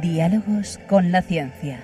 Diálogos 0.00 0.78
con 0.88 1.12
la 1.12 1.20
ciencia. 1.20 1.80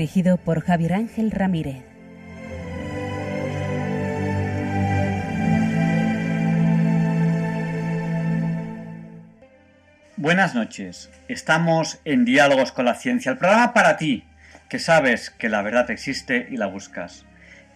Dirigido 0.00 0.38
por 0.38 0.62
Javier 0.62 0.94
Ángel 0.94 1.30
Ramírez. 1.30 1.84
Buenas 10.16 10.54
noches. 10.54 11.10
Estamos 11.28 12.00
en 12.06 12.24
Diálogos 12.24 12.72
con 12.72 12.86
la 12.86 12.94
Ciencia, 12.94 13.30
el 13.30 13.36
programa 13.36 13.74
para 13.74 13.98
ti, 13.98 14.24
que 14.70 14.78
sabes 14.78 15.28
que 15.28 15.50
la 15.50 15.60
verdad 15.60 15.90
existe 15.90 16.48
y 16.50 16.56
la 16.56 16.64
buscas. 16.64 17.26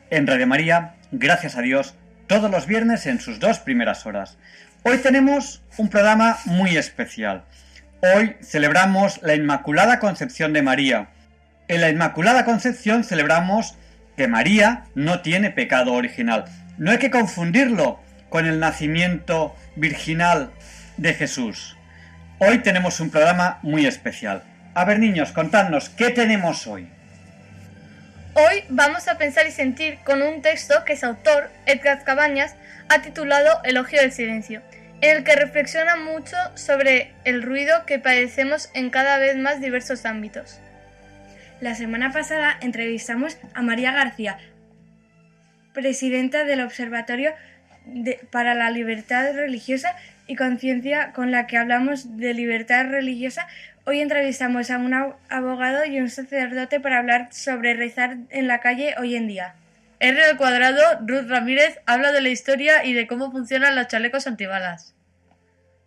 En 0.09 0.27
Radio 0.27 0.46
María, 0.46 0.95
gracias 1.12 1.59
a 1.59 1.60
Dios, 1.60 1.95
todos 2.27 2.51
los 2.51 2.66
viernes 2.66 3.04
en 3.04 3.20
sus 3.20 3.38
dos 3.38 3.59
primeras 3.59 4.06
horas. 4.06 4.38
Hoy 4.82 4.96
tenemos 4.96 5.62
un 5.77 5.91
programa 5.91 6.38
muy 6.46 6.79
especial. 6.79 7.45
Hoy 8.01 8.37
celebramos 8.41 9.20
la 9.23 9.34
Inmaculada 9.34 9.98
Concepción 9.98 10.54
de 10.54 10.62
María. 10.62 11.09
En 11.66 11.80
la 11.80 11.88
Inmaculada 11.88 12.45
Concepción 12.45 13.04
celebramos 13.04 13.74
que 14.18 14.28
María 14.28 14.84
no 14.95 15.23
tiene 15.23 15.51
pecado 15.51 15.95
original. 15.95 16.45
No 16.76 16.90
hay 16.90 16.98
que 16.98 17.10
confundirlo 17.10 18.01
con 18.29 18.45
el 18.45 18.60
nacimiento 18.60 19.56
virginal 19.74 20.51
de 20.98 21.15
Jesús. 21.15 21.79
Hoy 22.38 22.59
tenemos 22.59 23.01
un 23.01 23.10
programa 23.10 23.60
muy 23.62 23.87
especial. 23.87 24.43
A 24.74 24.84
ver 24.84 24.98
niños, 24.98 25.32
contadnos, 25.32 25.88
¿qué 25.88 26.10
tenemos 26.10 26.66
hoy? 26.66 26.87
Hoy 28.34 28.65
vamos 28.68 29.09
a 29.09 29.16
pensar 29.16 29.46
y 29.46 29.51
sentir 29.51 29.99
con 30.04 30.21
un 30.21 30.43
texto 30.43 30.84
que 30.84 30.99
su 30.99 31.06
autor, 31.06 31.51
Edgar 31.65 32.04
Cabañas, 32.04 32.56
ha 32.90 33.01
titulado 33.01 33.62
Elogio 33.65 34.02
del 34.02 34.12
Silencio, 34.12 34.60
en 35.01 35.16
el 35.16 35.24
que 35.24 35.34
reflexiona 35.34 35.96
mucho 35.96 36.37
sobre 36.56 37.12
el 37.24 37.43
ruido 37.43 37.87
que 37.87 37.99
padecemos 37.99 38.68
en 38.74 38.90
cada 38.90 39.16
vez 39.16 39.37
más 39.37 39.62
diversos 39.62 40.04
ámbitos. 40.04 40.60
La 41.65 41.74
semana 41.74 42.12
pasada 42.12 42.59
entrevistamos 42.60 43.38
a 43.54 43.62
María 43.62 43.90
García, 43.90 44.37
presidenta 45.73 46.45
del 46.45 46.60
Observatorio 46.60 47.32
para 48.30 48.52
la 48.52 48.68
Libertad 48.68 49.32
Religiosa 49.32 49.96
y 50.26 50.37
Conciencia, 50.37 51.12
con 51.12 51.30
la 51.30 51.46
que 51.46 51.56
hablamos 51.56 52.18
de 52.18 52.34
libertad 52.34 52.90
religiosa 52.90 53.46
Hoy 53.87 54.02
entrevistamos 54.02 54.71
a 54.71 54.76
un 54.76 54.93
abogado 55.30 55.87
y 55.87 56.01
un 56.01 56.10
sacerdote 56.10 56.80
para 56.80 56.98
hablar 56.98 57.32
sobre 57.32 57.73
rezar 57.73 58.18
en 58.28 58.46
la 58.46 58.60
calle 58.60 58.95
hoy 58.99 59.16
en 59.16 59.26
día. 59.26 59.54
R 60.01 60.23
al 60.23 60.37
cuadrado, 60.37 60.82
Ruth 61.01 61.30
Ramírez, 61.30 61.78
habla 61.87 62.12
de 62.12 62.21
la 62.21 62.28
historia 62.28 62.84
y 62.84 62.93
de 62.93 63.06
cómo 63.06 63.32
funcionan 63.32 63.74
los 63.74 63.88
chalecos 63.88 64.26
antibalas. 64.26 64.94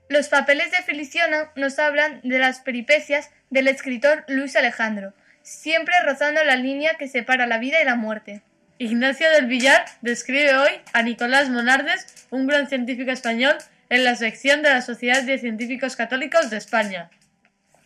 Los 0.10 0.28
papeles 0.30 0.72
de 0.72 0.78
Feliciano 0.78 1.52
nos 1.56 1.78
hablan 1.78 2.20
de 2.24 2.40
las 2.40 2.62
peripecias 2.62 3.30
del 3.52 3.68
escritor 3.68 4.26
Luis 4.28 4.56
Alejandro, 4.56 5.14
siempre 5.48 5.96
rozando 6.04 6.44
la 6.44 6.58
línea 6.58 6.96
que 6.96 7.08
separa 7.08 7.48
la 7.48 7.58
vida 7.58 7.82
y 7.82 7.86
la 7.86 7.96
muerte. 7.96 8.42
Ignacio 8.80 9.32
del 9.32 9.46
Villar 9.46 9.86
describe 10.02 10.58
hoy 10.58 10.72
a 10.92 11.02
Nicolás 11.04 11.50
Monardes, 11.50 12.28
un 12.30 12.48
gran 12.48 12.68
científico 12.68 13.12
español, 13.12 13.56
en 13.90 14.04
la 14.04 14.16
sección 14.16 14.62
de 14.62 14.70
la 14.70 14.82
Sociedad 14.82 15.24
de 15.24 15.38
Científicos 15.38 15.96
Católicos 15.96 16.50
de 16.50 16.58
España. 16.58 17.10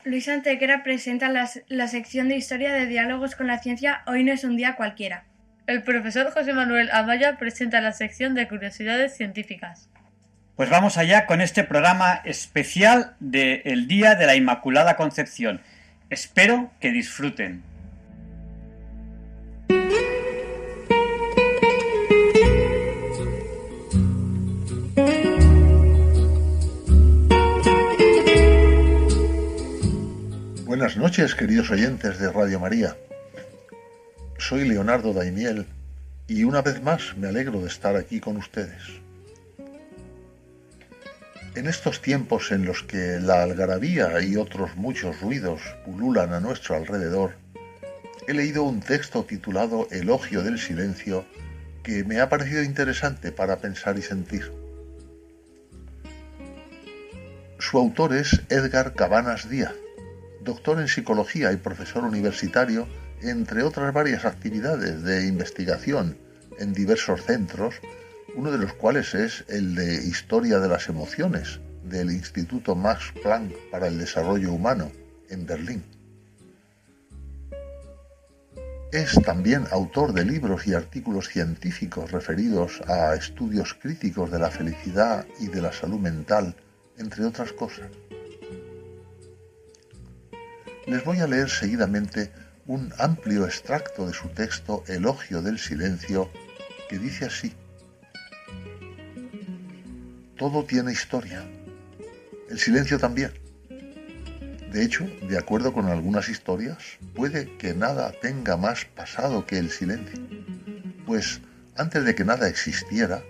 Luis 0.04 0.28
Antequera 0.28 0.82
presenta 0.82 1.30
la 1.30 1.88
sección 1.88 2.30
de 2.30 2.36
Historia 2.36 2.74
de 2.74 2.88
Diálogos 2.88 3.36
con 3.36 3.46
la 3.46 3.60
Ciencia 3.60 4.02
Hoy 4.08 4.24
no 4.24 4.34
es 4.34 4.44
un 4.44 4.58
día 4.58 4.76
cualquiera. 4.76 5.26
El 5.68 5.84
profesor 5.84 6.32
José 6.32 6.54
Manuel 6.54 6.90
Amaya 6.92 7.38
presenta 7.38 7.80
la 7.80 7.92
sección 7.92 8.34
de 8.34 8.48
Curiosidades 8.48 9.16
Científicas. 9.16 9.88
Pues 10.56 10.72
vamos 10.72 10.98
allá 10.98 11.28
con 11.28 11.42
este 11.42 11.64
programa 11.64 12.22
especial 12.26 13.16
del 13.20 13.88
Día 13.88 14.16
de 14.16 14.26
la 14.26 14.36
Inmaculada 14.36 14.96
Concepción. 14.96 15.62
Espero 16.12 16.70
que 16.82 16.92
disfruten. 16.92 17.64
Buenas 30.66 30.98
noches, 30.98 31.34
queridos 31.34 31.72
oyentes 31.72 32.20
de 32.20 32.30
Radio 32.30 32.60
María. 32.60 32.98
Soy 34.38 34.68
Leonardo 34.68 35.14
Daimiel 35.14 35.66
y 36.28 36.44
una 36.44 36.62
vez 36.62 36.84
más 36.84 37.16
me 37.16 37.30
alegro 37.30 37.62
de 37.62 37.68
estar 37.68 37.96
aquí 37.96 38.20
con 38.20 38.36
ustedes. 38.36 39.00
En 41.56 41.68
estos 41.68 42.02
tiempos 42.02 42.52
en 42.52 42.66
los 42.66 42.84
que 42.84 43.20
la 43.20 43.44
algarabía 43.44 44.22
y 44.22 44.38
otros 44.38 44.76
muchos 44.76 45.22
ruidos 45.22 45.62
pululan 45.86 46.34
a 46.34 46.40
nuestro 46.40 46.76
alrededor, 46.76 47.36
he 48.28 48.34
leído 48.34 48.64
un 48.64 48.80
texto 48.80 49.26
titulado 49.26 49.88
Elogio 49.92 50.44
del 50.44 50.60
Silencio 50.60 51.26
que 51.84 52.04
me 52.04 52.20
ha 52.20 52.30
parecido 52.30 52.64
interesante 52.64 53.32
para 53.32 53.58
pensar 53.58 53.98
y 53.98 54.02
sentir. 54.02 54.52
Su 57.60 57.78
autor 57.78 58.14
es 58.16 58.42
Edgar 58.50 58.94
Cabanas 58.94 59.50
Díaz 59.50 59.74
doctor 60.44 60.80
en 60.80 60.88
psicología 60.88 61.52
y 61.52 61.58
profesor 61.58 62.04
universitario, 62.04 62.88
entre 63.22 63.64
otras 63.64 63.94
varias 63.94 64.26
actividades 64.26 65.04
de 65.04 65.28
investigación 65.28 66.18
en 66.58 66.74
diversos 66.74 67.24
centros, 67.24 67.76
uno 68.36 68.52
de 68.52 68.58
los 68.58 68.74
cuales 68.74 69.14
es 69.14 69.44
el 69.48 69.76
de 69.76 69.96
Historia 70.06 70.60
de 70.60 70.68
las 70.68 70.88
Emociones 70.90 71.60
del 71.84 72.12
Instituto 72.12 72.76
Max 72.76 73.14
Planck 73.22 73.54
para 73.70 73.88
el 73.88 73.98
Desarrollo 73.98 74.52
Humano 74.54 74.92
en 75.30 75.46
Berlín. 75.46 75.84
Es 78.92 79.14
también 79.24 79.66
autor 79.72 80.14
de 80.14 80.26
libros 80.26 80.68
y 80.68 80.74
artículos 80.74 81.30
científicos 81.30 82.12
referidos 82.12 82.82
a 82.88 83.16
estudios 83.16 83.74
críticos 83.74 84.32
de 84.32 84.40
la 84.40 84.52
felicidad 84.52 85.26
y 85.40 85.48
de 85.48 85.62
la 85.62 85.72
salud 85.72 86.00
mental, 86.00 86.56
entre 86.98 87.26
otras 87.26 87.54
cosas 87.54 87.90
les 90.92 91.06
voy 91.06 91.20
a 91.20 91.28
leer 91.28 91.50
seguidamente 91.50 92.32
un 92.66 92.94
amplio 92.98 93.46
extracto 93.46 94.08
de 94.08 94.14
su 94.14 94.28
texto 94.30 94.84
Elogio 94.88 95.42
del 95.42 95.60
Silencio, 95.60 96.30
que 96.90 97.00
dice 97.00 97.26
así. 97.26 97.54
Todo 100.42 100.66
tiene 100.66 100.92
historia, 100.92 101.44
el 102.50 102.58
silencio 102.58 102.98
también. 102.98 103.32
De 104.72 104.84
hecho, 104.84 105.06
de 105.30 105.38
acuerdo 105.38 105.72
con 105.72 105.86
algunas 105.86 106.30
historias, 106.30 106.98
puede 107.14 107.58
que 107.58 107.76
nada 107.76 108.12
tenga 108.24 108.58
más 108.58 108.86
pasado 108.86 109.46
que 109.46 109.60
el 109.60 109.70
silencio, 109.70 110.20
pues 111.06 111.42
antes 111.78 112.06
de 112.06 112.16
que 112.16 112.26
nada 112.26 112.48
existiera, 112.50 113.22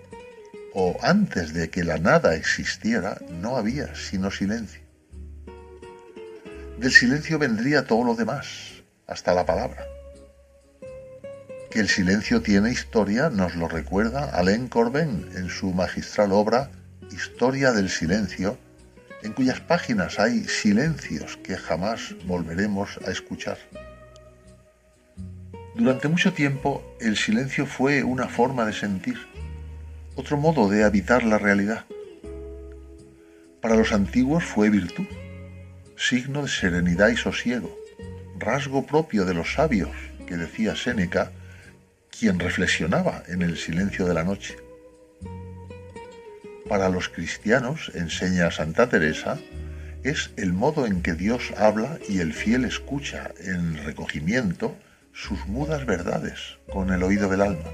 o 0.73 0.97
antes 1.01 1.53
de 1.53 1.69
que 1.69 1.83
la 1.83 1.97
nada 1.97 2.33
existiera, 2.33 3.19
no 3.29 3.57
había 3.57 3.93
sino 3.93 4.31
silencio. 4.31 4.79
Del 6.79 6.93
silencio 6.93 7.37
vendría 7.37 7.83
todo 7.83 8.05
lo 8.05 8.15
demás, 8.15 8.83
hasta 9.05 9.33
la 9.33 9.45
palabra. 9.45 9.85
Que 11.71 11.81
el 11.81 11.89
silencio 11.89 12.41
tiene 12.41 12.71
historia 12.71 13.29
nos 13.29 13.57
lo 13.57 13.67
recuerda 13.67 14.33
Alain 14.33 14.69
Corbin 14.69 15.29
en 15.35 15.49
su 15.49 15.73
magistral 15.73 16.31
obra 16.31 16.71
Historia 17.11 17.71
del 17.71 17.89
Silencio, 17.89 18.57
en 19.23 19.33
cuyas 19.33 19.59
páginas 19.59 20.19
hay 20.19 20.45
silencios 20.45 21.37
que 21.37 21.57
jamás 21.57 22.15
volveremos 22.25 22.99
a 23.05 23.11
escuchar. 23.11 23.57
Durante 25.75 26.07
mucho 26.07 26.33
tiempo 26.33 26.95
el 26.99 27.17
silencio 27.17 27.65
fue 27.65 28.03
una 28.03 28.27
forma 28.27 28.65
de 28.65 28.73
sentir, 28.73 29.17
otro 30.15 30.37
modo 30.37 30.69
de 30.69 30.83
habitar 30.83 31.23
la 31.23 31.37
realidad. 31.37 31.85
Para 33.61 33.75
los 33.75 33.91
antiguos 33.91 34.43
fue 34.43 34.69
virtud 34.69 35.07
signo 36.01 36.41
de 36.41 36.49
serenidad 36.49 37.09
y 37.09 37.15
sosiego, 37.15 37.77
rasgo 38.39 38.87
propio 38.87 39.23
de 39.23 39.35
los 39.35 39.53
sabios, 39.53 39.91
que 40.25 40.35
decía 40.35 40.75
Séneca, 40.75 41.31
quien 42.09 42.39
reflexionaba 42.39 43.21
en 43.27 43.43
el 43.43 43.55
silencio 43.55 44.07
de 44.07 44.15
la 44.15 44.23
noche. 44.23 44.55
Para 46.71 46.87
los 46.87 47.09
cristianos, 47.09 47.91
enseña 47.95 48.49
Santa 48.49 48.87
Teresa, 48.87 49.37
es 50.03 50.31
el 50.37 50.53
modo 50.53 50.85
en 50.85 51.01
que 51.01 51.15
Dios 51.15 51.51
habla 51.57 51.99
y 52.07 52.19
el 52.19 52.31
fiel 52.31 52.63
escucha 52.63 53.31
en 53.43 53.83
recogimiento 53.83 54.77
sus 55.11 55.47
mudas 55.47 55.85
verdades 55.85 56.59
con 56.71 56.93
el 56.93 57.03
oído 57.03 57.27
del 57.27 57.41
alma. 57.41 57.69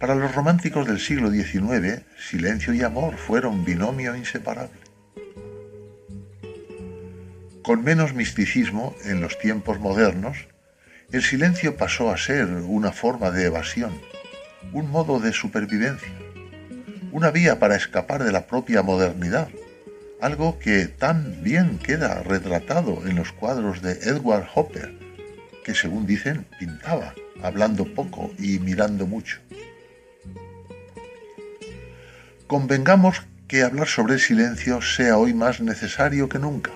Para 0.00 0.16
los 0.16 0.34
románticos 0.34 0.88
del 0.88 0.98
siglo 0.98 1.30
XIX, 1.30 2.02
silencio 2.18 2.74
y 2.74 2.82
amor 2.82 3.18
fueron 3.18 3.64
binomio 3.64 4.16
inseparable. 4.16 4.80
Con 7.62 7.84
menos 7.84 8.14
misticismo, 8.14 8.96
en 9.04 9.20
los 9.20 9.38
tiempos 9.38 9.78
modernos, 9.78 10.48
el 11.12 11.22
silencio 11.22 11.76
pasó 11.76 12.10
a 12.10 12.16
ser 12.16 12.46
una 12.48 12.90
forma 12.90 13.30
de 13.30 13.44
evasión, 13.44 13.92
un 14.72 14.90
modo 14.90 15.20
de 15.20 15.32
supervivencia, 15.32 16.23
una 17.14 17.30
vía 17.30 17.60
para 17.60 17.76
escapar 17.76 18.24
de 18.24 18.32
la 18.32 18.48
propia 18.48 18.82
modernidad, 18.82 19.46
algo 20.20 20.58
que 20.58 20.86
tan 20.88 21.44
bien 21.44 21.78
queda 21.78 22.24
retratado 22.24 23.06
en 23.06 23.14
los 23.14 23.30
cuadros 23.30 23.82
de 23.82 23.92
Edward 23.92 24.48
Hopper, 24.52 24.92
que 25.64 25.76
según 25.76 26.06
dicen 26.06 26.44
pintaba, 26.58 27.14
hablando 27.40 27.84
poco 27.84 28.32
y 28.36 28.58
mirando 28.58 29.06
mucho. 29.06 29.38
Convengamos 32.48 33.22
que 33.46 33.62
hablar 33.62 33.86
sobre 33.86 34.14
el 34.14 34.20
silencio 34.20 34.82
sea 34.82 35.16
hoy 35.16 35.34
más 35.34 35.60
necesario 35.60 36.28
que 36.28 36.40
nunca, 36.40 36.72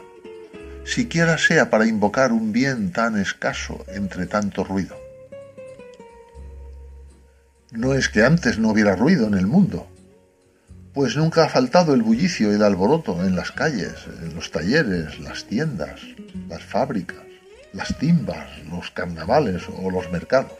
siquiera 0.85 1.37
sea 1.37 1.69
para 1.69 1.89
invocar 1.89 2.31
un 2.31 2.53
bien 2.53 2.93
tan 2.93 3.19
escaso 3.19 3.85
entre 3.89 4.27
tanto 4.27 4.63
ruido. 4.63 4.97
No 7.73 7.95
es 7.95 8.09
que 8.09 8.23
antes 8.23 8.61
no 8.61 8.71
hubiera 8.71 8.95
ruido 8.95 9.27
en 9.27 9.35
el 9.35 9.49
mundo, 9.49 9.89
pues 10.99 11.17
nunca 11.17 11.45
ha 11.45 11.49
faltado 11.49 11.95
el 11.95 12.03
bullicio 12.03 12.51
y 12.51 12.57
el 12.57 12.63
alboroto 12.65 13.25
en 13.25 13.37
las 13.37 13.53
calles, 13.53 13.95
en 14.21 14.35
los 14.35 14.51
talleres, 14.51 15.21
las 15.21 15.45
tiendas, 15.45 16.01
las 16.49 16.65
fábricas, 16.65 17.21
las 17.73 17.97
timbas, 17.99 18.49
los 18.69 18.91
carnavales 18.91 19.63
o 19.81 19.93
los 19.93 20.11
mercados. 20.11 20.59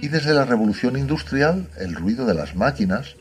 Y 0.00 0.08
desde 0.08 0.34
la 0.34 0.46
revolución 0.46 0.96
industrial, 0.96 1.70
el 1.78 1.94
ruido 1.94 2.26
de 2.26 2.34
las 2.34 2.56
máquinas, 2.56 3.14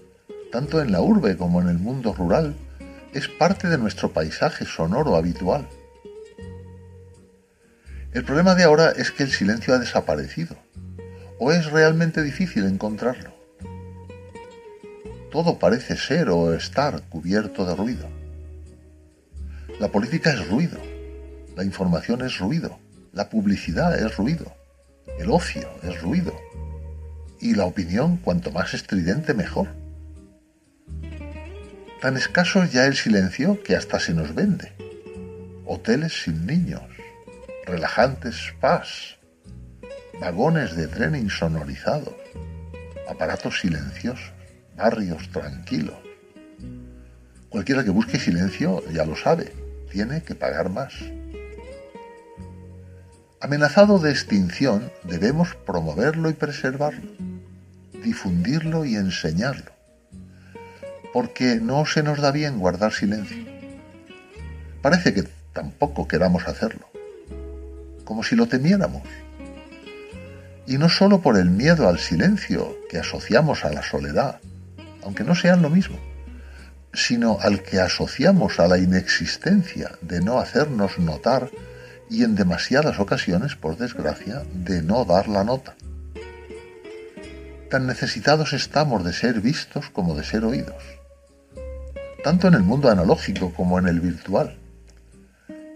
tanto 0.51 0.81
en 0.81 0.91
la 0.91 1.01
urbe 1.01 1.37
como 1.37 1.61
en 1.61 1.67
el 1.67 1.77
mundo 1.77 2.11
rural, 2.11 2.55
es 3.13 3.27
parte 3.27 3.67
de 3.67 3.77
nuestro 3.77 4.11
paisaje 4.11 4.65
sonoro 4.65 5.15
habitual. 5.15 5.69
El 8.13 8.23
problema 8.23 8.55
de 8.55 8.63
ahora 8.63 8.93
es 8.97 9.11
que 9.11 9.21
el 9.21 9.29
silencio 9.29 9.75
ha 9.75 9.77
desaparecido, 9.77 10.55
o 11.37 11.51
es 11.51 11.67
realmente 11.67 12.23
difícil 12.23 12.65
encontrarlo. 12.65 13.38
Todo 15.31 15.59
parece 15.59 15.95
ser 15.95 16.29
o 16.29 16.53
estar 16.53 17.03
cubierto 17.03 17.65
de 17.65 17.75
ruido. 17.75 18.07
La 19.79 19.89
política 19.89 20.31
es 20.31 20.47
ruido, 20.49 20.79
la 21.55 21.63
información 21.63 22.21
es 22.21 22.39
ruido, 22.39 22.79
la 23.13 23.29
publicidad 23.29 23.97
es 23.97 24.17
ruido, 24.17 24.51
el 25.19 25.29
ocio 25.29 25.69
es 25.83 26.01
ruido, 26.01 26.33
y 27.39 27.53
la 27.53 27.65
opinión 27.65 28.17
cuanto 28.17 28.51
más 28.51 28.73
estridente 28.73 29.33
mejor. 29.33 29.67
Tan 32.01 32.17
escaso 32.17 32.63
es 32.63 32.71
ya 32.71 32.85
el 32.85 32.95
silencio 32.95 33.61
que 33.61 33.75
hasta 33.75 33.99
se 33.99 34.13
nos 34.13 34.33
vende. 34.33 34.73
Hoteles 35.65 36.23
sin 36.23 36.45
niños, 36.45 36.81
relajantes 37.65 38.35
spas, 38.35 39.17
vagones 40.19 40.75
de 40.75 40.87
tren 40.87 41.15
insonorizados, 41.15 42.15
aparatos 43.07 43.59
silenciosos, 43.59 44.38
barrios 44.79 45.29
tranquilos. 45.29 45.99
Cualquiera 47.49 47.83
que 47.83 47.91
busque 47.91 48.17
silencio 48.17 48.83
ya 48.91 49.05
lo 49.05 49.15
sabe, 49.15 49.53
tiene 49.91 50.23
que 50.23 50.35
pagar 50.35 50.69
más. 50.69 50.93
Amenazado 53.41 53.99
de 53.99 54.11
extinción, 54.11 54.91
debemos 55.03 55.55
promoverlo 55.55 56.29
y 56.29 56.33
preservarlo, 56.33 57.11
difundirlo 58.03 58.85
y 58.85 58.95
enseñarlo 58.95 59.79
porque 61.13 61.55
no 61.55 61.85
se 61.85 62.03
nos 62.03 62.19
da 62.19 62.31
bien 62.31 62.59
guardar 62.59 62.93
silencio. 62.93 63.43
Parece 64.81 65.13
que 65.13 65.23
tampoco 65.53 66.07
queramos 66.07 66.47
hacerlo, 66.47 66.87
como 68.05 68.23
si 68.23 68.35
lo 68.35 68.47
temiéramos. 68.47 69.03
Y 70.67 70.77
no 70.77 70.87
solo 70.87 71.21
por 71.21 71.37
el 71.37 71.49
miedo 71.49 71.89
al 71.89 71.99
silencio 71.99 72.77
que 72.89 72.99
asociamos 72.99 73.65
a 73.65 73.71
la 73.71 73.81
soledad, 73.81 74.39
aunque 75.04 75.24
no 75.24 75.36
sean 75.36 75.62
lo 75.62 75.69
mismo, 75.69 75.98
sino 76.94 77.38
al 77.42 77.62
que 77.63 77.80
asociamos 77.80 78.60
a 78.60 78.68
la 78.68 78.78
inexistencia 78.78 79.92
de 80.01 80.22
no 80.22 80.40
hacernos 80.40 81.00
notar 81.00 81.50
y 82.10 82.24
en 82.24 82.36
demasiadas 82.36 83.00
ocasiones, 83.00 83.56
por 83.56 83.78
desgracia, 83.78 84.44
de 84.54 84.81
no 84.81 85.06
dar 85.06 85.28
la 85.28 85.44
nota. 85.44 85.75
Tan 87.69 87.86
necesitados 87.86 88.54
estamos 88.54 89.04
de 89.04 89.13
ser 89.13 89.42
vistos 89.42 89.90
como 89.92 90.16
de 90.16 90.24
ser 90.24 90.44
oídos 90.44 91.00
tanto 92.24 92.48
en 92.48 92.54
el 92.54 92.63
mundo 92.63 92.90
analógico 92.90 93.54
como 93.54 93.80
en 93.80 93.88
el 93.88 94.00
virtual. 94.00 94.57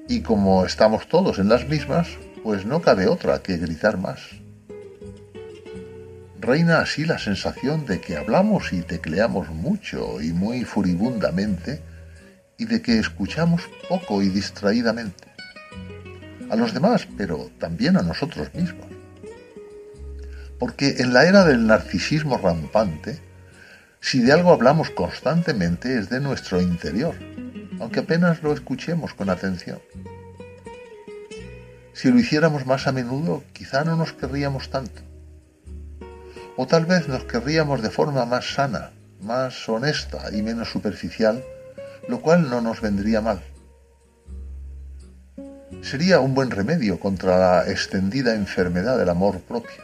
Y 0.08 0.22
como 0.22 0.66
estamos 0.66 1.08
todos 1.08 1.40
en 1.40 1.50
las 1.50 1.68
mismas, 1.68 2.08
pues 2.44 2.66
no 2.66 2.82
cabe 2.82 3.08
otra 3.08 3.42
que 3.42 3.58
gritar 3.58 3.98
más. 3.98 4.20
Reina 6.44 6.80
así 6.80 7.06
la 7.06 7.20
sensación 7.20 7.86
de 7.86 8.02
que 8.02 8.18
hablamos 8.18 8.74
y 8.74 8.82
tecleamos 8.82 9.48
mucho 9.48 10.20
y 10.20 10.34
muy 10.34 10.66
furibundamente 10.66 11.82
y 12.58 12.66
de 12.66 12.82
que 12.82 13.00
escuchamos 13.00 13.62
poco 13.88 14.22
y 14.22 14.28
distraídamente. 14.28 15.24
A 16.50 16.58
los 16.58 16.74
demás, 16.74 17.08
pero 17.18 17.50
también 17.60 17.96
a 17.96 18.02
nosotros 18.02 18.54
mismos. 18.54 18.88
Porque 20.60 20.96
en 20.98 21.14
la 21.14 21.26
era 21.28 21.46
del 21.46 21.66
narcisismo 21.66 22.38
rampante, 22.38 23.22
si 24.02 24.20
de 24.20 24.34
algo 24.34 24.52
hablamos 24.52 24.90
constantemente 24.90 25.98
es 25.98 26.10
de 26.10 26.20
nuestro 26.20 26.60
interior, 26.60 27.16
aunque 27.80 28.02
apenas 28.02 28.44
lo 28.44 28.52
escuchemos 28.52 29.14
con 29.14 29.30
atención. 29.30 29.80
Si 31.94 32.12
lo 32.12 32.20
hiciéramos 32.20 32.66
más 32.66 32.86
a 32.86 32.92
menudo, 32.92 33.46
quizá 33.54 33.86
no 33.86 33.96
nos 33.96 34.12
querríamos 34.12 34.70
tanto. 34.70 35.13
O 36.56 36.68
tal 36.68 36.86
vez 36.86 37.08
nos 37.08 37.24
querríamos 37.24 37.82
de 37.82 37.90
forma 37.90 38.26
más 38.26 38.54
sana, 38.54 38.92
más 39.22 39.68
honesta 39.68 40.30
y 40.32 40.44
menos 40.44 40.70
superficial, 40.70 41.44
lo 42.08 42.22
cual 42.22 42.50
no 42.50 42.62
nos 42.62 42.82
vendría 42.82 43.22
mal. 43.22 43.42
Sería 45.82 46.20
un 46.20 46.36
buen 46.36 46.52
remedio 46.52 47.00
contra 47.00 47.40
la 47.40 47.72
extendida 47.72 48.36
enfermedad 48.36 48.98
del 48.98 49.10
amor 49.10 49.42
propio, 49.42 49.82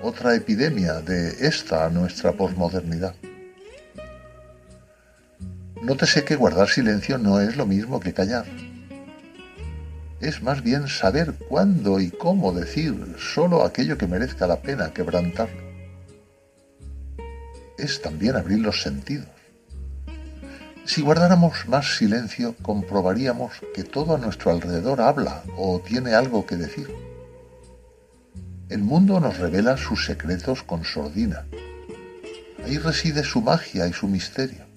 otra 0.00 0.34
epidemia 0.34 1.00
de 1.00 1.46
esta 1.46 1.88
nuestra 1.90 2.32
posmodernidad. 2.32 3.14
Nótese 5.82 6.24
que 6.24 6.36
guardar 6.36 6.68
silencio 6.68 7.18
no 7.18 7.40
es 7.40 7.56
lo 7.56 7.66
mismo 7.66 7.98
que 7.98 8.14
callar. 8.14 8.46
Es 10.20 10.40
más 10.40 10.62
bien 10.62 10.86
saber 10.86 11.34
cuándo 11.48 11.98
y 11.98 12.12
cómo 12.12 12.52
decir 12.52 13.16
solo 13.18 13.64
aquello 13.64 13.98
que 13.98 14.06
merezca 14.06 14.46
la 14.46 14.62
pena 14.62 14.92
quebrantarlo. 14.92 15.71
Es 17.82 18.00
también 18.00 18.36
abrir 18.36 18.60
los 18.60 18.80
sentidos. 18.80 19.28
Si 20.86 21.02
guardáramos 21.02 21.68
más 21.68 21.96
silencio, 21.96 22.54
comprobaríamos 22.62 23.52
que 23.74 23.84
todo 23.84 24.14
a 24.14 24.18
nuestro 24.18 24.50
alrededor 24.50 25.00
habla 25.00 25.42
o 25.56 25.80
tiene 25.80 26.14
algo 26.14 26.46
que 26.46 26.56
decir. 26.56 26.88
El 28.70 28.82
mundo 28.82 29.20
nos 29.20 29.38
revela 29.38 29.76
sus 29.76 30.06
secretos 30.06 30.62
con 30.62 30.84
sordina. 30.84 31.44
Ahí 32.64 32.78
reside 32.78 33.22
su 33.22 33.42
magia 33.42 33.86
y 33.86 33.92
su 33.92 34.08
misterio 34.08 34.72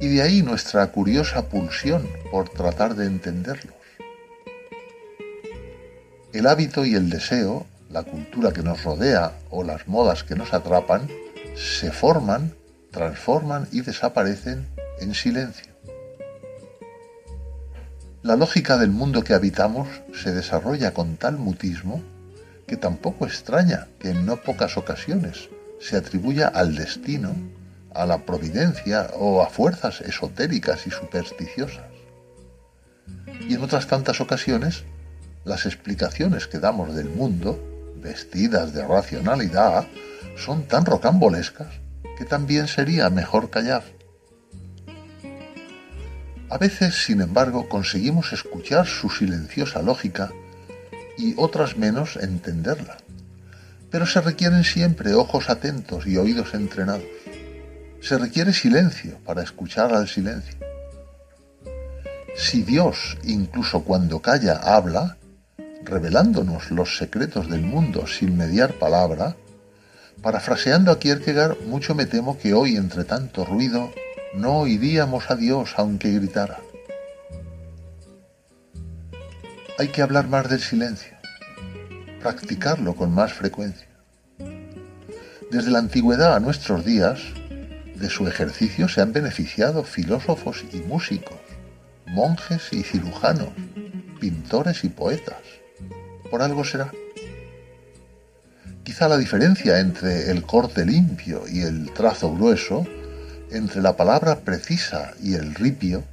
y 0.00 0.08
de 0.08 0.22
ahí 0.22 0.42
nuestra 0.42 0.86
curiosa 0.88 1.48
pulsión 1.48 2.08
por 2.30 2.48
tratar 2.48 2.94
de 2.94 3.06
entenderlos. 3.06 3.74
El 6.32 6.46
hábito 6.46 6.84
y 6.84 6.94
el 6.94 7.10
deseo, 7.10 7.66
la 7.90 8.04
cultura 8.04 8.52
que 8.52 8.62
nos 8.62 8.84
rodea 8.84 9.32
o 9.50 9.64
las 9.64 9.88
modas 9.88 10.22
que 10.22 10.36
nos 10.36 10.52
atrapan, 10.54 11.08
se 11.56 11.90
forman, 11.92 12.54
transforman 12.90 13.68
y 13.72 13.82
desaparecen 13.82 14.66
en 15.00 15.14
silencio. 15.14 15.72
La 18.22 18.36
lógica 18.36 18.76
del 18.76 18.90
mundo 18.90 19.22
que 19.22 19.34
habitamos 19.34 19.88
se 20.12 20.32
desarrolla 20.32 20.92
con 20.92 21.16
tal 21.16 21.38
mutismo 21.38 22.02
que 22.66 22.76
tampoco 22.76 23.26
extraña 23.26 23.88
que 23.98 24.10
en 24.10 24.26
no 24.26 24.36
pocas 24.42 24.76
ocasiones 24.76 25.48
se 25.80 25.96
atribuya 25.96 26.48
al 26.48 26.74
destino 26.74 27.34
a 27.94 28.06
la 28.06 28.24
providencia 28.24 29.10
o 29.14 29.42
a 29.42 29.48
fuerzas 29.48 30.00
esotéricas 30.02 30.86
y 30.86 30.90
supersticiosas. 30.90 31.86
Y 33.48 33.54
en 33.54 33.62
otras 33.62 33.86
tantas 33.86 34.20
ocasiones, 34.20 34.84
las 35.44 35.66
explicaciones 35.66 36.46
que 36.46 36.58
damos 36.58 36.94
del 36.94 37.08
mundo, 37.08 37.58
vestidas 37.96 38.72
de 38.72 38.86
racionalidad, 38.86 39.86
son 40.38 40.64
tan 40.64 40.84
rocambolescas 40.84 41.68
que 42.16 42.24
también 42.24 42.68
sería 42.68 43.10
mejor 43.10 43.50
callar. 43.50 43.84
A 46.50 46.56
veces, 46.56 47.04
sin 47.04 47.20
embargo, 47.20 47.68
conseguimos 47.68 48.32
escuchar 48.32 48.86
su 48.86 49.10
silenciosa 49.10 49.82
lógica 49.82 50.32
y 51.18 51.34
otras 51.36 51.76
menos 51.76 52.16
entenderla. 52.16 52.96
Pero 53.90 54.06
se 54.06 54.20
requieren 54.20 54.64
siempre 54.64 55.14
ojos 55.14 55.50
atentos 55.50 56.06
y 56.06 56.16
oídos 56.16 56.54
entrenados. 56.54 57.04
Se 58.00 58.16
requiere 58.16 58.52
silencio 58.52 59.18
para 59.24 59.42
escuchar 59.42 59.92
al 59.92 60.08
silencio. 60.08 60.56
Si 62.36 62.62
Dios, 62.62 63.18
incluso 63.24 63.82
cuando 63.82 64.20
calla, 64.20 64.54
habla, 64.54 65.18
revelándonos 65.84 66.70
los 66.70 66.96
secretos 66.96 67.50
del 67.50 67.62
mundo 67.62 68.06
sin 68.06 68.36
mediar 68.36 68.74
palabra, 68.74 69.36
parafraseando 70.22 70.90
a 70.90 70.98
Kierkegaard, 70.98 71.60
mucho 71.66 71.94
me 71.94 72.06
temo 72.06 72.38
que 72.38 72.54
hoy, 72.54 72.76
entre 72.76 73.04
tanto 73.04 73.44
ruido, 73.44 73.92
no 74.34 74.58
oiríamos 74.58 75.30
a 75.30 75.36
Dios 75.36 75.74
aunque 75.76 76.12
gritara. 76.12 76.60
Hay 79.78 79.88
que 79.88 80.02
hablar 80.02 80.28
más 80.28 80.48
del 80.48 80.60
silencio, 80.60 81.16
practicarlo 82.20 82.94
con 82.94 83.14
más 83.14 83.32
frecuencia. 83.32 83.86
Desde 85.50 85.70
la 85.70 85.78
antigüedad 85.78 86.34
a 86.34 86.40
nuestros 86.40 86.84
días, 86.84 87.20
de 87.94 88.10
su 88.10 88.28
ejercicio 88.28 88.88
se 88.88 89.00
han 89.00 89.12
beneficiado 89.12 89.82
filósofos 89.82 90.64
y 90.72 90.78
músicos, 90.78 91.38
monjes 92.06 92.72
y 92.72 92.82
cirujanos, 92.82 93.48
pintores 94.20 94.84
y 94.84 94.88
poetas. 94.88 95.42
Por 96.30 96.42
algo 96.42 96.64
será. 96.64 96.92
Quizá 98.88 99.06
la 99.06 99.18
diferencia 99.18 99.80
entre 99.80 100.30
el 100.30 100.44
corte 100.44 100.86
limpio 100.86 101.42
y 101.46 101.60
el 101.60 101.92
trazo 101.92 102.34
grueso, 102.34 102.86
entre 103.50 103.82
la 103.82 103.98
palabra 103.98 104.36
precisa 104.36 105.12
y 105.22 105.34
el 105.34 105.54
ripio, 105.54 106.04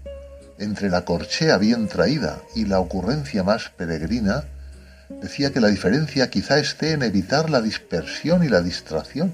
entre 0.60 0.90
la 0.90 1.06
corchea 1.06 1.58
bien 1.58 1.88
traída 1.88 2.42
y 2.54 2.66
la 2.66 2.82
ocurrencia 2.82 3.44
más 3.44 3.70
peregrina, 3.70 4.44
decía 5.22 5.54
que 5.54 5.62
la 5.62 5.70
diferencia 5.70 6.30
quizá 6.30 6.60
esté 6.60 6.92
en 6.92 7.04
evitar 7.04 7.50
la 7.50 7.62
dispersión 7.62 8.44
y 8.44 8.50
la 8.50 8.62
distracción, 8.62 9.34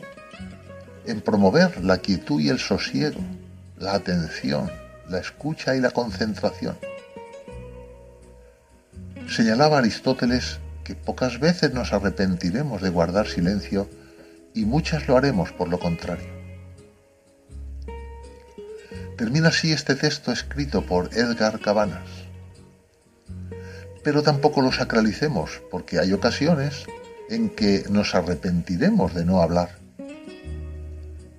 en 1.08 1.20
promover 1.20 1.84
la 1.84 1.98
quietud 1.98 2.40
y 2.40 2.50
el 2.50 2.60
sosiego, 2.60 3.22
la 3.80 3.96
atención, 3.96 4.70
la 5.10 5.18
escucha 5.18 5.76
y 5.76 5.80
la 5.80 5.90
concentración. 5.90 6.78
Señalaba 9.28 9.80
Aristóteles 9.80 10.60
pocas 10.96 11.40
veces 11.40 11.74
nos 11.74 11.94
arrepentiremos 11.94 12.82
de 12.82 12.90
guardar 12.90 13.28
silencio 13.28 13.90
y 14.54 14.66
muchas 14.66 15.08
lo 15.08 15.18
haremos 15.18 15.52
por 15.52 15.70
lo 15.70 15.80
contrario. 15.80 16.42
Termina 19.18 19.50
así 19.50 19.72
este 19.72 19.96
texto 19.96 20.32
escrito 20.32 20.84
por 20.84 21.16
Edgar 21.16 21.60
Cabanas. 21.60 22.10
Pero 24.04 24.24
tampoco 24.24 24.62
lo 24.62 24.72
sacralicemos, 24.72 25.62
porque 25.70 26.00
hay 26.00 26.12
ocasiones 26.12 26.86
en 27.30 27.50
que 27.50 27.84
nos 27.90 28.16
arrepentiremos 28.16 29.14
de 29.14 29.26
no 29.26 29.42
hablar. 29.42 29.78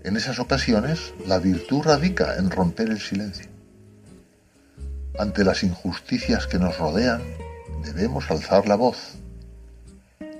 En 0.05 0.17
esas 0.17 0.39
ocasiones, 0.39 1.13
la 1.27 1.39
virtud 1.39 1.83
radica 1.83 2.37
en 2.37 2.51
romper 2.51 2.89
el 2.89 3.01
silencio. 3.01 3.49
Ante 5.19 5.45
las 5.45 5.63
injusticias 5.63 6.47
que 6.47 6.59
nos 6.59 6.79
rodean, 6.79 7.23
debemos 7.85 8.31
alzar 8.31 8.67
la 8.67 8.77
voz. 8.77 9.17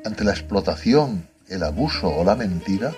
Ante 0.05 0.25
la 0.25 0.33
explotación, 0.33 1.29
el 1.49 1.63
abuso 1.63 2.09
o 2.09 2.25
la 2.25 2.35
mentira, 2.35 2.93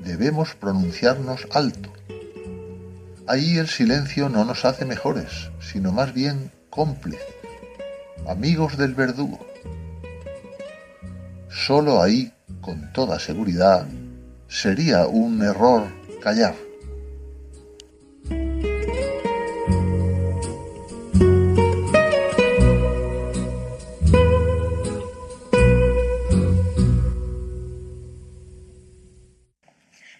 debemos 0.00 0.54
pronunciarnos 0.54 1.46
alto. 1.52 1.92
Ahí 3.28 3.58
el 3.58 3.68
silencio 3.68 4.28
no 4.28 4.44
nos 4.44 4.64
hace 4.64 4.84
mejores, 4.84 5.50
sino 5.60 5.92
más 5.92 6.12
bien 6.12 6.50
cómplices, 6.68 7.22
amigos 8.26 8.76
del 8.76 8.94
verdugo. 8.94 9.38
Solo 11.48 12.02
ahí, 12.02 12.32
con 12.60 12.92
toda 12.92 13.20
seguridad, 13.20 13.86
sería 14.48 15.06
un 15.06 15.42
error 15.42 15.84
callar. 16.20 16.67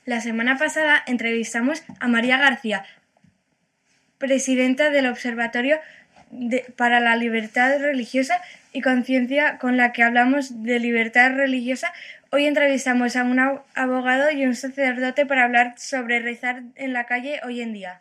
La 0.08 0.22
semana 0.22 0.56
pasada 0.56 1.02
entrevistamos 1.06 1.82
a 2.00 2.08
María 2.08 2.38
García, 2.38 2.82
presidenta 4.16 4.88
del 4.88 5.04
Observatorio 5.06 5.80
para 6.76 6.98
la 6.98 7.14
Libertad 7.14 7.78
Religiosa 7.78 8.40
y 8.72 8.80
Conciencia, 8.80 9.58
con 9.58 9.76
la 9.76 9.92
que 9.92 10.02
hablamos 10.02 10.62
de 10.62 10.78
libertad 10.78 11.34
religiosa. 11.34 11.92
Hoy 12.32 12.46
entrevistamos 12.46 13.16
a 13.16 13.24
un 13.24 13.38
abogado 13.74 14.30
y 14.30 14.46
un 14.46 14.54
sacerdote 14.54 15.26
para 15.26 15.44
hablar 15.44 15.74
sobre 15.76 16.20
rezar 16.20 16.62
en 16.76 16.94
la 16.94 17.04
calle 17.04 17.42
hoy 17.44 17.60
en 17.60 17.74
día. 17.74 18.00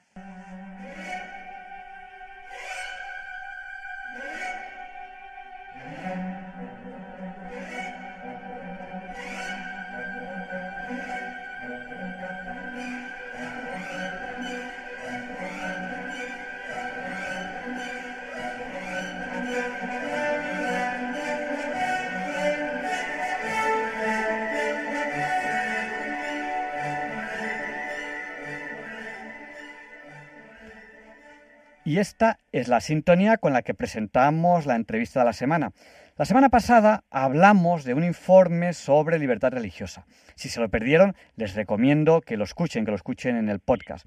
Y 31.88 32.00
esta 32.00 32.40
es 32.52 32.68
la 32.68 32.82
sintonía 32.82 33.38
con 33.38 33.54
la 33.54 33.62
que 33.62 33.74
presentamos 33.74 34.66
la 34.66 34.76
entrevista 34.76 35.22
de 35.22 35.26
la 35.28 35.32
semana. 35.32 35.72
La 36.18 36.26
semana 36.26 36.50
pasada 36.50 37.06
hablamos 37.10 37.86
de 37.86 37.94
un 37.94 38.04
informe 38.04 38.74
sobre 38.74 39.18
libertad 39.18 39.54
religiosa. 39.54 40.06
Si 40.36 40.50
se 40.50 40.60
lo 40.60 40.68
perdieron, 40.68 41.16
les 41.38 41.56
recomiendo 41.56 42.20
que 42.20 42.36
lo 42.36 42.44
escuchen, 42.44 42.84
que 42.84 42.92
lo 42.92 42.98
escuchen 42.98 43.38
en 43.38 43.48
el 43.48 43.62
podcast. 43.62 44.06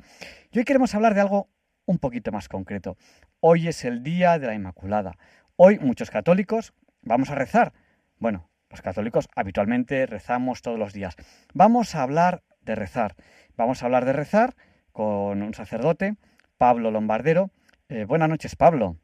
Y 0.52 0.58
hoy 0.58 0.66
queremos 0.66 0.94
hablar 0.94 1.14
de 1.14 1.22
algo 1.22 1.49
un 1.87 1.99
poquito 1.99 2.30
más 2.32 2.50
concreto. 2.50 2.99
Hoy 3.40 3.66
es 3.66 3.82
el 3.87 4.02
Día 4.02 4.38
de 4.38 4.49
la 4.49 4.54
Inmaculada. 4.54 5.16
Hoy 5.56 5.78
muchos 5.78 6.10
católicos 6.10 6.75
vamos 7.00 7.30
a 7.30 7.34
rezar. 7.34 7.72
Bueno, 8.18 8.50
los 8.68 8.82
católicos 8.82 9.26
habitualmente 9.34 10.04
rezamos 10.04 10.60
todos 10.60 10.78
los 10.78 10.92
días. 10.92 11.16
Vamos 11.54 11.94
a 11.94 12.02
hablar 12.02 12.42
de 12.60 12.75
rezar. 12.75 13.16
Vamos 13.56 13.82
a 13.82 13.87
hablar 13.87 14.04
de 14.04 14.12
rezar 14.12 14.54
con 14.92 15.40
un 15.40 15.54
sacerdote, 15.54 16.16
Pablo 16.58 16.90
Lombardero, 16.90 17.50
eh, 17.90 18.04
buenas 18.04 18.28
noches, 18.28 18.56
Pablo. 18.56 18.97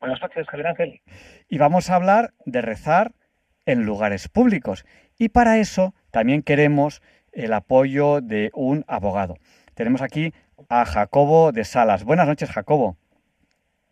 Buenas 0.00 0.20
noches, 0.20 0.46
Javier 0.48 0.66
Ángel. 0.66 1.00
Y 1.48 1.58
vamos 1.58 1.90
a 1.90 1.94
hablar 1.94 2.32
de 2.44 2.60
rezar 2.60 3.12
en 3.66 3.84
lugares 3.84 4.28
públicos. 4.28 4.84
Y 5.18 5.28
para 5.28 5.58
eso 5.58 5.94
también 6.10 6.42
queremos 6.42 7.02
el 7.32 7.52
apoyo 7.52 8.20
de 8.20 8.50
un 8.54 8.84
abogado. 8.88 9.36
Tenemos 9.74 10.02
aquí 10.02 10.34
a 10.68 10.84
Jacobo 10.84 11.52
de 11.52 11.64
Salas. 11.64 12.04
Buenas 12.04 12.26
noches, 12.26 12.50
Jacobo. 12.50 12.96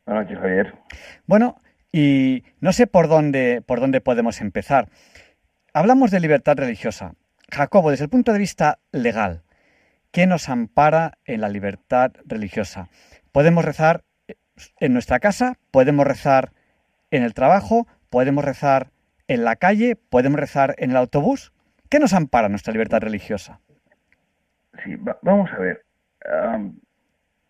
Buenas 0.04 0.24
noches, 0.24 0.38
Javier. 0.38 0.74
Bueno, 1.26 1.60
y 1.92 2.44
no 2.60 2.72
sé 2.72 2.86
por 2.86 3.08
dónde, 3.08 3.62
por 3.64 3.80
dónde 3.80 4.00
podemos 4.00 4.40
empezar. 4.40 4.88
Hablamos 5.72 6.10
de 6.10 6.20
libertad 6.20 6.56
religiosa. 6.56 7.14
Jacobo, 7.50 7.90
desde 7.90 8.04
el 8.04 8.10
punto 8.10 8.32
de 8.32 8.38
vista 8.38 8.78
legal, 8.90 9.42
¿qué 10.10 10.26
nos 10.26 10.48
ampara 10.48 11.18
en 11.24 11.40
la 11.40 11.48
libertad 11.48 12.12
religiosa? 12.26 12.88
Podemos 13.32 13.64
rezar 13.64 14.04
en 14.80 14.92
nuestra 14.92 15.18
casa, 15.18 15.54
podemos 15.70 16.06
rezar 16.06 16.50
en 17.10 17.22
el 17.22 17.34
trabajo, 17.34 17.86
podemos 18.10 18.44
rezar 18.44 18.88
en 19.28 19.44
la 19.44 19.56
calle, 19.56 19.96
podemos 19.96 20.40
rezar 20.40 20.74
en 20.78 20.90
el 20.90 20.96
autobús. 20.96 21.52
¿Qué 21.90 21.98
nos 21.98 22.12
ampara 22.12 22.48
nuestra 22.48 22.72
libertad 22.72 23.00
religiosa? 23.00 23.60
Sí, 24.84 24.96
vamos 25.22 25.50
a 25.52 25.58
ver. 25.58 25.84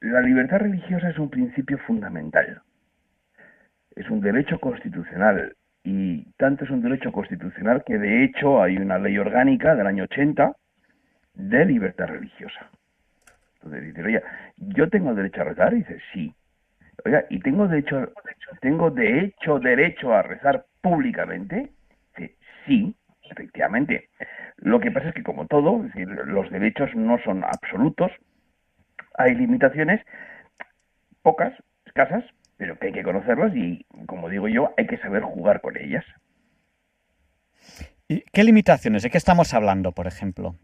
la 0.01 0.21
libertad 0.21 0.59
religiosa 0.59 1.11
es 1.11 1.19
un 1.19 1.29
principio 1.29 1.79
fundamental. 1.87 2.63
Es 3.97 4.09
un 4.11 4.21
derecho 4.21 4.61
constitucional 4.61 5.57
y 5.83 6.25
tanto 6.37 6.65
es 6.65 6.71
un 6.71 6.83
derecho 6.83 7.11
constitucional 7.13 7.83
que 7.85 7.99
de 7.99 8.25
hecho 8.25 8.63
hay 8.63 8.77
una 8.77 8.99
ley 8.99 9.19
orgánica 9.19 9.75
del 9.75 9.87
año 9.87 10.05
80 10.05 10.55
de 11.35 11.65
libertad 11.65 12.07
religiosa. 12.07 12.71
Entonces 13.55 13.85
dice, 13.87 14.03
oye, 14.03 14.23
yo 14.57 14.89
tengo 14.89 15.15
derecho 15.15 15.41
a 15.41 15.45
rezar, 15.45 15.73
y 15.75 15.79
dice, 15.79 15.99
sí. 16.13 16.35
Oiga, 17.05 17.25
¿y 17.31 17.41
tengo 17.41 17.69
derecho, 17.69 18.13
tengo 18.61 18.91
de 18.91 19.21
hecho 19.21 19.59
derecho 19.59 20.13
a 20.13 20.23
rezar 20.23 20.67
públicamente? 20.81 21.71
Sí, 22.67 22.95
efectivamente. 23.31 24.11
Lo 24.57 24.81
que 24.81 24.91
pasa 24.91 25.09
es 25.09 25.15
que 25.15 25.23
como 25.23 25.47
todo, 25.47 25.85
es 25.85 25.93
decir, 25.93 26.09
los 26.09 26.51
derechos 26.51 26.91
no 26.95 27.19
son 27.25 27.45
absolutos, 27.45 28.11
hay 29.15 29.35
limitaciones, 29.35 30.01
pocas, 31.23 31.53
escasas, 31.87 32.25
pero 32.57 32.79
que 32.79 32.89
hay 32.89 32.93
que 32.93 33.03
conocerlas 33.03 33.55
y, 33.55 33.87
como 34.07 34.29
digo 34.29 34.49
yo, 34.49 34.75
hay 34.77 34.87
que 34.87 34.99
saber 34.99 35.23
jugar 35.23 35.61
con 35.61 35.77
ellas. 35.77 36.05
¿Y 38.09 38.23
¿Qué 38.33 38.43
limitaciones? 38.43 39.03
¿De 39.03 39.11
qué 39.11 39.19
estamos 39.19 39.55
hablando, 39.55 39.93
por 39.93 40.07
ejemplo? 40.07 40.57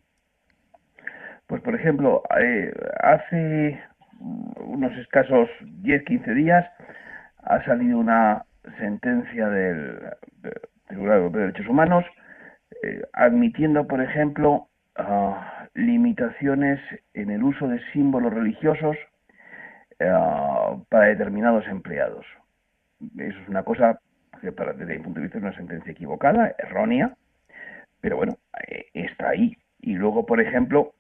Pues, 1.47 1.63
por 1.63 1.75
ejemplo, 1.75 2.23
eh, 2.41 2.73
hace 3.01 3.81
unos 4.21 4.93
escasos 4.99 5.49
10-15 5.83 6.35
días 6.35 6.67
ha 7.43 7.65
salido 7.65 7.99
una 7.99 8.45
sentencia 8.79 9.49
del 9.49 10.01
Tribunal 10.89 11.19
Europeo 11.19 11.41
de 11.41 11.47
Derechos 11.49 11.69
Humanos 11.69 12.05
eh, 12.83 13.03
admitiendo, 13.13 13.87
por 13.87 14.03
ejemplo, 14.03 14.69
ah, 14.97 15.69
limitaciones 15.75 16.81
en 17.15 17.31
el 17.31 17.43
uso 17.43 17.69
de 17.69 17.81
símbolos 17.93 18.33
religiosos 18.33 18.97
ah, 20.01 20.77
para 20.89 21.07
determinados 21.07 21.67
empleados. 21.69 22.27
Eso 23.19 23.39
es 23.39 23.49
una 23.49 23.63
cosa 23.63 24.01
que 24.41 24.53
para, 24.53 24.73
desde 24.73 24.99
mi 24.99 25.05
punto 25.05 25.21
de 25.21 25.25
vista 25.25 25.39
es 25.39 25.45
una 25.45 25.57
sentencia 25.57 25.93
equivocada, 25.93 26.55
errónea, 26.59 27.15
pero 28.01 28.17
bueno, 28.17 28.37
eh, 28.69 28.87
está 28.95 29.31
ahí. 29.31 29.57
Y 29.81 29.95
luego, 29.95 30.27
por 30.27 30.41
ejemplo, 30.41 30.95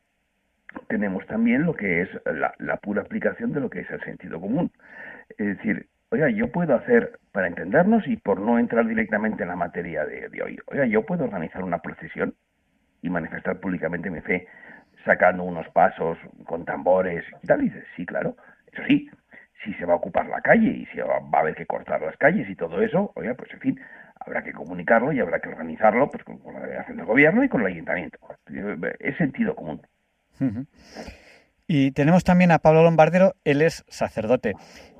tenemos 0.88 1.26
también 1.26 1.64
lo 1.64 1.74
que 1.74 2.02
es 2.02 2.08
la, 2.24 2.76
pura 2.78 3.02
aplicación 3.02 3.52
de 3.52 3.60
lo 3.60 3.70
que 3.70 3.80
es 3.80 3.90
el 3.90 4.00
sentido 4.02 4.40
común. 4.40 4.70
Es 5.38 5.56
decir, 5.56 5.88
oiga, 6.10 6.28
yo 6.30 6.50
puedo 6.50 6.74
hacer, 6.74 7.18
para 7.32 7.46
entendernos 7.46 8.06
y 8.06 8.16
por 8.16 8.40
no 8.40 8.58
entrar 8.58 8.86
directamente 8.86 9.42
en 9.42 9.48
la 9.48 9.56
materia 9.56 10.04
de, 10.04 10.28
de 10.28 10.42
hoy, 10.42 10.58
oiga, 10.66 10.86
yo 10.86 11.04
puedo 11.04 11.24
organizar 11.24 11.62
una 11.62 11.78
procesión 11.78 12.34
y 13.02 13.10
manifestar 13.10 13.60
públicamente 13.60 14.10
mi 14.10 14.20
fe 14.20 14.46
sacando 15.04 15.44
unos 15.44 15.68
pasos 15.68 16.18
con 16.46 16.64
tambores 16.64 17.24
y 17.42 17.46
tal. 17.46 17.62
Y 17.62 17.64
dices, 17.64 17.84
sí, 17.96 18.06
claro, 18.06 18.36
eso 18.72 18.82
sí, 18.88 19.10
si 19.64 19.74
se 19.74 19.86
va 19.86 19.94
a 19.94 19.96
ocupar 19.96 20.26
la 20.26 20.40
calle 20.40 20.68
y 20.68 20.86
si 20.86 20.98
va, 20.98 21.16
a 21.16 21.40
haber 21.40 21.54
que 21.54 21.66
cortar 21.66 22.00
las 22.02 22.16
calles 22.16 22.48
y 22.48 22.56
todo 22.56 22.82
eso, 22.82 23.12
oiga, 23.14 23.34
pues 23.34 23.52
en 23.52 23.60
fin, 23.60 23.80
habrá 24.20 24.42
que 24.42 24.52
comunicarlo 24.52 25.12
y 25.12 25.20
habrá 25.20 25.40
que 25.40 25.48
organizarlo 25.48 26.10
pues 26.10 26.24
con, 26.24 26.40
la 26.52 26.60
delegación 26.60 26.96
del 26.96 27.06
gobierno 27.06 27.44
y 27.44 27.48
con 27.48 27.60
el 27.62 27.68
ayuntamiento. 27.68 28.18
Es 28.98 29.16
sentido 29.16 29.54
común. 29.54 29.80
Y 31.66 31.92
tenemos 31.92 32.24
también 32.24 32.50
a 32.50 32.58
Pablo 32.58 32.82
Lombardero, 32.82 33.34
él 33.44 33.62
es 33.62 33.84
sacerdote. 33.88 34.54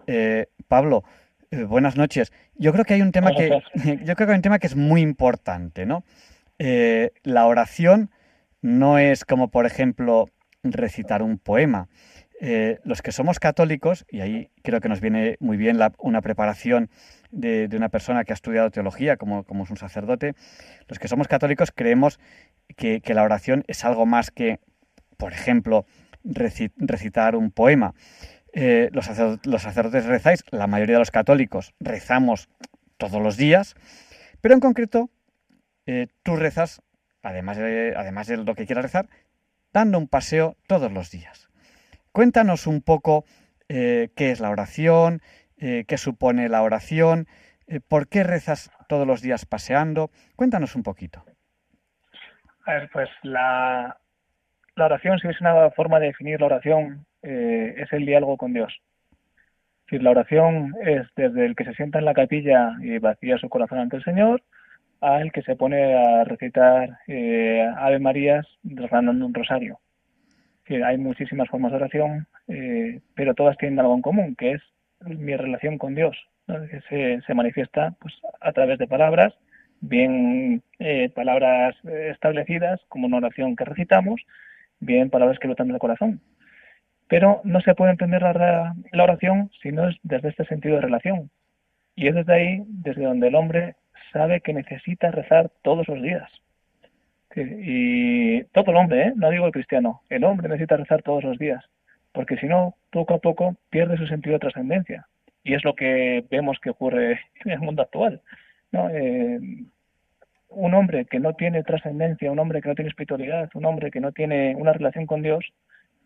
Eh, 0.06 0.46
Pablo, 0.66 1.04
eh, 1.50 1.64
buenas 1.64 1.96
noches. 1.96 2.32
Yo 2.54 2.72
creo 2.72 2.84
que 2.84 2.94
hay 2.94 3.02
un 3.02 3.12
tema 3.12 3.32
que 3.34 3.50
yo 4.04 4.14
creo 4.14 4.26
que 4.26 4.32
hay 4.32 4.36
un 4.36 4.42
tema 4.42 4.58
que 4.58 4.66
es 4.66 4.76
muy 4.76 5.02
importante, 5.02 5.84
¿no? 5.84 6.04
Eh, 6.58 7.10
la 7.22 7.46
oración 7.46 8.10
no 8.62 8.98
es 8.98 9.24
como, 9.24 9.48
por 9.48 9.66
ejemplo, 9.66 10.28
recitar 10.62 11.22
un 11.22 11.38
poema. 11.38 11.88
los 12.84 13.00
que 13.00 13.12
somos 13.12 13.38
católicos, 13.38 14.04
y 14.10 14.20
ahí 14.20 14.50
creo 14.62 14.80
que 14.80 14.88
nos 14.88 15.00
viene 15.00 15.36
muy 15.40 15.56
bien 15.56 15.78
una 15.98 16.20
preparación 16.20 16.90
de, 17.30 17.68
una 17.74 17.88
persona 17.88 18.24
que 18.24 18.32
ha 18.32 18.34
estudiado 18.34 18.70
teología, 18.70 19.16
como, 19.16 19.44
como, 19.44 19.64
es 19.64 19.70
un 19.70 19.78
sacerdote, 19.78 20.34
los 20.88 20.98
que 20.98 21.08
somos 21.08 21.26
católicos 21.26 21.72
creemos 21.74 22.20
que, 22.76 23.00
que 23.00 23.14
la 23.14 23.22
oración 23.22 23.64
es 23.66 23.84
algo 23.84 24.04
más 24.04 24.30
que 24.30 24.58
por 25.16 25.32
ejemplo, 25.32 25.86
recitar 26.24 27.36
un 27.36 27.50
poema. 27.50 27.94
Eh, 28.52 28.88
los, 28.92 29.06
sacerdotes 29.06 30.04
rezáis, 30.04 30.44
la 30.50 30.68
mayoría 30.68 30.94
de 30.94 31.00
los 31.00 31.10
católicos 31.10 31.74
rezamos 31.80 32.48
todos 32.96 33.20
los 33.20 33.36
días, 33.36 33.74
pero 34.40 34.54
en 34.54 34.60
concreto 34.60 35.10
eh, 35.86 36.06
tú 36.22 36.36
rezas, 36.36 36.80
además 37.22 37.56
de, 37.56 37.94
además 37.96 38.28
de 38.28 38.36
lo 38.36 38.54
que 38.54 38.66
quieras 38.66 38.84
rezar, 38.84 39.08
dando 39.72 39.98
un 39.98 40.06
paseo 40.06 40.56
todos 40.68 40.92
los 40.92 41.10
días. 41.10 41.48
Cuéntanos 42.12 42.68
un 42.68 42.80
poco 42.80 43.24
eh, 43.68 44.10
qué 44.14 44.30
es 44.30 44.38
la 44.38 44.50
oración, 44.50 45.20
qué 45.56 45.96
supone 45.96 46.50
la 46.50 46.60
oración, 46.60 47.26
por 47.88 48.06
qué 48.08 48.22
rezas 48.22 48.70
todos 48.86 49.06
los 49.06 49.22
días 49.22 49.46
paseando. 49.46 50.10
Cuéntanos 50.36 50.76
un 50.76 50.82
poquito. 50.82 51.24
A 52.66 52.72
ver, 52.72 52.90
pues 52.92 53.08
la, 53.22 53.98
la 54.76 54.86
oración, 54.86 55.18
si 55.18 55.28
es 55.28 55.40
una 55.40 55.70
forma 55.70 56.00
de 56.00 56.06
definir 56.06 56.40
la 56.40 56.46
oración, 56.46 57.06
eh, 57.22 57.74
es 57.78 57.92
el 57.92 58.06
diálogo 58.06 58.36
con 58.36 58.52
Dios. 58.52 58.80
Si 59.88 59.98
la 59.98 60.10
oración 60.10 60.74
es 60.82 61.06
desde 61.14 61.46
el 61.46 61.54
que 61.54 61.64
se 61.64 61.74
sienta 61.74 61.98
en 61.98 62.06
la 62.06 62.14
capilla 62.14 62.72
y 62.80 62.98
vacía 62.98 63.38
su 63.38 63.48
corazón 63.48 63.78
ante 63.78 63.96
el 63.96 64.04
Señor, 64.04 64.42
al 65.00 65.30
que 65.32 65.42
se 65.42 65.56
pone 65.56 65.94
a 65.94 66.24
recitar 66.24 66.98
eh, 67.06 67.68
Ave 67.76 67.98
Marías 67.98 68.46
rezando 68.64 69.12
un 69.12 69.34
rosario. 69.34 69.78
hay 70.68 70.96
muchísimas 70.96 71.48
formas 71.48 71.72
de 71.72 71.76
oración, 71.76 72.26
eh, 72.48 73.00
pero 73.14 73.34
todas 73.34 73.58
tienen 73.58 73.78
algo 73.78 73.94
en 73.94 74.02
común, 74.02 74.34
que 74.34 74.52
es 74.52 74.62
mi 75.00 75.36
relación 75.36 75.76
con 75.76 75.94
Dios, 75.94 76.16
que 76.46 76.80
se, 76.88 77.20
se, 77.26 77.34
manifiesta 77.34 77.94
pues, 78.00 78.14
a 78.40 78.52
través 78.52 78.78
de 78.78 78.86
palabras, 78.86 79.34
bien 79.80 80.62
palabras 81.14 81.76
establecidas 81.84 82.80
como 82.88 83.06
una 83.06 83.18
oración 83.18 83.54
que 83.54 83.66
recitamos, 83.66 84.24
bien 84.84 85.10
palabras 85.10 85.38
que 85.38 85.48
brotan 85.48 85.68
del 85.68 85.78
corazón. 85.78 86.20
Pero 87.08 87.40
no 87.44 87.60
se 87.60 87.74
puede 87.74 87.92
entender 87.92 88.22
la, 88.22 88.74
oración 89.02 89.50
si 89.62 89.72
no 89.72 89.88
es 89.88 89.96
desde 90.02 90.30
este 90.30 90.44
sentido 90.46 90.76
de 90.76 90.82
relación. 90.82 91.30
Y 91.96 92.08
es 92.08 92.14
desde 92.14 92.34
ahí, 92.34 92.62
desde 92.66 93.04
donde 93.04 93.28
el 93.28 93.34
hombre 93.34 93.76
sabe 94.12 94.40
que 94.40 94.54
necesita 94.54 95.10
rezar 95.10 95.50
todos 95.62 95.86
los 95.88 96.00
días. 96.02 96.30
Y 97.36 98.44
todo 98.44 98.70
el 98.70 98.76
hombre, 98.76 99.08
¿eh? 99.08 99.12
no 99.16 99.30
digo 99.30 99.46
el 99.46 99.52
cristiano, 99.52 100.02
el 100.08 100.24
hombre 100.24 100.48
necesita 100.48 100.76
rezar 100.76 101.02
todos 101.02 101.24
los 101.24 101.36
días, 101.36 101.64
porque 102.12 102.36
si 102.36 102.46
no, 102.46 102.76
poco 102.90 103.14
a 103.14 103.18
poco 103.18 103.56
pierde 103.70 103.96
su 103.96 104.06
sentido 104.06 104.34
de 104.34 104.38
trascendencia. 104.38 105.08
Y 105.42 105.54
es 105.54 105.64
lo 105.64 105.74
que 105.74 106.24
vemos 106.30 106.58
que 106.60 106.70
ocurre 106.70 107.20
en 107.44 107.52
el 107.52 107.58
mundo 107.58 107.82
actual. 107.82 108.20
¿no? 108.70 108.88
Eh, 108.90 109.40
un 110.54 110.74
hombre 110.74 111.04
que 111.06 111.20
no 111.20 111.34
tiene 111.34 111.62
trascendencia, 111.62 112.30
un 112.30 112.38
hombre 112.38 112.62
que 112.62 112.68
no 112.68 112.74
tiene 112.74 112.88
espiritualidad, 112.88 113.50
un 113.54 113.64
hombre 113.64 113.90
que 113.90 114.00
no 114.00 114.12
tiene 114.12 114.54
una 114.56 114.72
relación 114.72 115.06
con 115.06 115.22
Dios, 115.22 115.44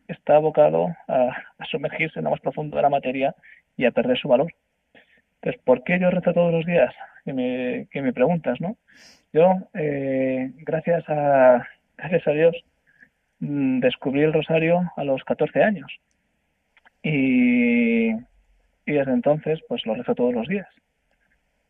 está 0.08 0.36
abocado 0.36 0.88
a, 1.06 1.30
sumergirse 1.70 2.18
en 2.18 2.24
lo 2.24 2.30
más 2.30 2.40
profundo 2.40 2.76
de 2.76 2.82
la 2.82 2.88
materia 2.88 3.34
y 3.76 3.84
a 3.84 3.90
perder 3.90 4.18
su 4.18 4.28
valor. 4.28 4.52
Entonces, 5.36 5.60
¿por 5.64 5.84
qué 5.84 5.98
yo 6.00 6.10
rezo 6.10 6.32
todos 6.32 6.52
los 6.52 6.66
días? 6.66 6.94
Que 7.24 7.32
me, 7.32 7.88
que 7.90 8.02
me 8.02 8.12
preguntas, 8.12 8.60
¿no? 8.60 8.76
Yo, 9.32 9.54
eh, 9.74 10.50
gracias, 10.56 11.04
a, 11.08 11.66
gracias 11.96 12.26
a 12.26 12.32
Dios, 12.32 12.56
mm, 13.40 13.80
descubrí 13.80 14.22
el 14.22 14.32
rosario 14.32 14.90
a 14.96 15.04
los 15.04 15.22
14 15.24 15.62
años. 15.62 15.92
Y, 17.02 18.10
y 18.10 18.92
desde 18.92 19.12
entonces, 19.12 19.60
pues 19.68 19.84
lo 19.86 19.94
rezo 19.94 20.14
todos 20.14 20.34
los 20.34 20.48
días. 20.48 20.68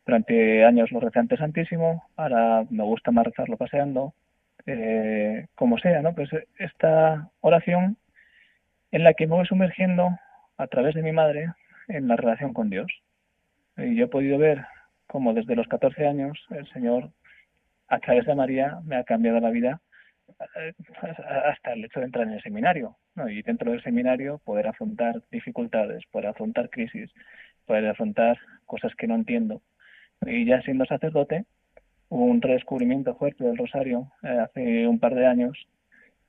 Durante 0.09 0.65
años 0.65 0.91
lo 0.91 0.99
recé 0.99 1.19
ante 1.19 1.37
Santísimo, 1.37 2.03
ahora 2.15 2.65
me 2.71 2.83
gusta 2.83 3.11
más 3.11 3.27
rezarlo 3.27 3.57
paseando, 3.57 4.15
eh, 4.65 5.45
como 5.53 5.77
sea, 5.77 6.01
¿no? 6.01 6.15
Pues 6.15 6.31
esta 6.57 7.29
oración 7.41 7.95
en 8.89 9.03
la 9.03 9.13
que 9.13 9.27
me 9.27 9.35
voy 9.35 9.45
sumergiendo 9.45 10.09
a 10.57 10.65
través 10.65 10.95
de 10.95 11.03
mi 11.03 11.11
madre 11.11 11.53
en 11.89 12.07
la 12.07 12.15
relación 12.15 12.53
con 12.53 12.71
Dios. 12.71 12.91
Y 13.77 13.97
yo 13.97 14.05
he 14.05 14.07
podido 14.07 14.39
ver 14.39 14.65
cómo 15.05 15.35
desde 15.35 15.55
los 15.55 15.67
14 15.67 16.07
años 16.07 16.43
el 16.49 16.67
Señor, 16.69 17.11
a 17.87 17.99
través 17.99 18.25
de 18.25 18.33
María, 18.33 18.79
me 18.85 18.95
ha 18.95 19.03
cambiado 19.03 19.39
la 19.39 19.51
vida 19.51 19.79
eh, 20.55 20.73
hasta 21.45 21.73
el 21.73 21.85
hecho 21.85 21.99
de 21.99 22.07
entrar 22.07 22.25
en 22.25 22.33
el 22.33 22.41
seminario. 22.41 22.97
¿no? 23.13 23.29
Y 23.29 23.43
dentro 23.43 23.69
del 23.69 23.83
seminario 23.83 24.39
poder 24.43 24.69
afrontar 24.69 25.21
dificultades, 25.29 26.03
poder 26.07 26.29
afrontar 26.29 26.71
crisis, 26.71 27.11
poder 27.67 27.85
afrontar 27.85 28.39
cosas 28.65 28.95
que 28.95 29.05
no 29.05 29.13
entiendo 29.13 29.61
y 30.25 30.45
ya 30.45 30.61
siendo 30.61 30.85
sacerdote, 30.85 31.45
hubo 32.09 32.25
un 32.25 32.41
redescubrimiento 32.41 33.15
fuerte 33.15 33.43
del 33.43 33.57
rosario 33.57 34.11
eh, 34.23 34.39
hace 34.39 34.87
un 34.87 34.99
par 34.99 35.15
de 35.15 35.25
años 35.25 35.57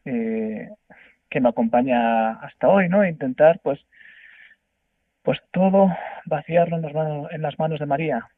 eh, 0.04 0.68
que 1.28 1.40
me 1.40 1.48
acompaña 1.48 2.32
hasta 2.32 2.68
hoy, 2.68 2.88
¿no? 2.88 3.04
Intentar, 3.06 3.60
pues, 3.62 3.80
pues 5.22 5.38
todo 5.52 5.88
vaciarlo 6.26 6.76
en 6.76 6.82
las 6.82 6.94
manos, 6.94 7.28
en 7.30 7.42
las 7.42 7.58
manos 7.58 7.78
de 7.78 7.86
María, 7.86 8.28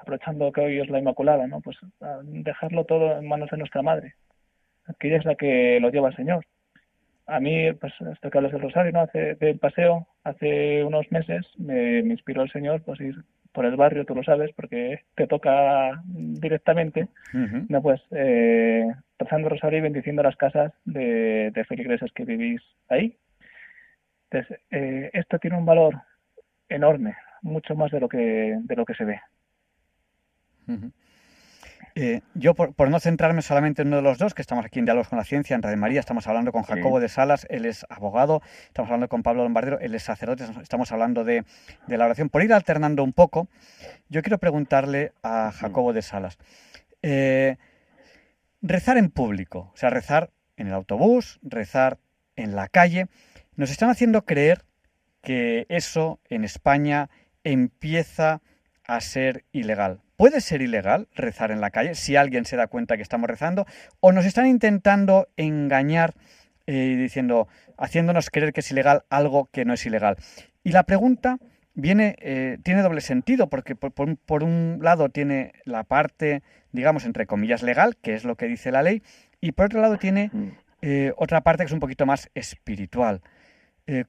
aprovechando 0.00 0.52
que 0.52 0.60
hoy 0.60 0.80
es 0.80 0.88
la 0.88 0.98
Inmaculada, 0.98 1.46
¿no? 1.46 1.60
Pues 1.60 1.76
dejarlo 2.22 2.84
todo 2.84 3.18
en 3.18 3.26
manos 3.26 3.50
de 3.50 3.56
nuestra 3.56 3.82
Madre, 3.82 4.14
que 4.98 5.08
ella 5.08 5.18
es 5.18 5.24
la 5.24 5.34
que 5.34 5.78
lo 5.80 5.90
lleva 5.90 6.08
al 6.08 6.16
Señor. 6.16 6.46
A 7.26 7.40
mí, 7.40 7.72
pues, 7.72 7.92
esto 8.12 8.30
que 8.30 8.38
hablas 8.38 8.52
del 8.52 8.62
Rosario, 8.62 8.92
¿no? 8.92 9.00
Hace, 9.00 9.34
del 9.34 9.58
paseo, 9.58 10.06
hace 10.22 10.84
unos 10.84 11.10
meses 11.10 11.44
me, 11.58 12.02
me 12.02 12.12
inspiró 12.12 12.42
el 12.42 12.52
Señor, 12.52 12.82
pues, 12.82 13.00
ir 13.00 13.16
por 13.56 13.64
el 13.64 13.74
barrio, 13.74 14.04
tú 14.04 14.14
lo 14.14 14.22
sabes, 14.22 14.52
porque 14.54 15.00
te 15.14 15.26
toca 15.26 16.02
directamente, 16.04 17.08
no 17.70 17.80
pues 17.80 18.02
eh, 18.10 18.86
rezando 19.18 19.48
rosario 19.48 19.78
y 19.78 19.82
bendiciendo 19.82 20.22
las 20.22 20.36
casas 20.36 20.74
de, 20.84 21.50
de 21.52 21.64
feligreses 21.64 22.12
que 22.12 22.26
vivís 22.26 22.60
ahí. 22.90 23.16
Entonces, 24.30 24.60
eh, 24.70 25.08
esto 25.14 25.38
tiene 25.38 25.56
un 25.56 25.64
valor 25.64 25.94
enorme, 26.68 27.16
mucho 27.40 27.74
más 27.74 27.90
de 27.92 28.00
lo 28.00 28.10
que, 28.10 28.58
de 28.60 28.76
lo 28.76 28.84
que 28.84 28.94
se 28.94 29.06
ve. 29.06 29.20
Eh, 31.98 32.20
yo, 32.34 32.52
por, 32.52 32.90
no 32.90 33.00
centrarme 33.00 33.40
solamente 33.40 33.80
en 33.80 33.88
uno 33.88 33.96
de 33.96 34.02
los 34.02 34.18
dos, 34.18 34.34
que 34.34 34.42
estamos 34.42 34.66
aquí 34.66 34.78
en 34.78 34.84
Diálogos 34.84 35.08
con 35.08 35.16
la 35.16 35.24
Ciencia, 35.24 35.56
en 35.56 35.62
Radio 35.62 35.78
María, 35.78 35.98
estamos 35.98 36.26
hablando 36.26 36.52
con 36.52 36.62
Jacobo 36.62 37.00
de 37.00 37.08
Salas, 37.08 37.46
él 37.48 37.64
es 37.64 37.86
abogado, 37.88 38.42
estamos 38.66 38.90
hablando 38.90 39.08
con 39.08 39.22
Pablo 39.22 39.44
Lombardero, 39.44 39.80
él 39.80 39.94
es 39.94 40.02
sacerdote, 40.02 40.44
estamos 40.60 40.92
hablando 40.92 41.24
de, 41.24 41.46
la 41.88 42.04
oración. 42.04 42.28
Por 42.28 42.42
ir 42.42 42.52
alternando 42.52 43.02
un 43.02 43.14
poco, 43.14 43.48
yo 44.10 44.20
quiero 44.20 44.36
preguntarle 44.36 45.12
a 45.22 45.50
Jacobo 45.52 45.94
de 45.94 46.02
Salas, 46.02 46.36
eh, 47.00 47.56
rezar 48.60 48.98
en 48.98 49.08
público, 49.08 49.70
o 49.72 49.76
sea, 49.78 49.88
rezar 49.88 50.28
en 50.58 50.66
el 50.66 50.74
autobús, 50.74 51.40
rezar 51.40 51.96
en 52.36 52.56
la 52.56 52.68
calle, 52.68 53.06
nos 53.54 53.70
están 53.70 53.88
haciendo 53.88 54.26
creer 54.26 54.66
que 55.22 55.64
eso 55.70 56.20
en 56.28 56.44
España 56.44 57.08
empieza 57.42 58.42
a 58.84 59.00
ser 59.00 59.46
ilegal. 59.50 60.02
¿Puede 60.16 60.40
ser 60.40 60.62
ilegal 60.62 61.08
rezar 61.14 61.50
en 61.50 61.60
la 61.60 61.70
calle 61.70 61.94
si 61.94 62.16
alguien 62.16 62.46
se 62.46 62.56
da 62.56 62.68
cuenta 62.68 62.96
que 62.96 63.02
estamos 63.02 63.28
rezando? 63.28 63.66
¿O 64.00 64.12
nos 64.12 64.24
están 64.24 64.46
intentando 64.46 65.28
engañar 65.36 66.14
eh, 66.66 66.96
diciendo, 66.98 67.48
haciéndonos 67.76 68.30
creer 68.30 68.54
que 68.54 68.60
es 68.60 68.70
ilegal 68.70 69.04
algo 69.10 69.50
que 69.52 69.66
no 69.66 69.74
es 69.74 69.84
ilegal? 69.84 70.16
Y 70.64 70.72
la 70.72 70.84
pregunta 70.84 71.38
viene, 71.74 72.16
eh, 72.20 72.56
tiene 72.62 72.80
doble 72.80 73.02
sentido, 73.02 73.50
porque 73.50 73.76
por, 73.76 74.42
un 74.42 74.78
lado 74.80 75.10
tiene 75.10 75.52
la 75.64 75.84
parte, 75.84 76.42
digamos, 76.72 77.04
entre 77.04 77.26
comillas, 77.26 77.62
legal, 77.62 77.98
que 77.98 78.14
es 78.14 78.24
lo 78.24 78.36
que 78.36 78.46
dice 78.46 78.72
la 78.72 78.82
ley, 78.82 79.02
y 79.42 79.52
por 79.52 79.66
otro 79.66 79.82
lado 79.82 79.98
tiene 79.98 80.30
eh, 80.80 81.12
otra 81.18 81.42
parte 81.42 81.62
que 81.62 81.66
es 81.66 81.72
un 81.72 81.80
poquito 81.80 82.06
más 82.06 82.30
espiritual. 82.34 83.20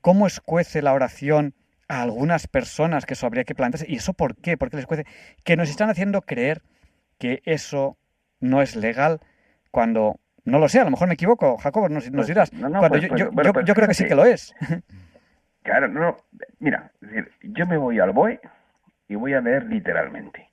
¿Cómo 0.01 0.25
escuece 0.25 0.81
la 0.81 0.93
oración 0.93 1.53
a 1.87 2.01
algunas 2.01 2.47
personas 2.47 3.05
que 3.05 3.13
eso 3.13 3.25
habría 3.25 3.43
que 3.43 3.55
plantearse. 3.55 3.85
¿Y 3.89 3.95
eso 3.95 4.13
por 4.13 4.35
qué? 4.35 4.57
¿Por 4.57 4.69
qué 4.69 4.77
les 4.77 4.85
cuece? 4.85 5.05
Que 5.43 5.55
nos 5.55 5.69
están 5.69 5.89
haciendo 5.89 6.21
creer 6.21 6.61
que 7.17 7.41
eso 7.45 7.97
no 8.39 8.61
es 8.61 8.75
legal 8.75 9.19
cuando 9.71 10.19
no 10.45 10.59
lo 10.59 10.69
sé. 10.69 10.79
A 10.79 10.85
lo 10.85 10.91
mejor 10.91 11.07
me 11.07 11.15
equivoco, 11.15 11.57
Jacobo, 11.57 11.89
nos, 11.89 12.09
nos 12.11 12.27
dirás. 12.27 12.51
yo, 12.51 13.75
creo 13.75 13.87
que 13.87 13.93
sí 13.93 14.05
que 14.05 14.15
lo 14.15 14.25
es. 14.25 14.53
Claro, 15.63 15.89
no, 15.89 16.15
mira, 16.59 16.93
yo 17.41 17.67
me 17.67 17.75
voy 17.75 17.99
al 17.99 18.13
BOE 18.13 18.39
y 19.09 19.15
voy 19.15 19.33
a 19.33 19.41
leer 19.41 19.65
literalmente. 19.65 20.49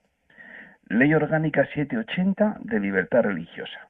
Ley 0.89 1.13
Orgánica 1.13 1.65
780 1.73 2.57
de 2.59 2.81
Libertad 2.81 3.21
Religiosa. 3.21 3.87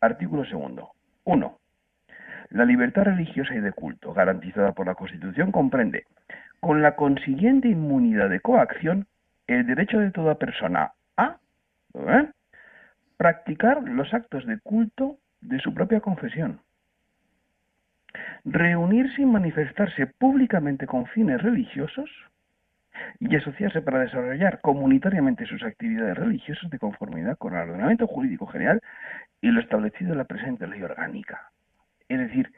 Artículo 0.00 0.46
segundo. 0.46 0.92
1. 1.24 1.58
La 2.50 2.64
libertad 2.64 3.02
religiosa 3.02 3.54
y 3.54 3.60
de 3.60 3.72
culto 3.72 4.14
garantizada 4.14 4.72
por 4.72 4.86
la 4.86 4.94
Constitución 4.94 5.52
comprende 5.52 6.06
con 6.60 6.82
la 6.82 6.96
consiguiente 6.96 7.68
inmunidad 7.68 8.30
de 8.30 8.40
coacción, 8.40 9.06
el 9.46 9.66
derecho 9.66 9.98
de 10.00 10.10
toda 10.10 10.36
persona 10.36 10.92
a 11.16 11.38
¿eh? 11.94 12.30
practicar 13.16 13.82
los 13.88 14.12
actos 14.12 14.46
de 14.46 14.58
culto 14.60 15.18
de 15.40 15.60
su 15.60 15.72
propia 15.72 16.00
confesión, 16.00 16.60
reunirse 18.44 19.22
y 19.22 19.26
manifestarse 19.26 20.06
públicamente 20.06 20.86
con 20.86 21.06
fines 21.06 21.40
religiosos 21.42 22.10
y 23.20 23.34
asociarse 23.36 23.82
para 23.82 24.00
desarrollar 24.00 24.60
comunitariamente 24.60 25.46
sus 25.46 25.62
actividades 25.62 26.16
religiosas 26.16 26.70
de 26.70 26.78
conformidad 26.78 27.36
con 27.36 27.54
el 27.54 27.68
ordenamiento 27.68 28.06
jurídico 28.06 28.46
general 28.46 28.80
y 29.40 29.48
lo 29.48 29.60
establecido 29.60 30.12
en 30.12 30.18
la 30.18 30.24
presente 30.24 30.66
ley 30.66 30.82
orgánica. 30.82 31.50
Es 32.08 32.18
decir, 32.18 32.52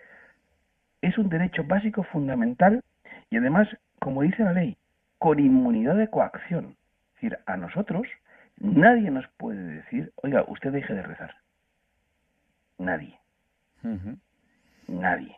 es 1.03 1.19
un 1.19 1.29
derecho 1.29 1.65
básico 1.65 2.03
fundamental 2.05 2.83
y 3.31 3.37
además 3.37 3.69
como 4.01 4.23
dice 4.23 4.45
la 4.45 4.53
ley, 4.53 4.77
con 5.19 5.39
inmunidad 5.39 5.97
de 5.97 6.09
coacción. 6.09 6.77
Es 7.09 7.15
decir, 7.15 7.39
a 7.47 7.57
nosotros 7.57 8.07
nadie 8.59 9.11
nos 9.11 9.27
puede 9.37 9.63
decir, 9.63 10.13
oiga, 10.17 10.45
usted 10.47 10.73
deje 10.73 10.95
de 10.95 11.03
rezar. 11.03 11.35
Nadie. 12.79 13.19
Nadie. 14.87 15.37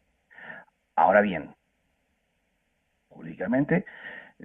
Ahora 0.94 1.20
bien, 1.20 1.55
jurídicamente, 3.09 3.85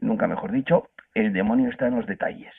nunca 0.01 0.27
mejor 0.27 0.51
dicho, 0.51 0.89
el 1.13 1.33
demonio 1.33 1.69
está 1.69 1.87
en 1.87 1.95
los 1.95 2.07
detalles. 2.07 2.53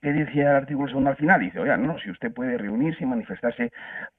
¿Qué 0.00 0.12
decía 0.12 0.50
el 0.50 0.56
artículo 0.56 0.88
segundo 0.88 1.10
al 1.10 1.16
final? 1.16 1.40
Dice, 1.40 1.58
oiga, 1.58 1.78
no, 1.78 1.98
si 1.98 2.10
usted 2.10 2.30
puede 2.30 2.58
reunirse 2.58 3.04
y 3.04 3.06
manifestarse 3.06 3.72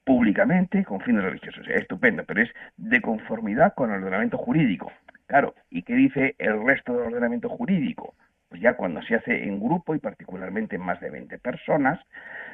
públicamente 0.03 0.83
con 0.83 0.99
fines 1.01 1.23
religiosos. 1.23 1.67
Estupendo, 1.67 2.23
pero 2.25 2.41
es 2.41 2.49
de 2.75 3.01
conformidad 3.01 3.75
con 3.75 3.91
el 3.91 3.97
ordenamiento 3.97 4.39
jurídico. 4.39 4.91
Claro, 5.27 5.55
¿y 5.69 5.83
qué 5.83 5.93
dice 5.93 6.35
el 6.37 6.63
resto 6.65 6.93
del 6.93 7.07
ordenamiento 7.07 7.49
jurídico? 7.49 8.15
Pues 8.49 8.61
ya 8.61 8.75
cuando 8.75 9.01
se 9.01 9.15
hace 9.15 9.43
en 9.43 9.59
grupo 9.59 9.95
y 9.95 9.99
particularmente 9.99 10.75
en 10.75 10.83
más 10.83 10.99
de 11.01 11.09
20 11.09 11.39
personas, 11.39 11.99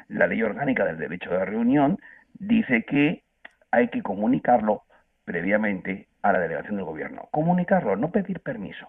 la 0.08 0.26
ley 0.26 0.42
orgánica 0.42 0.84
del 0.84 0.98
derecho 0.98 1.30
de 1.30 1.44
reunión 1.44 1.98
dice 2.34 2.84
que 2.84 3.22
hay 3.70 3.88
que 3.88 4.02
comunicarlo 4.02 4.84
previamente 5.24 6.08
a 6.22 6.32
la 6.32 6.40
delegación 6.40 6.76
del 6.76 6.86
gobierno. 6.86 7.28
Comunicarlo, 7.30 7.96
no 7.96 8.10
pedir 8.10 8.40
permiso, 8.40 8.88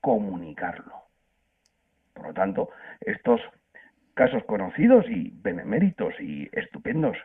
comunicarlo. 0.00 0.92
Por 2.12 2.26
lo 2.26 2.34
tanto, 2.34 2.68
estos 3.00 3.40
casos 4.14 4.44
conocidos 4.44 5.06
y 5.08 5.32
beneméritos 5.42 6.14
y 6.20 6.48
estupendos 6.52 7.16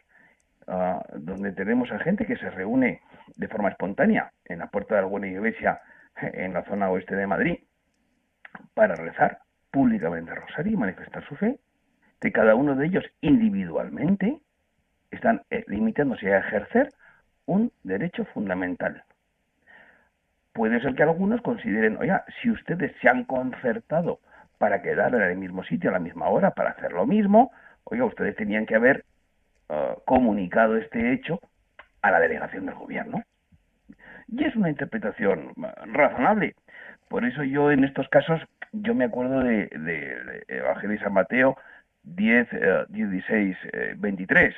Ah, 0.69 1.01
donde 1.13 1.53
tenemos 1.53 1.89
a 1.93 1.99
gente 1.99 2.25
que 2.25 2.35
se 2.35 2.49
reúne 2.49 2.99
de 3.37 3.47
forma 3.47 3.69
espontánea 3.69 4.33
en 4.43 4.59
la 4.59 4.67
puerta 4.67 4.95
de 4.95 4.99
alguna 4.99 5.27
iglesia 5.27 5.79
en 6.21 6.53
la 6.53 6.65
zona 6.65 6.89
oeste 6.89 7.15
de 7.15 7.25
Madrid 7.25 7.59
para 8.73 8.95
rezar 8.95 9.39
públicamente 9.71 10.31
el 10.31 10.37
rosario 10.37 10.73
y 10.73 10.77
manifestar 10.77 11.25
su 11.25 11.35
fe, 11.37 11.57
que 12.19 12.33
cada 12.33 12.55
uno 12.55 12.75
de 12.75 12.85
ellos 12.85 13.05
individualmente 13.21 14.39
están 15.09 15.43
eh, 15.49 15.63
limitándose 15.67 16.33
a 16.33 16.39
ejercer 16.39 16.89
un 17.45 17.71
derecho 17.83 18.25
fundamental. 18.33 19.03
Puede 20.51 20.81
ser 20.81 20.95
que 20.95 21.03
algunos 21.03 21.41
consideren, 21.43 21.95
oiga, 21.95 22.25
si 22.41 22.49
ustedes 22.49 22.93
se 22.99 23.07
han 23.07 23.23
concertado 23.23 24.19
para 24.57 24.81
quedar 24.81 25.15
en 25.15 25.21
el 25.21 25.37
mismo 25.37 25.63
sitio 25.63 25.91
a 25.91 25.93
la 25.93 25.99
misma 25.99 26.27
hora 26.27 26.51
para 26.51 26.71
hacer 26.71 26.91
lo 26.91 27.05
mismo, 27.05 27.51
oiga, 27.85 28.03
ustedes 28.03 28.35
tenían 28.35 28.65
que 28.65 28.75
haber 28.75 29.05
Uh, 29.69 29.99
comunicado 30.05 30.77
este 30.77 31.11
hecho 31.11 31.41
a 32.01 32.09
la 32.09 32.21
delegación 32.21 32.65
del 32.65 32.75
gobierno. 32.75 33.21
Y 34.29 34.45
es 34.45 34.55
una 34.55 34.69
interpretación 34.69 35.51
uh, 35.57 35.65
razonable. 35.91 36.55
Por 37.09 37.25
eso 37.25 37.43
yo 37.43 37.69
en 37.69 37.83
estos 37.83 38.07
casos, 38.07 38.39
yo 38.71 38.95
me 38.95 39.03
acuerdo 39.03 39.41
de, 39.41 39.67
Evangelio 40.47 40.97
de 40.97 41.03
San 41.03 41.11
Mateo 41.11 41.57
10, 42.03 42.47
16, 42.87 43.57
23. 43.97 44.55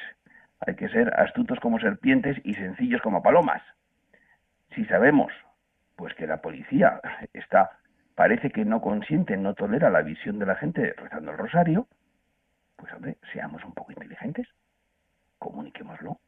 Hay 0.68 0.76
que 0.76 0.90
ser 0.90 1.12
astutos 1.20 1.60
como 1.60 1.80
serpientes 1.80 2.38
y 2.44 2.54
sencillos 2.54 3.02
como 3.02 3.24
palomas. 3.24 3.64
Si 4.76 4.86
sabemos, 4.86 5.34
pues 5.96 6.14
que 6.14 6.28
la 6.28 6.38
policía 6.38 7.02
está, 7.34 7.72
parece 8.14 8.52
que 8.52 8.64
no 8.64 8.80
consiente, 8.80 9.38
no 9.38 9.56
tolera 9.56 9.90
la 9.90 10.04
visión 10.04 10.38
de 10.38 10.46
la 10.46 10.56
gente 10.56 10.94
rezando 10.98 11.32
el 11.32 11.38
rosario, 11.40 11.88
pues 12.76 12.94
hombre, 12.94 13.18
seamos 13.34 13.64
un 13.66 13.74
poco 13.74 13.92
inteligentes 13.92 14.48
comuniquémoslo. 15.40 16.20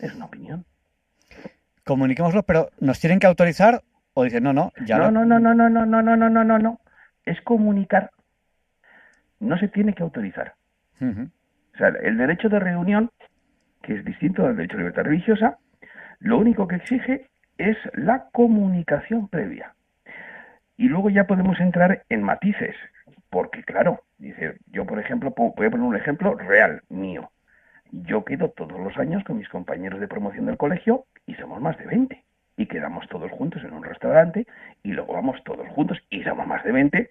Es 0.00 0.14
una 0.14 0.26
opinión. 0.26 0.64
Comuniquémoslo, 1.84 2.42
pero 2.42 2.68
¿nos 2.78 3.00
tienen 3.00 3.18
que 3.18 3.26
autorizar 3.26 3.82
o 4.12 4.24
dicen 4.24 4.42
no, 4.42 4.52
no, 4.52 4.72
ya 4.84 4.98
no? 4.98 5.10
No, 5.10 5.24
no, 5.24 5.38
no, 5.38 5.54
no, 5.54 5.70
no, 5.70 5.86
no, 5.86 6.02
no, 6.02 6.16
no, 6.16 6.28
no, 6.28 6.44
no, 6.44 6.58
no. 6.58 6.80
Es 7.24 7.40
comunicar. 7.42 8.10
No 9.40 9.58
se 9.58 9.68
tiene 9.68 9.94
que 9.94 10.02
autorizar. 10.02 10.54
O 11.00 11.78
sea, 11.78 11.88
el 11.88 12.16
derecho 12.16 12.48
de 12.48 12.58
reunión, 12.58 13.10
que 13.82 13.94
es 13.94 14.04
distinto 14.04 14.42
del 14.42 14.56
derecho 14.56 14.76
de 14.76 14.82
libertad 14.84 15.04
religiosa, 15.04 15.58
lo 16.18 16.38
único 16.38 16.66
que 16.66 16.76
exige 16.76 17.28
es 17.58 17.76
la 17.94 18.28
comunicación 18.32 19.28
previa. 19.28 19.74
Y 20.76 20.88
luego 20.88 21.10
ya 21.10 21.26
podemos 21.26 21.58
entrar 21.60 22.04
en 22.08 22.22
matices, 22.22 22.74
porque 23.30 23.62
claro, 23.62 24.02
dice, 24.18 24.56
yo 24.66 24.86
por 24.86 24.98
ejemplo, 24.98 25.34
voy 25.36 25.66
a 25.66 25.70
poner 25.70 25.86
un 25.86 25.96
ejemplo 25.96 26.34
real 26.34 26.82
mío. 26.88 27.30
Yo 28.04 28.24
quedo 28.26 28.50
todos 28.50 28.78
los 28.78 28.94
años 28.98 29.24
con 29.24 29.38
mis 29.38 29.48
compañeros 29.48 30.00
de 30.00 30.08
promoción 30.08 30.44
del 30.44 30.58
colegio 30.58 31.06
y 31.24 31.34
somos 31.34 31.62
más 31.62 31.78
de 31.78 31.86
20. 31.86 32.24
Y 32.58 32.66
quedamos 32.66 33.08
todos 33.08 33.30
juntos 33.30 33.64
en 33.64 33.72
un 33.72 33.82
restaurante 33.82 34.46
y 34.82 34.92
luego 34.92 35.14
vamos 35.14 35.42
todos 35.44 35.66
juntos 35.68 35.98
y 36.10 36.22
somos 36.22 36.46
más 36.46 36.62
de 36.64 36.72
20 36.72 37.10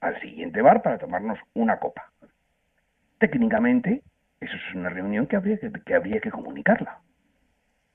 al 0.00 0.20
siguiente 0.20 0.62
bar 0.62 0.80
para 0.80 0.96
tomarnos 0.96 1.38
una 1.52 1.78
copa. 1.78 2.10
Técnicamente, 3.18 4.02
eso 4.40 4.56
es 4.56 4.74
una 4.74 4.88
reunión 4.88 5.26
que 5.26 5.36
habría 5.36 5.58
que, 5.58 5.70
que 5.70 5.94
habría 5.94 6.20
que 6.20 6.30
comunicarla. 6.30 7.00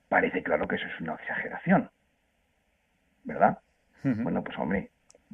Parece 0.07 0.43
claro 0.43 0.67
que 0.67 0.75
eso 0.75 0.85
es 0.93 1.01
una 1.01 1.15
exageración. 1.15 1.89
¿Verdad? 3.23 3.59
Bueno, 4.03 4.43
pues 4.43 4.57
hombre, 4.59 4.91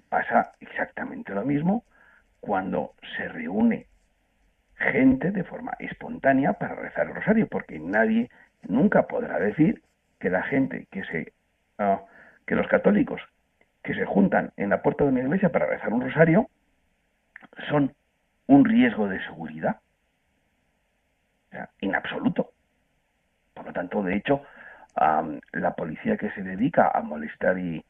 pasa 0.08 0.54
exactamente 0.62 1.34
lo 1.34 1.44
mismo 1.44 1.84
cuando 2.40 2.94
se 3.18 3.28
reúne 3.28 3.88
gente 4.78 5.32
de 5.32 5.44
forma 5.44 5.74
espontánea 5.80 6.54
para 6.54 6.76
rezar 6.76 7.08
el 7.08 7.16
rosario, 7.16 7.48
porque 7.48 7.80
nadie 7.80 8.30
nunca 8.64 9.08
podrá 9.08 9.40
decir 9.40 9.82
que 10.20 10.30
la 10.30 10.44
gente 10.44 10.88
que 10.92 11.04
se 11.06 11.34
ah, 11.78 12.02
que 12.46 12.56
los 12.56 12.68
católicos 12.68 13.22
que 13.84 13.94
se 13.94 14.06
juntan 14.06 14.52
en 14.58 14.70
la 14.70 14.82
puerta 14.82 15.04
de 15.04 15.12
una 15.12 15.22
iglesia 15.22 15.50
para 15.50 15.66
rezar 15.66 15.94
un 15.94 16.02
rosario 16.02 16.50
son 17.70 17.94
un 18.48 18.66
riesgo 18.66 19.08
de 19.08 19.24
seguridad. 19.24 19.78
en 21.82 21.96
absoluto. 21.96 22.52
Por 23.54 23.66
lo 23.66 23.74
tanto, 23.74 24.04
de 24.04 24.16
hecho, 24.16 24.42
la 25.54 25.74
policía 25.76 26.18
que 26.18 26.30
se 26.32 26.44
dedica 26.44 26.92
a 26.94 27.02
molestar 27.02 27.58
y, 27.58 27.84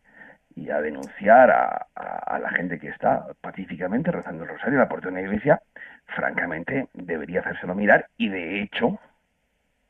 y 0.55 0.69
a 0.69 0.81
denunciar 0.81 1.51
a, 1.51 1.87
a, 1.95 2.39
la 2.39 2.49
gente 2.51 2.79
que 2.79 2.89
está 2.89 3.27
pacíficamente 3.41 4.11
rezando 4.11 4.43
el 4.43 4.49
rosario 4.49 4.73
en 4.73 4.79
la 4.79 4.89
puerta 4.89 5.07
de 5.07 5.13
una 5.13 5.21
iglesia, 5.21 5.61
francamente, 6.07 6.87
debería 6.93 7.41
hacérselo 7.41 7.75
mirar 7.75 8.07
y 8.17 8.29
de 8.29 8.61
hecho, 8.61 8.99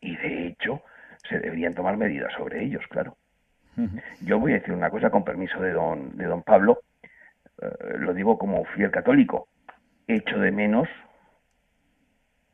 y 0.01 0.15
de 0.17 0.47
hecho, 0.47 0.81
se 1.29 1.39
deberían 1.39 1.73
tomar 1.73 1.97
medidas 1.97 2.33
sobre 2.33 2.63
ellos, 2.63 2.85
claro. 2.89 3.17
Yo 4.21 4.39
voy 4.39 4.53
a 4.53 4.55
decir 4.55 4.73
una 4.73 4.89
cosa 4.89 5.11
con 5.11 5.23
permiso 5.23 5.61
de 5.61 5.71
don, 5.71 6.17
de 6.17 6.25
don 6.25 6.41
Pablo, 6.41 6.81
eh, 7.61 7.97
lo 7.99 8.13
digo 8.13 8.37
como 8.37 8.65
fiel 8.65 8.89
católico, 8.89 9.47
echo 10.07 10.39
de 10.39 10.51
menos, 10.51 10.89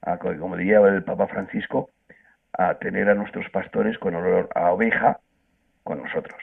a, 0.02 0.18
como 0.18 0.58
diría 0.58 0.80
el 0.80 1.04
Papa 1.04 1.28
Francisco, 1.28 1.92
a 2.52 2.76
tener 2.76 3.10
a 3.10 3.16
nuestros 3.16 3.50
pastores 3.52 3.98
con 3.98 4.16
olor 4.16 4.50
a 4.54 4.72
oveja 4.72 5.20
con 5.84 6.04
nosotros. 6.04 6.42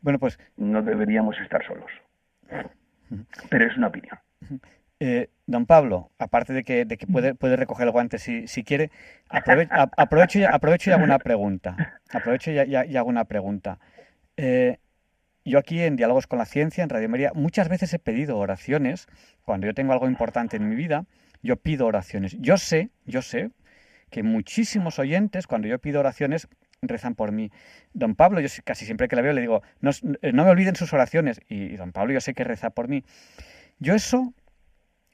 Bueno, 0.00 0.18
pues... 0.18 0.38
No 0.56 0.82
deberíamos 0.82 1.38
estar 1.40 1.64
solos. 1.66 1.90
Pero 3.48 3.66
es 3.66 3.76
una 3.76 3.88
opinión. 3.88 4.18
Eh, 5.00 5.30
don 5.46 5.66
Pablo, 5.66 6.10
aparte 6.18 6.52
de 6.52 6.62
que, 6.62 6.84
de 6.84 6.98
que 6.98 7.06
puede, 7.06 7.34
puede, 7.34 7.56
recoger 7.56 7.86
el 7.86 7.92
guante 7.92 8.18
si, 8.18 8.46
si 8.46 8.64
quiere, 8.64 8.90
aprovecho, 9.30 10.38
y, 10.38 10.44
aprovecho 10.44 10.90
y 10.90 10.92
hago 10.92 11.04
una 11.04 11.18
pregunta. 11.18 12.00
Aprovecho 12.12 12.50
y, 12.52 12.58
hago 12.96 13.08
una 13.08 13.24
pregunta. 13.24 13.78
Eh, 14.36 14.78
yo 15.44 15.58
aquí 15.58 15.82
en 15.82 15.96
Diálogos 15.96 16.26
con 16.26 16.38
la 16.38 16.44
Ciencia, 16.44 16.84
en 16.84 16.90
Radio 16.90 17.08
María, 17.08 17.32
muchas 17.34 17.68
veces 17.68 17.92
he 17.94 17.98
pedido 17.98 18.36
oraciones. 18.38 19.08
Cuando 19.42 19.66
yo 19.66 19.74
tengo 19.74 19.92
algo 19.92 20.06
importante 20.06 20.56
en 20.56 20.68
mi 20.68 20.76
vida, 20.76 21.06
yo 21.42 21.56
pido 21.56 21.86
oraciones. 21.86 22.36
Yo 22.38 22.58
sé, 22.58 22.90
yo 23.06 23.22
sé 23.22 23.50
que 24.10 24.22
muchísimos 24.22 24.98
oyentes, 24.98 25.46
cuando 25.46 25.68
yo 25.68 25.78
pido 25.78 26.00
oraciones, 26.00 26.48
rezan 26.82 27.14
por 27.14 27.32
mí. 27.32 27.50
Don 27.92 28.14
Pablo, 28.14 28.40
yo 28.40 28.48
casi 28.64 28.84
siempre 28.84 29.08
que 29.08 29.16
la 29.16 29.22
veo 29.22 29.32
le 29.32 29.40
digo, 29.40 29.62
no, 29.80 29.90
eh, 30.22 30.32
no 30.32 30.44
me 30.44 30.50
olviden 30.50 30.76
sus 30.76 30.92
oraciones. 30.92 31.40
Y, 31.48 31.76
don 31.76 31.92
Pablo, 31.92 32.12
yo 32.12 32.20
sé 32.20 32.34
que 32.34 32.44
reza 32.44 32.70
por 32.70 32.88
mí. 32.88 33.04
Yo 33.78 33.94
eso 33.94 34.34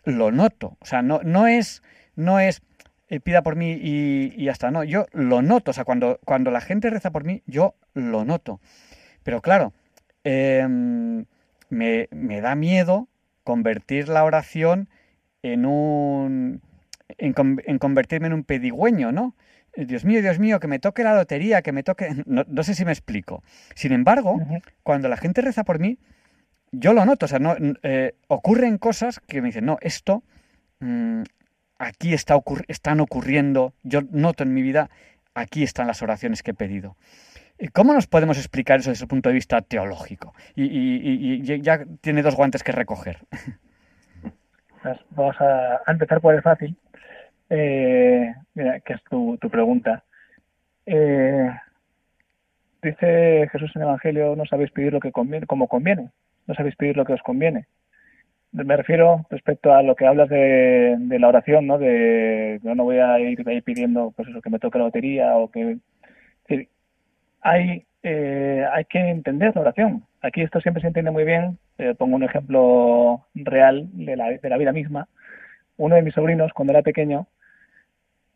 lo 0.05 0.31
noto. 0.31 0.77
O 0.81 0.87
sea, 0.87 1.03
no, 1.03 1.21
no 1.25 1.47
es, 1.47 1.83
no 2.15 2.39
es 2.39 2.63
eh, 3.09 3.21
pida 3.21 3.43
por 3.43 3.57
mí 3.57 3.73
y, 3.73 4.49
hasta 4.49 4.71
no. 4.71 4.85
Yo 4.85 5.07
lo 5.13 5.43
noto. 5.43 5.73
O 5.73 5.75
sea, 5.75 5.85
cuando, 5.85 6.21
cuando 6.25 6.51
la 6.51 6.61
gente 6.61 6.91
reza 6.91 7.11
por 7.11 7.25
mí, 7.25 7.43
yo 7.47 7.75
lo 7.95 8.25
noto. 8.25 8.61
Pero 9.23 9.43
claro, 9.43 9.73
em, 10.23 11.27
me, 11.69 12.09
me 12.13 12.41
da 12.41 12.55
miedo 12.55 13.09
convertir 13.43 14.09
la 14.09 14.25
oración 14.25 14.89
en 15.43 15.67
un. 15.67 16.63
En, 17.19 17.35
en, 17.65 17.79
convertirme 17.79 18.27
en 18.27 18.33
un 18.35 18.45
pedigüeño, 18.45 19.13
¿no? 19.13 19.35
Dios 19.77 20.05
mío, 20.05 20.23
Dios 20.23 20.39
mío, 20.39 20.59
que 20.59 20.69
me 20.69 20.79
toque 20.79 21.05
la 21.05 21.15
lotería, 21.15 21.63
que 21.63 21.73
me 21.73 21.83
toque... 21.83 22.09
No, 22.27 22.63
sé 22.63 22.75
si 22.75 22.85
me 22.85 22.93
explico. 22.93 23.43
Sin 23.75 23.93
embargo, 23.93 24.41
cuando 24.83 25.09
la 25.09 25.17
gente 25.17 25.43
reza 25.43 25.65
por 25.65 25.79
mí, 25.79 25.99
yo 26.73 26.95
lo 26.95 27.05
noto. 27.05 27.27
O 27.27 27.29
sea, 27.29 27.39
no, 27.39 27.55
eh, 27.83 28.15
ocurren 28.29 28.79
cosas 28.79 29.21
que 29.21 29.41
me 29.41 29.49
dicen, 29.49 29.67
no, 29.67 29.79
esto 29.81 30.23
mm, 30.81 31.23
aquí 31.79 32.15
está 32.15 32.41
están 32.69 33.01
ocurriendo, 33.01 33.75
yo 33.83 34.01
noto 34.11 34.43
en 34.43 34.55
mi 34.55 34.63
vida, 34.63 34.91
aquí 35.35 35.63
están 35.63 35.87
las 35.87 36.03
oraciones 36.03 36.43
que 36.43 36.53
he 36.53 36.55
pedido. 36.55 36.97
¿Cómo 37.73 37.95
nos 37.95 38.07
podemos 38.07 38.37
explicar 38.37 38.81
eso 38.81 38.91
desde 38.91 39.05
el 39.05 39.09
punto 39.09 39.31
de 39.31 39.35
vista 39.35 39.63
teológico? 39.63 40.35
Y, 40.55 41.41
ya 41.63 41.85
tiene 42.01 42.23
dos 42.23 42.37
guantes 42.37 42.63
que 42.63 42.73
recoger. 42.73 43.19
Pues 44.83 45.01
vamos 45.11 45.35
a 45.41 45.91
empezar 45.91 46.21
por 46.21 46.33
el 46.33 46.43
fácil 46.43 46.77
eh, 47.51 48.35
mira, 48.55 48.81
que 48.81 48.95
es 48.95 49.03
tu, 49.05 49.39
tu 49.39 49.51
pregunta. 49.51 50.05
Eh, 50.87 51.51
dice 52.83 53.49
Jesús 53.51 53.73
en 53.75 53.83
el 53.83 53.89
Evangelio, 53.89 54.37
no 54.37 54.47
sabéis 54.47 54.71
pedir 54.71 54.93
lo 54.93 55.01
que 55.01 55.13
conviene, 55.13 55.47
como 55.47 55.69
conviene, 55.69 56.11
no 56.47 56.55
sabéis 56.55 56.77
pedir 56.77 56.97
lo 56.97 57.05
que 57.05 57.15
os 57.15 57.23
conviene. 57.23 57.67
Me 58.53 58.77
refiero 58.77 59.27
respecto 59.29 59.75
a 59.75 59.83
lo 59.83 59.97
que 59.97 60.07
hablas 60.07 60.29
de, 60.31 60.97
la 61.19 61.29
oración, 61.29 61.67
¿no? 61.67 61.79
De 61.79 62.59
no 62.63 62.85
voy 62.85 62.99
a 62.99 63.19
ir, 63.19 63.45
pidiendo, 63.65 64.13
pues 64.17 64.29
eso, 64.29 64.41
que 64.41 64.51
me 64.51 64.59
toque 64.59 64.79
la 64.79 64.87
lotería 64.87 65.37
o 65.37 65.51
que... 65.51 65.79
hay, 67.43 67.85
eh, 68.03 68.65
hay 68.73 68.85
que 68.87 68.99
entender 68.99 69.55
la 69.55 69.63
oración. 69.63 70.05
Aquí 70.23 70.41
esto 70.43 70.61
siempre 70.61 70.81
se 70.81 70.87
entiende 70.89 71.11
muy 71.11 71.25
bien. 71.25 71.59
Eh, 71.79 71.95
pongo 71.99 72.17
un 72.17 72.23
ejemplo 72.23 73.27
real 73.35 73.89
de 73.93 74.17
la, 74.17 74.31
de 74.31 74.49
la 74.49 74.57
vida 74.57 74.73
misma. 74.73 75.09
Uno 75.77 75.97
de 75.97 76.03
mis 76.03 76.15
sobrinos, 76.15 76.53
cuando 76.55 76.73
era 76.73 76.83
pequeño, 76.83 77.27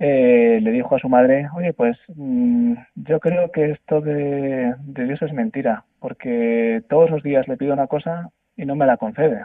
eh, 0.03 0.61
le 0.63 0.71
dijo 0.73 0.97
a 0.97 0.99
su 0.99 1.11
madre, 1.11 1.47
oye, 1.55 1.75
pues 1.75 1.99
mm, 2.09 2.73
yo 2.95 3.21
creo 3.21 3.53
que 3.53 3.73
esto 3.73 4.01
de, 4.01 4.75
Dios 4.79 5.21
es 5.21 5.33
mentira, 5.35 5.85
porque 5.99 6.83
todos 6.89 7.11
los 7.11 7.23
días 7.23 7.47
le 7.49 7.59
pido 7.59 7.75
una 7.75 7.87
cosa 7.87 8.31
y 8.57 8.65
no 8.65 8.77
me 8.77 8.87
la 8.87 8.97
concede. 8.97 9.45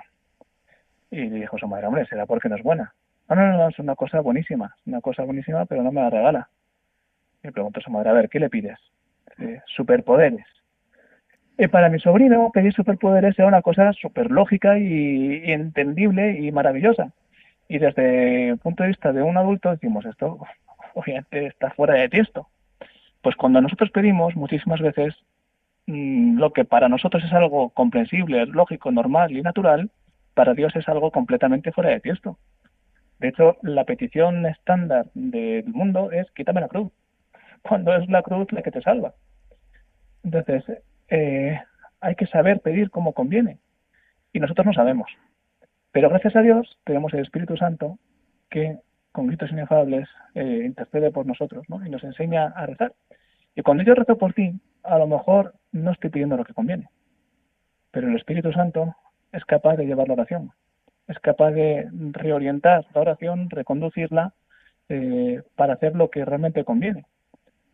Y 1.12 1.28
le 1.28 1.40
dijo 1.42 1.58
su 1.58 1.68
madre, 1.68 1.88
hombre, 1.88 2.06
será 2.06 2.26
porque 2.26 2.48
no 2.48 2.56
es 2.56 2.64
buena. 2.64 2.94
No, 3.28 3.36
no, 3.36 3.58
no, 3.58 3.68
es 3.68 3.78
una 3.80 3.96
cosa 3.96 4.22
buenísima, 4.22 4.74
es 4.80 4.88
una 4.88 5.02
cosa 5.02 5.24
buenísima, 5.24 5.66
pero 5.66 5.84
no 5.84 5.92
me 5.92 6.00
la 6.00 6.10
regala. 6.10 6.50
Y 7.44 7.48
le 7.48 7.52
preguntó 7.52 7.82
a 7.82 7.84
su 7.84 7.92
madre, 7.92 8.12
a 8.12 8.14
ver, 8.14 8.30
¿qué 8.30 8.40
le 8.40 8.50
pides? 8.50 8.80
superpoderes. 9.66 10.46
Y 11.58 11.68
para 11.68 11.90
mi 11.90 12.00
sobrino, 12.00 12.50
pedir 12.54 12.72
superpoderes 12.72 13.38
era 13.38 13.50
una 13.50 13.62
cosa 13.62 13.92
súper 13.92 14.32
lógica 14.32 14.80
y 14.80 15.52
entendible 15.52 16.40
y 16.40 16.54
maravillosa. 16.54 17.12
Y 17.68 17.80
desde 17.80 18.50
el 18.50 18.58
punto 18.58 18.84
de 18.84 18.90
vista 18.90 19.12
de 19.12 19.24
un 19.24 19.38
adulto 19.38 19.72
decimos 19.72 20.06
esto, 20.06 20.40
obviamente 20.94 21.48
está 21.48 21.72
fuera 21.72 21.96
de 21.96 22.10
tiesto. 22.10 22.48
Pues 23.22 23.36
cuando 23.36 23.62
nosotros 23.62 23.90
pedimos, 23.92 24.36
muchísimas 24.36 24.82
veces, 24.82 25.16
mm, 25.88 26.38
lo 26.38 26.54
que 26.54 26.66
para 26.66 26.90
nosotros 26.90 27.24
es 27.24 27.34
algo 27.34 27.70
comprensible, 27.70 28.46
lógico, 28.46 28.92
normal 28.92 29.32
y 29.32 29.42
natural, 29.42 29.90
para 30.34 30.54
Dios 30.54 30.76
es 30.76 30.88
algo 30.88 31.12
completamente 31.12 31.72
fuera 31.72 31.90
de 31.90 32.02
tiesto. 32.02 32.38
De 33.20 33.30
hecho, 33.30 33.58
la 33.62 33.86
petición 33.86 34.46
estándar 34.46 35.08
del 35.14 35.66
mundo 35.66 36.12
es 36.12 36.30
quítame 36.32 36.62
la 36.62 36.68
cruz, 36.68 36.92
cuando 37.62 37.96
es 37.96 38.08
la 38.10 38.22
cruz 38.22 38.52
la 38.52 38.62
que 38.62 38.72
te 38.72 38.82
salva. 38.82 39.14
Entonces, 40.24 40.64
eh, 41.10 41.60
hay 42.02 42.16
que 42.16 42.28
saber 42.28 42.60
pedir 42.60 42.90
como 42.90 43.14
conviene. 43.14 43.58
Y 44.34 44.40
nosotros 44.40 44.66
no 44.66 44.74
sabemos. 44.74 45.10
Pero 45.96 46.10
gracias 46.10 46.36
a 46.36 46.42
Dios 46.42 46.78
tenemos 46.84 47.14
el 47.14 47.22
Espíritu 47.22 47.56
Santo 47.56 47.98
que 48.50 48.80
con 49.14 49.28
gritos 49.28 49.50
inefables 49.54 50.10
eh, 50.34 50.64
intercede 50.66 51.10
por 51.10 51.26
nosotros 51.26 51.64
¿no? 51.70 51.86
y 51.86 51.90
nos 51.90 52.04
enseña 52.04 52.48
a 52.48 52.66
rezar. 52.66 52.92
Y 53.56 53.62
cuando 53.62 53.82
yo 53.82 53.96
rezo 53.96 54.18
por 54.18 54.34
ti, 54.34 54.60
a 54.84 55.00
lo 55.00 55.08
mejor 55.08 55.54
no 55.72 55.92
estoy 55.94 56.10
pidiendo 56.10 56.36
lo 56.36 56.44
que 56.44 56.54
conviene, 56.54 56.90
pero 57.92 58.10
el 58.10 58.16
Espíritu 58.18 58.52
Santo 58.52 58.94
es 59.32 59.46
capaz 59.46 59.78
de 59.78 59.86
llevar 59.86 60.10
la 60.10 60.16
oración, 60.16 60.52
es 61.08 61.18
capaz 61.20 61.52
de 61.52 61.88
reorientar 62.12 62.86
la 62.94 63.00
oración, 63.00 63.50
reconducirla 63.50 64.34
eh, 64.90 65.44
para 65.56 65.76
hacer 65.76 65.96
lo 65.96 66.10
que 66.10 66.26
realmente 66.26 66.66
conviene. 66.66 67.06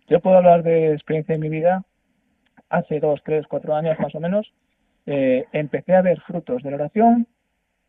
Yo 0.06 0.20
puedo 0.20 0.38
hablar 0.38 0.62
de 0.62 0.94
experiencia 0.94 1.34
en 1.34 1.42
mi 1.42 1.50
vida. 1.50 1.86
Hace 2.70 3.00
dos, 3.00 3.20
tres, 3.26 3.48
cuatro 3.48 3.74
años 3.74 3.98
más 4.00 4.14
o 4.14 4.20
menos, 4.20 4.54
eh, 5.08 5.46
empecé 5.54 5.96
a 5.96 6.04
ver 6.04 6.22
frutos 6.22 6.62
de 6.62 6.70
la 6.70 6.76
oración 6.76 7.26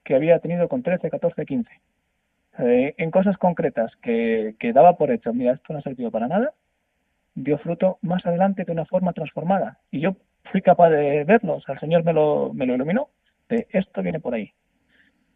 que 0.05 0.15
había 0.15 0.39
tenido 0.41 0.69
con 0.69 0.83
13, 0.83 1.11
14, 1.11 1.47
15. 1.47 1.71
en 2.59 3.11
cosas 3.11 3.37
concretas 3.39 3.95
que, 4.03 4.55
daba 4.75 4.97
por 4.97 5.11
hecho, 5.11 5.33
mira, 5.33 5.53
esto 5.53 5.73
no 5.73 5.79
ha 5.79 5.83
servido 5.83 6.11
para 6.11 6.29
nada, 6.29 6.53
dio 7.35 7.59
fruto 7.59 7.99
más 8.03 8.25
adelante 8.27 8.65
de 8.65 8.73
una 8.73 8.85
forma 8.85 9.13
transformada. 9.13 9.79
Y 9.91 10.01
yo 10.01 10.17
fui 10.51 10.61
capaz 10.61 10.91
de 10.91 11.25
verlo, 11.25 11.57
o 11.57 11.61
sea, 11.61 11.75
el 11.75 11.81
Señor 11.81 12.05
me 12.05 12.13
lo, 12.13 12.53
me 12.53 12.67
lo 12.67 12.75
iluminó, 12.75 13.09
de 13.49 13.67
esto 13.71 14.03
viene 14.03 14.21
por 14.21 14.35
ahí. 14.35 14.53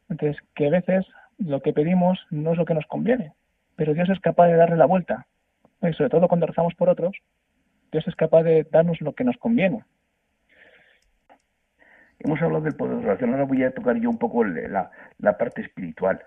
Entonces, 0.08 0.40
que 0.54 0.66
a 0.66 0.70
veces 0.70 1.06
lo 1.38 1.60
que 1.60 1.72
pedimos 1.72 2.18
no 2.30 2.52
es 2.52 2.58
lo 2.58 2.64
que 2.64 2.74
nos 2.74 2.86
conviene, 2.86 3.32
pero 3.76 3.94
Dios 3.94 4.08
es 4.08 4.20
capaz 4.20 4.48
de 4.48 4.56
darle 4.56 4.76
la 4.76 4.86
vuelta. 4.86 5.26
Y 5.82 5.92
sobre 5.92 6.10
todo 6.10 6.28
cuando 6.28 6.46
rezamos 6.46 6.74
por 6.74 6.88
otros, 6.88 7.16
Dios 7.92 8.06
es 8.08 8.16
capaz 8.16 8.42
de 8.42 8.64
darnos 8.64 9.00
lo 9.00 9.14
que 9.14 9.24
nos 9.24 9.36
conviene. 9.36 9.84
Hemos 12.18 12.40
hablado 12.40 12.64
del 12.64 12.74
poder 12.74 12.98
de 12.98 13.06
oración, 13.06 13.30
ahora 13.30 13.44
voy 13.44 13.62
a 13.62 13.74
tocar 13.74 13.96
yo 13.96 14.08
un 14.08 14.18
poco 14.18 14.44
la, 14.44 14.90
parte 15.38 15.62
espiritual. 15.62 16.22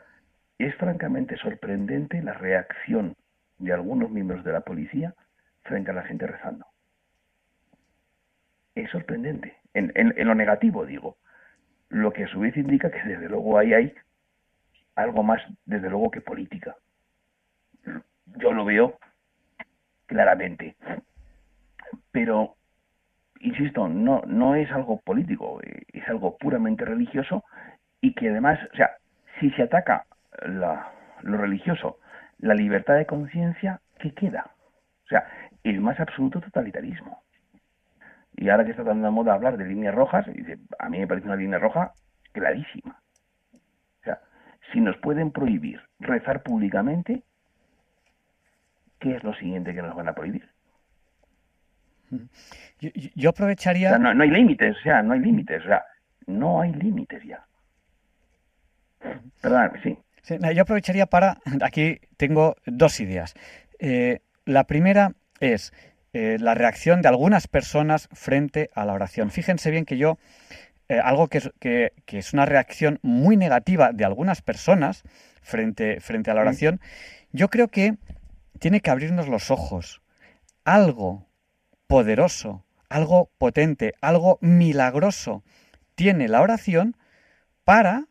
Es 0.58 0.76
francamente 0.76 1.38
sorprendente 1.38 2.22
la 2.22 2.34
reacción 2.34 3.16
de 3.58 3.74
algunos 3.74 4.10
miembros 4.12 4.44
de 4.44 4.52
la 4.52 4.62
policía 4.62 5.16
frente 5.64 5.92
a 5.92 5.94
la 5.94 6.04
gente 6.04 6.28
rezando. 6.28 6.66
Es 8.76 8.90
sorprendente, 8.92 9.58
en, 9.74 9.92
en, 9.96 10.28
lo 10.28 10.36
negativo 10.36 10.86
digo, 10.86 11.18
lo 11.90 12.14
que 12.14 12.26
a 12.26 12.28
su 12.28 12.40
vez 12.40 12.56
indica 12.56 12.92
que 12.92 13.04
desde 13.04 13.28
luego 13.28 13.58
ahí 13.58 13.74
hay 13.74 13.94
algo 14.96 15.24
más, 15.24 15.42
desde 15.66 15.90
luego, 15.90 16.12
que 16.12 16.22
política. 16.22 16.76
Yo 18.26 18.54
lo 18.54 18.64
veo 18.64 19.00
claramente. 20.06 20.76
Pero 22.12 22.56
insisto, 23.40 23.88
no, 23.88 24.22
no 24.28 24.56
es 24.56 24.72
algo 24.72 25.00
político, 25.02 25.60
eh, 25.64 25.84
es 25.94 26.08
algo 26.08 26.38
puramente 26.38 26.86
religioso 26.86 27.44
y 28.02 28.14
que 28.14 28.30
además, 28.30 28.60
o 28.74 28.76
sea, 28.76 28.92
si 29.40 29.50
se 29.52 29.64
ataca 29.64 30.06
la, 30.46 30.92
lo 31.22 31.38
religioso, 31.38 32.00
la 32.40 32.54
libertad 32.54 32.96
de 32.96 33.06
conciencia, 33.06 33.82
¿qué 34.00 34.14
queda? 34.14 34.52
O 35.06 35.08
sea, 35.08 35.26
el 35.64 35.82
más 35.82 36.00
absoluto 36.00 36.40
totalitarismo. 36.42 37.22
Y 38.36 38.50
ahora 38.50 38.64
que 38.64 38.72
está 38.72 38.86
tan 38.86 39.02
de 39.02 39.10
moda 39.10 39.34
hablar 39.34 39.58
de 39.58 39.66
líneas 39.66 39.94
rojas, 39.94 40.26
a 40.80 40.90
mí 40.90 41.00
me 41.00 41.08
parece 41.08 41.28
una 41.28 41.36
línea 41.36 41.60
roja 41.60 41.92
clarísima. 42.32 43.02
O 43.54 44.04
sea, 44.04 44.20
si 44.72 44.80
nos 44.80 44.96
pueden 44.98 45.32
prohibir 45.32 45.82
rezar 46.00 46.44
públicamente, 46.44 47.24
¿qué 49.00 49.16
es 49.16 49.24
lo 49.24 49.34
siguiente 49.34 49.74
que 49.74 49.82
nos 49.82 49.96
van 49.96 50.08
a 50.08 50.14
prohibir? 50.14 50.48
Yo, 52.80 52.90
yo 53.16 53.30
aprovecharía... 53.30 53.90
O 53.90 53.92
sea, 53.92 54.00
no, 54.00 54.14
no 54.14 54.24
hay 54.24 54.30
límites, 54.30 54.78
o 54.78 54.82
sea, 54.82 55.02
no 55.02 55.14
hay 55.14 55.20
límites, 55.20 55.62
o 55.64 55.68
sea, 55.68 55.84
no 56.28 56.62
hay 56.62 56.74
límites 56.74 57.24
ya. 57.24 57.46
Perdón, 59.42 59.72
sí. 59.84 59.98
Sí, 60.22 60.38
no, 60.40 60.52
yo 60.52 60.64
aprovecharía 60.64 61.06
para... 61.06 61.38
Aquí 61.62 62.00
tengo 62.18 62.56
dos 62.66 63.00
ideas. 63.00 63.34
Eh, 63.80 64.20
la 64.46 64.66
primera 64.66 65.14
es 65.40 65.74
eh, 66.14 66.38
la 66.40 66.56
reacción 66.56 67.02
de 67.02 67.08
algunas 67.08 67.48
personas 67.48 68.10
frente 68.12 68.70
a 68.74 68.86
la 68.86 68.94
oración. 68.94 69.32
Fíjense 69.32 69.72
bien 69.72 69.86
que 69.86 69.98
yo, 69.98 70.18
eh, 70.90 71.00
algo 71.00 71.28
que 71.28 71.38
es, 71.38 71.52
que, 71.60 71.94
que 72.06 72.18
es, 72.18 72.34
una 72.34 72.46
reacción 72.46 73.00
muy 73.02 73.38
negativa 73.38 73.92
de 73.94 74.06
algunas 74.06 74.42
personas 74.42 75.04
frente, 75.42 76.00
frente 76.02 76.32
a 76.32 76.34
la 76.34 76.42
oración, 76.42 76.82
yo 77.32 77.50
creo 77.50 77.68
que 77.68 77.96
tiene 78.60 78.82
que 78.82 78.90
abrirnos 78.90 79.28
los 79.28 79.52
ojos. 79.52 80.02
Algo 80.66 81.29
poderoso, 81.90 82.64
algo 82.88 83.32
potente, 83.40 83.96
algo 84.00 84.38
milagroso 84.42 85.44
tiene 85.96 86.28
la 86.28 86.42
oración 86.42 86.96
para, 87.64 88.06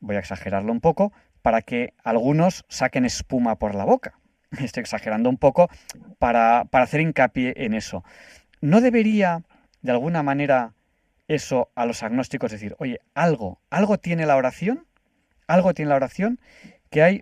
voy 0.00 0.16
a 0.16 0.20
exagerarlo 0.20 0.72
un 0.72 0.80
poco, 0.80 1.12
para 1.42 1.60
que 1.60 1.92
algunos 2.02 2.64
saquen 2.70 3.04
espuma 3.04 3.58
por 3.58 3.74
la 3.74 3.84
boca. 3.84 4.18
Estoy 4.58 4.80
exagerando 4.80 5.28
un 5.28 5.36
poco 5.36 5.68
para, 6.18 6.64
para 6.70 6.84
hacer 6.84 7.02
hincapié 7.02 7.52
en 7.58 7.74
eso. 7.74 8.02
¿No 8.62 8.80
debería, 8.80 9.42
de 9.82 9.92
alguna 9.92 10.22
manera, 10.22 10.72
eso 11.28 11.70
a 11.74 11.84
los 11.84 12.02
agnósticos 12.02 12.50
decir, 12.50 12.76
oye, 12.78 13.02
algo, 13.14 13.60
algo 13.68 13.98
tiene 13.98 14.24
la 14.24 14.36
oración, 14.36 14.86
algo 15.46 15.74
tiene 15.74 15.90
la 15.90 15.96
oración, 15.96 16.40
que 16.88 17.02
hay 17.02 17.20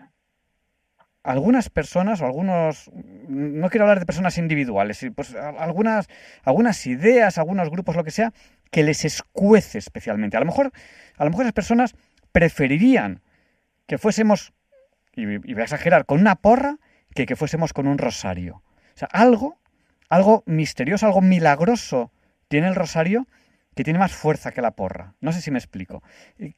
algunas 1.27 1.71
personas 1.71 2.21
o 2.21 2.25
algunos, 2.25 2.89
no 3.27 3.69
quiero 3.69 3.85
hablar 3.85 3.99
de 3.99 4.07
personas 4.07 4.39
individuales, 4.39 5.05
pues 5.15 5.35
algunas, 5.35 6.07
algunas 6.45 6.87
ideas, 6.87 7.37
algunos 7.37 7.69
grupos, 7.69 7.97
lo 7.97 8.05
que 8.05 8.13
sea, 8.13 8.33
que 8.71 8.85
les 8.85 9.05
escuece 9.05 9.79
especialmente. 9.79 10.37
A 10.37 10.41
lo 10.41 10.47
mejor, 10.47 10.71
a 11.17 11.25
lo 11.25 11.31
mejor 11.31 11.43
esas 11.43 11.53
personas 11.53 11.97
preferirían 12.31 13.23
que 13.89 13.99
fuésemos, 13.99 14.53
y, 15.17 15.39
voy 15.39 15.61
a 15.61 15.65
exagerar, 15.65 16.07
con 16.07 16.21
una 16.21 16.37
porra 16.37 16.79
que 17.13 17.27
que 17.27 17.35
fuésemos 17.35 17.73
con 17.73 17.89
un 17.89 17.99
rosario. 17.99 18.63
O 18.95 18.99
sea, 18.99 19.09
algo, 19.11 19.59
algo 20.09 20.45
misterioso, 20.47 21.07
algo 21.07 21.23
milagroso 21.23 22.13
tiene 22.47 22.69
el 22.69 22.77
rosario 22.77 23.27
que 23.77 23.85
tiene 23.85 23.99
más 23.99 24.15
fuerza 24.15 24.53
que 24.53 24.63
la 24.63 24.71
porra. 24.71 25.13
No 25.21 25.33
sé 25.33 25.43
si 25.43 25.51
me 25.51 25.59
explico. 25.59 26.03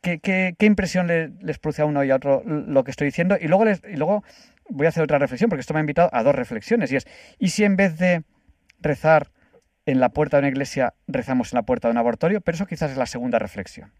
¿Qué, 0.01 0.21
qué, 0.21 0.55
qué 0.57 0.67
impresión 0.67 1.09
le, 1.09 1.31
les 1.41 1.59
produce 1.59 1.83
a 1.83 1.85
uno 1.85 2.05
y 2.05 2.13
a 2.13 2.17
otro 2.17 2.43
lo 2.45 2.85
que 2.85 2.93
estoy 2.93 3.07
diciendo? 3.07 3.37
Y 3.39 3.49
luego, 3.49 3.65
les, 3.65 3.83
y 3.85 3.97
luego 3.97 4.23
voy 4.71 4.87
a 4.87 4.91
hacer 4.91 5.03
otra 5.03 5.19
reflexión, 5.19 5.51
porque 5.51 5.63
esto 5.63 5.75
me 5.75 5.81
ha 5.81 5.83
invitado 5.83 6.11
a 6.13 6.23
dos 6.23 6.35
reflexiones. 6.35 6.93
Y 6.93 6.97
es, 6.97 7.07
¿y 7.41 7.49
si 7.49 7.65
en 7.65 7.75
vez 7.75 7.99
de 7.99 8.23
rezar 8.81 9.33
en 9.85 9.99
la 9.99 10.11
puerta 10.11 10.37
de 10.37 10.43
una 10.43 10.49
iglesia, 10.49 10.95
rezamos 11.09 11.53
en 11.53 11.57
la 11.57 11.65
puerta 11.65 11.89
de 11.89 11.93
un 11.93 11.99
abortorio? 11.99 12.41
Pero 12.41 12.55
eso 12.55 12.67
quizás 12.67 12.93
es 12.93 12.97
la 12.97 13.07
segunda 13.07 13.41
reflexión. 13.41 13.91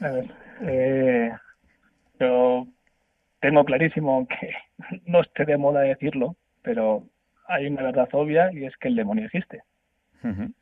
A 0.00 0.08
ver, 0.08 0.28
eh, 0.62 1.30
yo 2.18 2.66
tengo 3.40 3.64
clarísimo 3.64 4.26
que 4.26 4.50
no 5.06 5.20
esté 5.20 5.44
de 5.44 5.56
moda 5.56 5.82
decirlo, 5.82 6.34
pero 6.62 7.06
hay 7.46 7.68
una 7.68 7.82
verdad 7.82 8.08
obvia 8.10 8.52
y 8.52 8.64
es 8.64 8.76
que 8.78 8.88
el 8.88 8.96
demonio 8.96 9.26
existe. 9.26 9.62
Uh 10.24 10.28
-huh. 10.28 10.54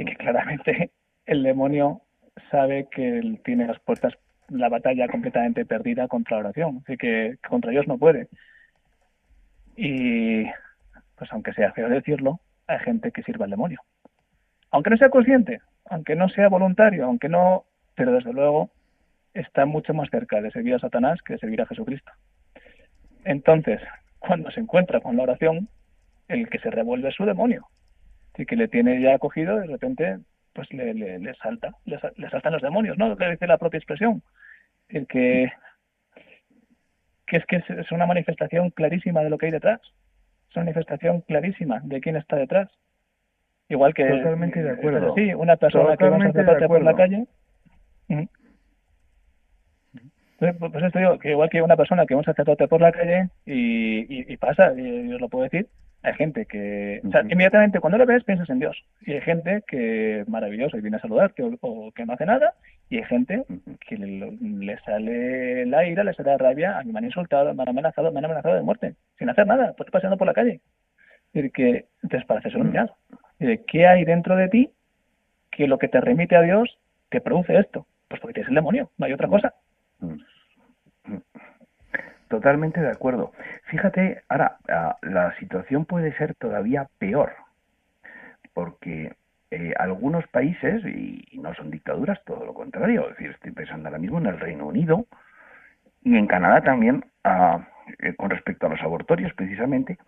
Y 0.00 0.04
que 0.06 0.16
claramente 0.16 0.90
el 1.26 1.42
demonio 1.42 2.00
sabe 2.50 2.88
que 2.90 3.18
él 3.18 3.40
tiene 3.44 3.66
las 3.66 3.78
puertas, 3.80 4.14
la 4.48 4.70
batalla 4.70 5.08
completamente 5.08 5.66
perdida 5.66 6.08
contra 6.08 6.38
la 6.38 6.44
oración, 6.44 6.82
así 6.82 6.96
que 6.96 7.36
contra 7.46 7.70
Dios 7.70 7.86
no 7.86 7.98
puede. 7.98 8.28
Y 9.76 10.44
pues 11.16 11.30
aunque 11.32 11.52
sea 11.52 11.72
feo 11.72 11.90
decirlo, 11.90 12.40
hay 12.66 12.78
gente 12.78 13.12
que 13.12 13.22
sirva 13.22 13.44
al 13.44 13.50
demonio. 13.50 13.80
Aunque 14.70 14.88
no 14.88 14.96
sea 14.96 15.10
consciente, 15.10 15.60
aunque 15.90 16.16
no 16.16 16.30
sea 16.30 16.48
voluntario, 16.48 17.04
aunque 17.04 17.28
no, 17.28 17.66
pero 17.94 18.12
desde 18.12 18.32
luego 18.32 18.70
está 19.34 19.66
mucho 19.66 19.92
más 19.92 20.08
cerca 20.08 20.40
de 20.40 20.50
servir 20.50 20.76
a 20.76 20.78
Satanás 20.78 21.20
que 21.22 21.34
de 21.34 21.40
servir 21.40 21.60
a 21.60 21.66
Jesucristo. 21.66 22.10
Entonces, 23.24 23.82
cuando 24.18 24.50
se 24.50 24.60
encuentra 24.60 25.00
con 25.00 25.18
la 25.18 25.24
oración, 25.24 25.68
el 26.28 26.48
que 26.48 26.58
se 26.58 26.70
revuelve 26.70 27.10
es 27.10 27.14
su 27.16 27.26
demonio. 27.26 27.66
Así 28.34 28.46
que 28.46 28.56
le 28.56 28.68
tiene 28.68 29.00
ya 29.00 29.14
acogido, 29.14 29.58
de 29.58 29.66
repente, 29.66 30.18
pues 30.52 30.72
le, 30.72 30.94
le, 30.94 31.18
le 31.18 31.34
salta, 31.34 31.74
le, 31.84 31.98
le, 32.16 32.30
saltan 32.30 32.52
los 32.52 32.62
demonios, 32.62 32.96
¿no? 32.96 33.08
Lo 33.08 33.16
que 33.16 33.30
dice 33.30 33.46
la 33.46 33.58
propia 33.58 33.78
expresión. 33.78 34.22
El 34.88 35.06
que, 35.06 35.50
que 37.26 37.36
es 37.36 37.46
que 37.46 37.56
es 37.56 37.92
una 37.92 38.06
manifestación 38.06 38.70
clarísima 38.70 39.22
de 39.22 39.30
lo 39.30 39.38
que 39.38 39.46
hay 39.46 39.52
detrás. 39.52 39.80
Es 40.48 40.56
una 40.56 40.64
manifestación 40.66 41.20
clarísima 41.22 41.80
de 41.84 42.00
quién 42.00 42.16
está 42.16 42.36
detrás. 42.36 42.70
Igual 43.68 43.94
que... 43.94 44.04
Totalmente 44.04 44.62
de 44.62 44.70
acuerdo. 44.70 45.14
Sí, 45.14 45.32
una 45.32 45.56
persona 45.56 45.96
Totalmente 45.96 46.40
que 46.40 46.44
va 46.44 46.52
a 46.52 46.68
por 46.68 46.82
la 46.82 46.94
calle... 46.94 47.26
Pues 50.40 50.84
esto 50.84 50.98
digo, 50.98 51.18
que 51.18 51.32
igual 51.32 51.50
que 51.50 51.60
una 51.60 51.76
persona 51.76 52.06
que 52.06 52.14
va 52.14 52.22
a 52.22 52.24
sacerdote 52.24 52.66
por 52.66 52.80
la 52.80 52.92
calle 52.92 53.28
y, 53.44 54.00
y, 54.00 54.32
y 54.32 54.36
pasa, 54.38 54.72
y, 54.74 54.80
y, 54.80 55.12
os 55.12 55.20
lo 55.20 55.28
puedo 55.28 55.44
decir, 55.44 55.68
hay 56.02 56.14
gente 56.14 56.46
que, 56.46 57.00
o 57.06 57.10
sea, 57.10 57.22
inmediatamente 57.22 57.78
cuando 57.80 57.98
lo 57.98 58.06
ves 58.06 58.24
piensas 58.24 58.48
en 58.48 58.58
Dios. 58.58 58.76
Y 59.02 59.12
hay 59.12 59.20
gente 59.20 59.62
que 59.66 60.24
maravilloso 60.28 60.78
y 60.78 60.80
viene 60.80 60.96
a 60.96 61.00
saludarte 61.00 61.42
o, 61.42 61.58
o 61.60 61.92
que 61.92 62.06
no 62.06 62.14
hace 62.14 62.24
nada. 62.24 62.54
Y 62.88 62.96
hay 62.96 63.04
gente 63.04 63.44
que 63.86 63.96
le, 63.96 64.32
le, 64.40 64.78
sale 64.80 65.66
la 65.66 65.86
ira, 65.86 66.02
le 66.02 66.14
sale 66.14 66.30
la 66.30 66.38
rabia, 66.38 66.78
a 66.78 66.82
mí 66.84 66.92
me 66.92 66.98
han 66.98 67.04
insultado, 67.04 67.52
me 67.54 67.62
han 67.62 67.68
amenazado, 67.68 68.10
me 68.12 68.18
han 68.18 68.24
amenazado 68.24 68.54
de 68.54 68.62
muerte, 68.62 68.94
sin 69.18 69.28
hacer 69.28 69.46
nada, 69.46 69.74
pues 69.76 69.90
paseando 69.90 70.16
por 70.16 70.26
la 70.26 70.34
calle. 70.34 70.60
Es 71.34 71.52
que, 71.52 71.86
entonces 72.02 72.26
para 72.26 72.40
hacerse 72.40 72.58
un 72.58 72.72
¿Qué 73.66 73.86
hay 73.86 74.04
dentro 74.04 74.36
de 74.36 74.48
ti 74.48 74.70
que 75.50 75.66
lo 75.66 75.78
que 75.78 75.88
te 75.88 76.00
remite 76.00 76.36
a 76.36 76.42
Dios 76.42 76.78
te 77.10 77.20
produce 77.20 77.58
esto? 77.58 77.86
Pues 78.08 78.20
porque 78.20 78.34
tienes 78.34 78.48
el 78.48 78.56
demonio, 78.56 78.90
no 78.98 79.06
hay 79.06 79.12
otra 79.12 79.28
cosa. 79.28 79.54
Totalmente 82.30 82.80
de 82.80 82.88
acuerdo. 82.88 83.32
Fíjate, 83.64 84.22
ahora 84.28 84.56
la 85.02 85.36
situación 85.40 85.84
puede 85.84 86.16
ser 86.16 86.36
todavía 86.36 86.86
peor, 87.00 87.32
porque 88.54 89.16
eh, 89.50 89.74
algunos 89.76 90.24
países, 90.28 90.84
y, 90.84 91.26
no 91.42 91.52
son 91.54 91.72
dictaduras, 91.72 92.22
todo 92.24 92.46
lo 92.46 92.54
contrario, 92.54 93.10
es 93.10 93.16
decir, 93.16 93.30
estoy 93.32 93.50
pensando 93.50 93.88
ahora 93.88 93.98
mismo 93.98 94.18
en 94.18 94.26
el 94.26 94.38
Reino 94.38 94.68
Unido 94.68 95.06
y 96.04 96.16
en 96.16 96.28
Canadá 96.28 96.60
también, 96.60 97.04
uh, 97.24 97.58
eh, 97.98 98.14
con 98.14 98.30
respecto 98.30 98.66
a 98.66 98.70
los 98.70 98.80
abortorios 98.80 99.34
precisamente, 99.34 99.98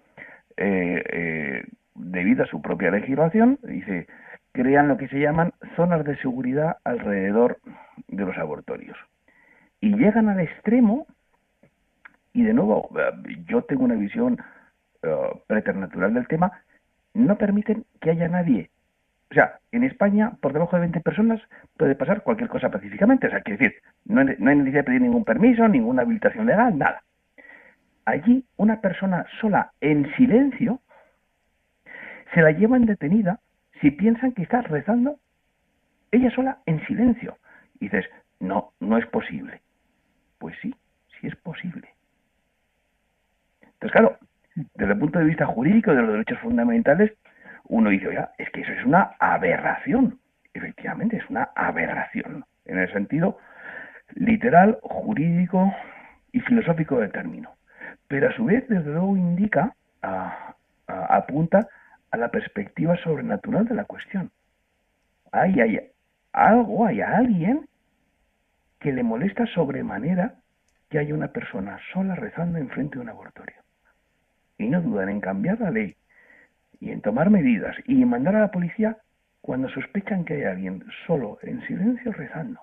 eh, 0.56 1.64
debido 1.96 2.44
a 2.44 2.46
su 2.46 2.62
propia 2.62 2.92
legislación, 2.92 3.58
dice, 3.64 4.06
crean 4.52 4.87
lo 4.87 4.96
que 4.96 5.08
se 5.08 5.18
llaman 5.18 5.54
zonas 5.74 6.04
de 6.04 6.16
seguridad 6.18 6.76
alrededor 6.85 7.58
de 8.06 8.24
los 8.24 8.38
abortorios. 8.38 8.96
Y 9.80 9.96
llegan 9.96 10.28
al 10.28 10.38
extremo 10.38 11.08
y 12.33 12.42
de 12.45 12.55
nuevo, 12.55 12.90
yo 13.47 13.62
tengo 13.62 13.85
una 13.85 13.95
visión 13.95 14.38
uh, 15.03 15.38
preternatural 15.47 16.14
del 16.14 16.27
tema, 16.27 16.53
no 17.14 17.37
permiten 17.37 17.85
que 18.01 18.11
haya 18.11 18.29
nadie. 18.29 18.71
O 19.31 19.35
sea, 19.35 19.59
en 19.71 19.85
España, 19.85 20.33
por 20.40 20.53
debajo 20.53 20.77
de 20.77 20.81
20 20.81 21.01
personas, 21.01 21.40
puede 21.77 21.95
pasar 21.95 22.23
cualquier 22.23 22.49
cosa 22.49 22.71
pacíficamente. 22.71 23.27
O 23.27 23.31
sea, 23.31 23.40
quiere 23.40 23.59
decir, 23.59 23.83
no 24.05 24.21
hay, 24.21 24.37
no 24.38 24.55
necesidad 24.55 24.81
de 24.81 24.85
pedir 24.85 25.01
ningún 25.03 25.25
permiso, 25.25 25.66
ninguna 25.68 26.03
habilitación 26.03 26.47
legal, 26.47 26.77
nada. 26.77 27.03
Allí, 28.05 28.45
una 28.57 28.81
persona 28.81 29.27
sola, 29.40 29.73
en 29.81 30.14
silencio, 30.16 30.81
se 32.35 32.43
la 32.43 32.51
llevan 32.51 32.85
detenida 32.85 33.41
si 33.80 33.91
piensan 33.91 34.33
que 34.33 34.43
está 34.43 34.62
rezando 34.62 35.18
ella 36.11 36.30
sola 36.30 36.59
en 36.66 36.85
silencio. 36.87 37.39
Y 37.80 37.87
dices, 37.87 38.05
no, 38.39 38.72
no 38.80 38.99
es 38.99 39.07
posible. 39.07 39.61
Pues 40.39 40.55
sí, 40.61 40.74
sí 41.20 41.26
es 41.26 41.37
posible. 41.37 41.89
Entonces, 43.83 44.01
claro, 44.01 44.16
desde 44.76 44.93
el 44.93 44.99
punto 45.01 45.18
de 45.18 45.24
vista 45.24 45.45
jurídico 45.45 45.93
de 45.93 46.03
los 46.03 46.12
derechos 46.12 46.39
fundamentales, 46.39 47.14
uno 47.64 47.91
dice, 47.91 48.07
oiga, 48.07 48.30
es 48.39 48.49
que 48.51 48.61
eso 48.61 48.70
es 48.70 48.85
una 48.85 49.16
aberración. 49.18 50.20
Efectivamente, 50.55 51.16
es 51.16 51.28
una 51.28 51.51
aberración, 51.57 52.45
en 52.64 52.78
el 52.78 52.93
sentido 52.93 53.39
literal, 54.14 54.78
jurídico 54.83 55.74
y 56.30 56.39
filosófico 56.41 57.01
del 57.01 57.11
término. 57.11 57.57
Pero 58.07 58.28
a 58.28 58.33
su 58.37 58.45
vez, 58.45 58.68
desde 58.68 58.89
luego, 58.89 59.16
indica, 59.16 59.74
apunta 60.87 61.66
a 62.12 62.16
la 62.16 62.28
perspectiva 62.28 62.97
sobrenatural 62.99 63.66
de 63.66 63.74
la 63.74 63.85
cuestión. 63.85 64.30
Hay, 65.33 65.61
hay 65.61 65.91
algo, 66.33 66.87
hay 66.87 67.01
alguien 67.01 67.66
que 68.78 68.93
le 68.93 69.03
molesta 69.03 69.45
sobremanera 69.47 70.35
que 70.89 71.01
haya 71.01 71.14
una 71.14 71.33
persona 71.33 71.80
sola 71.93 72.14
rezando 72.14 72.59
enfrente 72.59 72.97
de 72.97 73.01
un 73.01 73.09
abortorio 73.09 73.62
y 74.62 74.68
no 74.70 74.80
dudan 74.80 75.08
en 75.08 75.20
cambiar 75.20 75.60
la 75.60 75.70
ley 75.70 75.96
y 76.80 76.90
en 76.90 77.00
tomar 77.00 77.30
medidas 77.30 77.76
y 77.86 78.02
en 78.02 78.08
mandar 78.08 78.36
a 78.36 78.40
la 78.40 78.50
policía 78.50 78.98
cuando 79.40 79.68
sospechan 79.68 80.24
que 80.24 80.34
hay 80.34 80.44
alguien 80.44 80.84
solo 81.06 81.38
en 81.42 81.60
silencio 81.66 82.12
rezando. 82.12 82.60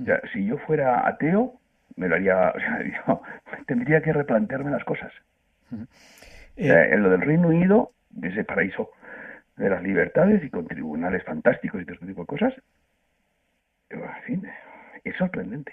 O 0.00 0.04
sea, 0.04 0.20
si 0.32 0.44
yo 0.46 0.58
fuera 0.58 1.06
ateo, 1.06 1.54
me 1.96 2.08
lo 2.08 2.14
haría, 2.16 2.50
o 2.50 2.58
sea, 2.58 2.82
yo 3.06 3.22
tendría 3.66 4.00
que 4.02 4.12
replantearme 4.12 4.70
las 4.70 4.84
cosas. 4.84 5.12
O 5.72 6.62
sea, 6.62 6.86
en 6.88 7.02
lo 7.02 7.10
del 7.10 7.20
Reino 7.20 7.48
Unido, 7.48 7.92
de 8.10 8.28
ese 8.28 8.44
paraíso 8.44 8.90
de 9.56 9.68
las 9.70 9.82
libertades 9.82 10.42
y 10.42 10.50
con 10.50 10.66
tribunales 10.66 11.22
fantásticos 11.24 11.80
y 11.80 11.84
todo 11.84 11.94
ese 11.96 12.06
tipo 12.06 12.22
de 12.22 12.26
cosas, 12.26 12.54
en 13.90 14.02
fin, 14.24 14.48
es 15.04 15.16
sorprendente. 15.16 15.72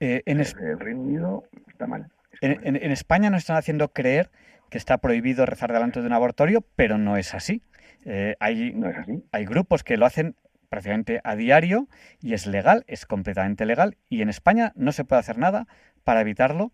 eh, 0.00 0.22
en, 0.26 0.40
Es- 0.40 0.56
El 0.56 0.78
Reino 0.80 1.00
Unido 1.02 1.44
está 1.68 1.86
mal. 1.86 2.06
En- 2.40 2.52
mal. 2.56 2.66
en- 2.66 2.76
en 2.76 2.90
España 2.92 3.30
nos 3.30 3.38
están 3.40 3.56
haciendo 3.56 3.92
creer 3.92 4.30
que 4.70 4.78
está 4.78 4.98
prohibido 4.98 5.46
rezar 5.46 5.72
delante 5.72 6.00
de 6.00 6.06
un 6.06 6.12
abortorio, 6.12 6.64
pero 6.76 6.96
no 6.98 7.16
es 7.16 7.34
así. 7.34 7.62
Eh, 8.04 8.36
hay, 8.40 8.72
No 8.72 8.88
es 8.88 8.98
así. 8.98 9.22
hay 9.32 9.44
grupos 9.44 9.82
que 9.84 9.96
lo 9.96 10.06
hacen 10.06 10.36
prácticamente 10.68 11.20
a 11.24 11.34
diario 11.34 11.88
y 12.20 12.34
es 12.34 12.46
legal, 12.46 12.84
es 12.86 13.04
completamente 13.04 13.66
legal. 13.66 13.96
Y 14.08 14.22
en 14.22 14.28
España 14.28 14.72
no 14.76 14.92
se 14.92 15.04
puede 15.04 15.20
hacer 15.20 15.36
nada 15.38 15.66
para 16.04 16.20
evitarlo 16.20 16.72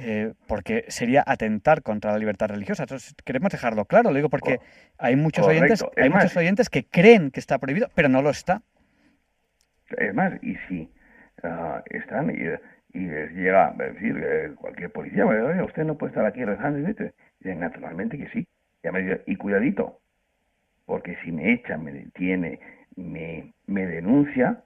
eh, 0.00 0.34
porque 0.46 0.84
sería 0.88 1.24
atentar 1.26 1.82
contra 1.82 2.12
la 2.12 2.18
libertad 2.18 2.48
religiosa. 2.50 2.84
Entonces, 2.84 3.14
queremos 3.24 3.50
dejarlo 3.50 3.84
claro, 3.84 4.10
lo 4.10 4.14
digo 4.16 4.28
porque 4.30 4.60
hay 4.96 5.16
muchos 5.16 5.44
correcto. 5.44 5.64
oyentes, 5.64 5.84
Es 5.96 6.02
hay 6.04 6.08
más- 6.10 6.22
muchos 6.24 6.36
oyentes 6.36 6.70
que 6.70 6.84
creen 6.86 7.32
que 7.32 7.40
está 7.40 7.58
prohibido, 7.58 7.88
pero 7.96 8.08
no 8.08 8.22
lo 8.22 8.30
está. 8.30 8.62
Es 9.96 10.14
más, 10.14 10.34
y 10.42 10.54
si 10.68 10.88
ah, 11.42 11.82
están 11.86 12.30
y, 12.92 13.00
llega 13.00 13.68
a 13.68 13.72
decir 13.72 14.16
eh, 14.22 14.52
cualquier 14.56 14.90
policía, 14.90 15.26
"Oye, 15.26 15.40
oye, 15.40 15.62
usted 15.62 15.84
no 15.84 15.96
puede 15.96 16.10
estar 16.10 16.26
aquí 16.26 16.44
rezando, 16.44 16.78
y 16.78 16.86
dice, 16.86 17.14
naturalmente 17.54 18.18
que 18.18 18.28
sí. 18.28 18.46
Ya 18.82 18.92
me 18.92 19.02
dice, 19.02 19.22
y 19.26 19.36
cuidadito, 19.36 20.00
porque 20.86 21.16
si 21.24 21.32
me 21.32 21.52
echa, 21.52 21.76
me 21.76 21.92
detiene, 21.92 22.60
me, 22.96 23.52
me 23.66 23.86
denuncia, 23.86 24.62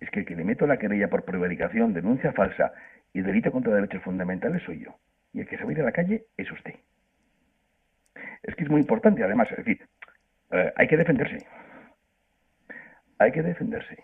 es 0.00 0.10
que 0.10 0.20
el 0.20 0.26
que 0.26 0.36
le 0.36 0.44
meto 0.44 0.66
la 0.66 0.78
querella 0.78 1.08
por 1.08 1.24
prevaricación, 1.24 1.92
denuncia 1.92 2.32
falsa 2.32 2.72
y 3.12 3.20
delito 3.20 3.50
contra 3.52 3.74
derechos 3.74 4.02
fundamentales 4.02 4.62
soy 4.62 4.84
yo. 4.84 4.96
Y 5.32 5.40
el 5.40 5.46
que 5.46 5.56
se 5.58 5.64
va 5.64 5.70
a 5.70 5.72
ir 5.72 5.80
a 5.80 5.84
la 5.84 5.92
calle 5.92 6.24
es 6.36 6.50
usted. 6.50 6.74
Es 8.42 8.54
que 8.54 8.64
es 8.64 8.70
muy 8.70 8.80
importante, 8.80 9.22
además, 9.22 9.48
es 9.50 9.58
decir, 9.58 9.86
eh, 10.52 10.72
hay 10.76 10.88
que 10.88 10.96
defenderse. 10.96 11.46
Hay 13.18 13.32
que 13.32 13.42
defenderse. 13.42 14.02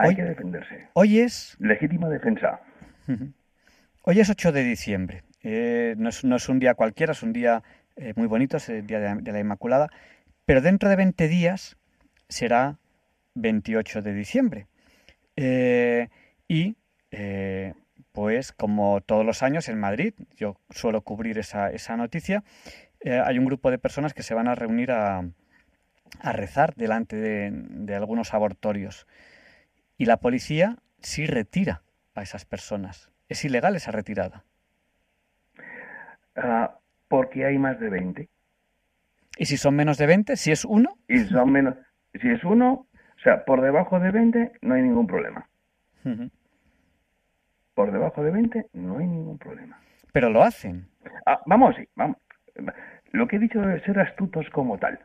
Hay 0.00 0.08
Hoy- 0.10 0.16
que 0.16 0.22
defenderse. 0.22 0.88
Hoy 0.94 1.18
es 1.20 1.56
Legítima 1.58 2.08
defensa. 2.08 2.60
Hoy 4.02 4.20
es 4.20 4.30
8 4.30 4.50
de 4.52 4.62
diciembre. 4.64 5.22
Eh, 5.42 5.94
no, 5.98 6.08
es, 6.08 6.24
no 6.24 6.36
es 6.36 6.48
un 6.48 6.58
día 6.58 6.74
cualquiera, 6.74 7.12
es 7.12 7.22
un 7.22 7.32
día 7.32 7.62
eh, 7.96 8.12
muy 8.16 8.26
bonito, 8.26 8.56
es 8.56 8.68
el 8.68 8.86
día 8.86 8.98
de, 9.00 9.14
de 9.22 9.32
la 9.32 9.40
Inmaculada. 9.40 9.88
Pero 10.46 10.60
dentro 10.62 10.88
de 10.88 10.96
20 10.96 11.28
días 11.28 11.76
será 12.28 12.78
28 13.34 14.00
de 14.02 14.14
diciembre. 14.14 14.66
Eh, 15.36 16.08
y, 16.48 16.76
eh, 17.10 17.74
pues, 18.12 18.52
como 18.52 19.00
todos 19.02 19.24
los 19.26 19.42
años 19.42 19.68
en 19.68 19.78
Madrid, 19.78 20.14
yo 20.36 20.56
suelo 20.70 21.02
cubrir 21.02 21.38
esa, 21.38 21.70
esa 21.70 21.96
noticia, 21.96 22.42
eh, 23.00 23.20
hay 23.24 23.38
un 23.38 23.44
grupo 23.46 23.70
de 23.70 23.78
personas 23.78 24.14
que 24.14 24.22
se 24.22 24.34
van 24.34 24.48
a 24.48 24.54
reunir 24.54 24.92
a, 24.92 25.24
a 26.20 26.32
rezar 26.32 26.74
delante 26.74 27.16
de, 27.16 27.50
de 27.52 27.94
algunos 27.94 28.34
abortorios. 28.34 29.06
Y 30.00 30.06
la 30.06 30.16
policía 30.16 30.78
sí 31.00 31.26
retira 31.26 31.82
a 32.14 32.22
esas 32.22 32.46
personas. 32.46 33.10
Es 33.28 33.44
ilegal 33.44 33.76
esa 33.76 33.92
retirada. 33.92 34.44
Ah, 36.34 36.78
porque 37.06 37.44
hay 37.44 37.58
más 37.58 37.78
de 37.78 37.90
20. 37.90 38.28
Y 39.36 39.44
si 39.44 39.58
son 39.58 39.76
menos 39.76 39.98
de 39.98 40.06
20, 40.06 40.36
si 40.36 40.52
es 40.52 40.64
uno, 40.64 40.96
Y 41.06 41.18
son 41.26 41.52
menos. 41.52 41.74
Si 42.18 42.30
es 42.30 42.42
uno, 42.44 42.86
o 43.18 43.20
sea, 43.22 43.44
por 43.44 43.60
debajo 43.60 44.00
de 44.00 44.10
20 44.10 44.52
no 44.62 44.72
hay 44.72 44.80
ningún 44.80 45.06
problema. 45.06 45.46
Por 47.74 47.92
debajo 47.92 48.24
de 48.24 48.30
20 48.30 48.68
no 48.72 48.96
hay 48.96 49.06
ningún 49.06 49.36
problema. 49.36 49.78
pero 50.14 50.30
lo 50.30 50.42
hacen. 50.42 50.88
Ah, 51.26 51.42
vamos, 51.44 51.76
sí, 51.76 51.86
vamos. 51.94 52.16
Lo 53.12 53.28
que 53.28 53.36
he 53.36 53.38
dicho 53.38 53.60
debe 53.60 53.84
ser 53.84 53.98
astutos 54.00 54.48
como 54.48 54.78
tal. 54.78 54.98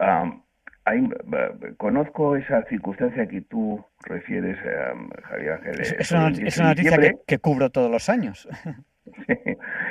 Am, 0.00 0.42
hay- 0.86 1.00
b- 1.24 1.74
conozco 1.76 2.36
esa 2.36 2.62
circunstancia 2.64 3.26
que 3.26 3.42
tú 3.42 3.84
refieres, 4.04 4.56
am, 4.90 5.10
Javier 5.24 5.52
Ángel. 5.52 5.80
Es, 5.80 5.92
eh, 5.92 5.96
es 5.98 6.10
una, 6.12 6.20
sobre 6.20 6.34
el 6.38 6.44
not- 6.44 6.48
es 6.48 6.54
18 6.56 6.60
una 6.62 6.68
de 6.68 6.74
noticia 6.94 7.24
que, 7.26 7.38
cubro 7.38 7.70
todos 7.70 7.90
los 7.90 8.08
años. 8.08 8.48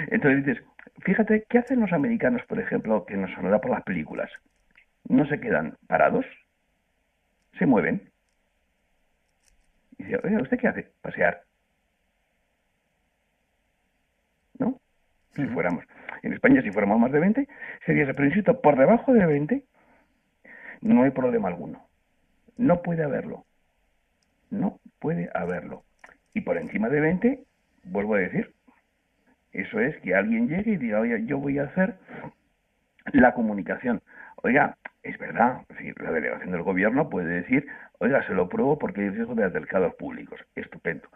Entonces 0.09 0.45
dices, 0.45 0.63
fíjate, 1.01 1.45
¿qué 1.49 1.57
hacen 1.59 1.79
los 1.81 1.93
americanos, 1.93 2.41
por 2.47 2.59
ejemplo, 2.59 3.05
que 3.05 3.15
nos 3.17 3.31
sonará 3.31 3.59
por 3.61 3.71
las 3.71 3.83
películas? 3.83 4.31
No 5.07 5.27
se 5.27 5.39
quedan 5.39 5.77
parados, 5.87 6.25
se 7.59 7.65
mueven. 7.65 8.09
Y 9.97 10.03
dice, 10.05 10.19
oye, 10.23 10.41
¿usted 10.41 10.57
qué 10.57 10.67
hace? 10.67 10.91
Pasear. 11.01 11.43
¿No? 14.59 14.79
Si 15.35 15.45
fuéramos. 15.47 15.83
En 16.23 16.33
España, 16.33 16.61
si 16.61 16.71
fuéramos 16.71 16.99
más 16.99 17.11
de 17.11 17.19
20, 17.19 17.47
sería 17.85 18.03
ese. 18.03 18.13
Por 18.53 18.77
debajo 18.77 19.13
de 19.13 19.25
20, 19.25 19.63
no 20.93 21.03
hay 21.03 21.09
problema 21.09 21.47
alguno. 21.47 21.87
No 22.57 22.81
puede 22.83 23.03
haberlo. 23.03 23.45
No 24.51 24.79
puede 24.99 25.29
haberlo. 25.33 25.83
Y 26.33 26.41
por 26.41 26.57
encima 26.57 26.89
de 26.89 27.01
20, 27.01 27.43
vuelvo 27.85 28.15
a 28.15 28.19
decir, 28.19 28.53
eso 29.51 29.79
es 29.79 29.97
que 30.01 30.13
alguien 30.13 30.47
llegue 30.47 30.73
y 30.73 30.77
diga, 30.77 30.99
oye, 30.99 31.25
yo 31.25 31.39
voy 31.39 31.57
a 31.57 31.63
hacer 31.63 31.95
la 33.13 33.33
comunicación. 33.33 34.01
Oiga, 34.43 34.77
es 35.01 35.17
verdad, 35.17 35.61
es 35.69 35.99
la 35.99 36.11
delegación 36.11 36.51
del 36.51 36.61
gobierno 36.61 37.09
puede 37.09 37.41
decir, 37.41 37.65
oiga, 37.99 38.25
se 38.27 38.33
lo 38.33 38.47
pruebo 38.47 38.77
porque 38.77 39.01
hay 39.01 39.09
riesgo 39.09 39.33
de 39.33 39.43
altercados 39.43 39.95
públicos. 39.95 40.39
Estupendo. 40.53 41.07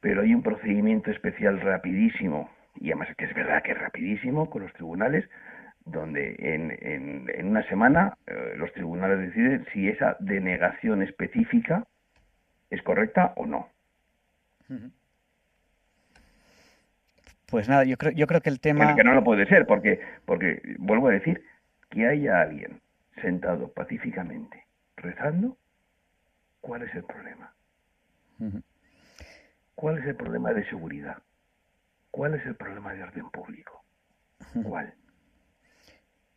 Pero 0.00 0.22
hay 0.22 0.34
un 0.34 0.42
procedimiento 0.42 1.10
especial 1.10 1.60
rapidísimo, 1.60 2.50
y 2.76 2.90
además 2.90 3.14
que 3.18 3.26
es 3.26 3.34
verdad 3.34 3.62
que 3.62 3.72
es 3.72 3.78
rapidísimo 3.78 4.48
con 4.48 4.62
los 4.62 4.72
tribunales, 4.72 5.28
donde 5.84 6.36
en, 6.38 6.70
en, 6.80 7.30
en 7.34 7.46
una 7.48 7.62
semana 7.68 8.16
eh, 8.26 8.54
los 8.56 8.72
tribunales 8.72 9.18
deciden 9.18 9.66
si 9.72 9.88
esa 9.88 10.16
denegación 10.20 11.02
específica 11.02 11.86
es 12.70 12.82
correcta 12.82 13.32
o 13.36 13.46
no. 13.46 13.68
Pues 17.46 17.68
nada, 17.68 17.84
yo 17.84 17.98
creo, 17.98 18.12
yo 18.12 18.26
creo 18.26 18.40
que 18.40 18.48
el 18.48 18.60
tema... 18.60 18.96
que 18.96 19.04
no 19.04 19.14
lo 19.14 19.22
puede 19.22 19.46
ser, 19.46 19.66
porque, 19.66 20.00
porque 20.24 20.62
vuelvo 20.78 21.08
a 21.08 21.12
decir, 21.12 21.44
que 21.90 22.06
haya 22.06 22.40
alguien 22.40 22.80
sentado 23.20 23.70
pacíficamente 23.72 24.64
rezando, 24.96 25.58
¿cuál 26.62 26.82
es 26.82 26.94
el 26.94 27.04
problema? 27.04 27.52
¿Cuál 29.74 29.98
es 29.98 30.06
el 30.06 30.16
problema 30.16 30.52
de 30.54 30.64
seguridad? 30.68 31.18
¿Cuál 32.10 32.34
es 32.34 32.46
el 32.46 32.54
problema 32.54 32.94
de 32.94 33.02
orden 33.02 33.30
público? 33.30 33.84
¿Cuál? 34.62 34.94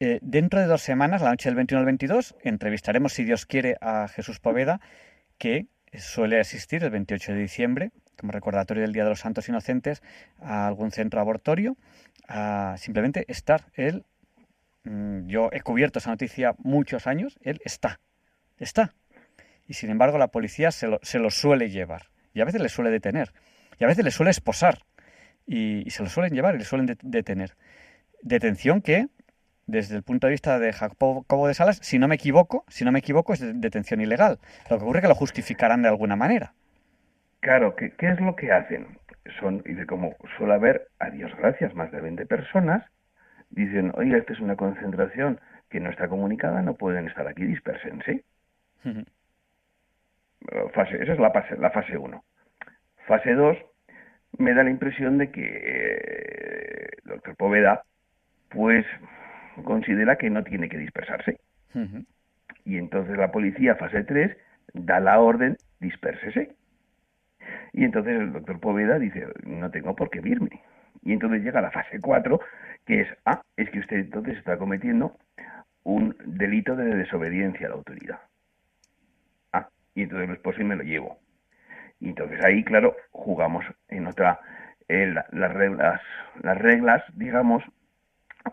Eh, 0.08 0.20
dentro 0.22 0.60
de 0.60 0.68
dos 0.68 0.84
semanas, 0.84 1.24
la 1.24 1.32
noche 1.32 1.50
del 1.50 1.56
21 1.56 1.80
al 1.80 1.86
22, 1.88 2.36
entrevistaremos, 2.44 3.12
si 3.12 3.24
Dios 3.24 3.48
quiere, 3.48 3.76
a 3.82 4.08
Jesús 4.08 4.40
Poveda, 4.40 4.80
que 5.40 5.66
suele 5.98 6.40
asistir 6.40 6.84
el 6.84 6.92
28 6.92 7.34
de 7.34 7.40
diciembre, 7.40 7.92
como 8.16 8.32
recordatorio 8.32 8.84
del 8.84 8.94
Día 8.94 9.04
de 9.04 9.10
los 9.10 9.22
Santos 9.22 9.50
Inocentes, 9.50 10.04
a 10.40 10.68
algún 10.68 10.92
centro 10.92 11.20
abortorio, 11.20 11.76
a 12.28 12.76
simplemente 12.78 13.26
estar. 13.30 13.72
Él, 13.74 14.06
mm, 14.84 15.26
yo 15.26 15.50
he 15.52 15.62
cubierto 15.62 15.98
esa 15.98 16.12
noticia 16.12 16.54
muchos 16.60 17.08
años, 17.08 17.40
él 17.42 17.60
está, 17.66 18.00
está. 18.60 18.94
Y 19.68 19.74
sin 19.74 19.90
embargo, 19.90 20.20
la 20.20 20.28
policía 20.28 20.70
se 20.72 20.88
lo, 20.88 21.32
suele 21.32 21.72
llevar, 21.72 22.12
y 22.32 22.42
a 22.42 22.46
veces 22.46 22.62
le 22.62 22.70
suele 22.70 22.92
detener, 22.92 23.34
y 23.80 23.84
a 23.84 23.88
veces 23.88 24.06
le 24.06 24.12
suele 24.12 24.30
esposar, 24.30 24.84
y, 25.48 25.82
y 25.84 25.90
se 25.90 26.04
lo 26.04 26.10
suelen 26.10 26.32
llevar 26.36 26.54
y 26.54 26.60
le 26.60 26.66
suelen 26.66 26.86
de- 26.86 26.98
detener. 27.02 27.56
Detención 28.22 28.84
que, 28.84 29.08
desde 29.68 29.96
el 29.96 30.04
punto 30.04 30.28
de 30.28 30.32
vista 30.32 30.60
de 30.60 30.74
Jacobo 30.74 31.48
de 31.48 31.54
Salas, 31.54 31.80
si 31.82 32.00
no 32.00 32.08
me 32.08 32.16
equivoco, 32.16 32.66
si 32.68 32.86
no 32.86 32.92
me 32.92 33.00
equivoco, 33.00 33.34
es 33.34 33.40
de- 33.40 33.54
detención 33.54 34.02
ilegal. 34.02 34.40
Lo 34.70 34.78
que 34.78 34.84
ocurre 34.84 35.00
es 35.00 35.04
que 35.04 35.10
lo 35.10 35.16
justificarán 35.16 35.82
de 35.82 35.90
alguna 35.90 36.16
manera. 36.16 36.54
Claro, 37.40 37.76
¿qué, 37.76 37.92
qué 37.98 38.10
es 38.10 38.20
lo 38.20 38.36
que 38.36 38.52
hacen? 38.52 39.00
Son, 39.40 39.64
y 39.66 39.74
de 39.74 39.86
como 39.86 40.16
suele 40.38 40.54
haber, 40.54 40.90
a 41.00 41.10
Dios 41.12 41.32
gracias, 41.38 41.74
más 41.76 41.92
de 41.92 42.02
20 42.02 42.26
personas, 42.26 42.84
dicen, 43.50 43.92
oiga, 43.96 44.18
esta 44.18 44.34
es 44.34 44.40
una 44.40 44.56
concentración 44.58 45.40
que 45.70 45.80
no 45.80 45.90
está 45.90 46.08
comunicada, 46.10 46.62
no 46.62 46.76
pueden 46.76 47.08
estar 47.08 47.28
aquí. 47.28 47.44
Eh, 50.52 50.70
Fase, 50.74 51.02
esa 51.02 51.14
es 51.14 51.20
la 51.20 51.32
fase, 51.32 51.58
la 51.58 51.72
fase 51.72 51.98
1. 51.98 52.24
Fase 53.08 53.34
2, 53.34 53.58
me 54.38 54.54
da 54.54 54.64
la 54.64 54.70
impresión 54.72 55.18
de 55.18 55.32
que 55.32 55.42
eh, 55.44 56.90
el 57.06 57.10
doctor 57.12 57.36
Poveda, 57.36 57.84
pues, 58.50 58.86
considera 59.64 60.18
que 60.18 60.30
no 60.30 60.44
tiene 60.44 60.70
que 60.70 60.78
dispersarse. 60.78 61.40
Y 62.64 62.78
entonces 62.78 63.18
la 63.18 63.32
policía, 63.32 63.76
fase 63.76 64.04
3, 64.04 64.36
da 64.74 65.00
la 65.00 65.20
orden, 65.20 65.58
dispérsese. 65.80 66.56
Y 67.74 67.84
entonces 67.84 68.20
el 68.20 68.34
doctor 68.34 68.60
Poveda 68.60 68.98
dice, 68.98 69.28
no 69.44 69.70
tengo 69.72 69.96
por 69.96 70.10
qué 70.10 70.20
irme. 70.24 70.64
Y 71.04 71.14
entonces 71.14 71.44
llega 71.44 71.62
la 71.62 71.72
fase 71.72 72.00
4, 72.00 72.40
que 72.86 73.02
es, 73.02 73.08
ah, 73.26 73.42
es 73.58 73.70
que 73.70 73.80
usted 73.80 73.98
entonces 73.98 74.38
está 74.38 74.58
cometiendo 74.58 75.18
un 75.84 76.16
delito 76.26 76.76
de 76.76 76.96
desobediencia 76.96 77.68
a 77.68 77.70
la 77.70 77.76
autoridad. 77.76 78.20
Ah, 79.54 79.70
y 79.94 80.04
entonces 80.04 80.28
lo 80.28 80.34
esposo 80.34 80.62
y 80.62 80.66
me 80.66 80.76
lo 80.76 80.84
llevo. 80.84 81.20
Y 82.00 82.10
entonces 82.10 82.44
ahí, 82.44 82.64
claro, 82.64 82.96
jugamos 83.12 83.66
en 83.90 84.08
otra, 84.08 84.40
las 84.88 85.54
reglas, 85.54 86.02
las 86.42 86.58
reglas, 86.58 87.04
digamos, 87.14 87.64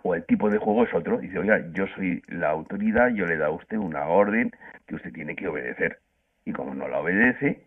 o 0.03 0.15
el 0.15 0.25
tipo 0.25 0.49
de 0.51 0.59
juego 0.59 0.85
es 0.85 0.95
otro. 0.95 1.19
Dice, 1.19 1.39
oiga, 1.39 1.63
yo 1.73 1.87
soy 1.89 2.23
la 2.29 2.51
autoridad, 2.51 3.09
yo 3.11 3.27
le 3.27 3.37
da 3.37 3.47
a 3.47 3.51
usted 3.51 3.77
una 3.77 4.07
orden 4.07 4.51
que 4.87 4.95
usted 4.95 5.13
tiene 5.13 5.37
que 5.37 5.49
obedecer. 5.49 5.99
Y 6.45 6.53
como 6.53 6.75
no 6.75 6.89
la 6.89 7.01
obedece, 7.01 7.67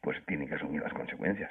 pues 0.00 0.18
tiene 0.26 0.46
que 0.46 0.54
asumir 0.54 0.82
las 0.82 0.92
consecuencias. 0.92 1.50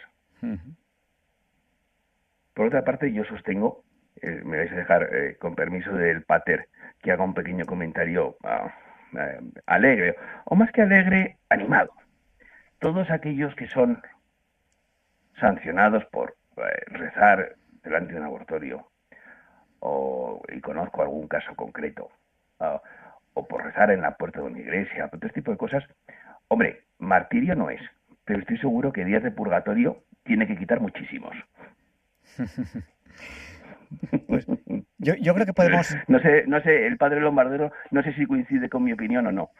Por 2.54 2.68
otra 2.68 2.84
parte, 2.84 3.12
yo 3.12 3.24
sostengo, 3.26 3.84
eh, 4.22 4.42
me 4.46 4.58
vais 4.58 4.72
a 4.72 4.76
dejar 4.76 5.10
eh, 5.14 5.38
con 5.38 5.56
permiso 5.56 5.92
del 5.94 6.24
pater, 6.24 6.70
que 7.02 7.12
haga 7.12 7.24
un 7.24 7.34
pequeño 7.34 7.66
comentario 7.66 8.38
ah, 8.44 8.74
eh, 9.18 9.40
alegre, 9.66 10.16
o 10.46 10.56
más 10.56 10.72
que 10.72 10.84
alegre, 10.84 11.38
animado. 11.50 11.92
Todos 12.80 13.10
aquellos 13.10 13.56
que 13.56 13.68
son 13.68 14.02
sancionados 15.40 16.06
por 16.06 16.36
rezar 16.88 17.56
delante 17.84 18.14
de 18.14 18.20
un 18.20 18.26
abortorio, 18.26 18.88
o, 19.86 20.42
y 20.52 20.60
conozco 20.62 21.04
algún 21.04 21.28
caso 21.28 21.54
concreto, 21.56 22.10
ah, 22.60 22.82
o 23.36 23.48
por 23.48 23.64
rezar 23.64 23.92
en 23.92 24.02
la 24.02 24.18
puerta 24.18 24.40
de 24.42 24.48
una 24.48 24.60
iglesia, 24.60 25.08
todo 25.08 25.28
este 25.28 25.42
tipo 25.42 25.52
de 25.52 25.58
cosas, 25.58 25.84
hombre, 26.48 26.82
martirio 26.98 27.56
no 27.56 27.70
es, 27.70 27.82
pero 28.24 28.40
estoy 28.40 28.58
seguro 28.58 28.92
que 28.92 29.06
días 29.06 29.22
de 29.22 29.32
purgatorio 29.32 30.04
tiene 30.24 30.48
que 30.48 30.58
quitar 30.58 30.80
muchísimos. 30.80 31.36
Pues 34.28 34.46
yo, 34.98 35.14
yo 35.22 35.34
creo 35.36 35.46
que 35.46 35.54
podemos... 35.54 35.96
No 36.08 36.20
sé, 36.20 36.44
no 36.48 36.60
sé, 36.62 36.88
el 36.88 36.98
padre 36.98 37.22
Lombardero, 37.22 37.72
no 37.92 38.02
sé 38.02 38.14
si 38.14 38.26
coincide 38.26 38.68
con 38.68 38.84
mi 38.84 38.92
opinión 38.92 39.28
o 39.28 39.32
no. 39.32 39.52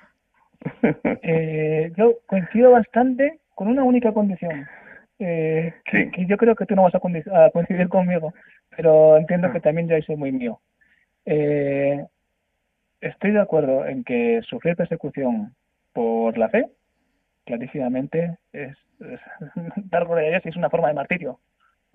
Eh, 1.22 1.94
yo 1.96 2.16
coincido 2.26 2.72
bastante 2.72 3.40
con 3.54 3.68
una 3.68 3.84
única 3.84 4.12
condición. 4.12 4.68
Eh, 5.20 5.74
que, 5.86 6.26
yo 6.28 6.38
creo 6.38 6.56
que 6.56 6.66
tú 6.66 6.76
no 6.76 6.84
vas 6.84 6.96
a, 6.96 7.00
coincidir 7.00 7.90
conmigo, 7.90 8.34
pero 8.76 9.18
entiendo 9.18 9.52
que 9.52 9.62
también 9.62 9.88
ya 9.88 10.02
soy 10.02 10.16
muy 10.16 10.32
mío. 10.32 10.60
Eh, 11.26 12.06
estoy 13.02 13.32
de 13.32 13.40
acuerdo 13.40 13.86
en 13.86 14.04
que 14.04 14.42
sufrir 14.44 14.76
persecución 14.76 15.56
por 15.94 16.38
la 16.38 16.50
fe, 16.50 16.68
clarísimamente, 17.46 18.38
es, 18.52 18.78
es 19.00 19.20
dar 19.90 20.06
gloria 20.06 20.42
es 20.44 20.56
una 20.56 20.70
forma 20.70 20.90
de 20.90 20.96
martirio 20.96 21.40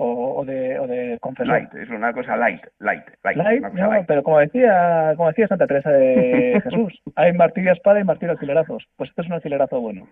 o, 0.03 0.45
de, 0.47 0.79
o 0.79 0.87
de 0.87 1.19
Light, 1.45 1.75
es 1.75 1.91
una 1.91 2.13
cosa 2.15 2.35
light, 2.37 2.63
light, 2.79 3.05
light. 3.23 4.07
pero 4.07 4.23
como 4.23 4.39
decía, 4.39 5.13
como 5.17 5.29
decía 5.29 5.47
Santa 5.47 5.67
Teresa 5.67 5.91
de 5.91 6.61
Jesús, 6.65 7.03
hay 7.17 7.35
martirio 7.35 7.73
espada 7.73 8.01
y 8.01 8.05
martirio 8.05 8.33
alfilerazos. 8.33 8.89
Pues 8.97 9.11
esto 9.11 9.23
es 9.23 9.29
un 9.29 9.35
alfilerazo 9.35 9.79
bueno. 9.81 10.09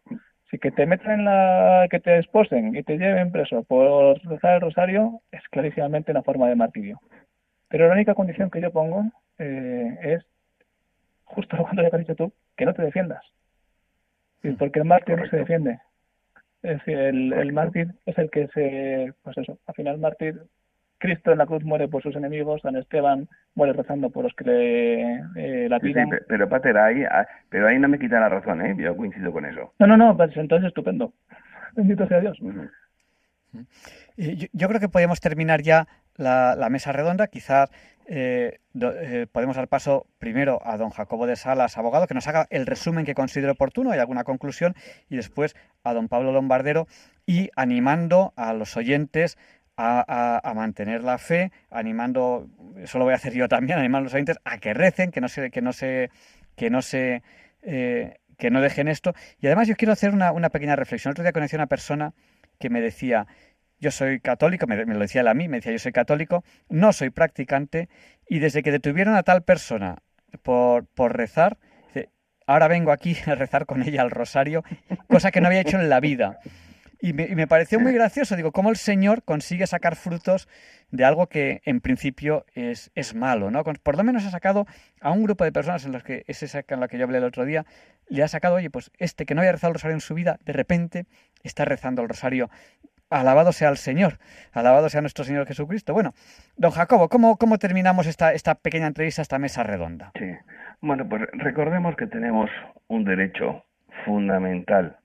Si 0.50 0.58
que 0.58 0.70
te 0.70 0.84
metan 0.84 1.20
en 1.20 1.24
la, 1.24 1.86
que 1.90 2.00
te 2.00 2.18
esposen 2.18 2.76
y 2.76 2.82
te 2.82 2.98
lleven 2.98 3.32
preso 3.32 3.62
por 3.64 4.18
rezar 4.24 4.56
el 4.56 4.60
rosario, 4.60 5.20
es 5.32 5.42
clarísimamente 5.50 6.12
una 6.12 6.22
forma 6.22 6.48
de 6.48 6.56
martirio. 6.56 7.00
Pero 7.68 7.88
la 7.88 7.94
única 7.94 8.14
condición 8.14 8.50
que 8.50 8.60
yo 8.60 8.70
pongo 8.70 9.04
eh, 9.38 9.98
es, 10.02 10.26
justo 11.24 11.56
lo 11.56 11.66
que 11.66 11.86
has 11.86 11.98
dicho 11.98 12.14
tú, 12.14 12.32
que 12.56 12.66
no 12.66 12.74
te 12.74 12.82
defiendas. 12.82 13.24
Porque 14.58 14.80
el 14.80 14.84
mártir 14.84 15.18
no 15.18 15.26
se 15.26 15.36
defiende. 15.36 15.78
Es 16.62 16.78
decir, 16.78 16.98
el, 16.98 17.32
el 17.32 17.52
mártir 17.52 17.88
es 18.06 18.18
el 18.18 18.30
que 18.30 18.48
se, 18.48 19.12
pues 19.22 19.38
eso, 19.38 19.58
al 19.66 19.74
final 19.74 19.98
mártir, 19.98 20.42
Cristo 20.98 21.30
en 21.30 21.38
la 21.38 21.46
cruz 21.46 21.62
muere 21.64 21.88
por 21.88 22.02
sus 22.02 22.16
enemigos, 22.16 22.62
San 22.62 22.76
Esteban 22.76 23.28
muere 23.54 23.72
rezando 23.72 24.10
por 24.10 24.24
los 24.24 24.34
que 24.34 24.44
le 24.44 25.64
eh, 25.64 25.68
la 25.68 25.78
piden. 25.78 26.10
pero 26.26 26.48
Pater, 26.48 26.76
ahí, 26.76 27.04
ah, 27.04 27.26
pero 27.48 27.68
ahí 27.68 27.78
no 27.78 27.88
me 27.88 27.98
quita 27.98 28.18
la 28.20 28.28
razón, 28.28 28.64
¿eh? 28.66 28.74
Yo 28.78 28.96
coincido 28.96 29.32
con 29.32 29.46
eso. 29.46 29.72
No, 29.78 29.86
no, 29.86 29.96
no, 29.96 30.16
pues 30.16 30.36
entonces 30.36 30.68
estupendo. 30.68 31.12
Bendito 31.76 32.06
sea 32.08 32.20
Dios. 32.20 32.38
Yo, 34.16 34.46
yo, 34.52 34.68
creo 34.68 34.80
que 34.80 34.88
podemos 34.88 35.20
terminar 35.20 35.62
ya 35.62 35.86
la, 36.16 36.56
la 36.56 36.68
mesa 36.68 36.92
redonda. 36.92 37.28
Quizás 37.28 37.70
eh, 38.10 38.60
eh, 38.80 39.26
podemos 39.30 39.56
dar 39.56 39.68
paso 39.68 40.06
primero 40.18 40.60
a 40.64 40.78
don 40.78 40.88
Jacobo 40.88 41.26
de 41.26 41.36
Salas, 41.36 41.76
abogado, 41.76 42.06
que 42.06 42.14
nos 42.14 42.26
haga 42.26 42.46
el 42.48 42.64
resumen 42.64 43.04
que 43.04 43.14
considere 43.14 43.52
oportuno 43.52 43.94
y 43.94 43.98
alguna 43.98 44.24
conclusión, 44.24 44.74
y 45.10 45.16
después 45.16 45.54
a 45.84 45.92
don 45.92 46.08
Pablo 46.08 46.32
Lombardero, 46.32 46.88
y 47.26 47.50
animando 47.54 48.32
a 48.36 48.54
los 48.54 48.76
oyentes 48.78 49.36
a, 49.76 50.52
mantener 50.56 51.04
la 51.04 51.18
fe, 51.18 51.52
animando, 51.70 52.48
eso 52.78 52.98
lo 52.98 53.04
voy 53.04 53.12
a 53.12 53.16
hacer 53.16 53.34
yo 53.34 53.46
también, 53.46 53.78
animando 53.78 54.04
a 54.04 54.06
los 54.06 54.14
oyentes 54.14 54.38
a 54.44 54.58
que 54.58 54.74
recen, 54.74 55.10
que 55.10 55.20
no 55.20 55.28
se, 55.28 55.50
que 55.50 55.60
no 55.60 55.72
se, 55.72 56.10
que 56.56 56.70
no 56.70 56.82
se, 56.82 57.22
eh, 57.62 58.16
que 58.38 58.50
no 58.50 58.60
dejen 58.60 58.88
esto. 58.88 59.14
Y 59.38 59.46
además 59.46 59.68
yo 59.68 59.76
quiero 59.76 59.92
hacer 59.92 60.14
una, 60.14 60.32
una 60.32 60.48
pequeña 60.48 60.74
reflexión. 60.74 61.10
El 61.10 61.12
otro 61.12 61.24
día 61.24 61.32
conocí 61.32 61.54
a 61.54 61.58
una 61.58 61.66
persona 61.66 62.14
que 62.58 62.70
me 62.70 62.80
decía, 62.80 63.26
yo 63.80 63.90
soy 63.90 64.20
católico, 64.20 64.66
me, 64.66 64.84
lo 64.84 64.98
decía 64.98 65.20
él 65.20 65.28
a 65.28 65.34
mí, 65.34 65.48
me 65.48 65.58
decía 65.58 65.72
yo 65.72 65.78
soy 65.78 65.92
católico, 65.92 66.44
no 66.68 66.92
soy 66.92 67.10
practicante 67.10 67.88
y 68.28 68.38
desde 68.38 68.62
que 68.62 68.72
detuvieron 68.72 69.14
a 69.14 69.22
tal 69.22 69.42
persona 69.42 69.98
por, 70.42 70.86
por 70.86 71.16
rezar, 71.16 71.58
ahora 72.48 72.66
vengo 72.66 72.90
aquí 72.90 73.16
a 73.26 73.36
rezar 73.36 73.66
con 73.66 73.82
ella 73.82 74.02
al 74.02 74.10
rosario, 74.10 74.64
cosa 75.08 75.30
que 75.30 75.40
no 75.40 75.46
había 75.46 75.60
hecho 75.60 75.78
en 75.78 75.88
la 75.88 76.00
vida. 76.00 76.40
Y 77.00 77.12
me, 77.12 77.46
pareció 77.46 77.78
muy 77.78 77.92
gracioso, 77.92 78.34
digo, 78.34 78.50
cómo 78.50 78.70
el 78.70 78.76
Señor 78.76 79.22
consigue 79.22 79.68
sacar 79.68 79.94
frutos 79.94 80.48
de 80.90 81.04
algo 81.04 81.28
que 81.28 81.60
en 81.64 81.80
principio 81.80 82.44
es, 82.54 82.90
es 82.96 83.14
malo, 83.14 83.52
¿no? 83.52 83.62
Por 83.62 83.96
lo 83.96 84.02
menos 84.02 84.24
ha 84.24 84.32
sacado 84.32 84.66
a 85.00 85.12
un 85.12 85.22
grupo 85.22 85.44
de 85.44 85.52
personas 85.52 85.84
en 85.84 85.92
los 85.92 86.02
que, 86.02 86.24
ese 86.26 86.64
en 86.66 86.80
la 86.80 86.88
que 86.88 86.98
yo 86.98 87.04
hablé 87.04 87.18
el 87.18 87.24
otro 87.24 87.44
día, 87.44 87.66
le 88.08 88.24
ha 88.24 88.28
sacado, 88.28 88.56
oye, 88.56 88.68
pues 88.68 88.90
este 88.98 89.26
que 89.26 89.36
no 89.36 89.42
había 89.42 89.52
rezado 89.52 89.70
el 89.70 89.74
rosario 89.74 89.94
en 89.94 90.00
su 90.00 90.14
vida, 90.14 90.40
de 90.44 90.52
repente 90.52 91.06
está 91.44 91.64
rezando 91.64 92.02
el 92.02 92.08
rosario 92.08 92.50
Alabado 93.10 93.52
sea 93.52 93.70
el 93.70 93.78
Señor, 93.78 94.18
alabado 94.52 94.88
sea 94.90 95.00
nuestro 95.00 95.24
Señor 95.24 95.46
Jesucristo. 95.46 95.94
Bueno, 95.94 96.12
don 96.56 96.70
Jacobo, 96.70 97.08
¿cómo, 97.08 97.36
cómo 97.38 97.58
terminamos 97.58 98.06
esta, 98.06 98.34
esta 98.34 98.54
pequeña 98.54 98.86
entrevista, 98.86 99.22
esta 99.22 99.38
mesa 99.38 99.62
redonda? 99.62 100.12
Sí, 100.18 100.30
bueno, 100.82 101.08
pues 101.08 101.22
recordemos 101.32 101.96
que 101.96 102.06
tenemos 102.06 102.50
un 102.88 103.04
derecho 103.04 103.64
fundamental 104.04 104.98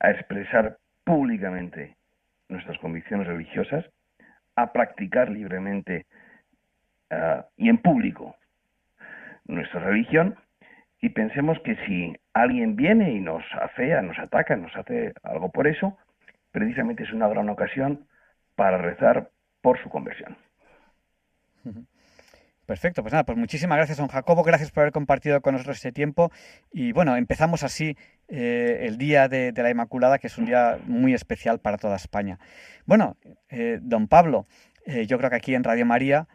a 0.00 0.10
expresar 0.10 0.78
públicamente 1.04 1.96
nuestras 2.48 2.78
convicciones 2.78 3.26
religiosas, 3.26 3.84
a 4.56 4.72
practicar 4.72 5.30
libremente 5.30 6.06
ah, 7.10 7.46
y 7.56 7.68
en 7.68 7.78
público 7.78 8.36
nuestra 9.44 9.80
religión, 9.80 10.36
y 11.02 11.10
pensemos 11.10 11.58
que 11.60 11.76
si 11.86 12.16
alguien 12.34 12.76
viene 12.76 13.12
y 13.12 13.20
nos 13.20 13.42
afea, 13.60 14.02
nos 14.02 14.18
ataca, 14.18 14.56
nos 14.56 14.74
hace 14.76 15.12
algo 15.22 15.50
por 15.50 15.66
eso, 15.66 15.96
precisamente 16.52 17.04
es 17.04 17.12
una 17.12 17.28
gran 17.28 17.48
ocasión 17.48 18.06
para 18.54 18.78
rezar 18.78 19.30
por 19.60 19.82
su 19.82 19.88
conversión. 19.88 20.36
Perfecto, 22.70 23.02
pues 23.02 23.12
nada, 23.12 23.24
pues 23.24 23.36
muchísimas 23.36 23.78
gracias, 23.78 23.98
don 23.98 24.06
Jacobo, 24.06 24.44
gracias 24.44 24.70
por 24.70 24.82
haber 24.82 24.92
compartido 24.92 25.40
con 25.40 25.54
nosotros 25.54 25.78
este 25.78 25.90
tiempo. 25.90 26.30
Y 26.70 26.92
bueno, 26.92 27.16
empezamos 27.16 27.64
así 27.64 27.96
eh, 28.28 28.82
el 28.82 28.96
Día 28.96 29.26
de, 29.26 29.52
la 29.56 29.70
Inmaculada, 29.70 30.20
que 30.20 30.28
es 30.28 30.38
un 30.38 30.44
día 30.44 30.78
muy 30.86 31.12
especial 31.12 31.58
para 31.58 31.78
toda 31.78 31.96
España. 31.96 32.38
Bueno, 32.86 33.16
eh, 33.48 33.80
don 33.82 34.06
Pablo, 34.06 34.46
eh, 34.86 35.04
yo 35.06 35.18
creo 35.18 35.30
que 35.30 35.36
aquí 35.36 35.56
en 35.56 35.64
Radio 35.64 35.84
María, 35.84 36.28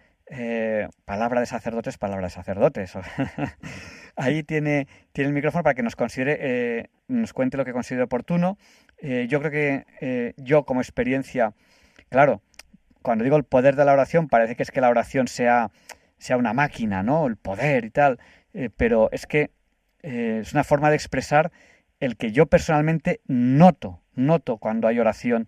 palabra 1.06 1.40
de 1.40 1.46
sacerdotes, 1.46 1.98
palabra 1.98 2.28
de 2.28 2.32
sacerdotes. 2.32 2.98
Ahí 4.18 4.44
tiene, 4.44 4.88
tiene 5.14 5.30
el 5.30 5.34
micrófono 5.34 5.64
para 5.64 5.74
que 5.74 5.84
nos 5.84 5.96
considere, 5.96 6.90
nos 7.08 7.32
cuente 7.32 7.56
lo 7.56 7.64
que 7.64 7.72
considere 7.72 8.04
oportuno 8.04 8.58
eh, 8.98 9.28
yo 9.30 9.40
creo 9.40 9.52
que 9.52 9.86
eh, 10.02 10.34
yo 10.38 10.64
como 10.64 10.82
experiencia, 10.82 11.54
claro, 12.10 12.42
cuando 13.02 13.24
digo 13.24 13.38
el 13.38 13.44
poder 13.44 13.76
de 13.76 13.86
la 13.86 13.94
oración, 13.94 14.28
parece 14.28 14.56
que 14.56 14.64
es 14.64 14.72
que 14.72 14.82
la 14.82 14.90
oración 14.90 15.28
sea, 15.28 15.72
sea 16.18 16.38
una 16.38 16.54
máquina, 16.54 17.04
¿no? 17.04 17.28
El 17.28 17.38
poder 17.38 17.86
y 17.86 17.92
tal, 17.92 18.20
eh, 18.54 18.70
pero 18.76 19.10
es 19.12 19.28
que 19.28 19.52
es 20.02 20.54
una 20.54 20.64
forma 20.64 20.90
de 20.92 20.96
expresar 20.96 21.52
el 22.00 22.16
que 22.16 22.32
yo 22.32 22.46
personalmente 22.46 23.22
noto, 23.26 24.02
noto 24.14 24.58
cuando 24.58 24.88
hay 24.88 25.00
oración 25.00 25.48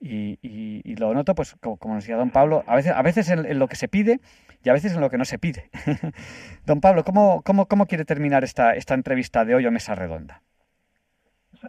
y, 0.00 0.94
lo 0.96 1.12
noto, 1.12 1.34
pues 1.34 1.56
como, 1.60 1.96
decía 1.96 2.16
don 2.16 2.30
Pablo, 2.30 2.64
a 2.66 2.76
veces, 2.76 2.92
a 2.92 3.02
veces 3.02 3.28
en, 3.28 3.58
lo 3.58 3.68
que 3.68 3.76
se 3.76 3.88
pide 3.88 4.20
y 4.64 4.68
a 4.70 4.72
veces 4.72 4.94
en 4.94 5.00
lo 5.00 5.10
que 5.10 5.18
no 5.18 5.24
se 5.26 5.38
pide. 5.38 5.70
don 6.66 6.80
Pablo, 6.80 7.04
¿cómo, 7.04 7.42
cómo, 7.42 7.66
cómo 7.66 7.86
quiere 7.86 8.04
terminar 8.06 8.44
esta, 8.44 8.74
esta 8.74 8.94
entrevista 8.94 9.44
de 9.44 9.54
hoy 9.54 9.66
o 9.66 9.70
mesa 9.70 9.94
redonda? 9.94 10.42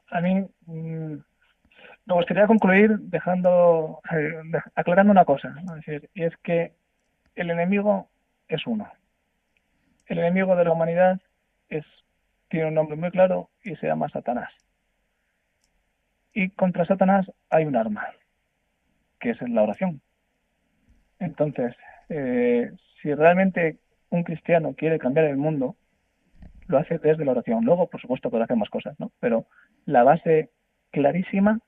A 0.10 0.22
mí 0.22 0.46
mm, 0.66 1.14
me 2.06 2.16
gustaría 2.16 2.48
concluir 2.48 2.98
dejando, 3.00 4.02
aclarando 4.76 5.12
una 5.12 5.26
cosa, 5.26 5.56
y 6.16 6.24
es 6.24 6.36
que 6.38 6.74
el 7.36 7.52
enemigo 7.52 8.10
es 8.48 8.66
uno. 8.66 8.92
El 10.08 10.18
enemigo 10.18 10.56
de 10.56 10.66
la 10.66 10.72
humanidad 10.72 11.22
es, 11.70 11.86
tiene 12.48 12.68
un 12.68 12.74
nombre 12.74 12.96
muy 12.98 13.12
claro 13.12 13.50
y 13.64 13.76
se 13.76 13.88
llama 13.88 14.10
Satanás. 14.10 14.52
Y 16.34 16.50
contra 16.50 16.86
Satanás 16.86 17.32
hay 17.50 17.66
un 17.66 17.76
arma, 17.76 18.08
que 19.20 19.32
es 19.32 19.42
la 19.42 19.62
oración. 19.62 20.02
Entonces, 21.20 21.76
eh, 22.10 22.72
si 23.02 23.14
realmente 23.14 23.78
un 24.10 24.24
cristiano 24.24 24.74
quiere 24.74 24.98
cambiar 24.98 25.26
el 25.26 25.38
mundo, 25.38 25.76
lo 26.68 26.78
hace 26.78 26.98
desde 26.98 27.26
la 27.26 27.32
oración. 27.32 27.66
Luego, 27.66 27.88
por 27.88 28.02
supuesto, 28.02 28.30
puede 28.30 28.46
hacer 28.46 28.58
más 28.58 28.70
cosas, 28.70 29.00
¿no? 29.00 29.12
Pero 29.20 29.46
la 29.90 30.04
base 30.04 30.50
clarísima 30.92 31.60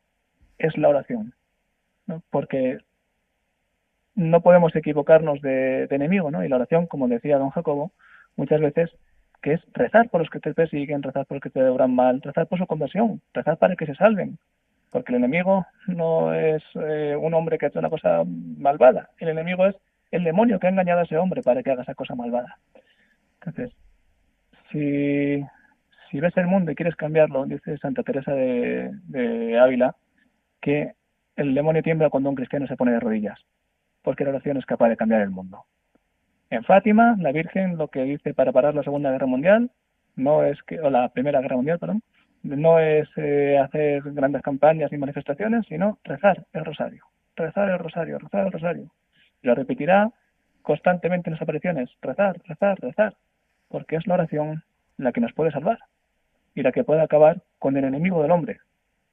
es 0.58 0.78
la 0.78 0.90
oración. 0.90 1.34
Porque 2.30 2.78
no 4.16 4.42
podemos 4.42 4.76
equivocarnos 4.76 5.42
de, 5.42 5.88
de 5.88 5.96
enemigo, 5.96 6.30
¿no? 6.30 6.44
Y 6.44 6.50
la 6.50 6.58
oración, 6.58 6.86
como 6.86 7.08
decía 7.08 7.38
don 7.38 7.50
Jacobo, 7.50 7.92
muchas 8.36 8.62
veces 8.62 8.92
que 9.42 9.54
es 9.54 9.62
rezar 9.74 10.10
por 10.10 10.22
los 10.22 10.30
que 10.30 10.40
te 10.40 10.54
persiguen, 10.54 11.02
rezar 11.02 11.26
por 11.26 11.38
los 11.38 11.42
que 11.42 11.50
te 11.50 11.64
obran 11.64 11.96
mal, 11.96 12.22
rezar 12.22 12.46
por 12.46 12.60
su 12.60 12.68
conversión, 12.68 13.22
rezar 13.34 13.58
para 13.58 13.76
que 13.76 13.88
se 13.88 13.96
salven. 13.96 14.38
Porque 14.92 15.14
el 15.14 15.18
enemigo 15.18 15.66
no 15.88 16.34
es 16.34 16.62
eh, 16.76 17.16
un 17.20 17.34
hombre 17.34 17.58
que 17.58 17.66
ha 17.66 17.70
hecho 17.70 17.80
una 17.80 17.90
cosa 17.90 18.24
malvada, 18.26 19.10
el 19.18 19.30
enemigo 19.30 19.66
es 19.66 19.76
el 20.12 20.24
demonio 20.24 20.60
que 20.60 20.68
ha 20.68 20.70
engañado 20.70 21.00
a 21.00 21.04
ese 21.04 21.18
hombre 21.18 21.42
para 21.42 21.64
que 21.64 21.72
haga 21.72 21.84
esa 21.84 21.96
cosa 21.96 22.14
malvada. 22.14 22.60
Entonces, 23.40 23.74
si, 24.72 25.44
si 26.12 26.20
ves 26.20 26.36
el 26.36 26.46
mundo 26.46 26.72
y 26.72 26.76
quieres 26.76 26.96
cambiarlo, 26.98 27.46
dice 27.46 27.78
Santa 27.78 28.04
Teresa 28.04 28.34
de, 28.34 29.58
Ávila, 29.60 29.96
que 30.60 30.94
el 31.38 31.56
demonio 31.56 31.82
tiembla 31.82 32.10
cuando 32.10 32.30
un 32.30 32.36
cristiano 32.36 32.68
se 32.68 32.76
pone 32.76 32.92
de 32.92 33.00
rodillas, 33.00 33.40
porque 34.04 34.26
la 34.26 34.32
oración 34.32 34.58
es 34.58 34.66
capaz 34.66 34.90
de 34.90 34.98
cambiar 34.98 35.22
el 35.22 35.30
mundo. 35.30 35.64
En 36.50 36.66
Fátima, 36.66 37.16
la 37.18 37.32
Virgen 37.32 37.78
lo 37.78 37.88
que 37.88 38.04
dice 38.04 38.34
para 38.34 38.52
parar 38.52 38.76
la 38.76 38.84
Segunda 38.84 39.10
Guerra 39.10 39.26
Mundial, 39.26 39.72
no 40.18 40.44
es 40.44 40.62
que, 40.64 40.82
o 40.82 40.90
la 40.90 41.08
Primera 41.10 41.40
Guerra 41.40 41.56
Mundial, 41.56 41.80
perdón, 41.80 42.04
no 42.44 42.80
es 42.80 43.08
eh, 43.16 43.58
hacer 43.58 44.02
grandes 44.12 44.42
campañas 44.42 44.92
ni 44.92 44.98
manifestaciones, 44.98 45.66
sino 45.68 45.98
rezar 46.04 46.46
el 46.52 46.66
rosario, 46.66 47.06
rezar 47.38 47.70
el 47.70 47.80
rosario, 47.80 48.20
rezar 48.20 48.48
el 48.48 48.52
rosario. 48.52 48.92
Y 49.42 49.48
lo 49.48 49.56
repetirá 49.56 50.12
constantemente 50.62 51.30
en 51.30 51.36
las 51.36 51.42
apariciones, 51.42 51.90
rezar, 52.02 52.38
rezar, 52.46 52.78
rezar, 52.82 53.16
porque 53.70 53.96
es 53.96 54.06
la 54.08 54.16
oración 54.16 54.64
la 54.98 55.14
que 55.14 55.22
nos 55.22 55.34
puede 55.34 55.52
salvar 55.52 55.80
y 56.56 56.62
la 56.62 56.72
que 56.72 56.84
puede 56.84 57.02
acabar 57.02 57.42
con 57.60 57.78
el 57.78 57.86
enemigo 57.86 58.22
del 58.22 58.32
hombre, 58.32 58.60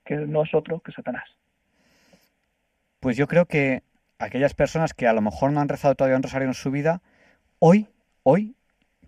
que 0.05 0.17
no 0.17 0.43
es 0.43 0.55
otro 0.55 0.81
que 0.81 0.93
Satanás. 0.93 1.25
Pues 3.01 3.17
yo 3.17 3.27
creo 3.27 3.47
que 3.47 3.83
aquellas 4.19 4.55
personas 4.55 4.95
que 4.95 5.07
a 5.07 5.13
lo 5.13 5.21
mejor 5.21 5.53
no 5.53 5.61
han 5.61 5.69
rezado 5.69 5.95
todavía 5.95 6.17
un 6.17 6.23
rosario 6.23 6.49
en 6.49 6.55
su 6.55 6.71
vida, 6.71 7.01
hoy, 7.59 7.87
hoy 8.23 8.57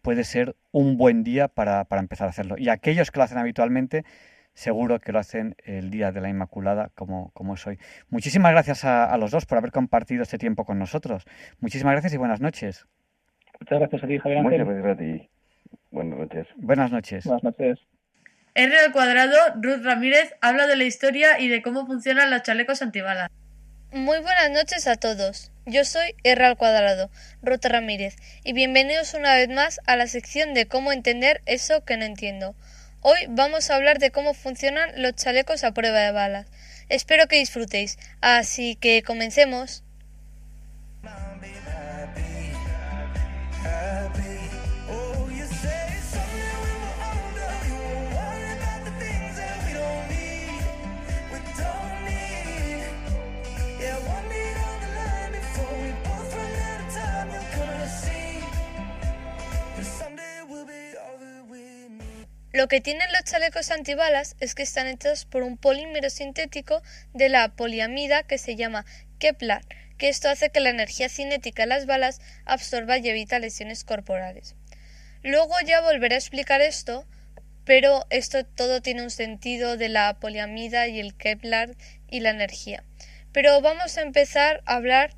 puede 0.03 0.25
ser 0.25 0.55
un 0.73 0.97
buen 0.97 1.25
día 1.25 1.49
para, 1.49 1.85
para, 1.85 2.01
empezar 2.01 2.27
a 2.27 2.31
hacerlo. 2.31 2.57
Y 2.59 2.69
aquellos 2.69 3.11
que 3.11 3.19
lo 3.19 3.25
hacen 3.25 3.39
habitualmente, 3.39 4.05
seguro 4.55 5.01
que 5.01 5.13
lo 5.13 5.19
hacen 5.19 5.57
el 5.65 5.91
día 5.91 6.13
de 6.13 6.21
la 6.21 6.29
Inmaculada 6.29 6.91
como, 6.95 7.31
como 7.33 7.55
es 7.55 7.67
hoy. 7.67 7.79
Muchísimas 8.09 8.53
gracias 8.53 8.85
a, 8.85 9.13
a, 9.13 9.19
los 9.19 9.31
dos 9.31 9.47
por 9.47 9.59
haber 9.59 9.73
compartido 9.73 10.23
este 10.23 10.39
tiempo 10.39 10.65
con 10.65 10.79
nosotros. 10.79 11.25
Muchísimas 11.61 11.93
gracias 11.93 12.15
y 12.15 12.17
buenas 12.17 12.41
noches. 12.41 12.87
Muchas 13.61 13.79
gracias 13.79 14.05
a 14.05 14.07
ti, 14.07 14.19
Javier. 14.19 14.43
Muchas 14.43 14.67
gracias 14.67 14.87
a 14.87 14.97
ti. 14.97 15.29
Buenas 15.91 16.19
noches. 16.19 16.47
Buenas 16.57 16.93
noches. 16.93 17.25
Buenas 17.25 17.45
noches. 17.45 18.00
R 18.61 18.79
al 18.79 18.93
cuadrado, 18.93 19.39
Ruth 19.55 19.83
Ramírez, 19.83 20.35
habla 20.43 20.67
de 20.67 20.77
la 20.77 20.85
historia 20.85 21.41
y 21.41 21.49
de 21.49 21.63
cómo 21.63 21.87
funcionan 21.87 22.29
los 22.29 22.43
chalecos 22.43 22.83
antibalas. 22.83 23.31
Muy 23.91 24.19
buenas 24.19 24.51
noches 24.51 24.87
a 24.87 24.97
todos. 24.97 25.51
Yo 25.65 25.87
soy 25.87 26.15
R 26.25 26.45
al 26.45 26.59
cuadrado, 26.59 27.11
Ruth 27.41 27.65
Ramírez, 27.65 28.17
y 28.45 28.53
bienvenidos 28.53 29.15
una 29.15 29.35
vez 29.35 29.49
más 29.49 29.81
a 29.87 29.97
la 29.97 30.07
sección 30.09 30.53
de 30.53 30.69
cómo 30.69 30.93
entender 30.93 31.41
eso 31.47 31.87
que 31.87 31.97
no 31.97 32.05
entiendo. 32.05 32.55
Hoy 33.01 33.21
vamos 33.31 33.71
a 33.71 33.77
hablar 33.77 33.99
de 33.99 34.11
cómo 34.11 34.35
funcionan 34.35 34.91
los 35.01 35.15
chalecos 35.15 35.65
a 35.65 35.73
prueba 35.73 36.01
de 36.01 36.13
balas. 36.13 36.47
Espero 36.91 37.29
que 37.29 37.37
disfrutéis, 37.37 37.97
así 38.21 38.77
que 38.77 39.03
comencemos. 39.03 39.85
Lo 62.53 62.67
que 62.67 62.81
tienen 62.81 63.13
los 63.13 63.23
chalecos 63.23 63.71
antibalas 63.71 64.35
es 64.41 64.57
que 64.57 64.65
están 64.65 64.89
hechos 64.89 65.25
por 65.25 65.45
un 65.45 65.57
polímero 65.57 66.11
sintético 66.11 66.83
de 67.15 67.29
la 67.29 67.55
poliamida 67.55 68.25
que 68.25 68.39
se 68.39 68.57
llama 68.57 68.85
Kevlar, 69.21 69.63
que 69.99 70.09
esto 70.09 70.29
hace 70.29 70.51
que 70.51 70.59
la 70.59 70.71
energía 70.71 71.09
cinética 71.09 71.63
de 71.63 71.69
las 71.69 71.87
balas 71.87 72.21
absorba 72.47 72.99
y 72.99 73.09
evita 73.09 73.39
lesiones 73.39 73.85
corporales. 73.85 74.57
Luego 75.23 75.55
ya 75.65 75.81
volveré 75.81 76.17
a 76.17 76.19
explicar 76.19 76.61
esto, 76.61 77.07
pero 77.65 78.05
esto 78.11 78.45
todo 78.45 78.83
tiene 78.83 79.05
un 79.05 79.11
sentido 79.11 79.77
de 79.77 79.89
la 79.89 80.19
poliamida 80.19 80.89
y 80.89 80.99
el 80.99 81.15
Kevlar 81.15 81.77
y 82.09 82.19
la 82.19 82.31
energía. 82.31 82.83
Pero 83.31 83.61
vamos 83.61 83.97
a 83.97 84.03
empezar 84.03 84.61
a 84.67 84.75
hablar 84.75 85.15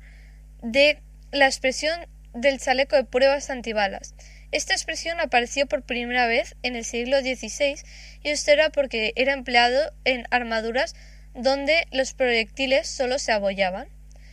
de 0.61 0.99
la 1.31 1.47
expresión 1.47 1.99
del 2.33 2.59
chaleco 2.59 2.95
de 2.95 3.05
pruebas 3.05 3.49
antibalas. 3.49 4.13
Esta 4.53 4.75
expresión 4.75 5.19
apareció 5.19 5.65
por 5.65 5.81
primera 5.81 6.27
vez 6.27 6.55
en 6.61 6.75
el 6.75 6.85
siglo 6.85 7.21
XVI 7.21 7.75
y 8.21 8.29
esto 8.29 8.51
era 8.51 8.69
porque 8.69 9.11
era 9.15 9.33
empleado 9.33 9.91
en 10.05 10.27
armaduras 10.29 10.93
donde 11.33 11.87
los 11.91 12.13
proyectiles 12.13 12.87
solo 12.87 13.17
se 13.17 13.31
abollaban. 13.31 13.87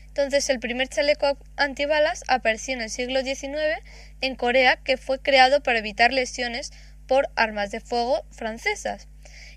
Entonces 0.08 0.50
el 0.50 0.60
primer 0.60 0.88
chaleco 0.88 1.38
antibalas 1.56 2.22
apareció 2.28 2.74
en 2.74 2.82
el 2.82 2.90
siglo 2.90 3.22
XIX 3.22 3.80
en 4.20 4.34
Corea 4.34 4.76
que 4.76 4.98
fue 4.98 5.20
creado 5.20 5.62
para 5.62 5.78
evitar 5.78 6.12
lesiones 6.12 6.70
por 7.06 7.30
armas 7.34 7.70
de 7.70 7.80
fuego 7.80 8.22
francesas. 8.30 9.08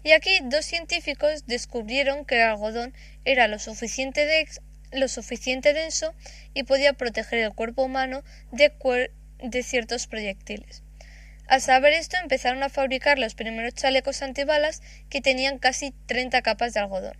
Y 0.01 0.13
aquí 0.13 0.31
dos 0.43 0.63
científicos 0.63 1.45
descubrieron 1.45 2.23
que 2.23 2.35
el 2.35 2.43
algodón 2.43 2.93
era 3.25 3.49
lo 3.49 3.59
suficiente, 3.59 4.25
de, 4.25 4.47
lo 4.93 5.09
suficiente 5.09 5.73
denso 5.73 6.13
y 6.53 6.63
podía 6.63 6.93
proteger 6.93 7.39
el 7.39 7.53
cuerpo 7.53 7.83
humano 7.83 8.23
de, 8.53 8.71
de 9.43 9.61
ciertos 9.61 10.07
proyectiles. 10.07 10.81
Al 11.47 11.61
saber 11.61 11.93
esto 11.93 12.17
empezaron 12.17 12.63
a 12.63 12.69
fabricar 12.69 13.19
los 13.19 13.35
primeros 13.35 13.75
chalecos 13.75 14.23
antibalas 14.23 14.81
que 15.09 15.21
tenían 15.21 15.59
casi 15.59 15.93
30 16.07 16.41
capas 16.41 16.73
de 16.73 16.79
algodón. 16.79 17.17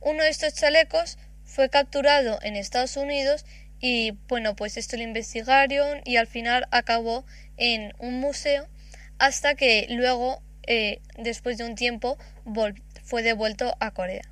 Uno 0.00 0.22
de 0.22 0.30
estos 0.30 0.54
chalecos 0.54 1.18
fue 1.44 1.68
capturado 1.68 2.38
en 2.42 2.56
Estados 2.56 2.96
Unidos 2.96 3.44
y 3.80 4.12
bueno, 4.28 4.54
pues 4.56 4.76
esto 4.76 4.96
lo 4.96 5.02
investigaron 5.02 6.00
y 6.04 6.16
al 6.16 6.26
final 6.26 6.66
acabó 6.70 7.26
en 7.56 7.92
un 7.98 8.20
museo 8.20 8.68
hasta 9.18 9.54
que 9.56 9.86
luego, 9.90 10.40
eh, 10.66 11.00
después 11.16 11.58
de 11.58 11.64
un 11.64 11.74
tiempo, 11.74 12.16
fue 13.02 13.22
devuelto 13.22 13.76
a 13.80 13.90
Corea. 13.90 14.22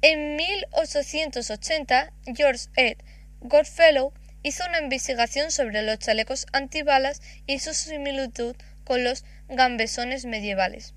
En 0.00 0.36
1880, 0.36 2.12
George 2.34 2.66
Ed 2.76 2.98
Goodfellow 3.40 4.12
hizo 4.42 4.64
una 4.66 4.80
investigación 4.80 5.50
sobre 5.50 5.82
los 5.82 5.98
chalecos 5.98 6.46
antibalas 6.52 7.20
y 7.46 7.58
su 7.58 7.74
similitud 7.74 8.56
con 8.84 9.04
los 9.04 9.24
gambesones 9.48 10.24
medievales. 10.24 10.94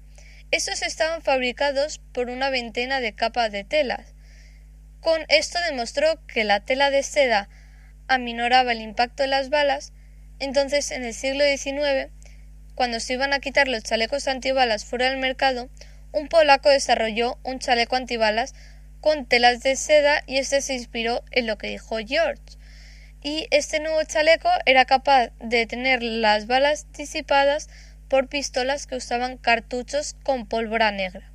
Estos 0.52 0.82
estaban 0.82 1.22
fabricados 1.22 2.00
por 2.14 2.30
una 2.30 2.50
veintena 2.50 3.00
de 3.00 3.14
capas 3.14 3.52
de 3.52 3.64
telas. 3.64 4.14
Con 5.00 5.26
esto 5.28 5.60
demostró 5.70 6.26
que 6.28 6.44
la 6.44 6.60
tela 6.62 6.90
de 6.90 7.04
seda 7.04 7.50
aminoraba 8.08 8.72
el 8.72 8.82
impacto 8.82 9.24
de 9.24 9.30
las 9.30 9.50
balas. 9.50 9.92
Entonces, 10.40 10.92
en 10.92 11.04
el 11.04 11.14
siglo 11.14 11.44
XIX, 11.44 12.12
cuando 12.76 13.00
se 13.00 13.14
iban 13.14 13.34
a 13.34 13.40
quitar 13.40 13.68
los 13.68 13.84
chalecos 13.84 14.28
antibalas 14.28 14.86
fuera 14.86 15.10
del 15.10 15.18
mercado, 15.18 15.70
un 16.12 16.28
polaco 16.28 16.70
desarrolló 16.70 17.40
un 17.44 17.60
chaleco 17.60 17.96
antibalas 17.96 18.54
con 19.02 19.26
telas 19.26 19.62
de 19.62 19.76
seda 19.76 20.24
y 20.26 20.38
este 20.38 20.62
se 20.62 20.74
inspiró 20.74 21.24
en 21.32 21.48
lo 21.48 21.58
que 21.58 21.68
dijo 21.68 21.98
George 21.98 22.42
y 23.26 23.48
este 23.50 23.80
nuevo 23.80 24.04
chaleco 24.04 24.50
era 24.68 24.86
capaz 24.86 25.32
de 25.40 25.66
tener 25.66 26.04
las 26.04 26.46
balas 26.46 26.86
disipadas 26.96 27.70
por 28.08 28.28
pistolas 28.28 28.86
que 28.86 28.98
usaban 28.98 29.40
cartuchos 29.40 30.16
con 30.22 30.46
pólvora 30.46 30.92
negra. 30.92 31.32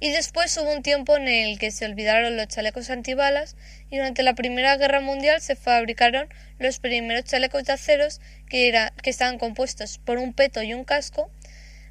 Y 0.00 0.12
después 0.12 0.56
hubo 0.56 0.72
un 0.74 0.82
tiempo 0.82 1.18
en 1.18 1.28
el 1.28 1.58
que 1.58 1.72
se 1.72 1.84
olvidaron 1.84 2.38
los 2.38 2.48
chalecos 2.48 2.88
antibalas 2.88 3.54
y 3.90 3.98
durante 3.98 4.22
la 4.22 4.32
Primera 4.32 4.78
Guerra 4.78 5.00
Mundial 5.00 5.42
se 5.42 5.56
fabricaron 5.56 6.26
los 6.58 6.78
primeros 6.78 7.24
chalecos 7.24 7.64
de 7.64 7.74
aceros 7.74 8.22
que, 8.48 8.68
era, 8.68 8.94
que 9.02 9.10
estaban 9.10 9.36
compuestos 9.36 9.98
por 9.98 10.16
un 10.16 10.32
peto 10.32 10.62
y 10.62 10.72
un 10.72 10.84
casco, 10.84 11.30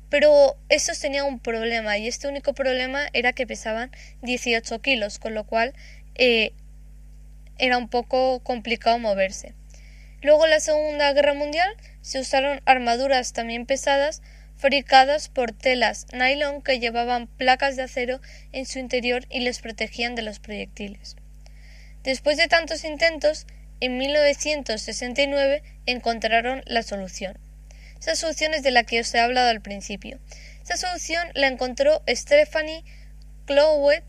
pero 0.09 0.57
estos 0.69 0.99
tenían 0.99 1.27
un 1.27 1.39
problema 1.39 1.99
y 1.99 2.07
este 2.07 2.27
único 2.27 2.53
problema 2.53 3.07
era 3.13 3.33
que 3.33 3.45
pesaban 3.45 3.91
18 4.23 4.81
kilos, 4.81 5.19
con 5.19 5.35
lo 5.35 5.43
cual 5.43 5.75
eh, 6.15 6.53
era 7.59 7.77
un 7.77 7.89
poco 7.89 8.39
complicado 8.41 8.97
moverse. 8.97 9.53
Luego 10.21 10.45
en 10.45 10.51
la 10.51 10.59
Segunda 10.59 11.13
Guerra 11.13 11.33
Mundial 11.33 11.69
se 12.01 12.19
usaron 12.19 12.61
armaduras 12.65 13.33
también 13.33 13.65
pesadas 13.65 14.21
fabricadas 14.57 15.29
por 15.29 15.53
telas 15.53 16.05
nylon 16.11 16.61
que 16.61 16.79
llevaban 16.79 17.27
placas 17.27 17.77
de 17.77 17.83
acero 17.83 18.19
en 18.51 18.65
su 18.65 18.79
interior 18.79 19.25
y 19.29 19.39
les 19.39 19.59
protegían 19.59 20.15
de 20.15 20.21
los 20.21 20.39
proyectiles. 20.39 21.15
Después 22.03 22.37
de 22.37 22.47
tantos 22.47 22.83
intentos, 22.83 23.47
en 23.79 23.97
1969 23.97 25.63
encontraron 25.85 26.63
la 26.65 26.83
solución. 26.83 27.37
Esa 27.99 28.15
solución 28.15 28.53
es 28.53 28.63
de 28.63 28.71
la 28.71 28.83
que 28.83 28.99
os 28.99 29.13
he 29.13 29.19
hablado 29.19 29.49
al 29.49 29.61
principio. 29.61 30.19
Esta 30.61 30.75
solución 30.75 31.25
la 31.33 31.47
encontró 31.47 32.01
Stephanie 32.07 32.83
Clowet, 33.45 34.03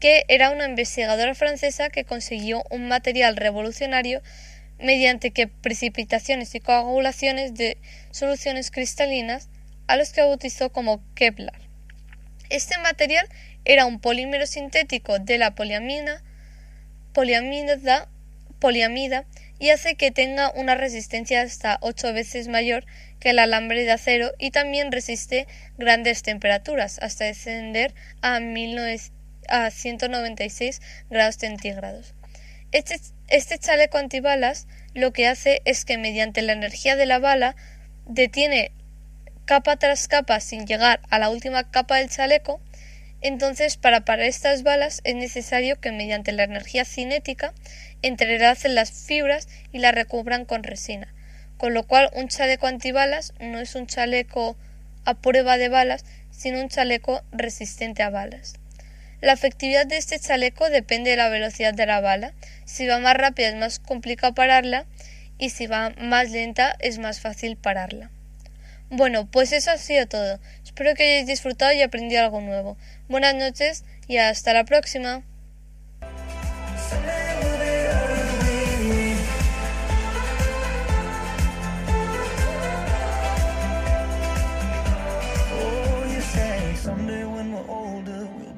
que 0.00 0.24
era 0.28 0.50
una 0.50 0.66
investigadora 0.66 1.34
francesa 1.34 1.90
que 1.90 2.04
consiguió 2.04 2.64
un 2.70 2.88
material 2.88 3.36
revolucionario 3.36 4.22
mediante 4.78 5.30
que 5.30 5.48
precipitaciones 5.48 6.54
y 6.54 6.60
coagulaciones 6.60 7.54
de 7.54 7.78
soluciones 8.10 8.70
cristalinas 8.70 9.48
a 9.86 9.96
los 9.96 10.12
que 10.12 10.22
bautizó 10.22 10.70
como 10.70 11.02
Kevlar. 11.14 11.60
Este 12.50 12.78
material 12.78 13.26
era 13.64 13.86
un 13.86 14.00
polímero 14.00 14.46
sintético 14.46 15.18
de 15.18 15.38
la 15.38 15.54
poliamina, 15.54 16.22
poliamida, 17.12 18.08
poliamida 18.60 19.24
y 19.58 19.70
hace 19.70 19.94
que 19.96 20.10
tenga 20.10 20.52
una 20.52 20.74
resistencia 20.74 21.42
hasta 21.42 21.78
ocho 21.80 22.12
veces 22.12 22.48
mayor 22.48 22.84
que 23.18 23.30
el 23.30 23.38
alambre 23.38 23.84
de 23.84 23.92
acero 23.92 24.32
y 24.38 24.50
también 24.50 24.92
resiste 24.92 25.46
grandes 25.78 26.22
temperaturas, 26.22 26.98
hasta 27.00 27.24
descender 27.24 27.94
a, 28.20 28.38
a 29.48 29.70
196 29.70 30.80
grados 31.10 31.36
centígrados. 31.36 32.14
Este, 32.72 33.00
este 33.28 33.58
chaleco 33.58 33.98
antibalas 33.98 34.66
lo 34.94 35.12
que 35.12 35.28
hace 35.28 35.62
es 35.64 35.84
que 35.84 35.98
mediante 35.98 36.42
la 36.42 36.52
energía 36.52 36.96
de 36.96 37.06
la 37.06 37.18
bala 37.18 37.56
detiene 38.06 38.72
capa 39.44 39.76
tras 39.76 40.08
capa 40.08 40.40
sin 40.40 40.66
llegar 40.66 41.00
a 41.08 41.18
la 41.18 41.30
última 41.30 41.70
capa 41.70 41.96
del 41.96 42.10
chaleco, 42.10 42.60
entonces 43.20 43.76
para 43.76 44.04
parar 44.04 44.26
estas 44.26 44.62
balas 44.62 45.00
es 45.04 45.14
necesario 45.14 45.80
que 45.80 45.92
mediante 45.92 46.32
la 46.32 46.44
energía 46.44 46.84
cinética 46.84 47.54
entrelacen 48.02 48.74
las 48.74 48.90
fibras 48.90 49.48
y 49.72 49.78
las 49.78 49.94
recubran 49.94 50.44
con 50.44 50.62
resina, 50.62 51.12
con 51.56 51.74
lo 51.74 51.86
cual 51.86 52.10
un 52.14 52.28
chaleco 52.28 52.66
antibalas 52.66 53.32
no 53.40 53.58
es 53.60 53.74
un 53.74 53.86
chaleco 53.86 54.56
a 55.04 55.14
prueba 55.14 55.56
de 55.56 55.68
balas, 55.68 56.04
sino 56.30 56.60
un 56.60 56.68
chaleco 56.68 57.22
resistente 57.32 58.02
a 58.02 58.10
balas. 58.10 58.54
La 59.20 59.32
efectividad 59.32 59.86
de 59.86 59.96
este 59.96 60.18
chaleco 60.18 60.68
depende 60.68 61.10
de 61.10 61.16
la 61.16 61.28
velocidad 61.28 61.74
de 61.74 61.86
la 61.86 62.00
bala. 62.00 62.32
Si 62.64 62.86
va 62.86 62.98
más 62.98 63.16
rápida 63.16 63.48
es 63.48 63.56
más 63.56 63.78
complicado 63.78 64.34
pararla 64.34 64.84
y 65.38 65.50
si 65.50 65.66
va 65.66 65.90
más 65.98 66.30
lenta 66.30 66.76
es 66.80 66.98
más 66.98 67.20
fácil 67.20 67.56
pararla. 67.56 68.10
Bueno, 68.90 69.28
pues 69.30 69.52
eso 69.52 69.70
ha 69.70 69.78
sido 69.78 70.06
todo. 70.06 70.38
Espero 70.64 70.94
que 70.94 71.02
hayáis 71.02 71.26
disfrutado 71.26 71.72
y 71.72 71.82
aprendido 71.82 72.22
algo 72.22 72.40
nuevo. 72.40 72.76
Buenas 73.08 73.34
noches 73.34 73.84
y 74.06 74.18
hasta 74.18 74.52
la 74.52 74.64
próxima. 74.64 75.22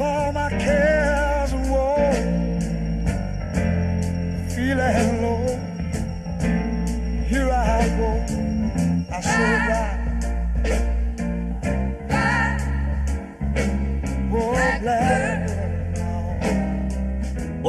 all 0.00 0.32
my 0.32 0.48
care. 0.50 1.03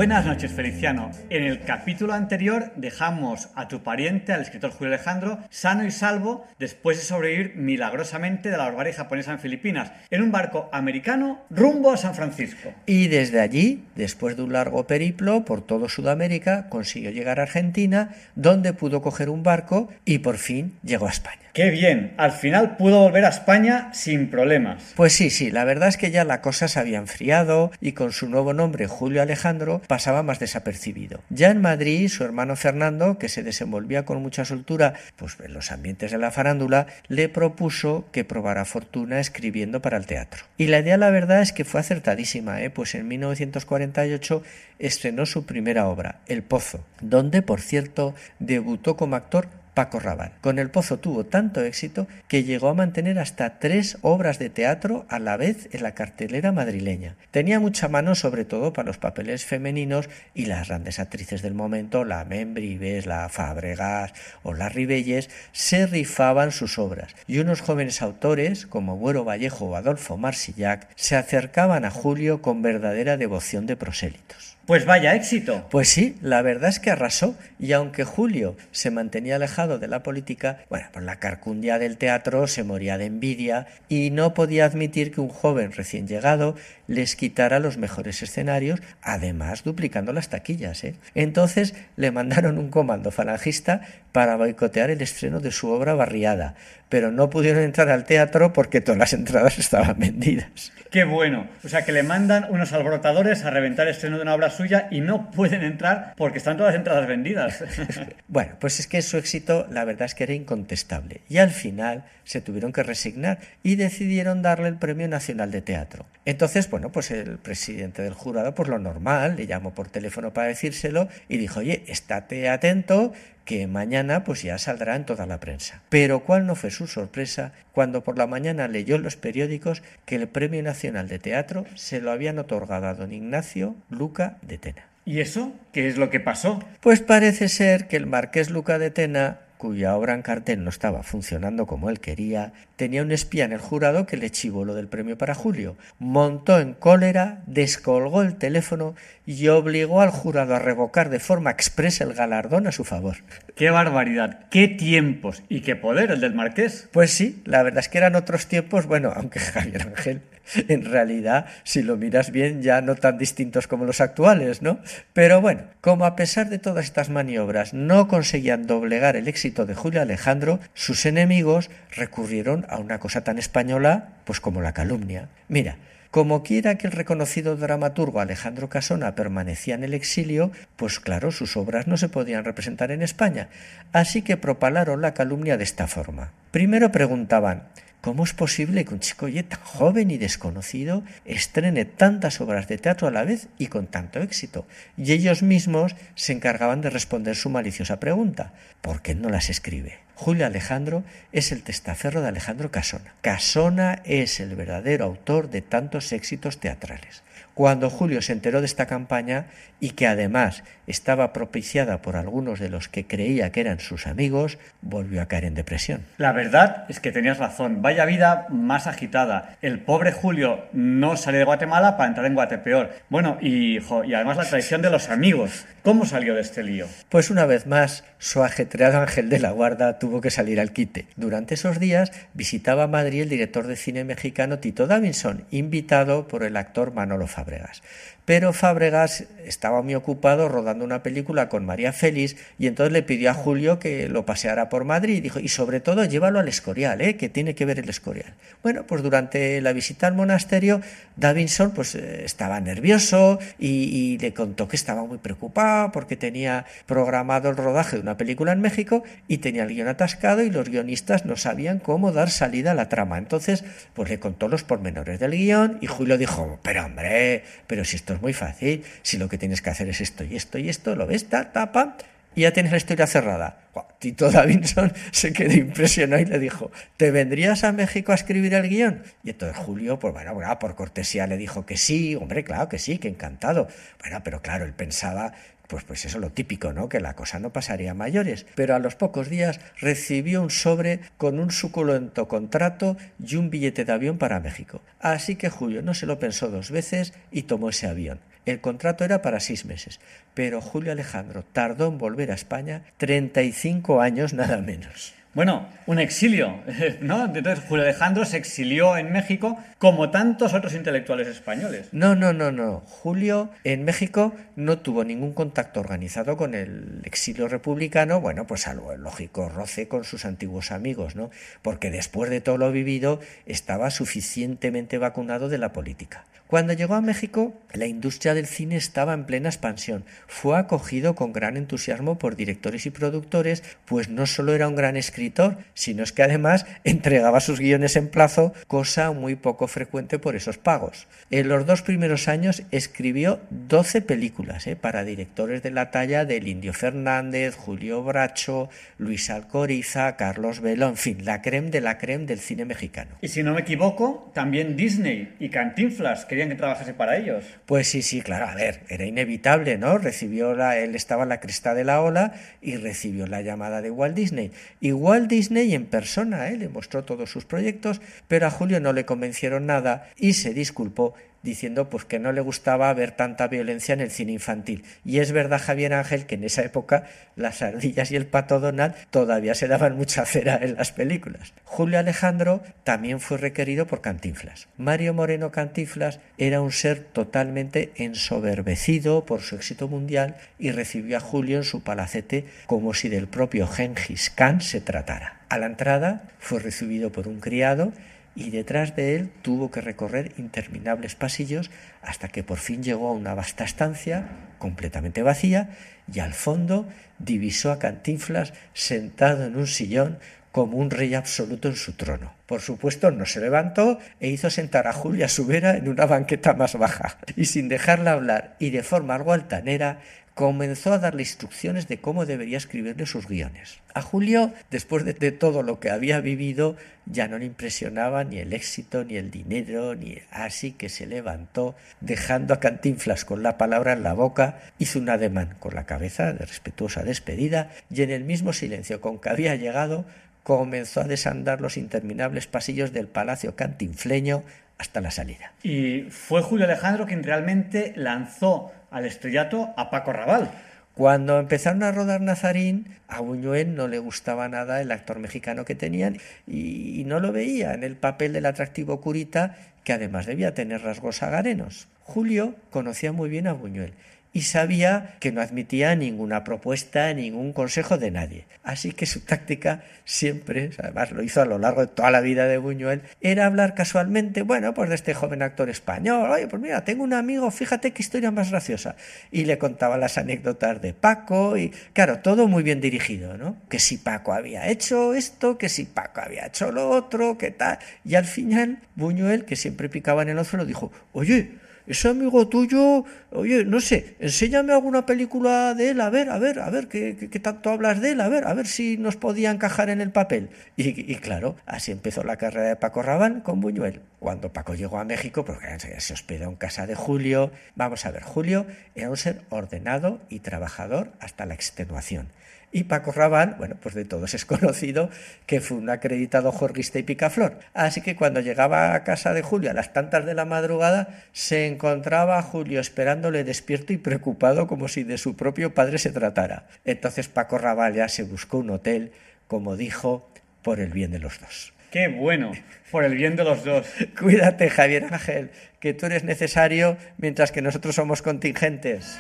Buenas 0.06 0.28
noches, 0.28 0.52
Feliciano. 0.52 1.10
En 1.32 1.46
el 1.46 1.62
capítulo 1.62 2.14
anterior 2.14 2.72
dejamos 2.76 3.50
a 3.56 3.68
tu 3.68 3.82
pariente, 3.82 4.34
al 4.34 4.42
escritor 4.42 4.70
Julio 4.70 4.94
Alejandro, 4.94 5.40
sano 5.50 5.84
y 5.84 5.90
salvo 5.90 6.46
después 6.60 6.98
de 6.98 7.04
sobrevivir 7.04 7.56
milagrosamente 7.56 8.52
de 8.52 8.58
la 8.58 8.66
barbarie 8.66 8.94
japonesa 8.94 9.32
en 9.32 9.40
Filipinas, 9.40 9.92
en 10.12 10.22
un 10.22 10.32
barco 10.32 10.70
americano 10.72 11.40
rumbo 11.50 11.92
a 11.92 11.98
San 11.98 12.14
Francisco. 12.14 12.72
Y 12.86 13.08
desde 13.08 13.42
allí, 13.42 13.84
después 13.96 14.38
de 14.38 14.44
un 14.44 14.54
largo 14.54 14.86
periplo 14.86 15.44
por 15.44 15.64
todo 15.64 15.90
Sudamérica, 15.90 16.70
consiguió 16.70 17.10
llegar 17.10 17.40
a 17.40 17.44
Argentina, 17.44 18.12
donde 18.36 18.74
pudo 18.74 19.02
coger 19.02 19.32
un 19.32 19.42
barco 19.42 19.90
y 20.06 20.20
por 20.20 20.38
fin 20.38 20.78
llegó 20.84 21.08
a 21.08 21.10
España. 21.10 21.45
¡Qué 21.56 21.70
bien! 21.70 22.12
Al 22.18 22.34
final 22.34 22.76
pudo 22.76 23.00
volver 23.00 23.24
a 23.24 23.30
España 23.30 23.90
sin 23.94 24.30
problemas. 24.30 24.92
Pues 24.98 25.14
sí, 25.14 25.30
sí, 25.30 25.52
la 25.52 25.64
verdad 25.64 25.88
es 25.88 25.96
que 25.96 26.12
ya 26.12 26.26
la 26.26 26.42
cosa 26.42 26.68
se 26.68 26.82
había 26.82 26.98
enfriado 26.98 27.72
y 27.80 27.94
con 27.94 28.12
su 28.12 28.28
nuevo 28.28 28.52
nombre, 28.52 28.88
Julio 28.88 29.22
Alejandro, 29.22 29.82
pasaba 29.88 30.22
más 30.22 30.40
desapercibido. 30.40 31.22
Ya 31.30 31.52
en 31.52 31.62
Madrid, 31.62 32.10
su 32.10 32.26
hermano 32.26 32.58
Fernando, 32.58 33.18
que 33.18 33.30
se 33.30 33.42
desenvolvía 33.42 34.04
con 34.04 34.22
mucha 34.22 34.44
soltura 34.44 34.96
pues, 35.16 35.38
en 35.42 35.54
los 35.54 35.72
ambientes 35.72 36.12
de 36.12 36.18
la 36.18 36.30
farándula, 36.30 36.88
le 37.08 37.30
propuso 37.30 38.10
que 38.12 38.26
probara 38.26 38.66
fortuna 38.66 39.22
escribiendo 39.22 39.82
para 39.82 39.96
el 39.96 40.08
teatro. 40.08 40.44
Y 40.58 40.68
la 40.68 40.80
idea, 40.80 40.98
la 40.98 41.10
verdad, 41.10 41.42
es 41.42 41.54
que 41.54 41.64
fue 41.64 41.80
acertadísima, 41.80 42.64
¿eh? 42.64 42.70
pues 42.70 42.96
en 42.96 43.08
1948 43.08 44.44
estrenó 44.80 45.26
su 45.26 45.46
primera 45.46 45.88
obra, 45.88 46.20
El 46.28 46.44
Pozo, 46.44 46.84
donde, 47.00 47.42
por 47.42 47.62
cierto, 47.62 48.14
debutó 48.40 48.98
como 48.98 49.16
actor 49.16 49.48
Paco. 49.76 49.96
Con 50.42 50.60
El 50.60 50.70
Pozo 50.72 51.00
tuvo 51.00 51.26
tanto 51.26 51.62
éxito 51.62 52.08
que 52.28 52.44
llegó 52.44 52.68
a 52.68 52.74
mantener 52.74 53.18
hasta 53.18 53.60
tres 53.60 53.98
obras 54.02 54.40
de 54.40 54.50
teatro 54.50 55.06
a 55.10 55.20
la 55.20 55.38
vez 55.38 55.70
en 55.72 55.84
la 55.84 55.94
cartelera 55.94 56.52
madrileña. 56.52 57.16
Tenía 57.32 57.60
mucha 57.60 57.88
mano 57.88 58.14
sobre 58.14 58.44
todo 58.44 58.74
para 58.74 58.88
los 58.88 58.98
papeles 58.98 59.46
femeninos 59.46 60.10
y 60.34 60.46
las 60.46 60.68
grandes 60.68 61.00
actrices 61.00 61.42
del 61.42 61.54
momento, 61.54 62.04
la 62.04 62.26
Membrives, 62.26 63.06
la 63.06 63.30
Fabregas 63.30 64.14
o 64.44 64.54
la 64.54 64.68
Ribelles, 64.68 65.30
se 65.54 65.88
rifaban 65.88 66.52
sus 66.52 66.78
obras 66.78 67.16
y 67.26 67.40
unos 67.40 67.62
jóvenes 67.62 68.02
autores 68.02 68.66
como 68.66 68.98
Buero 68.98 69.24
Vallejo 69.24 69.66
o 69.66 69.76
Adolfo 69.76 70.18
Marsillac 70.18 70.90
se 70.96 71.16
acercaban 71.16 71.86
a 71.86 71.92
Julio 71.92 72.42
con 72.42 72.62
verdadera 72.62 73.16
devoción 73.16 73.66
de 73.66 73.78
prosélitos. 73.78 74.55
Pues 74.66 74.88
vaya 74.88 75.14
éxito. 75.14 75.68
Pues 75.70 75.90
sí, 75.90 76.16
la 76.24 76.42
verdad 76.42 76.72
es 76.72 76.80
que 76.80 76.90
arrasó 76.90 77.36
y 77.60 77.74
aunque 77.74 78.04
Julio 78.04 78.58
se 78.72 78.90
mantenía 78.90 79.36
alejado 79.36 79.78
de 79.78 79.88
la 79.88 80.02
política, 80.02 80.58
bueno, 80.72 80.88
por 80.92 81.04
la 81.04 81.20
carcundia 81.20 81.78
del 81.78 81.98
teatro 81.98 82.48
se 82.48 82.64
moría 82.64 82.98
de 82.98 83.06
envidia 83.06 83.68
y 83.90 84.10
no 84.10 84.34
podía 84.34 84.66
admitir 84.66 85.12
que 85.12 85.22
un 85.22 85.30
joven 85.30 85.72
recién 85.72 86.08
llegado 86.08 86.56
les 86.88 87.16
quitara 87.16 87.60
los 87.60 87.78
mejores 87.78 88.24
escenarios, 88.24 88.82
además 89.04 89.64
duplicando 89.64 90.14
las 90.14 90.30
taquillas. 90.30 90.84
¿eh? 90.84 90.96
Entonces 91.14 91.76
le 91.96 92.10
mandaron 92.10 92.58
un 92.58 92.70
comando 92.72 93.12
falangista 93.12 93.82
para 94.12 94.36
boicotear 94.36 94.90
el 94.90 95.02
estreno 95.02 95.42
de 95.42 95.52
su 95.52 95.70
obra 95.70 95.94
Barriada, 95.94 96.56
pero 96.90 97.12
no 97.12 97.30
pudieron 97.30 97.64
entrar 97.64 97.90
al 97.90 98.06
teatro 98.06 98.54
porque 98.54 98.82
todas 98.82 98.98
las 98.98 99.14
entradas 99.22 99.58
estaban 99.60 100.00
vendidas. 100.00 100.72
Qué 100.92 101.04
bueno. 101.04 101.48
O 101.64 101.68
sea, 101.68 101.84
que 101.84 101.92
le 101.92 102.04
mandan 102.04 102.48
unos 102.50 102.72
alborotadores 102.72 103.44
a 103.44 103.50
reventar 103.50 103.88
el 103.88 103.94
estreno 103.94 104.16
de 104.16 104.22
una 104.22 104.34
obra 104.34 104.50
suya 104.50 104.88
y 104.92 105.02
no 105.02 105.30
pueden 105.32 105.62
entrar 105.62 106.14
porque 106.16 106.38
están 106.38 106.56
todas 106.56 106.74
las 106.74 106.80
entradas 106.80 107.06
vendidas. 107.08 107.64
bueno, 108.30 108.54
pues 108.60 108.80
es 108.80 108.88
que 108.88 109.02
su 109.02 109.18
éxito 109.18 109.68
la 109.72 109.84
verdad 109.84 110.06
es 110.06 110.16
que 110.16 110.24
era 110.24 110.34
incontestable 110.34 111.22
y 111.28 111.40
al 111.40 111.52
final 111.52 112.06
se 112.24 112.40
tuvieron 112.40 112.72
que 112.72 112.82
resignar 112.82 113.40
y 113.62 113.76
decidieron 113.76 114.42
darle 114.42 114.70
el 114.70 114.78
Premio 114.78 115.08
Nacional 115.08 115.52
de 115.52 115.62
Teatro. 115.62 116.06
Entonces, 116.24 116.70
bueno, 116.70 116.92
pues 116.92 117.12
el 117.12 117.40
presidente 117.40 118.02
del 118.02 118.14
jurado, 118.14 118.56
por 118.56 118.70
lo 118.70 118.80
normal, 118.80 119.36
le 119.36 119.48
llamó 119.48 119.74
por 119.74 119.90
teléfono 119.90 120.34
para 120.34 120.48
decírselo 120.48 121.10
y 121.28 121.38
dijo, 121.38 121.60
oye, 121.60 121.84
estate 121.88 122.50
atento 122.50 123.14
que 123.46 123.68
mañana 123.68 124.24
pues 124.24 124.44
ya 124.44 124.58
saldrá 124.58 124.96
en 124.96 125.06
toda 125.06 125.26
la 125.26 125.40
prensa. 125.40 125.82
Pero 125.90 126.22
cuál 126.22 126.46
no 126.46 126.56
fue 126.56 126.72
su 126.72 126.88
sorpresa 126.88 127.54
cuando 127.72 128.04
por 128.04 128.18
la 128.18 128.28
mañana 128.28 128.68
leyó 128.68 128.96
en 128.96 129.04
los 129.04 129.16
periódicos 129.16 129.84
que 130.06 130.16
el 130.16 130.28
Premio 130.28 130.62
Nacional 130.64 131.08
de 131.08 131.20
Teatro 131.20 131.66
se 131.76 132.02
lo 132.02 132.12
habían 132.12 132.40
otorgado 132.40 132.88
a 132.88 132.96
don 132.96 133.14
Ignacio 133.14 133.76
Luca 133.90 134.38
de 134.42 134.58
Tena. 134.58 134.88
¿Y 135.06 135.20
eso? 135.20 135.54
¿Qué 135.72 135.88
es 135.88 135.98
lo 135.98 136.10
que 136.10 136.20
pasó? 136.20 136.60
Pues 136.82 137.00
parece 137.00 137.48
ser 137.48 137.88
que 137.88 137.96
el 137.96 138.08
marqués 138.08 138.50
Luca 138.50 138.80
de 138.80 138.90
Tena 138.90 139.42
cuya 139.66 139.96
obra 139.96 140.14
en 140.14 140.22
cartel 140.22 140.64
no 140.64 140.70
estaba 140.70 141.02
funcionando 141.02 141.66
como 141.66 141.90
él 141.90 142.00
quería, 142.00 142.54
tenía 142.76 143.02
un 143.02 143.12
espía 143.12 143.46
en 143.46 143.52
el 143.52 143.60
jurado 143.60 144.06
que 144.06 144.16
le 144.16 144.30
chivó 144.30 144.64
lo 144.64 144.76
del 144.76 144.88
premio 144.88 145.18
para 145.18 145.34
Julio. 145.34 145.76
Montó 145.98 146.60
en 146.60 146.76
cólera, 146.76 147.42
descolgó 147.48 148.22
el 148.22 148.36
teléfono 148.36 148.94
y 149.26 149.48
obligó 149.48 150.02
al 150.02 150.12
jurado 150.12 150.54
a 150.54 150.60
revocar 150.60 151.10
de 151.10 151.20
forma 151.20 151.50
expresa 151.50 152.04
el 152.04 152.14
galardón 152.14 152.68
a 152.68 152.72
su 152.72 152.84
favor. 152.84 153.18
¡Qué 153.56 153.72
barbaridad! 153.72 154.42
¡Qué 154.52 154.68
tiempos! 154.68 155.42
¿Y 155.50 155.62
qué 155.62 155.76
poder 155.76 156.12
el 156.12 156.22
del 156.22 156.36
marqués? 156.36 156.88
Pues 156.92 157.10
sí, 157.10 157.42
la 157.46 157.64
verdad 157.64 157.80
es 157.80 157.90
que 157.90 157.98
eran 157.98 158.16
otros 158.16 158.46
tiempos, 158.46 158.86
bueno, 158.86 159.12
aunque 159.16 159.40
Javier 159.40 159.82
Ángel 159.82 160.22
en 160.68 160.86
realidad, 160.86 161.46
si 161.64 161.82
lo 161.82 161.98
miras 161.98 162.32
bien, 162.32 162.62
ya 162.62 162.82
no 162.82 162.96
tan 162.96 163.18
distintos 163.18 163.68
como 163.68 163.86
los 163.86 164.02
actuales, 164.02 164.62
¿no? 164.62 164.80
Pero 165.14 165.42
bueno, 165.42 165.64
como 165.82 166.06
a 166.06 166.16
pesar 166.16 166.50
de 166.50 166.60
todas 166.60 166.86
estas 166.86 167.10
maniobras 167.10 167.74
no 167.74 168.08
conseguían 168.08 168.68
doblegar 168.68 169.16
el 169.16 169.28
éxito 169.28 169.66
de 169.66 169.76
Julio 169.76 170.02
Alejandro, 170.02 170.60
sus 170.74 171.06
enemigos 171.06 171.70
recurrieron 171.92 172.66
a 172.70 172.78
una 172.78 173.00
cosa 173.00 173.24
tan 173.24 173.38
española, 173.38 174.10
pues 174.26 174.40
como 174.40 174.62
la 174.62 174.74
calumnia. 174.74 175.30
Mira, 175.48 175.78
como 176.16 176.44
quiera 176.44 176.76
que 176.76 176.88
el 176.88 176.94
reconocido 176.94 177.58
dramaturgo 177.58 178.22
Alejandro 178.22 178.70
Casona 178.70 179.16
permanecía 179.16 179.76
en 179.76 179.84
el 179.84 179.94
exilio, 179.94 180.50
pues 180.78 181.02
claro, 181.02 181.30
sus 181.32 181.58
obras 181.58 181.88
no 181.88 181.98
se 181.98 182.08
podían 182.08 182.46
representar 182.46 182.92
en 182.92 183.02
España, 183.02 183.50
así 183.92 184.22
que 184.22 184.38
propalaron 184.38 185.02
la 185.02 185.14
calumnia 185.14 185.58
de 185.58 185.66
esta 185.66 185.88
forma. 185.88 186.32
Primero 186.52 186.90
preguntaban 186.94 187.64
¿Cómo 188.06 188.24
es 188.24 188.34
posible 188.34 188.86
que 188.86 188.94
un 188.94 189.00
chico 189.00 189.26
tan 189.28 189.60
joven 189.62 190.12
y 190.12 190.20
desconocido 190.20 191.02
estrene 191.26 191.86
tantas 191.86 192.40
obras 192.40 192.68
de 192.68 192.78
teatro 192.78 193.08
a 193.08 193.12
la 193.12 193.24
vez 193.24 193.48
y 193.58 193.66
con 193.66 193.88
tanto 193.88 194.22
éxito? 194.22 194.68
Y 194.96 195.12
ellos 195.12 195.42
mismos 195.42 195.96
se 196.14 196.32
encargaban 196.32 196.82
de 196.82 196.92
responder 196.92 197.36
su 197.36 197.50
maliciosa 197.50 198.00
pregunta. 198.00 198.54
¿Por 198.82 199.02
qué 199.02 199.16
no 199.16 199.30
las 199.30 199.50
escribe? 199.50 199.98
Julio 200.14 200.46
Alejandro 200.46 201.04
es 201.32 201.52
el 201.52 201.64
testaferro 201.64 202.22
de 202.22 202.28
Alejandro 202.28 202.70
Casona. 202.70 203.16
Casona 203.22 204.04
es 204.06 204.40
el 204.40 204.56
verdadero 204.56 205.06
autor 205.06 205.50
de 205.50 205.64
tantos 205.64 206.14
éxitos 206.14 206.60
teatrales. 206.60 207.24
Cuando 207.56 207.90
Julio 207.90 208.22
se 208.22 208.34
enteró 208.34 208.60
de 208.60 208.68
esta 208.68 208.86
campaña 208.86 209.48
y 209.80 209.92
que 209.92 210.06
además 210.06 210.64
estaba 210.88 211.34
propiciada 211.34 212.02
por 212.02 212.16
algunos 212.16 212.60
de 212.60 212.70
los 212.70 212.88
que 212.90 213.08
creía 213.08 213.52
que 213.52 213.62
eran 213.62 213.80
sus 213.80 214.08
amigos, 214.08 214.58
volvió 214.82 215.22
a 215.22 215.28
caer 215.28 215.46
en 215.46 215.56
depresión. 215.56 216.06
La 216.18 216.32
verdad 216.32 216.86
es 216.90 217.00
que 217.00 217.12
tenías 217.12 217.38
razón. 217.38 217.82
Vaya 217.82 218.06
vida 218.06 218.48
más 218.50 218.88
agitada. 218.88 219.58
El 219.62 219.80
pobre 219.80 220.12
Julio 220.12 220.66
no 220.74 221.18
salió 221.18 221.40
de 221.40 221.46
Guatemala 221.46 221.98
para 221.98 222.10
entrar 222.10 222.26
en 222.26 222.36
Guatepeor. 222.36 222.92
Bueno, 223.10 223.38
y, 223.42 223.78
y 223.78 224.14
además 224.14 224.38
la 224.38 224.46
traición 224.46 224.82
de 224.82 224.90
los 224.90 225.10
amigos. 225.10 225.66
¿Cómo 225.84 226.06
salió 226.06 226.36
de 226.36 226.42
este 226.42 226.64
lío? 226.64 226.88
Pues 227.10 227.30
una 227.30 227.46
vez 227.46 227.68
más, 227.68 228.04
su 228.18 228.44
ajetreado 228.44 229.00
ángel 229.00 229.30
de 229.30 229.40
la 229.40 229.52
guarda 229.52 230.00
tuvo 230.00 230.22
que 230.22 230.32
salir 230.32 230.60
al 230.60 230.72
quite. 230.72 231.08
Durante 231.16 231.54
esos 231.54 231.80
días 231.80 232.12
visitaba 232.34 232.84
a 232.84 232.88
Madrid 232.88 233.22
el 233.22 233.30
director 233.30 233.68
de 233.68 233.76
cine 233.76 234.04
mexicano 234.04 234.60
Tito 234.60 234.88
Davinson, 234.88 235.46
invitado 235.52 236.28
por 236.28 236.44
el 236.44 236.58
actor 236.58 236.94
Manolo 236.94 237.28
Fabregas. 237.28 237.84
Pero 238.26 238.54
Fábregas 238.54 239.26
estaba 239.46 239.84
muy 239.84 239.94
ocupado 239.94 240.50
rodando 240.50 240.84
una 240.84 241.04
película 241.04 241.48
con 241.48 241.64
María 241.64 241.94
Félix 241.94 242.36
y 242.58 242.66
entonces 242.66 242.92
le 242.92 243.04
pidió 243.04 243.30
a 243.30 243.36
Julio 243.36 243.78
que 243.78 244.10
lo 244.10 244.26
paseara 244.26 244.68
por 244.68 244.84
Madrid 244.84 245.18
y 245.18 245.22
dijo, 245.22 245.40
y 245.40 245.48
sobre 245.48 245.80
todo 245.80 246.04
llévalo 246.04 246.40
al 246.40 246.48
Escorial, 246.48 247.02
¿eh? 247.02 247.18
que 247.18 247.30
tiene 247.30 247.54
que 247.54 247.66
ver 247.66 247.78
el 247.78 247.88
Escorial. 247.88 248.34
Bueno, 248.64 248.88
pues 248.88 249.04
durante 249.04 249.62
la 249.62 249.74
visita 249.74 250.08
al 250.08 250.16
monasterio, 250.16 250.82
Davinson 251.18 251.72
pues 251.72 251.94
eh, 251.94 252.26
estaba 252.26 252.60
nervioso 252.60 253.38
y, 253.60 254.18
le 254.20 254.34
contó 254.34 254.68
que 254.68 254.76
estaba 254.76 255.04
muy 255.06 255.18
preocupado 255.18 255.92
porque 255.92 256.16
tenía 256.16 256.66
programado 256.86 257.50
el 257.50 257.58
rodaje 257.58 257.98
de 257.98 258.02
una 258.02 258.18
película 258.18 258.54
en 258.54 258.62
México 258.62 259.04
y 259.28 259.40
tenía 259.40 259.64
el 259.64 259.70
guion 259.70 259.88
atascado 259.88 260.42
y 260.42 260.50
los 260.50 260.70
guionistas 260.70 261.26
no 261.26 261.36
sabían 261.36 261.80
cómo 261.80 262.12
dar 262.12 262.32
salida 262.32 262.72
a 262.72 262.74
la 262.74 262.90
trama. 262.90 263.18
Entonces, 263.18 263.64
pues 263.94 264.10
le 264.10 264.20
contó 264.20 264.48
los 264.48 264.64
pormenores 264.64 265.20
del 265.20 265.32
guion 265.32 265.78
y 265.82 265.88
Julio 265.88 266.18
dijo, 266.18 266.60
pero 266.64 266.86
hombre, 266.86 267.44
pero 267.68 267.84
si 267.84 267.98
esto 267.98 268.15
es 268.16 268.22
muy 268.22 268.34
fácil. 268.34 268.84
Si 269.02 269.18
lo 269.18 269.30
que 269.30 269.38
tienes 269.38 269.62
que 269.62 269.70
hacer 269.70 269.90
es 269.90 270.02
esto 270.02 270.24
y 270.24 270.36
esto 270.36 270.58
y 270.58 270.70
esto, 270.70 270.96
lo 270.96 271.08
ves, 271.08 271.30
ta, 271.30 271.52
tapa, 271.52 271.98
y 272.36 272.42
ya 272.42 272.52
tienes 272.52 272.72
la 272.72 272.78
historia 272.78 273.08
cerrada. 273.08 273.58
Tito 274.00 274.30
Davinson 274.30 274.94
se 275.12 275.34
quedó 275.34 275.54
impresionado 275.54 276.22
y 276.22 276.26
le 276.26 276.40
dijo, 276.40 276.72
¿te 276.98 277.12
vendrías 277.12 277.64
a 277.64 277.72
México 277.72 278.12
a 278.12 278.16
escribir 278.16 278.54
el 278.54 278.70
guion? 278.70 279.04
Y 279.24 279.32
entonces 279.32 279.58
Julio, 279.58 280.00
pues 280.00 280.14
bueno, 280.14 280.60
por 280.60 280.76
cortesía 280.76 281.28
le 281.28 281.38
dijo 281.38 281.66
que 281.66 281.78
sí, 281.78 282.16
hombre, 282.16 282.44
claro 282.44 282.70
que 282.70 282.78
sí, 282.78 282.98
que 282.98 283.08
encantado. 283.08 283.68
Bueno, 284.02 284.22
pero 284.24 284.42
claro, 284.42 284.66
él 284.66 284.74
pensaba 284.74 285.34
pues, 285.68 285.84
pues 285.84 286.06
eso 286.06 286.20
lo 286.20 286.32
típico, 286.32 286.74
¿no? 286.74 286.90
Que 286.90 287.00
la 287.00 287.16
cosa 287.16 287.40
no 287.40 287.52
pasaría 287.52 287.92
a 287.92 287.96
mayores. 287.96 288.46
Pero 288.56 288.76
a 288.76 288.80
los 288.80 288.96
pocos 288.96 289.30
días 289.30 289.60
recibió 289.80 290.42
un 290.42 290.50
sobre 290.50 291.00
con 291.18 291.40
un 291.40 291.52
suculento 291.52 292.28
contrato 292.28 292.98
y 293.20 293.36
un 293.36 293.50
billete 293.50 293.86
de 293.86 293.94
avión 293.94 294.18
para 294.18 294.40
México. 294.40 294.82
Así 295.00 295.36
que 295.36 295.50
Julio 295.50 295.82
no 295.82 295.94
se 295.94 296.06
lo 296.06 296.20
pensó 296.20 296.50
dos 296.50 296.72
veces 296.72 297.14
y 297.32 297.44
tomó 297.44 297.70
ese 297.70 297.88
avión. 297.88 298.20
El 298.46 298.62
contrato 298.62 299.04
era 299.04 299.24
para 299.24 299.40
seis 299.40 299.66
meses, 299.66 300.00
pero 300.36 300.62
Julio 300.62 300.92
Alejandro 300.92 301.44
tardó 301.44 301.88
en 301.88 301.98
volver 301.98 302.32
a 302.32 302.36
España 302.36 302.84
35 302.98 304.02
años 304.02 304.34
nada 304.34 304.58
menos. 304.58 305.16
Bueno, 305.36 305.68
un 305.86 306.00
exilio, 306.00 306.62
¿no? 307.02 307.26
Entonces 307.26 307.62
Julio 307.68 307.84
Alejandro 307.84 308.24
se 308.24 308.38
exilió 308.38 308.96
en 308.96 309.12
México 309.12 309.62
como 309.80 310.10
tantos 310.10 310.54
otros 310.54 310.74
intelectuales 310.74 311.28
españoles. 311.28 311.90
No, 311.92 312.16
no, 312.16 312.32
no, 312.32 312.54
no. 312.54 312.80
Julio 312.88 313.50
en 313.66 313.84
México 313.84 314.34
no 314.56 314.78
tuvo 314.78 315.04
ningún 315.04 315.34
contacto 315.34 315.82
organizado 315.82 316.38
con 316.38 316.56
el 316.56 317.02
exilio 317.04 317.50
republicano, 317.50 318.22
bueno, 318.22 318.48
pues 318.48 318.66
algo 318.66 318.96
lógico 318.96 319.50
roce 319.50 319.90
con 319.90 320.06
sus 320.06 320.24
antiguos 320.24 320.72
amigos, 320.72 321.18
¿no? 321.18 321.32
Porque 321.62 321.92
después 321.92 322.30
de 322.30 322.40
todo 322.40 322.58
lo 322.58 322.72
vivido 322.72 323.20
estaba 323.46 323.92
suficientemente 323.92 324.98
vacunado 325.00 325.50
de 325.50 325.58
la 325.58 325.74
política. 325.74 326.24
Cuando 326.48 326.74
llegó 326.74 326.94
a 326.94 327.02
México, 327.02 327.54
la 327.74 327.88
industria 327.88 328.34
del 328.34 328.46
cine 328.46 328.76
estaba 328.78 329.14
en 329.14 329.26
plena 329.26 329.50
expansión. 329.50 330.06
Fue 330.28 330.58
acogido 330.58 331.16
con 331.16 331.34
gran 331.34 331.58
entusiasmo 331.58 332.20
por 332.20 332.36
directores 332.36 332.86
y 332.86 332.92
productores, 332.92 333.64
pues 333.86 334.10
no 334.10 334.28
solo 334.28 334.54
era 334.54 334.68
un 334.68 334.76
gran 334.76 334.96
escritor, 334.96 335.58
sino 335.74 336.04
que 336.14 336.24
además 336.24 336.66
entregaba 336.84 337.40
sus 337.40 337.60
guiones 337.60 337.96
en 337.96 338.10
plazo, 338.10 338.54
cosa 338.68 339.12
muy 339.12 339.36
poco 339.36 339.68
frecuente 339.68 340.20
por 340.20 340.36
esos 340.36 340.58
pagos. 340.58 341.08
En 341.32 341.48
los 341.48 341.66
dos 341.66 341.82
primeros 341.82 342.28
años 342.28 342.64
escribió 342.72 343.40
12 343.50 344.02
películas 344.02 344.68
¿eh? 344.68 344.76
para 344.76 345.04
directores 345.04 345.64
de 345.64 345.72
la 345.72 345.90
talla 345.90 346.26
del 346.26 346.48
Indio 346.48 346.74
Fernández, 346.74 347.56
Julio 347.56 348.04
Bracho, 348.04 348.70
Luis 348.98 349.30
Alcoriza, 349.30 350.16
Carlos 350.16 350.60
Velo, 350.62 350.88
en 350.88 350.98
fin, 350.98 351.26
la 351.26 351.42
creme 351.42 351.72
de 351.72 351.82
la 351.82 351.98
creme 351.98 352.26
del 352.26 352.40
cine 352.40 352.66
mexicano. 352.66 353.12
Y 353.22 353.30
si 353.30 353.42
no 353.42 353.54
me 353.54 353.62
equivoco, 353.62 354.32
también 354.34 354.76
Disney 354.76 355.36
y 355.40 355.50
Cantinflas, 355.50 356.26
que 356.36 356.56
trabajase 356.56 356.94
para 356.94 357.18
ellos. 357.18 357.46
Pues 357.66 357.88
sí, 357.88 358.02
sí, 358.02 358.22
claro, 358.22 358.48
a 358.48 358.56
ver, 358.56 358.82
era 358.90 359.06
inevitable, 359.06 359.78
¿no? 359.78 359.98
Recibió 359.98 360.54
la, 360.54 360.78
él 360.78 360.96
estaba 360.96 361.24
en 361.24 361.30
la 361.30 361.40
cresta 361.40 361.74
de 361.74 361.84
la 361.84 362.02
ola 362.02 362.34
y 362.62 362.78
recibió 362.78 363.28
la 363.28 363.42
llamada 363.42 363.82
de 363.82 363.92
Walt 363.92 364.16
Disney. 364.16 364.52
Y 364.80 364.92
Walt 364.92 365.30
Disney 365.30 365.74
en 365.74 365.86
persona, 365.86 366.50
¿eh? 366.50 366.58
le 366.58 366.70
mostró 366.70 367.04
todos 367.04 367.30
sus 367.30 367.46
proyectos, 367.46 368.02
pero 368.28 368.48
a 368.48 368.52
Julio 368.52 368.80
no 368.80 368.94
le 368.94 369.06
convencieron 369.06 369.66
nada 369.66 370.10
y 370.18 370.34
se 370.34 370.54
disculpó 370.54 371.16
diciendo 371.46 371.90
pues 371.90 372.04
que 372.04 372.20
no 372.20 372.34
le 372.34 372.42
gustaba 372.42 372.94
ver 372.94 373.12
tanta 373.12 373.48
violencia 373.48 373.94
en 373.94 374.02
el 374.02 374.12
cine 374.12 374.34
infantil. 374.34 374.84
Y 375.06 375.20
es 375.20 375.32
verdad, 375.32 375.62
Javier 375.64 375.94
Ángel, 375.94 376.26
que 376.26 376.36
en 376.36 376.44
esa 376.44 376.64
época 376.64 377.06
las 377.38 377.62
ardillas 377.62 378.12
y 378.12 378.18
el 378.18 378.26
pato 378.26 378.60
Donald 378.60 378.96
todavía 379.12 379.56
se 379.56 379.70
daban 379.70 379.96
mucha 379.96 380.26
cera 380.26 380.60
en 380.62 380.76
las 380.76 380.92
películas. 380.92 381.54
Julio 381.64 382.00
Alejandro 382.00 382.62
también 382.84 383.22
fue 383.22 383.38
requerido 383.38 383.88
por 383.88 384.02
Cantinflas. 384.02 384.68
Mario 384.78 385.14
Moreno 385.14 385.52
Cantinflas 385.52 386.20
era 386.38 386.60
un 386.62 386.74
ser 386.74 387.00
totalmente 387.00 387.92
ensoberbecido 387.96 389.26
por 389.26 389.42
su 389.42 389.56
éxito 389.56 389.88
mundial 389.88 390.36
y 390.60 390.72
recibió 390.72 391.18
a 391.18 391.22
Julio 391.22 391.58
en 391.58 391.64
su 391.64 391.84
palacete 391.84 392.46
como 392.66 392.94
si 392.94 393.08
del 393.08 393.28
propio 393.28 393.68
Gengis 393.68 394.30
Khan 394.30 394.62
se 394.62 394.82
tratara. 394.82 395.42
A 395.50 395.60
la 395.60 395.68
entrada 395.68 396.24
fue 396.40 396.60
recibido 396.60 397.12
por 397.12 397.28
un 397.28 397.40
criado 397.40 397.94
y 398.36 398.50
detrás 398.50 398.96
de 398.96 399.16
él 399.16 399.32
tuvo 399.42 399.72
que 399.72 399.82
recorrer 399.82 400.34
interminables 400.38 401.16
pasillos 401.16 401.72
hasta 402.02 402.28
que 402.28 402.44
por 402.44 402.58
fin 402.58 402.84
llegó 402.84 403.10
a 403.10 403.14
una 403.14 403.34
vasta 403.34 403.64
estancia 403.64 404.28
completamente 404.60 405.24
vacía 405.24 405.70
y 406.12 406.20
al 406.20 406.34
fondo 406.34 406.88
divisó 407.18 407.72
a 407.72 407.80
Cantinflas 407.80 408.54
sentado 408.74 409.46
en 409.46 409.56
un 409.56 409.68
sillón 409.68 410.20
como 410.52 410.78
un 410.78 410.90
rey 410.90 411.14
absoluto 411.16 411.68
en 411.68 411.76
su 411.76 411.98
trono. 411.98 412.34
Por 412.46 412.62
supuesto, 412.62 413.12
no 413.12 413.26
se 413.26 413.42
levantó 413.42 414.00
e 414.22 414.30
hizo 414.30 414.50
sentar 414.50 414.88
a 414.88 414.94
Julia 414.94 415.28
Subera 415.28 415.76
en 415.76 415.90
una 415.90 416.06
banqueta 416.06 416.54
más 416.54 416.78
baja. 416.78 417.18
Y 417.36 417.44
sin 417.46 417.68
dejarla 417.68 418.14
hablar 418.14 418.56
y 418.58 418.70
de 418.70 418.82
forma 418.82 419.16
algo 419.16 419.34
altanera, 419.34 420.00
comenzó 420.36 420.92
a 420.92 421.00
darle 421.00 421.24
instrucciones 421.24 421.88
de 421.88 422.02
cómo 422.02 422.26
debería 422.26 422.58
escribirle 422.58 423.06
sus 423.06 423.26
guiones. 423.26 423.80
A 423.94 424.02
Julio, 424.02 424.52
después 424.70 425.06
de, 425.06 425.32
todo 425.32 425.64
lo 425.64 425.80
que 425.80 425.90
había 425.90 426.20
vivido, 426.20 426.76
ya 427.06 427.30
no 427.30 427.38
le 427.38 427.46
impresionaba 427.46 428.26
ni 428.26 428.40
el 428.40 428.52
éxito, 428.52 429.06
ni 429.06 429.16
el 429.16 429.32
dinero, 429.32 429.96
ni 429.96 430.20
así 430.32 430.74
que 430.74 430.90
se 430.90 431.08
levantó, 431.08 431.76
dejando 432.02 432.54
a 432.54 432.60
Cantinflas 432.60 433.24
con 433.24 433.44
la 433.44 433.58
palabra 433.58 433.94
en 433.94 434.04
la 434.04 434.14
boca, 434.14 434.60
hizo 434.78 435.00
un 435.00 435.10
ademán 435.10 435.56
con 435.60 435.74
la 435.74 435.86
cabeza 435.86 436.34
de 436.34 436.46
respetuosa 436.46 437.04
despedida 437.04 437.72
y 437.90 438.02
en 438.02 438.12
el 438.12 438.26
mismo 438.26 438.52
silencio 438.52 439.00
con 439.00 439.20
que 439.20 439.30
había 439.30 439.56
llegado, 439.56 440.06
comenzó 440.44 441.00
a 441.02 441.06
desandar 441.06 441.62
los 441.62 441.78
interminables 441.78 442.46
pasillos 442.46 442.92
del 442.92 443.08
palacio 443.08 443.56
cantinfleño 443.56 444.44
hasta 444.78 445.02
la 445.02 445.12
salida. 445.12 445.54
Y 445.64 446.08
fue 446.10 446.42
Julio 446.42 446.66
Alejandro 446.66 447.06
quien 447.06 447.24
realmente 447.24 447.94
lanzó 447.96 448.72
al 448.92 449.06
estrellato 449.06 449.74
a 449.78 449.90
Paco 449.90 450.14
Raval. 450.14 450.52
Cuando 450.94 451.40
empezaron 451.40 451.84
a 451.84 451.92
rodar 451.92 452.22
Nazarín, 452.22 452.96
a 453.10 453.20
Buñuel 453.20 453.76
no 453.76 453.90
le 453.90 454.00
gustaba 454.00 454.48
nada 454.48 454.82
el 454.82 454.94
actor 454.94 455.20
mexicano 455.20 455.66
que 455.66 455.76
tenían 455.76 456.18
y, 456.48 457.04
no 457.06 457.20
lo 457.20 457.34
veía 457.34 457.74
en 457.74 457.84
el 457.84 457.98
papel 457.98 458.32
del 458.32 458.46
atractivo 458.46 459.02
curita, 459.02 459.58
que 459.84 459.92
además 459.92 460.26
debía 460.26 460.54
tener 460.54 460.82
rasgos 460.82 461.22
agarenos. 461.22 461.90
Julio 462.02 462.56
conocía 462.70 463.12
muy 463.12 463.30
bien 463.30 463.48
a 463.48 463.54
Buñuel 463.54 463.94
y 464.36 464.42
sabía 464.42 465.16
que 465.22 465.32
no 465.32 465.40
admitía 465.40 465.96
ninguna 465.96 466.44
propuesta, 466.44 467.14
ningún 467.14 467.54
consejo 467.54 467.98
de 467.98 468.12
nadie. 468.12 468.46
Así 468.64 468.92
que 468.92 469.06
su 469.06 469.22
táctica 469.22 469.86
siempre, 470.04 470.72
además 470.78 471.14
lo 471.14 471.24
hizo 471.24 471.42
a 471.42 471.46
lo 471.46 471.58
largo 471.58 471.80
de 471.80 471.88
toda 471.88 472.12
la 472.12 472.20
vida 472.20 472.46
de 472.46 472.58
Buñuel, 472.58 473.04
era 473.22 473.46
hablar 473.46 473.76
casualmente, 473.76 474.42
bueno, 474.42 474.74
pues 474.74 474.90
de 474.90 474.96
este 474.96 475.14
joven 475.14 475.42
actor 475.42 475.70
español, 475.70 476.30
oye, 476.30 476.50
pues 476.50 476.62
mira, 476.62 476.84
tengo 476.84 477.06
un 477.06 477.14
amigo, 477.14 477.50
fíjate 477.50 477.92
qué 477.92 478.02
historia 478.02 478.30
más 478.30 478.52
graciosa. 478.52 478.98
Y 479.32 479.46
le 479.46 479.58
contaba 479.58 479.98
las 479.98 480.18
anécdotas 480.18 480.82
de 480.82 480.94
Paco 480.94 481.56
y, 481.56 481.70
claro, 481.94 482.20
todo 482.20 482.50
muy 482.50 482.62
bien 482.62 482.82
dirigido, 482.82 483.38
¿no? 483.38 483.56
Que 483.70 483.80
si 483.80 483.96
Paco 483.96 484.34
había 484.34 484.68
hecho 484.68 485.14
esto, 485.14 485.58
que 485.58 485.70
si 485.70 485.86
Paco 485.86 486.20
había 486.20 486.48
hecho 486.48 486.74
lo 486.74 486.90
otro, 486.90 487.38
que 487.38 487.52
tal. 487.52 487.80
Y 488.04 488.16
al 488.16 488.26
final, 488.26 488.80
Buñuel, 488.96 489.46
que 489.46 489.56
siempre 489.56 489.88
picaba 489.88 490.24
en 490.24 490.30
el 490.30 490.40
otro, 490.40 490.66
dijo, 490.66 490.92
oye, 491.14 491.52
ese 491.88 492.10
amigo 492.10 492.48
tuyo, 492.48 493.06
oye, 493.32 493.66
no 493.66 493.80
sé, 493.80 494.16
enséñame 494.20 494.74
alguna 494.74 495.06
película 495.06 495.74
de 495.74 495.92
él, 495.92 496.02
a 496.02 496.10
ver, 496.10 496.30
a 496.30 496.40
ver, 496.40 496.60
a 496.60 496.70
ver, 496.70 496.88
¿qué, 496.88 497.40
tanto 497.42 497.70
hablas 497.70 498.02
de 498.02 498.12
él? 498.12 498.22
A 498.22 498.30
ver, 498.30 498.48
a 498.48 498.54
ver 498.54 498.68
si 498.68 498.98
nos 498.98 499.16
podía 499.16 499.52
encajar 499.52 499.90
en 499.90 500.02
el 500.02 500.12
papel. 500.12 500.50
Y, 500.76 501.16
claro, 501.16 501.56
así 501.66 501.92
empezó 501.92 502.24
la 502.24 502.38
carrera 502.38 502.70
de 502.70 502.76
Paco 502.76 503.02
Rabanne 503.02 503.44
con 503.44 503.62
Buñuel. 503.62 504.02
Cuando 504.20 504.52
Paco 504.52 504.74
llegó 504.74 504.98
a 504.98 505.06
México, 505.06 505.46
porque 505.46 505.68
se 506.00 506.14
hospedó 506.14 506.50
en 506.50 506.56
casa 506.56 506.88
de 506.88 506.96
Julio, 506.96 507.52
vamos 507.76 508.06
a 508.06 508.12
ver, 508.12 508.24
Julio 508.24 508.66
era 508.96 509.10
un 509.10 509.18
ser 509.18 509.42
ordenado 509.50 510.20
y 510.30 510.40
trabajador 510.40 511.12
hasta 511.20 511.46
la 511.46 511.54
extenuación. 511.54 512.30
Y 512.72 512.86
Paco 512.86 513.12
Rabanne, 513.12 513.56
bueno, 513.58 513.76
pues 513.82 513.96
de 513.96 514.06
todos 514.06 514.34
es 514.34 514.46
conocido 514.46 515.10
que 515.46 515.62
fue 515.62 515.78
un 515.78 515.90
acreditado 515.90 516.52
jorrista 516.52 517.00
y 517.00 517.04
picaflor. 517.04 517.60
Así 517.74 518.02
que 518.02 518.16
cuando 518.16 518.40
llegaba 518.40 518.94
a 518.94 519.04
casa 519.04 519.34
de 519.34 519.42
Julio 519.42 519.72
a 519.72 519.74
las 519.74 519.94
tantas 519.94 520.26
de 520.26 520.34
la 520.34 520.46
madrugada, 520.46 521.24
se 521.32 521.68
encontraba 521.68 522.38
a 522.38 522.44
Julio 522.44 522.80
esperándole 522.80 523.44
despierto 523.44 523.94
y 523.94 523.98
preocupado 523.98 524.68
como 524.68 524.88
si 524.88 525.04
de 525.04 525.18
su 525.18 525.36
propio 525.36 525.74
padre 525.74 525.98
se 525.98 526.12
tratara. 526.12 526.68
Entonces 526.84 527.28
Paco 527.28 527.58
Rabanne 527.58 527.98
ya 527.98 528.10
se 528.10 528.24
buscó 528.24 528.58
un 528.58 528.72
hotel, 528.72 529.12
como 529.48 529.76
dijo, 529.76 530.30
por 530.62 530.80
el 530.80 530.92
bien 530.92 531.12
de 531.12 531.20
los 531.20 531.40
dos. 531.40 531.74
Qué 531.92 532.10
bueno, 532.10 532.52
por 532.92 533.06
el 533.06 533.16
bien 533.16 533.38
de 533.38 533.46
los 533.46 533.64
dos. 533.64 533.88
Cuídate, 534.20 534.70
Javier 534.70 535.06
Ángel, 535.12 535.52
que 535.80 535.94
tú 535.94 536.08
eres 536.08 536.26
necesario 536.26 536.98
mientras 537.18 537.54
que 537.54 537.62
nosotros 537.62 537.96
somos 537.96 538.22
contingentes. 538.22 539.18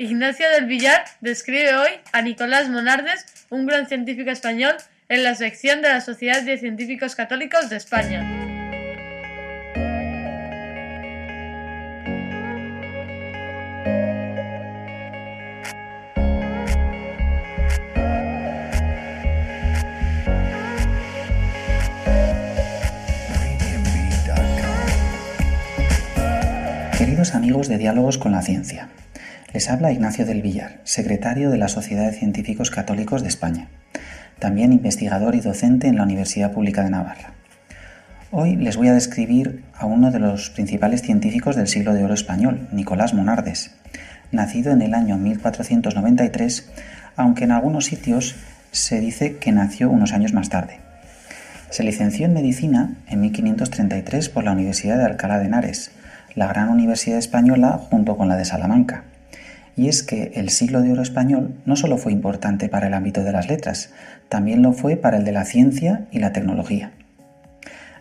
Ignacio 0.00 0.48
del 0.48 0.64
Villar 0.64 1.04
describe 1.20 1.74
hoy 1.74 1.90
a 2.12 2.22
Nicolás 2.22 2.70
Monardes, 2.70 3.26
un 3.50 3.66
gran 3.66 3.86
científico 3.86 4.30
español, 4.30 4.74
en 5.10 5.22
la 5.22 5.34
sección 5.34 5.82
de 5.82 5.90
la 5.90 6.00
Sociedad 6.00 6.42
de 6.42 6.56
Científicos 6.56 7.14
Católicos 7.14 7.68
de 7.68 7.76
España. 7.76 8.26
Queridos 26.96 27.34
amigos 27.34 27.68
de 27.68 27.76
Diálogos 27.76 28.16
con 28.16 28.32
la 28.32 28.40
Ciencia, 28.40 28.88
les 29.52 29.68
habla 29.68 29.90
Ignacio 29.90 30.24
del 30.26 30.42
Villar, 30.42 30.80
secretario 30.84 31.50
de 31.50 31.58
la 31.58 31.66
Sociedad 31.66 32.06
de 32.06 32.16
Científicos 32.16 32.70
Católicos 32.70 33.22
de 33.22 33.28
España, 33.28 33.68
también 34.38 34.72
investigador 34.72 35.34
y 35.34 35.40
docente 35.40 35.88
en 35.88 35.96
la 35.96 36.04
Universidad 36.04 36.52
Pública 36.52 36.84
de 36.84 36.90
Navarra. 36.90 37.32
Hoy 38.30 38.54
les 38.54 38.76
voy 38.76 38.86
a 38.88 38.94
describir 38.94 39.64
a 39.74 39.86
uno 39.86 40.12
de 40.12 40.20
los 40.20 40.50
principales 40.50 41.02
científicos 41.02 41.56
del 41.56 41.66
siglo 41.66 41.94
de 41.94 42.04
oro 42.04 42.14
español, 42.14 42.68
Nicolás 42.70 43.12
Monardes, 43.12 43.72
nacido 44.30 44.70
en 44.70 44.82
el 44.82 44.94
año 44.94 45.18
1493, 45.18 46.70
aunque 47.16 47.42
en 47.42 47.50
algunos 47.50 47.86
sitios 47.86 48.36
se 48.70 49.00
dice 49.00 49.38
que 49.38 49.50
nació 49.50 49.90
unos 49.90 50.12
años 50.12 50.32
más 50.32 50.48
tarde. 50.48 50.78
Se 51.70 51.82
licenció 51.82 52.26
en 52.26 52.34
medicina 52.34 52.94
en 53.08 53.20
1533 53.20 54.28
por 54.28 54.44
la 54.44 54.52
Universidad 54.52 54.96
de 54.98 55.06
Alcalá 55.06 55.40
de 55.40 55.46
Henares, 55.46 55.90
la 56.36 56.46
gran 56.46 56.68
universidad 56.68 57.18
española 57.18 57.80
junto 57.90 58.16
con 58.16 58.28
la 58.28 58.36
de 58.36 58.44
Salamanca 58.44 59.04
y 59.80 59.88
es 59.88 60.02
que 60.02 60.32
el 60.34 60.50
siglo 60.50 60.82
de 60.82 60.92
oro 60.92 61.00
español 61.00 61.54
no 61.64 61.74
solo 61.74 61.96
fue 61.96 62.12
importante 62.12 62.68
para 62.68 62.88
el 62.88 62.92
ámbito 62.92 63.24
de 63.24 63.32
las 63.32 63.48
letras, 63.48 63.94
también 64.28 64.60
lo 64.60 64.74
fue 64.74 64.96
para 64.96 65.16
el 65.16 65.24
de 65.24 65.32
la 65.32 65.46
ciencia 65.46 66.04
y 66.12 66.18
la 66.18 66.34
tecnología. 66.34 66.90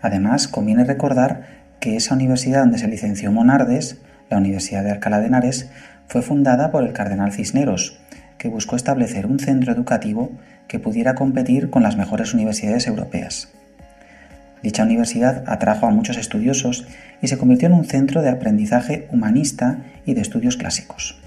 Además, 0.01 0.49
conviene 0.49 0.83
recordar 0.83 1.45
que 1.79 1.95
esa 1.95 2.15
universidad 2.15 2.59
donde 2.59 2.79
se 2.79 2.89
licenció 2.89 3.31
Monardes, 3.31 4.01
la 4.29 4.39
Universidad 4.39 4.83
de 4.83 4.91
Alcalá 4.91 5.21
de 5.21 5.27
Henares, 5.27 5.69
fue 6.07 6.21
fundada 6.21 6.69
por 6.69 6.83
el 6.83 6.91
cardenal 6.91 7.31
Cisneros, 7.31 7.97
que 8.37 8.49
buscó 8.49 8.75
establecer 8.75 9.25
un 9.25 9.39
centro 9.39 9.71
educativo 9.71 10.33
que 10.67 10.79
pudiera 10.79 11.15
competir 11.15 11.69
con 11.69 11.81
las 11.81 11.95
mejores 11.95 12.33
universidades 12.33 12.87
europeas. 12.87 13.53
Dicha 14.61 14.83
universidad 14.83 15.45
atrajo 15.47 15.85
a 15.85 15.91
muchos 15.91 16.17
estudiosos 16.17 16.85
y 17.21 17.29
se 17.29 17.37
convirtió 17.37 17.69
en 17.69 17.75
un 17.75 17.85
centro 17.85 18.21
de 18.21 18.31
aprendizaje 18.31 19.07
humanista 19.13 19.77
y 20.05 20.13
de 20.13 20.19
estudios 20.19 20.57
clásicos. 20.57 21.21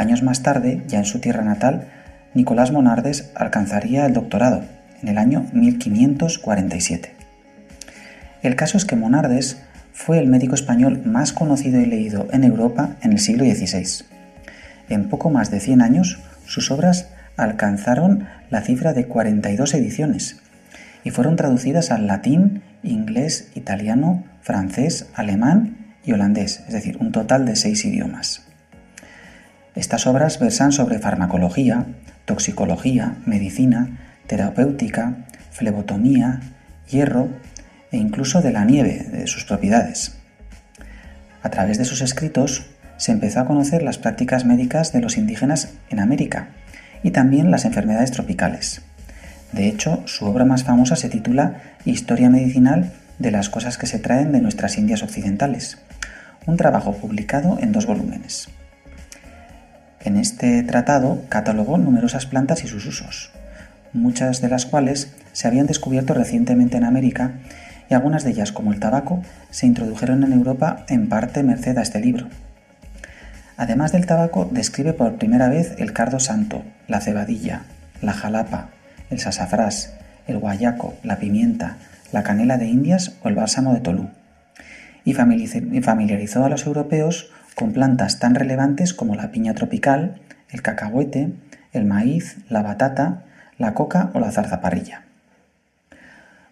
Años 0.00 0.22
más 0.22 0.42
tarde, 0.42 0.82
ya 0.88 0.96
en 0.96 1.04
su 1.04 1.18
tierra 1.18 1.44
natal, 1.44 1.88
Nicolás 2.32 2.72
Monardes 2.72 3.30
alcanzaría 3.34 4.06
el 4.06 4.14
doctorado 4.14 4.62
en 5.02 5.08
el 5.08 5.18
año 5.18 5.44
1547. 5.52 7.12
El 8.40 8.56
caso 8.56 8.78
es 8.78 8.86
que 8.86 8.96
Monardes 8.96 9.60
fue 9.92 10.18
el 10.18 10.26
médico 10.26 10.54
español 10.54 11.02
más 11.04 11.34
conocido 11.34 11.78
y 11.82 11.84
leído 11.84 12.28
en 12.32 12.44
Europa 12.44 12.96
en 13.02 13.12
el 13.12 13.18
siglo 13.18 13.44
XVI. 13.44 14.06
En 14.88 15.10
poco 15.10 15.28
más 15.28 15.50
de 15.50 15.60
100 15.60 15.82
años, 15.82 16.18
sus 16.46 16.70
obras 16.70 17.10
alcanzaron 17.36 18.26
la 18.48 18.62
cifra 18.62 18.94
de 18.94 19.04
42 19.04 19.74
ediciones 19.74 20.40
y 21.04 21.10
fueron 21.10 21.36
traducidas 21.36 21.90
al 21.90 22.06
latín, 22.06 22.62
inglés, 22.82 23.50
italiano, 23.54 24.24
francés, 24.40 25.10
alemán 25.12 25.94
y 26.06 26.12
holandés, 26.12 26.64
es 26.66 26.72
decir, 26.72 26.96
un 27.00 27.12
total 27.12 27.44
de 27.44 27.54
seis 27.54 27.84
idiomas. 27.84 28.49
Estas 29.74 30.06
obras 30.06 30.38
versan 30.38 30.72
sobre 30.72 30.98
farmacología, 30.98 31.86
toxicología, 32.24 33.16
medicina, 33.24 33.98
terapéutica, 34.26 35.26
flebotomía, 35.52 36.40
hierro 36.88 37.28
e 37.92 37.96
incluso 37.96 38.40
de 38.42 38.52
la 38.52 38.64
nieve, 38.64 39.06
de 39.10 39.26
sus 39.26 39.44
propiedades. 39.44 40.16
A 41.42 41.50
través 41.50 41.78
de 41.78 41.84
sus 41.84 42.00
escritos 42.00 42.66
se 42.96 43.12
empezó 43.12 43.40
a 43.40 43.46
conocer 43.46 43.82
las 43.82 43.98
prácticas 43.98 44.44
médicas 44.44 44.92
de 44.92 45.00
los 45.00 45.16
indígenas 45.16 45.72
en 45.88 46.00
América 46.00 46.48
y 47.02 47.12
también 47.12 47.50
las 47.50 47.64
enfermedades 47.64 48.10
tropicales. 48.10 48.82
De 49.52 49.68
hecho, 49.68 50.02
su 50.06 50.26
obra 50.26 50.44
más 50.44 50.64
famosa 50.64 50.96
se 50.96 51.08
titula 51.08 51.62
Historia 51.84 52.28
medicinal 52.28 52.92
de 53.18 53.30
las 53.30 53.48
cosas 53.48 53.78
que 53.78 53.86
se 53.86 53.98
traen 53.98 54.32
de 54.32 54.40
nuestras 54.40 54.78
Indias 54.78 55.02
occidentales, 55.02 55.78
un 56.46 56.56
trabajo 56.56 56.94
publicado 56.94 57.58
en 57.60 57.72
dos 57.72 57.86
volúmenes. 57.86 58.48
En 60.02 60.16
este 60.16 60.62
tratado 60.62 61.22
catalogó 61.28 61.76
numerosas 61.76 62.24
plantas 62.24 62.64
y 62.64 62.68
sus 62.68 62.86
usos, 62.86 63.32
muchas 63.92 64.40
de 64.40 64.48
las 64.48 64.64
cuales 64.64 65.12
se 65.32 65.46
habían 65.46 65.66
descubierto 65.66 66.14
recientemente 66.14 66.78
en 66.78 66.84
América 66.84 67.32
y 67.90 67.94
algunas 67.94 68.24
de 68.24 68.30
ellas, 68.30 68.50
como 68.50 68.72
el 68.72 68.80
tabaco, 68.80 69.22
se 69.50 69.66
introdujeron 69.66 70.24
en 70.24 70.32
Europa 70.32 70.84
en 70.88 71.08
parte 71.08 71.42
merced 71.42 71.76
a 71.76 71.82
este 71.82 72.00
libro. 72.00 72.28
Además 73.58 73.92
del 73.92 74.06
tabaco, 74.06 74.48
describe 74.50 74.94
por 74.94 75.16
primera 75.16 75.50
vez 75.50 75.74
el 75.76 75.92
cardo 75.92 76.18
santo, 76.18 76.62
la 76.88 77.00
cebadilla, 77.00 77.64
la 78.00 78.14
jalapa, 78.14 78.70
el 79.10 79.18
sasafrás, 79.18 79.92
el 80.26 80.38
guayaco, 80.38 80.94
la 81.02 81.18
pimienta, 81.18 81.76
la 82.10 82.22
canela 82.22 82.56
de 82.56 82.68
Indias 82.68 83.16
o 83.22 83.28
el 83.28 83.34
bálsamo 83.34 83.74
de 83.74 83.80
Tolú. 83.80 84.08
Y 85.04 85.12
familiarizó 85.12 86.44
a 86.44 86.48
los 86.48 86.64
europeos 86.64 87.30
con 87.60 87.74
plantas 87.74 88.18
tan 88.18 88.34
relevantes 88.34 88.94
como 88.94 89.16
la 89.16 89.30
piña 89.30 89.52
tropical, 89.52 90.14
el 90.48 90.62
cacahuete, 90.62 91.34
el 91.74 91.84
maíz, 91.84 92.38
la 92.48 92.62
batata, 92.62 93.24
la 93.58 93.74
coca 93.74 94.10
o 94.14 94.18
la 94.18 94.32
zarzaparrilla. 94.32 95.02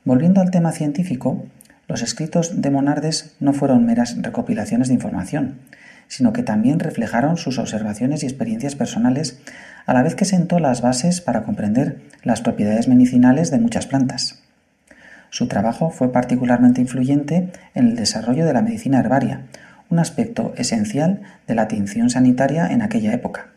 Volviendo 0.05 0.43
al 0.43 0.51
tema 0.51 0.71
científico, 0.71 1.47
los 1.87 2.03
escritos 2.03 2.61
de 2.61 2.71
Monardes 2.71 3.35
no 3.41 3.55
fueron 3.55 3.87
meras 3.87 4.21
recopilaciones 4.21 4.89
de 4.89 4.95
información, 4.95 5.61
sino 6.09 6.35
que 6.35 6.43
también 6.43 6.79
reflejaron 6.79 7.39
sus 7.39 7.59
observaciones 7.59 8.23
y 8.23 8.27
experiencias 8.27 8.75
personales, 8.75 9.41
a 9.87 9.95
la 9.95 10.03
vez 10.03 10.15
que 10.15 10.27
sentó 10.27 10.59
las 10.59 10.83
bases 10.83 11.23
para 11.23 11.43
comprender 11.45 12.03
las 12.23 12.43
propiedades 12.43 12.87
medicinales 12.87 13.51
de 13.51 13.59
muchas 13.59 13.87
plantas. 13.87 14.43
Su 15.31 15.49
trabajo 15.49 15.89
fue 15.89 16.13
particularmente 16.13 16.83
influyente 16.83 17.51
en 17.75 17.87
el 17.87 17.97
desarrollo 17.97 18.45
de 18.45 18.53
la 18.53 18.61
medicina 18.61 19.01
herbaria, 19.01 19.47
un 19.91 19.99
aspecto 19.99 20.53
esencial 20.57 21.23
de 21.47 21.55
la 21.55 21.63
atención 21.63 22.11
sanitaria 22.11 22.67
en 22.67 22.83
aquella 22.83 23.13
época. 23.13 23.49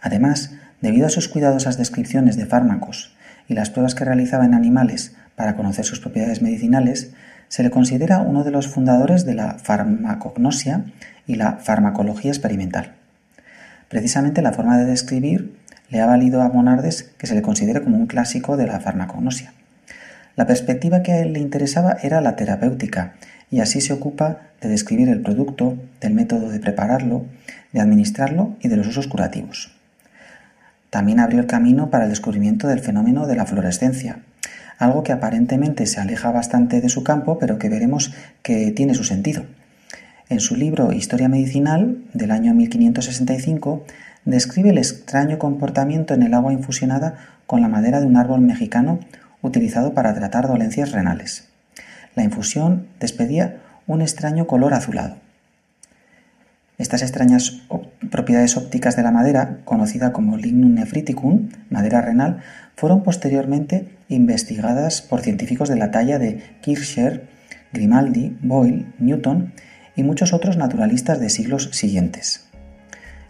Además, 0.00 0.52
debido 0.80 1.06
a 1.06 1.10
sus 1.10 1.28
cuidadosas 1.28 1.78
descripciones 1.78 2.36
de 2.36 2.46
fármacos 2.46 3.16
y 3.48 3.54
las 3.54 3.70
pruebas 3.70 3.94
que 3.94 4.04
realizaba 4.04 4.44
en 4.44 4.54
animales 4.54 5.14
para 5.34 5.56
conocer 5.56 5.84
sus 5.84 6.00
propiedades 6.00 6.42
medicinales, 6.42 7.12
se 7.48 7.62
le 7.62 7.70
considera 7.70 8.20
uno 8.20 8.44
de 8.44 8.50
los 8.50 8.68
fundadores 8.68 9.24
de 9.24 9.34
la 9.34 9.54
farmacognosia 9.54 10.84
y 11.26 11.36
la 11.36 11.58
farmacología 11.58 12.30
experimental. 12.30 12.94
Precisamente 13.88 14.42
la 14.42 14.52
forma 14.52 14.78
de 14.78 14.86
describir 14.86 15.54
le 15.90 16.00
ha 16.00 16.06
valido 16.06 16.42
a 16.42 16.48
Monardes 16.48 17.04
que 17.04 17.26
se 17.26 17.34
le 17.34 17.42
considere 17.42 17.82
como 17.82 17.96
un 17.96 18.06
clásico 18.06 18.56
de 18.56 18.66
la 18.66 18.80
farmacognosia. 18.80 19.52
La 20.34 20.46
perspectiva 20.46 21.02
que 21.02 21.12
a 21.12 21.20
él 21.20 21.32
le 21.32 21.40
interesaba 21.40 21.96
era 22.02 22.20
la 22.20 22.36
terapéutica, 22.36 23.14
y 23.50 23.60
así 23.60 23.80
se 23.80 23.92
ocupa 23.92 24.40
de 24.60 24.68
describir 24.68 25.08
el 25.08 25.22
producto, 25.22 25.76
del 26.00 26.14
método 26.14 26.50
de 26.50 26.60
prepararlo, 26.60 27.26
de 27.72 27.80
administrarlo 27.80 28.56
y 28.60 28.68
de 28.68 28.76
los 28.76 28.86
usos 28.86 29.06
curativos. 29.06 29.72
También 30.90 31.20
abrió 31.20 31.40
el 31.40 31.46
camino 31.46 31.90
para 31.90 32.04
el 32.04 32.10
descubrimiento 32.10 32.68
del 32.68 32.80
fenómeno 32.80 33.26
de 33.26 33.36
la 33.36 33.46
fluorescencia, 33.46 34.20
algo 34.78 35.02
que 35.02 35.12
aparentemente 35.12 35.86
se 35.86 36.00
aleja 36.00 36.30
bastante 36.30 36.80
de 36.80 36.88
su 36.88 37.02
campo, 37.02 37.38
pero 37.38 37.58
que 37.58 37.68
veremos 37.68 38.12
que 38.42 38.70
tiene 38.72 38.94
su 38.94 39.04
sentido. 39.04 39.44
En 40.28 40.40
su 40.40 40.56
libro 40.56 40.92
Historia 40.92 41.28
Medicinal, 41.28 41.98
del 42.12 42.30
año 42.30 42.52
1565, 42.52 43.84
describe 44.24 44.70
el 44.70 44.78
extraño 44.78 45.38
comportamiento 45.38 46.14
en 46.14 46.22
el 46.22 46.34
agua 46.34 46.52
infusionada 46.52 47.14
con 47.46 47.60
la 47.60 47.68
madera 47.68 48.00
de 48.00 48.06
un 48.06 48.16
árbol 48.16 48.40
mexicano 48.40 48.98
utilizado 49.40 49.94
para 49.94 50.14
tratar 50.14 50.48
dolencias 50.48 50.92
renales. 50.92 51.48
La 52.16 52.24
infusión 52.24 52.88
despedía 52.98 53.62
un 53.86 54.02
extraño 54.02 54.48
color 54.48 54.74
azulado. 54.74 55.18
Estas 56.78 57.02
extrañas 57.02 57.62
propiedades 58.10 58.56
ópticas 58.56 58.96
de 58.96 59.02
la 59.02 59.10
madera, 59.10 59.60
conocida 59.64 60.12
como 60.12 60.36
lignum 60.36 60.74
nephriticum, 60.74 61.50
madera 61.70 62.02
renal, 62.02 62.42
fueron 62.74 63.02
posteriormente 63.02 63.88
investigadas 64.08 65.00
por 65.00 65.20
científicos 65.20 65.68
de 65.68 65.76
la 65.76 65.90
talla 65.90 66.18
de 66.18 66.42
Kircher, 66.62 67.28
Grimaldi, 67.72 68.36
Boyle, 68.42 68.86
Newton 68.98 69.52
y 69.94 70.02
muchos 70.02 70.32
otros 70.32 70.56
naturalistas 70.56 71.20
de 71.20 71.30
siglos 71.30 71.70
siguientes. 71.72 72.46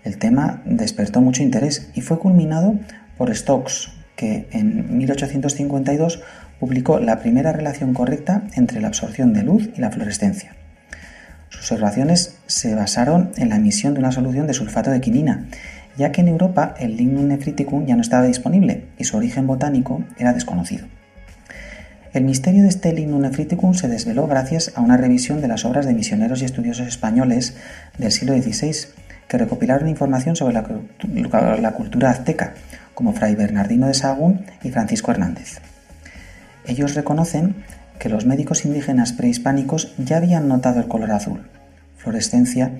El 0.04 0.18
tema 0.18 0.62
despertó 0.64 1.20
mucho 1.20 1.42
interés 1.42 1.90
y 1.94 2.00
fue 2.00 2.18
culminado 2.18 2.78
por 3.16 3.34
Stokes, 3.34 3.90
que 4.14 4.48
en 4.52 4.96
1852 4.98 6.22
publicó 6.58 6.98
la 6.98 7.18
primera 7.18 7.52
relación 7.52 7.94
correcta 7.94 8.44
entre 8.54 8.80
la 8.80 8.88
absorción 8.88 9.32
de 9.32 9.42
luz 9.42 9.70
y 9.76 9.80
la 9.80 9.90
fluorescencia. 9.90 10.54
Sus 11.48 11.72
observaciones 11.72 12.38
se 12.46 12.74
basaron 12.74 13.30
en 13.36 13.48
la 13.50 13.56
emisión 13.56 13.94
de 13.94 14.00
una 14.00 14.12
solución 14.12 14.46
de 14.46 14.54
sulfato 14.54 14.90
de 14.90 15.00
quinina, 15.00 15.46
ya 15.96 16.12
que 16.12 16.20
en 16.20 16.28
Europa 16.28 16.74
el 16.78 16.96
lignum 16.96 17.28
nephriticum 17.28 17.86
ya 17.86 17.96
no 17.96 18.02
estaba 18.02 18.26
disponible 18.26 18.84
y 18.98 19.04
su 19.04 19.16
origen 19.16 19.46
botánico 19.46 20.04
era 20.18 20.32
desconocido. 20.32 20.86
El 22.12 22.24
misterio 22.24 22.62
de 22.62 22.68
este 22.68 22.92
lignum 22.92 23.20
nephriticum 23.20 23.74
se 23.74 23.88
desveló 23.88 24.26
gracias 24.26 24.72
a 24.74 24.80
una 24.80 24.96
revisión 24.96 25.40
de 25.40 25.48
las 25.48 25.64
obras 25.64 25.86
de 25.86 25.94
misioneros 25.94 26.40
y 26.42 26.46
estudiosos 26.46 26.86
españoles 26.86 27.56
del 27.98 28.10
siglo 28.10 28.34
XVI 28.34 28.74
que 29.28 29.38
recopilaron 29.38 29.88
información 29.88 30.36
sobre 30.36 30.54
la, 30.54 31.56
la 31.60 31.72
cultura 31.72 32.10
azteca, 32.10 32.54
como 32.94 33.12
Fray 33.12 33.34
Bernardino 33.34 33.86
de 33.86 33.94
Sahagún 33.94 34.46
y 34.62 34.70
Francisco 34.70 35.10
Hernández. 35.10 35.60
Ellos 36.66 36.94
reconocen 36.94 37.54
que 37.98 38.08
los 38.08 38.26
médicos 38.26 38.64
indígenas 38.64 39.12
prehispánicos 39.12 39.94
ya 39.98 40.18
habían 40.18 40.48
notado 40.48 40.80
el 40.80 40.88
color 40.88 41.12
azul, 41.12 41.48
fluorescencia 41.96 42.72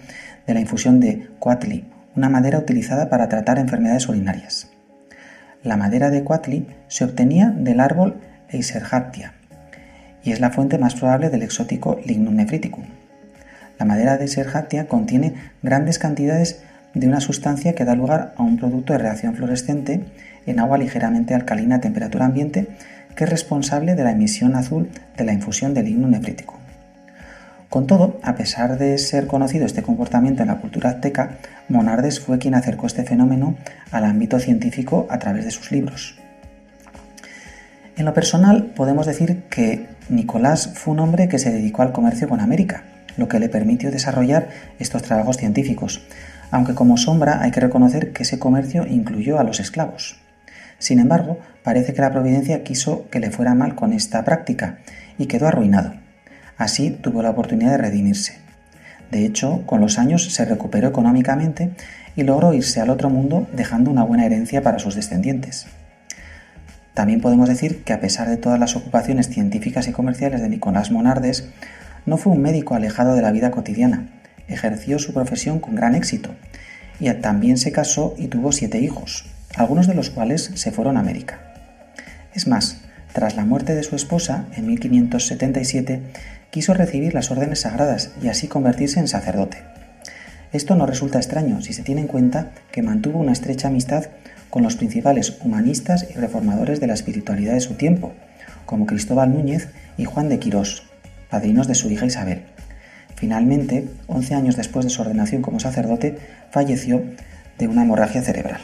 de 0.47 0.55
la 0.55 0.61
infusión 0.61 1.01
de 1.01 1.29
cuatli, 1.39 1.85
una 2.15 2.29
madera 2.29 2.59
utilizada 2.59 3.09
para 3.09 3.29
tratar 3.29 3.59
enfermedades 3.59 4.09
urinarias. 4.09 4.71
La 5.63 5.77
madera 5.77 6.11
de 6.11 6.25
cuatli 6.25 6.67
se 6.89 7.05
obtenía 7.05 7.51
del 7.51 7.81
árbol 7.81 8.21
Eiserhartia 8.49 9.35
y 10.23 10.33
es 10.33 10.41
la 10.41 10.51
fuente 10.51 10.79
más 10.79 10.95
probable 10.95 11.31
del 11.31 11.43
exótico 11.43 12.01
Lignum 12.05 12.35
nephriticum. 12.35 12.85
La 13.79 13.87
madera 13.87 14.17
de 14.17 14.25
Eiserhartia 14.25 14.89
contiene 14.89 15.35
grandes 15.63 15.99
cantidades 15.99 16.63
de 16.95 17.07
una 17.07 17.21
sustancia 17.21 17.75
que 17.75 17.85
da 17.85 17.95
lugar 17.95 18.35
a 18.37 18.43
un 18.43 18.57
producto 18.57 18.93
de 18.93 19.01
reacción 19.01 19.35
fluorescente 19.35 20.05
en 20.47 20.61
agua 20.61 20.79
ligeramente 20.79 21.35
alcalina 21.35 21.77
a 21.77 21.81
temperatura 21.81 22.25
ambiente 22.25 22.69
que 23.17 23.25
es 23.25 23.31
responsable 23.31 23.95
de 23.95 24.05
la 24.05 24.13
emisión 24.13 24.55
azul 24.55 24.91
de 25.17 25.25
la 25.25 25.33
infusión 25.33 25.75
del 25.75 25.89
himno 25.89 26.07
nefrítico. 26.07 26.59
Con 27.71 27.87
todo, 27.87 28.21
a 28.23 28.37
pesar 28.37 28.79
de 28.79 28.97
ser 28.99 29.27
conocido 29.27 29.67
este 29.67 29.83
comportamiento 29.83 30.43
en 30.43 30.49
la 30.49 30.61
cultura 30.61 30.91
azteca, 30.91 31.39
Monardes 31.69 32.21
fue 32.21 32.39
quien 32.39 32.55
acercó 32.55 32.87
este 32.87 33.03
fenómeno 33.03 33.57
al 33.91 34.05
ámbito 34.05 34.39
científico 34.39 35.07
a 35.11 35.19
través 35.19 35.45
de 35.45 35.51
sus 35.51 35.73
libros. 35.73 36.17
En 37.97 38.05
lo 38.05 38.15
personal, 38.15 38.67
podemos 38.77 39.07
decir 39.07 39.45
que 39.51 39.89
Nicolás 40.09 40.73
fue 40.75 40.93
un 40.93 41.01
hombre 41.01 41.29
que 41.29 41.39
se 41.39 41.51
dedicó 41.51 41.83
al 41.83 41.93
comercio 41.93 42.29
con 42.29 42.41
América, 42.41 42.85
lo 43.17 43.27
que 43.27 43.41
le 43.41 43.49
permitió 43.49 43.91
desarrollar 43.91 44.49
estos 44.79 45.03
trabajos 45.03 45.39
científicos, 45.39 46.07
aunque 46.51 46.75
como 46.75 46.99
sombra 46.99 47.43
hay 47.43 47.51
que 47.51 47.61
reconocer 47.61 48.13
que 48.13 48.23
ese 48.23 48.39
comercio 48.39 48.87
incluyó 48.87 49.41
a 49.41 49.45
los 49.45 49.59
esclavos. 49.59 50.17
Sin 50.79 50.99
embargo, 50.99 51.39
parece 51.67 51.95
que 51.95 52.01
la 52.01 52.13
providencia 52.13 52.63
quiso 52.63 53.11
que 53.11 53.19
le 53.19 53.33
fuera 53.33 53.57
mal 53.57 53.75
con 53.75 53.93
esta 53.93 54.25
práctica 54.25 54.79
y 55.19 55.27
quedó 55.27 55.49
arruinado. 55.49 55.95
Así 56.57 56.91
tuvo 56.91 57.23
la 57.23 57.31
oportunidad 57.31 57.73
de 57.73 57.79
redimirse. 57.79 58.39
De 59.11 59.27
hecho, 59.27 59.67
con 59.67 59.81
los 59.81 59.99
años 59.99 60.33
se 60.33 60.45
recuperó 60.45 60.87
económicamente 60.87 61.73
y 62.15 62.23
logró 62.23 62.55
irse 62.55 62.81
al 62.81 62.89
otro 62.89 63.11
mundo 63.11 63.49
dejando 63.53 63.91
una 63.91 64.05
buena 64.05 64.25
herencia 64.25 64.63
para 64.63 64.79
sus 64.79 64.95
descendientes. 64.95 65.67
También 66.95 67.21
podemos 67.21 67.49
decir 67.49 67.83
que 67.83 67.93
a 67.93 68.01
pesar 68.01 68.29
de 68.29 68.37
todas 68.37 68.61
las 68.61 68.77
ocupaciones 68.77 69.29
científicas 69.29 69.89
y 69.89 69.93
comerciales 69.93 70.43
de 70.43 70.49
Nicolás 70.49 70.93
Monardes, 70.93 71.49
no 72.07 72.17
fue 72.17 72.33
un 72.33 72.43
médico 72.43 72.77
alejado 72.77 73.17
de 73.17 73.23
la 73.23 73.33
vida 73.33 73.51
cotidiana, 73.51 74.07
ejerció 74.47 75.01
su 75.01 75.13
profesión 75.13 75.59
con 75.59 75.75
gran 75.75 75.97
éxito 75.97 76.31
y 77.01 77.13
también 77.15 77.59
se 77.59 77.73
casó 77.73 78.15
y 78.17 78.29
tuvo 78.29 78.53
siete 78.53 78.79
hijos, 78.79 79.27
algunos 79.57 79.89
de 79.89 79.95
los 79.95 80.11
cuales 80.11 80.53
se 80.55 80.71
fueron 80.71 80.97
a 80.97 81.01
América. 81.01 81.46
Es 82.37 82.47
más, 82.47 82.77
tras 83.15 83.35
la 83.35 83.47
muerte 83.47 83.75
de 83.75 83.83
su 83.83 83.97
esposa, 83.97 84.45
en 84.55 84.67
1577, 84.67 86.03
quiso 86.51 86.75
recibir 86.75 87.15
las 87.15 87.31
órdenes 87.31 87.61
sagradas 87.61 88.11
y 88.23 88.29
así 88.29 88.47
convertirse 88.47 89.01
en 89.01 89.09
sacerdote. 89.09 89.63
Esto 90.53 90.77
no 90.77 90.85
resulta 90.85 91.17
extraño 91.17 91.63
si 91.63 91.73
se 91.73 91.83
tiene 91.83 92.03
en 92.03 92.09
cuenta 92.09 92.51
que 92.73 92.83
mantuvo 92.83 93.21
una 93.21 93.33
estrecha 93.33 93.69
amistad 93.69 94.05
con 94.51 94.63
los 94.63 94.77
principales 94.77 95.39
humanistas 95.43 96.07
y 96.11 96.13
reformadores 96.13 96.79
de 96.79 96.89
la 96.89 96.93
espiritualidad 96.93 97.55
de 97.55 97.61
su 97.61 97.73
tiempo, 97.77 98.13
como 98.67 98.85
Cristóbal 98.85 99.33
Núñez 99.33 99.71
y 99.97 100.05
Juan 100.05 100.29
de 100.29 100.39
Quirós, 100.39 100.83
padrinos 101.31 101.67
de 101.69 101.75
su 101.75 101.89
hija 101.89 102.05
Isabel. 102.05 102.43
Finalmente, 103.15 103.89
11 104.09 104.35
años 104.35 104.57
después 104.57 104.85
de 104.85 104.91
su 104.91 105.01
ordenación 105.01 105.41
como 105.41 105.59
sacerdote, 105.59 106.19
falleció 106.51 107.03
de 107.57 107.67
una 107.67 107.85
hemorragia 107.85 108.21
cerebral. 108.21 108.61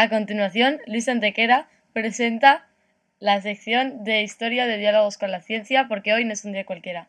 A 0.00 0.08
continuación, 0.08 0.78
Luis 0.86 1.08
Antequera 1.08 1.66
presenta 1.92 2.68
la 3.18 3.40
sección 3.40 4.04
de 4.04 4.22
Historia 4.22 4.64
de 4.68 4.78
Diálogos 4.78 5.18
con 5.18 5.32
la 5.32 5.40
Ciencia, 5.40 5.86
porque 5.88 6.12
hoy 6.12 6.24
no 6.24 6.34
es 6.34 6.44
un 6.44 6.52
día 6.52 6.64
cualquiera. 6.64 7.08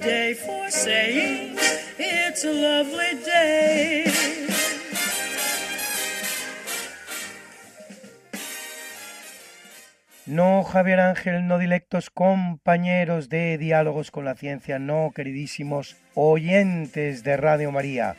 day 0.00 0.34
for 0.34 0.70
saying 0.70 1.56
it's 1.98 2.44
a 2.44 2.52
lovely 2.52 3.24
day. 3.24 4.04
No, 10.26 10.62
Javier 10.62 11.00
Ángel, 11.00 11.46
no 11.46 11.58
dilectos 11.58 12.10
compañeros 12.10 13.30
de 13.30 13.56
Diálogos 13.56 14.10
con 14.10 14.26
la 14.26 14.34
Ciencia, 14.34 14.78
no, 14.78 15.10
queridísimos 15.14 15.96
oyentes 16.14 17.24
de 17.24 17.38
Radio 17.38 17.72
María. 17.72 18.14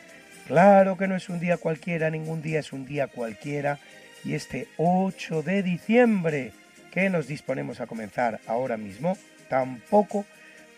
Claro 0.48 0.96
que 0.96 1.06
no 1.06 1.14
es 1.14 1.28
un 1.28 1.38
día 1.38 1.56
cualquiera, 1.56 2.10
ningún 2.10 2.42
día 2.42 2.58
es 2.58 2.72
un 2.72 2.84
día 2.84 3.06
cualquiera. 3.06 3.78
Y 4.24 4.34
este 4.34 4.66
8 4.76 5.42
de 5.42 5.62
diciembre 5.62 6.52
que 6.90 7.08
nos 7.10 7.28
disponemos 7.28 7.80
a 7.80 7.86
comenzar 7.86 8.40
ahora 8.48 8.76
mismo, 8.76 9.16
tampoco, 9.48 10.26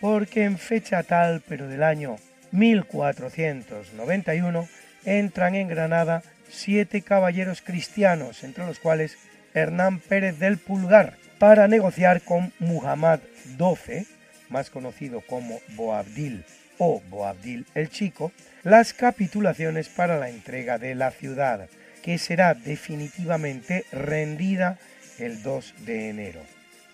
porque 0.03 0.45
en 0.45 0.59
fecha 0.59 1.03
tal, 1.05 1.41
pero 1.49 1.67
del 1.69 1.85
año 1.85 2.17
1491, 2.51 4.69
entran 5.05 5.55
en 5.55 5.69
Granada 5.69 6.25
siete 6.51 7.03
caballeros 7.03 7.63
cristianos, 7.63 8.43
entre 8.43 8.67
los 8.67 8.81
cuales 8.81 9.17
Hernán 9.55 10.01
Pérez 10.01 10.41
del 10.41 10.59
Pulgar, 10.59 11.15
para 11.39 11.69
negociar 11.69 12.23
con 12.23 12.53
Muhammad 12.59 13.21
XII, 13.57 14.09
más 14.49 14.71
conocido 14.71 15.21
como 15.21 15.61
Boabdil 15.77 16.45
o 16.79 17.01
Boabdil 17.09 17.65
el 17.77 17.89
Chico, 17.89 18.33
las 18.65 18.95
capitulaciones 18.95 19.89
para 19.89 20.19
la 20.19 20.31
entrega 20.31 20.79
de 20.79 20.97
la 20.97 21.13
ciudad, 21.13 21.69
que 22.03 22.19
será 22.19 22.55
definitivamente 22.55 23.85
rendida 23.93 24.81
el 25.21 25.45
2 25.45 25.75
de 25.87 26.09
enero. 26.09 26.41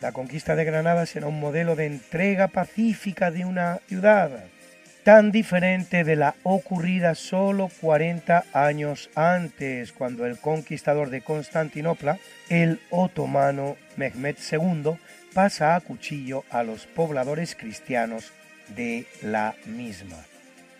La 0.00 0.12
conquista 0.12 0.54
de 0.54 0.64
Granada 0.64 1.06
será 1.06 1.26
un 1.26 1.40
modelo 1.40 1.74
de 1.74 1.86
entrega 1.86 2.46
pacífica 2.46 3.32
de 3.32 3.44
una 3.44 3.80
ciudad, 3.88 4.30
tan 5.02 5.32
diferente 5.32 6.04
de 6.04 6.14
la 6.14 6.36
ocurrida 6.44 7.16
solo 7.16 7.68
40 7.80 8.44
años 8.52 9.10
antes, 9.16 9.90
cuando 9.90 10.24
el 10.24 10.38
conquistador 10.38 11.10
de 11.10 11.22
Constantinopla, 11.22 12.18
el 12.48 12.80
otomano 12.90 13.76
Mehmed 13.96 14.36
II, 14.52 14.98
pasa 15.34 15.74
a 15.74 15.80
cuchillo 15.80 16.44
a 16.50 16.62
los 16.62 16.86
pobladores 16.86 17.56
cristianos 17.56 18.32
de 18.76 19.04
la 19.20 19.56
misma. 19.66 20.16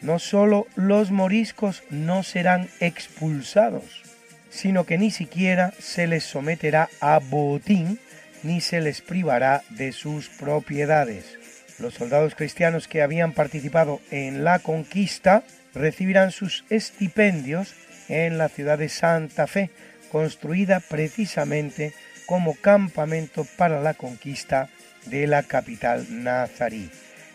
No 0.00 0.20
solo 0.20 0.68
los 0.76 1.10
moriscos 1.10 1.82
no 1.90 2.22
serán 2.22 2.68
expulsados, 2.78 4.02
sino 4.48 4.84
que 4.84 4.96
ni 4.96 5.10
siquiera 5.10 5.72
se 5.80 6.06
les 6.06 6.22
someterá 6.22 6.88
a 7.00 7.18
botín 7.18 7.98
ni 8.42 8.60
se 8.60 8.80
les 8.80 9.00
privará 9.00 9.62
de 9.70 9.92
sus 9.92 10.28
propiedades. 10.28 11.38
Los 11.78 11.94
soldados 11.94 12.34
cristianos 12.34 12.88
que 12.88 13.02
habían 13.02 13.32
participado 13.32 14.00
en 14.10 14.44
la 14.44 14.58
conquista 14.58 15.44
recibirán 15.74 16.32
sus 16.32 16.64
estipendios 16.70 17.74
en 18.08 18.38
la 18.38 18.48
ciudad 18.48 18.78
de 18.78 18.88
Santa 18.88 19.46
Fe, 19.46 19.70
construida 20.10 20.80
precisamente 20.80 21.92
como 22.26 22.54
campamento 22.54 23.46
para 23.56 23.80
la 23.80 23.94
conquista 23.94 24.68
de 25.06 25.26
la 25.26 25.42
capital 25.42 26.06
nazarí. 26.10 26.90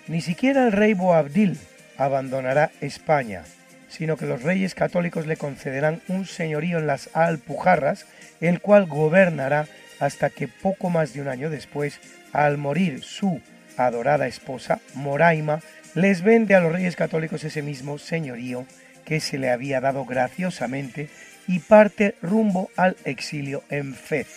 Ni 0.07 0.21
siquiera 0.21 0.65
el 0.65 0.71
rey 0.71 0.93
Boabdil 0.93 1.57
abandonará 1.97 2.71
España, 2.81 3.43
sino 3.87 4.17
que 4.17 4.25
los 4.25 4.43
reyes 4.43 4.75
católicos 4.75 5.27
le 5.27 5.37
concederán 5.37 6.01
un 6.07 6.25
señorío 6.25 6.79
en 6.79 6.87
las 6.87 7.09
Alpujarras, 7.13 8.05
el 8.41 8.59
cual 8.59 8.87
gobernará 8.87 9.67
hasta 10.03 10.29
que 10.29 10.49
poco 10.49 10.89
más 10.89 11.13
de 11.13 11.21
un 11.21 11.29
año 11.29 11.49
después, 11.49 11.99
al 12.33 12.57
morir 12.57 13.03
su 13.03 13.41
adorada 13.77 14.27
esposa, 14.27 14.79
Moraima, 14.95 15.61
les 15.95 16.23
vende 16.23 16.55
a 16.55 16.59
los 16.59 16.73
reyes 16.73 16.95
católicos 16.95 17.43
ese 17.43 17.61
mismo 17.61 17.97
señorío 17.97 18.65
que 19.05 19.19
se 19.19 19.37
le 19.37 19.49
había 19.49 19.79
dado 19.79 20.05
graciosamente 20.05 21.09
y 21.47 21.59
parte 21.59 22.15
rumbo 22.21 22.69
al 22.75 22.97
exilio 23.05 23.63
en 23.69 23.93
Fez, 23.93 24.27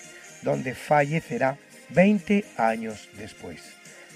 donde 0.42 0.74
fallecerá 0.74 1.56
20 1.90 2.44
años 2.56 3.08
después. 3.18 3.60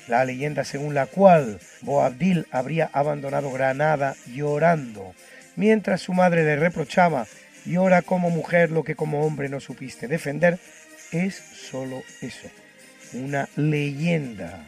La 0.07 0.25
leyenda 0.25 0.65
según 0.65 0.95
la 0.95 1.07
cual 1.07 1.59
Boabdil 1.83 2.47
habría 2.53 2.91
abandonado 2.93 3.51
Granada 3.51 4.15
llorando, 4.27 5.15
mientras 5.57 6.01
su 6.01 6.13
madre 6.13 6.45
le 6.45 6.57
reprochaba, 6.57 7.27
llora 7.65 8.03
como 8.03 8.31
mujer 8.31 8.71
lo 8.71 8.85
que 8.85 8.95
como 8.95 9.25
hombre 9.25 9.49
no 9.49 9.61
supiste 9.61 10.09
defender, 10.09 10.59
es 11.12 11.35
solo 11.35 12.03
eso, 12.20 12.49
una 13.12 13.49
leyenda 13.57 14.66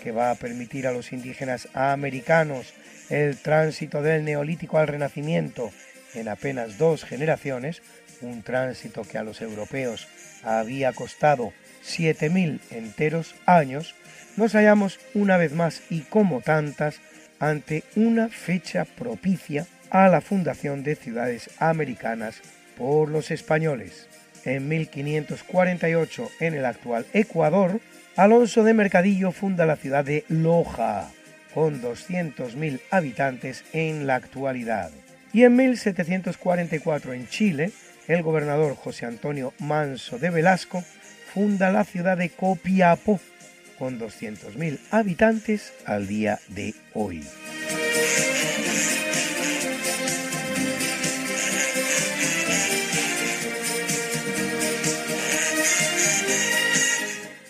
que 0.01 0.12
va 0.12 0.31
a 0.31 0.37
permitir 0.37 0.87
a 0.87 0.93
los 0.93 1.12
indígenas 1.12 1.69
americanos 1.74 2.73
el 3.11 3.37
tránsito 3.37 4.01
del 4.01 4.24
neolítico 4.24 4.79
al 4.79 4.87
renacimiento 4.87 5.73
en 6.15 6.29
apenas 6.29 6.79
dos 6.79 7.03
generaciones, 7.05 7.83
un 8.20 8.43
tránsito 8.43 9.03
que 9.03 9.19
a 9.19 9.24
los 9.24 9.41
europeos 9.41 10.07
había 10.45 10.93
costado 10.93 11.53
7.000 11.85 12.61
enteros 12.70 13.35
años, 13.45 13.97
nos 14.37 14.53
hallamos 14.53 15.01
una 15.15 15.37
vez 15.37 15.53
más 15.53 15.83
y 15.91 16.03
como 16.03 16.43
tantas 16.43 17.01
ante 17.41 17.83
una 17.97 18.29
fecha 18.29 18.85
propicia 18.85 19.66
a 19.93 20.09
la 20.09 20.23
fundación 20.23 20.82
de 20.82 20.97
ciudades 20.97 21.51
americanas 21.59 22.40
por 22.78 23.10
los 23.10 23.31
españoles 23.31 24.09
en 24.44 24.66
1548 24.66 26.31
en 26.40 26.55
el 26.55 26.64
actual 26.64 27.06
Ecuador, 27.12 27.78
Alonso 28.16 28.64
de 28.64 28.74
Mercadillo 28.74 29.32
funda 29.32 29.66
la 29.66 29.77
ciudad 29.77 30.05
de 30.05 30.24
Loja, 30.28 31.10
con 31.55 31.82
200.000 31.82 32.81
habitantes 32.90 33.64
en 33.73 34.06
la 34.06 34.16
actualidad. 34.16 34.90
Y 35.32 35.44
en 35.44 35.56
1744 35.56 37.12
en 37.12 37.28
Chile, 37.28 37.70
el 38.09 38.23
gobernador 38.23 38.74
José 38.74 39.06
Antonio 39.06 39.52
Manso 39.59 40.19
de 40.19 40.31
Velasco 40.31 40.82
funda 41.32 41.70
la 41.70 41.85
ciudad 41.85 42.16
de 42.16 42.31
Copiapó, 42.31 43.20
con 43.78 44.01
200.000 44.01 44.78
habitantes 44.90 45.73
al 45.85 46.06
día 46.06 46.39
de 46.48 46.74
hoy. 46.94 47.23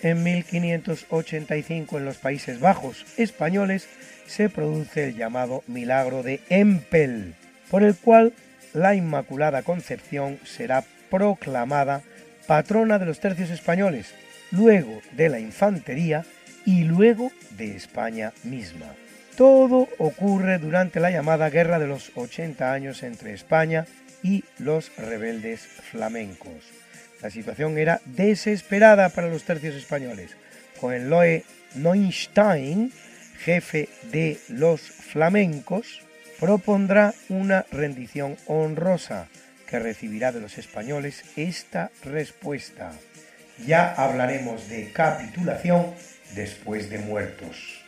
En 0.03 0.24
1585 0.24 1.99
en 1.99 2.05
los 2.05 2.16
Países 2.16 2.59
Bajos 2.59 3.07
españoles 3.16 3.89
se 4.27 4.49
produce 4.49 5.05
el 5.05 5.16
llamado 5.16 5.62
Milagro 5.69 6.24
de 6.24 6.41
Empel, 6.49 7.35
por 7.70 7.85
el 7.85 7.95
cual 7.95 8.33
la 8.73 8.97
Inmaculada 8.97 9.62
Concepción 9.62 10.41
será 10.45 10.85
proclamada 11.09 12.03
patrona 12.49 12.99
de 12.99 13.07
los 13.07 13.20
tercios 13.20 13.51
españoles, 13.51 14.12
luego 14.51 15.01
de 15.12 15.29
la 15.29 15.39
infantería 15.39 16.24
y 16.66 16.83
luego 16.83 17.31
de 17.57 17.77
España 17.77 18.33
misma. 18.43 18.95
Todo 19.37 19.89
ocurre 19.99 20.59
durante 20.59 20.99
la 20.99 21.12
llamada 21.12 21.49
Guerra 21.49 21.79
de 21.79 21.87
los 21.87 22.11
80 22.16 22.73
años 22.73 23.05
entre 23.05 23.35
España 23.35 23.87
y 24.23 24.45
los 24.59 24.95
rebeldes 24.97 25.61
flamencos. 25.61 26.81
La 27.23 27.31
situación 27.31 27.78
era 27.78 28.01
desesperada 28.05 29.09
para 29.11 29.28
los 29.28 29.44
tercios 29.44 29.74
españoles. 29.74 30.36
Hohenlohe 30.81 31.44
Neustein 31.77 32.93
jefe 33.43 33.89
de 34.12 34.39
los 34.49 34.81
flamencos, 34.81 36.03
propondrá 36.39 37.12
una 37.28 37.66
rendición 37.73 38.36
honrosa 38.47 39.28
que 39.66 39.81
recibirá 39.81 40.32
de 40.32 40.40
los 40.40 40.59
españoles 40.59 41.24
esta 41.36 41.90
respuesta. 42.05 42.93
Ya 43.66 43.93
hablaremos 43.93 44.69
de 44.69 44.93
capitulación 44.93 45.86
después 46.35 46.89
de 46.89 46.99
muertos. 46.99 47.82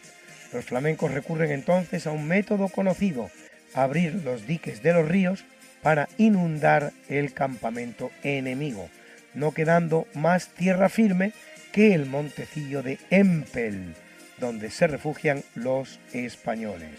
Los 0.53 0.65
flamencos 0.65 1.13
recurren 1.13 1.51
entonces 1.51 2.07
a 2.07 2.13
un 2.13 2.27
método 2.27 2.69
conocido, 2.69 3.31
abrir 3.75 4.15
los 4.25 4.47
diques 4.47 4.83
de 4.83 4.93
los 4.93 5.09
ríos 5.09 5.45
para 5.83 6.09
inundar 6.19 6.93
el 7.09 7.33
campamento 7.33 8.11
enemigo, 8.23 8.89
no 9.35 9.53
quedando 9.53 10.07
más 10.15 10.49
tierra 10.49 10.89
firme 10.89 11.33
que 11.73 11.95
el 11.95 12.07
montecillo 12.07 12.83
de 12.83 12.99
Empel, 13.11 13.95
donde 14.39 14.71
se 14.71 14.87
refugian 14.87 15.43
los 15.55 15.99
españoles. 16.13 16.91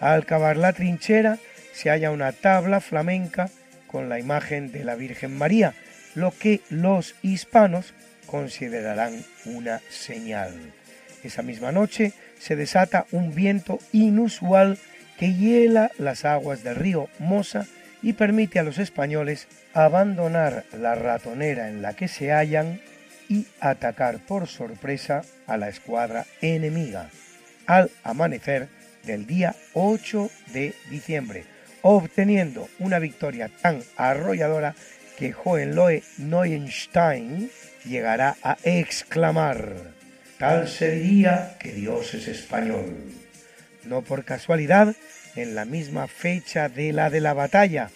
Al 0.00 0.26
cavar 0.26 0.56
la 0.56 0.72
trinchera 0.72 1.38
se 1.72 1.90
halla 1.90 2.10
una 2.10 2.32
tabla 2.32 2.80
flamenca 2.80 3.50
con 3.86 4.08
la 4.08 4.18
imagen 4.18 4.72
de 4.72 4.84
la 4.84 4.94
Virgen 4.94 5.36
María, 5.36 5.74
lo 6.14 6.32
que 6.38 6.60
los 6.70 7.14
hispanos 7.22 7.94
considerarán 8.26 9.24
una 9.44 9.80
señal. 9.90 10.54
Esa 11.22 11.42
misma 11.42 11.72
noche 11.72 12.12
se 12.38 12.56
desata 12.56 13.06
un 13.12 13.34
viento 13.34 13.78
inusual 13.92 14.78
que 15.18 15.34
hiela 15.34 15.90
las 15.98 16.24
aguas 16.24 16.64
del 16.64 16.76
río 16.76 17.08
Mosa 17.18 17.66
y 18.02 18.14
permite 18.14 18.58
a 18.58 18.62
los 18.62 18.78
españoles 18.78 19.46
abandonar 19.74 20.64
la 20.78 20.94
ratonera 20.94 21.68
en 21.68 21.82
la 21.82 21.94
que 21.94 22.08
se 22.08 22.32
hallan 22.32 22.80
y 23.28 23.46
atacar 23.60 24.18
por 24.18 24.48
sorpresa 24.48 25.22
a 25.46 25.56
la 25.56 25.68
escuadra 25.68 26.26
enemiga 26.40 27.08
al 27.66 27.90
amanecer 28.02 28.68
del 29.04 29.26
día 29.26 29.54
8 29.74 30.30
de 30.52 30.74
diciembre, 30.90 31.44
obteniendo 31.82 32.68
una 32.78 32.98
victoria 32.98 33.50
tan 33.60 33.82
arrolladora 33.96 34.74
que 35.16 35.34
Hohenlohe 35.44 36.02
Neuenstein 36.18 37.50
llegará 37.84 38.36
a 38.42 38.56
exclamar, 38.64 39.74
tal 40.38 40.68
se 40.68 40.92
diría 40.92 41.56
que 41.58 41.72
Dios 41.72 42.14
es 42.14 42.28
español. 42.28 42.96
No 43.84 44.02
por 44.02 44.24
casualidad, 44.24 44.94
en 45.36 45.54
la 45.54 45.64
misma 45.64 46.08
fecha 46.08 46.68
de 46.68 46.92
la 46.92 47.08
de 47.10 47.20
la 47.20 47.34
batalla, 47.34 47.90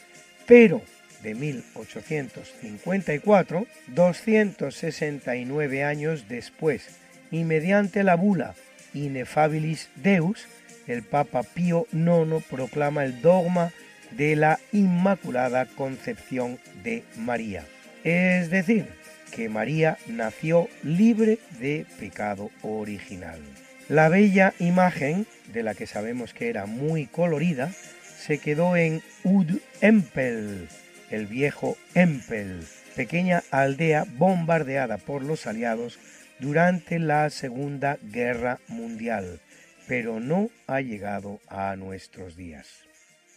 pero 0.46 0.82
de 1.22 1.34
1854, 1.34 3.66
269 3.88 5.84
años 5.84 6.28
después, 6.28 6.88
y 7.30 7.44
mediante 7.44 8.02
la 8.04 8.16
bula 8.16 8.54
Inefabilis 8.94 9.90
Deus, 9.96 10.46
el 10.86 11.02
Papa 11.02 11.42
Pío 11.42 11.86
IX 11.92 12.42
proclama 12.48 13.04
el 13.04 13.20
dogma 13.20 13.72
de 14.12 14.36
la 14.36 14.58
Inmaculada 14.72 15.66
Concepción 15.66 16.58
de 16.82 17.04
María. 17.16 17.64
Es 18.04 18.48
decir, 18.50 18.86
que 19.32 19.48
María 19.48 19.98
nació 20.06 20.68
libre 20.82 21.38
de 21.58 21.86
pecado 21.98 22.50
original. 22.62 23.40
La 23.88 24.08
bella 24.08 24.52
imagen, 24.58 25.28
de 25.52 25.62
la 25.62 25.74
que 25.74 25.86
sabemos 25.86 26.34
que 26.34 26.48
era 26.48 26.66
muy 26.66 27.06
colorida, 27.06 27.70
se 28.18 28.38
quedó 28.38 28.76
en 28.76 29.00
Ud 29.22 29.60
Empel, 29.80 30.68
el 31.10 31.26
viejo 31.28 31.76
Empel, 31.94 32.66
pequeña 32.96 33.44
aldea 33.52 34.04
bombardeada 34.08 34.98
por 34.98 35.22
los 35.22 35.46
aliados 35.46 36.00
durante 36.40 36.98
la 36.98 37.30
Segunda 37.30 37.98
Guerra 38.02 38.58
Mundial, 38.66 39.40
pero 39.86 40.18
no 40.18 40.50
ha 40.66 40.80
llegado 40.80 41.40
a 41.46 41.76
nuestros 41.76 42.34
días. 42.34 42.66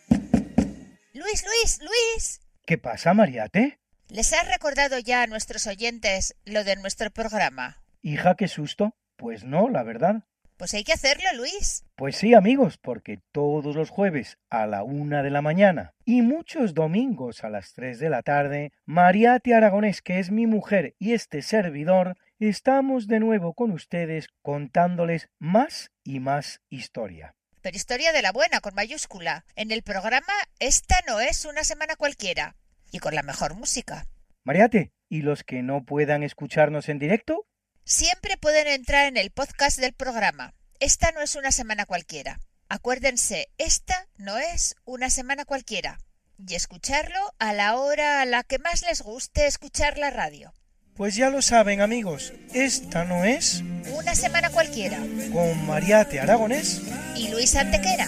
Luis, 0.09 1.45
Luis, 1.45 1.79
Luis. 1.79 2.41
¿Qué 2.65 2.79
pasa, 2.79 3.13
Mariate? 3.13 3.77
¿Les 4.07 4.33
has 4.33 4.47
recordado 4.47 4.97
ya 4.97 5.21
a 5.21 5.27
nuestros 5.27 5.67
oyentes 5.67 6.35
lo 6.45 6.63
de 6.63 6.75
nuestro 6.75 7.11
programa? 7.11 7.83
Hija, 8.01 8.33
qué 8.35 8.47
susto. 8.47 8.95
Pues 9.15 9.43
no, 9.43 9.69
la 9.69 9.83
verdad. 9.83 10.23
Pues 10.59 10.73
hay 10.73 10.83
que 10.83 10.91
hacerlo, 10.91 11.23
Luis. 11.37 11.85
Pues 11.95 12.17
sí, 12.17 12.33
amigos, 12.33 12.77
porque 12.77 13.21
todos 13.31 13.77
los 13.77 13.89
jueves 13.89 14.37
a 14.49 14.67
la 14.67 14.83
una 14.83 15.23
de 15.23 15.29
la 15.29 15.41
mañana 15.41 15.93
y 16.03 16.21
muchos 16.21 16.73
domingos 16.73 17.45
a 17.45 17.49
las 17.49 17.71
tres 17.71 17.97
de 17.97 18.09
la 18.09 18.23
tarde, 18.23 18.73
Mariate 18.85 19.55
Aragonés, 19.55 20.01
que 20.01 20.19
es 20.19 20.31
mi 20.31 20.47
mujer 20.47 20.95
y 20.99 21.13
este 21.13 21.43
servidor, 21.43 22.17
estamos 22.39 23.07
de 23.07 23.21
nuevo 23.21 23.53
con 23.53 23.71
ustedes 23.71 24.27
contándoles 24.41 25.29
más 25.39 25.91
y 26.03 26.19
más 26.19 26.59
historia. 26.69 27.35
Pero 27.61 27.77
historia 27.77 28.11
de 28.11 28.21
la 28.21 28.33
buena, 28.33 28.59
con 28.59 28.75
mayúscula. 28.75 29.45
En 29.55 29.71
el 29.71 29.81
programa 29.81 30.33
Esta 30.59 30.97
no 31.07 31.21
es 31.21 31.45
una 31.45 31.63
semana 31.63 31.95
cualquiera. 31.95 32.57
Y 32.91 32.99
con 32.99 33.15
la 33.15 33.23
mejor 33.23 33.55
música. 33.55 34.07
Mariate, 34.43 34.91
¿y 35.07 35.21
los 35.21 35.45
que 35.45 35.63
no 35.63 35.85
puedan 35.85 36.21
escucharnos 36.21 36.89
en 36.89 36.99
directo? 36.99 37.45
Siempre 37.91 38.37
pueden 38.37 38.67
entrar 38.67 39.07
en 39.07 39.17
el 39.17 39.31
podcast 39.31 39.79
del 39.79 39.93
programa. 39.93 40.53
Esta 40.79 41.11
no 41.11 41.21
es 41.21 41.35
una 41.35 41.51
semana 41.51 41.87
cualquiera. 41.87 42.39
Acuérdense, 42.67 43.49
esta 43.57 44.05
no 44.15 44.37
es 44.37 44.75
una 44.85 45.09
semana 45.09 45.43
cualquiera. 45.43 45.97
Y 46.37 46.53
escucharlo 46.53 47.17
a 47.39 47.51
la 47.51 47.75
hora 47.77 48.21
a 48.21 48.25
la 48.25 48.43
que 48.43 48.59
más 48.59 48.83
les 48.83 49.01
guste 49.01 49.47
escuchar 49.47 49.97
la 49.97 50.11
radio. 50.11 50.53
Pues 50.95 51.15
ya 51.15 51.31
lo 51.31 51.41
saben 51.41 51.81
amigos, 51.81 52.31
esta 52.53 53.05
no 53.05 53.23
es 53.25 53.63
Una 53.91 54.13
semana 54.13 54.51
cualquiera. 54.51 54.97
con 55.33 55.65
Mariate 55.65 56.19
Aragonés 56.19 56.81
Y 57.15 57.29
Luis 57.29 57.55
Antequera. 57.55 58.05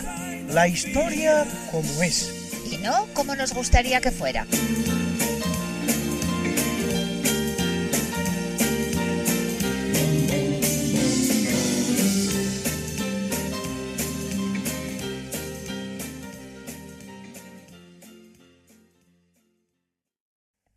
la 0.48 0.68
historia 0.68 1.44
como 1.72 2.04
es. 2.04 2.32
Y 2.72 2.78
no 2.78 3.08
como 3.16 3.36
nos 3.36 3.52
gustaría 3.56 4.00
que 4.00 4.12
fuera. 4.12 4.46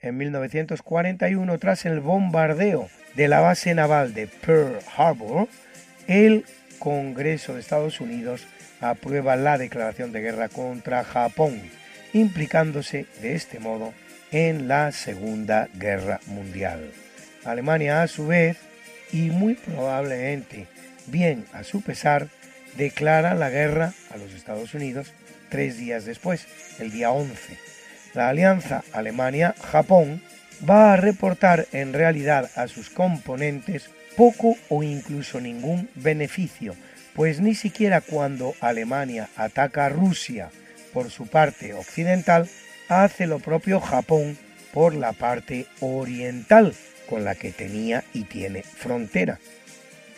En 0.04 0.18
1941, 0.18 1.58
tras 1.58 1.86
el 1.86 2.00
bombardeo 2.00 2.90
de 3.14 3.26
la 3.26 3.40
base 3.40 3.74
naval 3.74 4.12
de 4.12 4.26
Pearl 4.26 4.78
Harbor, 4.94 5.48
el 6.06 6.44
Congreso 6.78 7.54
de 7.54 7.60
Estados 7.60 8.02
Unidos 8.02 8.46
aprueba 8.82 9.34
la 9.36 9.56
declaración 9.56 10.12
de 10.12 10.20
guerra 10.20 10.50
contra 10.50 11.04
Japón, 11.04 11.58
implicándose 12.12 13.06
de 13.22 13.34
este 13.34 13.60
modo 13.60 13.94
en 14.30 14.68
la 14.68 14.92
Segunda 14.92 15.70
Guerra 15.72 16.20
Mundial. 16.26 16.90
Alemania, 17.46 18.02
a 18.02 18.06
su 18.06 18.26
vez, 18.26 18.58
y 19.10 19.30
muy 19.30 19.54
probablemente 19.54 20.66
bien 21.06 21.46
a 21.54 21.64
su 21.64 21.80
pesar, 21.80 22.28
declara 22.76 23.32
la 23.32 23.48
guerra 23.48 23.94
a 24.10 24.18
los 24.18 24.34
Estados 24.34 24.74
Unidos 24.74 25.14
tres 25.48 25.78
días 25.78 26.04
después, 26.04 26.46
el 26.78 26.90
día 26.90 27.10
11. 27.10 27.63
La 28.14 28.28
alianza 28.28 28.84
Alemania-Japón 28.92 30.22
va 30.68 30.92
a 30.92 30.96
reportar 30.96 31.66
en 31.72 31.92
realidad 31.92 32.50
a 32.54 32.68
sus 32.68 32.88
componentes 32.88 33.90
poco 34.16 34.56
o 34.68 34.82
incluso 34.82 35.40
ningún 35.40 35.88
beneficio, 35.96 36.76
pues 37.14 37.40
ni 37.40 37.54
siquiera 37.54 38.00
cuando 38.00 38.54
Alemania 38.60 39.28
ataca 39.36 39.86
a 39.86 39.88
Rusia 39.88 40.50
por 40.92 41.10
su 41.10 41.26
parte 41.26 41.74
occidental, 41.74 42.48
hace 42.88 43.26
lo 43.26 43.40
propio 43.40 43.80
Japón 43.80 44.38
por 44.72 44.94
la 44.94 45.12
parte 45.12 45.66
oriental, 45.80 46.74
con 47.08 47.24
la 47.24 47.34
que 47.34 47.50
tenía 47.50 48.04
y 48.12 48.24
tiene 48.24 48.62
frontera. 48.62 49.38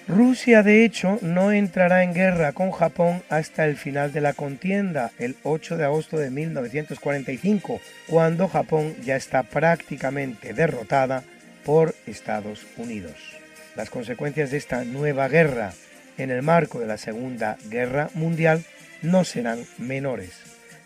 Rusia, 0.08 0.62
de 0.62 0.84
hecho, 0.84 1.18
no 1.20 1.50
entrará 1.50 2.04
en 2.04 2.14
guerra 2.14 2.52
con 2.52 2.70
Japón 2.70 3.24
hasta 3.28 3.64
el 3.64 3.76
final 3.76 4.12
de 4.12 4.20
la 4.20 4.34
contienda, 4.34 5.10
el 5.18 5.34
8 5.42 5.76
de 5.76 5.84
agosto 5.84 6.16
de 6.16 6.30
1945, 6.30 7.80
cuando 8.06 8.46
Japón 8.46 8.94
ya 9.02 9.16
está 9.16 9.42
prácticamente 9.42 10.54
derrotada 10.54 11.24
por 11.64 11.96
Estados 12.06 12.64
Unidos. 12.76 13.16
Las 13.74 13.90
consecuencias 13.90 14.52
de 14.52 14.58
esta 14.58 14.84
nueva 14.84 15.26
guerra 15.26 15.72
en 16.18 16.30
el 16.30 16.42
marco 16.42 16.78
de 16.78 16.86
la 16.86 16.98
Segunda 16.98 17.58
Guerra 17.68 18.08
Mundial 18.14 18.64
no 19.02 19.24
serán 19.24 19.64
menores. 19.76 20.30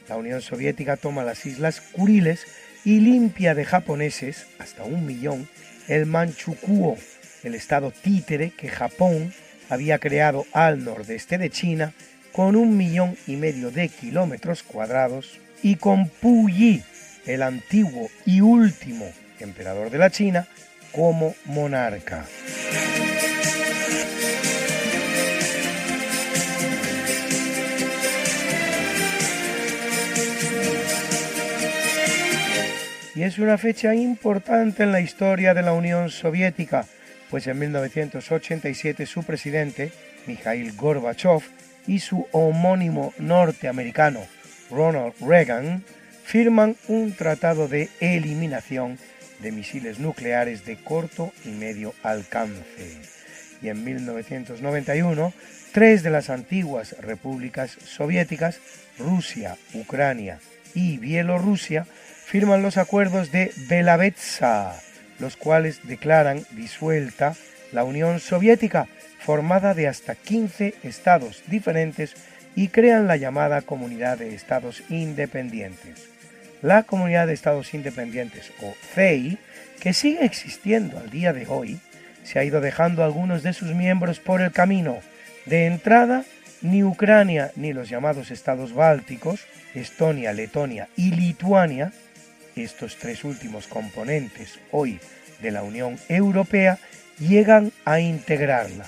La 0.08 0.16
Unión 0.16 0.40
Soviética 0.40 0.96
toma 0.96 1.24
las 1.24 1.44
Islas 1.44 1.82
Kuriles 1.92 2.46
y 2.86 3.00
limpia 3.00 3.54
de 3.54 3.66
japoneses, 3.66 4.46
hasta 4.58 4.84
un 4.84 5.04
millón, 5.04 5.46
el 5.88 6.06
Manchukuo, 6.06 6.96
el 7.42 7.54
estado 7.54 7.90
títere 7.90 8.50
que 8.50 8.68
Japón 8.68 9.32
había 9.68 9.98
creado 9.98 10.46
al 10.52 10.84
nordeste 10.84 11.38
de 11.38 11.50
China 11.50 11.92
con 12.32 12.56
un 12.56 12.76
millón 12.76 13.16
y 13.26 13.36
medio 13.36 13.70
de 13.70 13.88
kilómetros 13.88 14.62
cuadrados 14.62 15.38
y 15.62 15.76
con 15.76 16.08
Puyi, 16.08 16.82
el 17.26 17.42
antiguo 17.42 18.08
y 18.24 18.40
último 18.40 19.10
emperador 19.38 19.90
de 19.90 19.98
la 19.98 20.10
China, 20.10 20.46
como 20.92 21.34
monarca. 21.46 22.26
Y 33.14 33.22
es 33.22 33.38
una 33.38 33.58
fecha 33.58 33.94
importante 33.94 34.84
en 34.84 34.92
la 34.92 35.00
historia 35.00 35.52
de 35.52 35.62
la 35.62 35.74
Unión 35.74 36.08
Soviética, 36.08 36.86
pues 37.30 37.46
en 37.46 37.58
1987 37.58 39.06
su 39.06 39.22
presidente, 39.22 39.92
Mikhail 40.26 40.72
Gorbachev, 40.72 41.42
y 41.86 42.00
su 42.00 42.26
homónimo 42.32 43.14
norteamericano, 43.18 44.20
Ronald 44.70 45.14
Reagan, 45.20 45.82
firman 46.24 46.76
un 46.88 47.12
tratado 47.12 47.68
de 47.68 47.88
eliminación 48.00 48.98
de 49.40 49.52
misiles 49.52 49.98
nucleares 49.98 50.64
de 50.64 50.76
corto 50.76 51.32
y 51.44 51.48
medio 51.48 51.94
alcance. 52.02 53.00
Y 53.62 53.68
en 53.68 53.84
1991, 53.84 55.32
tres 55.72 56.02
de 56.02 56.10
las 56.10 56.30
antiguas 56.30 56.94
repúblicas 57.00 57.76
soviéticas, 57.84 58.60
Rusia, 58.98 59.56
Ucrania 59.74 60.38
y 60.74 60.98
Bielorrusia, 60.98 61.86
firman 62.26 62.62
los 62.62 62.76
acuerdos 62.76 63.32
de 63.32 63.52
Belavetsa, 63.68 64.80
los 65.20 65.36
cuales 65.36 65.80
declaran 65.84 66.44
disuelta 66.52 67.34
la 67.72 67.84
Unión 67.84 68.20
Soviética, 68.20 68.88
formada 69.18 69.74
de 69.74 69.86
hasta 69.86 70.14
15 70.14 70.74
estados 70.82 71.42
diferentes 71.46 72.14
y 72.56 72.68
crean 72.68 73.06
la 73.06 73.16
llamada 73.16 73.62
Comunidad 73.62 74.18
de 74.18 74.34
Estados 74.34 74.82
Independientes. 74.88 76.08
La 76.62 76.82
Comunidad 76.82 77.26
de 77.26 77.34
Estados 77.34 77.72
Independientes, 77.74 78.52
o 78.62 78.74
CEI, 78.94 79.38
que 79.80 79.92
sigue 79.92 80.24
existiendo 80.24 80.98
al 80.98 81.10
día 81.10 81.32
de 81.32 81.46
hoy, 81.46 81.80
se 82.22 82.38
ha 82.38 82.44
ido 82.44 82.60
dejando 82.60 83.02
algunos 83.02 83.42
de 83.42 83.52
sus 83.52 83.74
miembros 83.74 84.20
por 84.20 84.42
el 84.42 84.52
camino. 84.52 84.98
De 85.46 85.66
entrada, 85.66 86.24
ni 86.60 86.84
Ucrania 86.84 87.50
ni 87.56 87.72
los 87.72 87.88
llamados 87.88 88.30
estados 88.30 88.74
bálticos, 88.74 89.46
Estonia, 89.74 90.32
Letonia 90.32 90.88
y 90.96 91.12
Lituania, 91.12 91.92
estos 92.56 92.96
tres 92.96 93.24
últimos 93.24 93.66
componentes 93.66 94.58
hoy 94.70 95.00
de 95.40 95.50
la 95.50 95.62
Unión 95.62 95.98
Europea, 96.08 96.78
llegan 97.18 97.72
a 97.84 98.00
integrarla. 98.00 98.86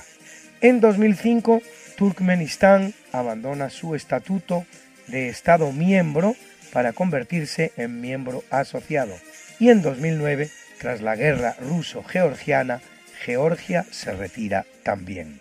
En 0.61 0.81
2005, 0.81 1.63
Turkmenistán 1.97 2.95
abandona 3.13 3.71
su 3.71 3.95
estatuto 3.95 4.65
de 5.09 5.29
Estado 5.29 5.73
miembro 5.73 6.37
para 6.73 6.93
convertirse 6.93 7.73
en 7.77 8.01
miembro 8.01 8.45
asociado. 8.51 9.15
Y 9.59 9.69
en 9.69 9.83
2009, 9.83 10.51
tras 10.79 11.03
la 11.03 11.17
guerra 11.17 11.57
ruso-georgiana, 11.61 12.81
Georgia 13.25 13.85
se 13.91 14.13
retira 14.13 14.67
también. 14.83 15.41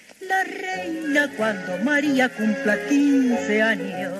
la 0.27 0.43
reina 0.43 1.29
cuando 1.35 1.77
María 1.79 2.29
cumpla 2.29 2.77
15 2.87 3.61
años. 3.61 4.13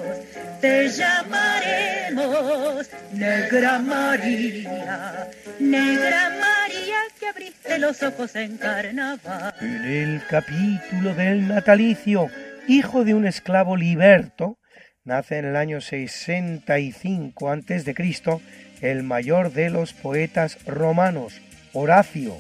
Te 0.59 0.89
llamaremos 0.89 2.89
Negra 3.13 3.79
María, 3.79 5.29
Negra 5.59 6.29
María 6.39 6.97
que 7.19 7.27
abriste 7.27 7.79
los 7.79 8.01
ojos 8.03 8.35
en 8.35 8.57
carnaval. 8.57 9.53
En 9.59 9.85
el 9.85 10.21
capítulo 10.27 11.15
del 11.15 11.47
natalicio, 11.47 12.29
hijo 12.67 13.03
de 13.03 13.15
un 13.15 13.25
esclavo 13.25 13.75
liberto, 13.75 14.59
nace 15.03 15.39
en 15.39 15.45
el 15.45 15.55
año 15.55 15.81
65 15.81 17.49
a.C. 17.49 17.95
el 18.81 19.03
mayor 19.03 19.51
de 19.51 19.69
los 19.69 19.93
poetas 19.93 20.63
romanos, 20.65 21.41
Horacio, 21.73 22.37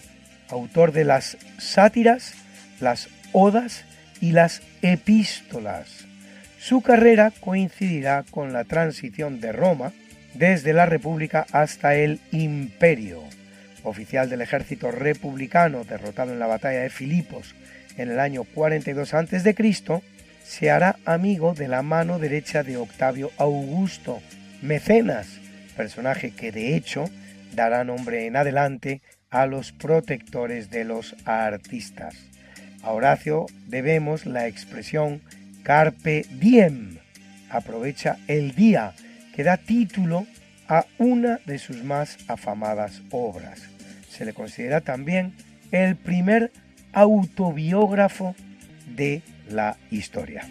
autor 0.49 0.91
de 0.91 1.05
las 1.05 1.37
sátiras, 1.57 2.33
las 2.79 3.07
odas 3.33 3.85
y 4.19 4.31
las 4.31 4.61
epístolas. 4.81 6.05
Su 6.59 6.81
carrera 6.81 7.31
coincidirá 7.39 8.23
con 8.29 8.53
la 8.53 8.65
transición 8.65 9.41
de 9.41 9.51
Roma 9.51 9.93
desde 10.33 10.73
la 10.73 10.85
República 10.85 11.45
hasta 11.51 11.95
el 11.95 12.19
Imperio. 12.31 13.23
Oficial 13.83 14.29
del 14.29 14.41
ejército 14.41 14.91
republicano 14.91 15.83
derrotado 15.83 16.31
en 16.31 16.39
la 16.39 16.47
batalla 16.47 16.81
de 16.81 16.89
Filipos 16.89 17.55
en 17.97 18.11
el 18.11 18.19
año 18.19 18.43
42 18.43 19.13
a.C., 19.13 19.55
se 20.43 20.69
hará 20.69 20.97
amigo 21.05 21.53
de 21.53 21.67
la 21.67 21.81
mano 21.81 22.19
derecha 22.19 22.63
de 22.63 22.77
Octavio 22.77 23.31
Augusto, 23.37 24.21
mecenas, 24.61 25.39
personaje 25.75 26.31
que 26.31 26.51
de 26.51 26.75
hecho 26.75 27.05
dará 27.53 27.83
nombre 27.83 28.25
en 28.25 28.35
adelante 28.35 29.01
a 29.29 29.45
los 29.45 29.71
protectores 29.71 30.69
de 30.69 30.83
los 30.83 31.15
artistas. 31.25 32.30
A 32.83 32.91
Horacio 32.91 33.45
debemos 33.67 34.25
la 34.25 34.47
expresión 34.47 35.21
carpe 35.63 36.25
diem, 36.39 36.97
aprovecha 37.49 38.17
el 38.27 38.55
día, 38.55 38.93
que 39.35 39.43
da 39.43 39.57
título 39.57 40.25
a 40.67 40.85
una 40.97 41.39
de 41.45 41.59
sus 41.59 41.83
más 41.83 42.17
afamadas 42.27 43.01
obras. 43.11 43.61
Se 44.09 44.25
le 44.25 44.33
considera 44.33 44.81
también 44.81 45.33
el 45.71 45.95
primer 45.95 46.51
autobiógrafo 46.93 48.35
de 48.95 49.21
la 49.49 49.77
historia. 49.89 50.47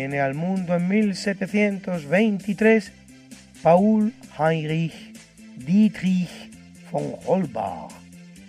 Viene 0.00 0.20
al 0.20 0.32
mundo 0.32 0.74
en 0.74 0.88
1723 0.88 2.90
Paul 3.62 4.14
Heinrich 4.38 4.94
Dietrich 5.58 6.30
von 6.90 7.16
Holbach, 7.26 7.92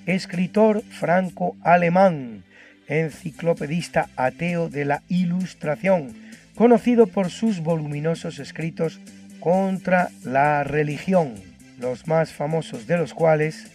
escritor 0.05 0.81
franco-alemán, 0.81 2.45
enciclopedista 2.87 4.07
ateo 4.15 4.69
de 4.69 4.85
la 4.85 5.03
Ilustración, 5.09 6.13
conocido 6.55 7.07
por 7.07 7.29
sus 7.29 7.59
voluminosos 7.59 8.39
escritos 8.39 9.01
contra 9.41 10.09
la 10.23 10.63
religión, 10.63 11.33
los 11.81 12.07
más 12.07 12.31
famosos 12.31 12.87
de 12.87 12.95
los 12.95 13.13
cuales 13.13 13.67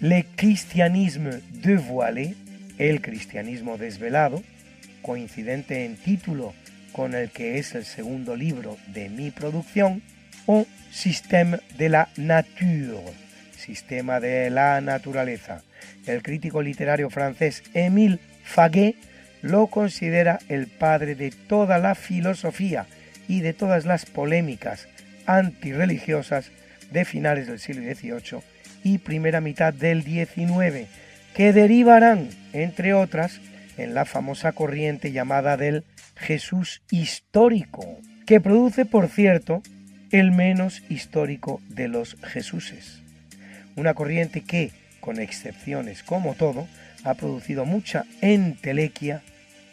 Le 0.00 0.24
Christianisme 0.36 1.40
dévoilé, 1.50 2.36
el 2.78 3.00
cristianismo 3.00 3.76
desvelado, 3.76 4.40
coincidente 5.02 5.84
en 5.84 5.96
título 5.96 6.54
con 6.94 7.14
el 7.14 7.30
que 7.30 7.58
es 7.58 7.74
el 7.74 7.84
segundo 7.84 8.36
libro 8.36 8.78
de 8.86 9.08
mi 9.08 9.32
producción, 9.32 10.00
o 10.46 10.64
Système 10.92 11.58
de 11.76 11.88
la 11.88 12.08
Nature, 12.16 13.02
Sistema 13.56 14.20
de 14.20 14.48
la 14.48 14.80
Naturaleza. 14.80 15.62
El 16.06 16.22
crítico 16.22 16.62
literario 16.62 17.10
francés 17.10 17.64
Émile 17.74 18.20
Faguet 18.44 18.94
lo 19.42 19.66
considera 19.66 20.38
el 20.48 20.68
padre 20.68 21.16
de 21.16 21.32
toda 21.32 21.78
la 21.78 21.96
filosofía 21.96 22.86
y 23.26 23.40
de 23.40 23.54
todas 23.54 23.86
las 23.86 24.06
polémicas 24.06 24.86
antirreligiosas 25.26 26.52
de 26.92 27.04
finales 27.04 27.48
del 27.48 27.58
siglo 27.58 27.82
XVIII 27.82 28.40
y 28.84 28.98
primera 28.98 29.40
mitad 29.40 29.74
del 29.74 30.04
XIX, 30.04 30.86
que 31.34 31.52
derivarán, 31.52 32.28
entre 32.52 32.94
otras, 32.94 33.40
en 33.78 33.94
la 33.94 34.04
famosa 34.04 34.52
corriente 34.52 35.10
llamada 35.10 35.56
del 35.56 35.82
Jesús 36.16 36.82
histórico, 36.90 37.98
que 38.26 38.40
produce, 38.40 38.84
por 38.84 39.08
cierto, 39.08 39.62
el 40.10 40.30
menos 40.30 40.82
histórico 40.88 41.60
de 41.68 41.88
los 41.88 42.16
Jesuses. 42.22 43.02
Una 43.76 43.94
corriente 43.94 44.42
que, 44.42 44.70
con 45.00 45.18
excepciones 45.18 46.02
como 46.02 46.34
todo, 46.34 46.68
ha 47.04 47.14
producido 47.14 47.64
mucha 47.64 48.04
entelequia 48.20 49.22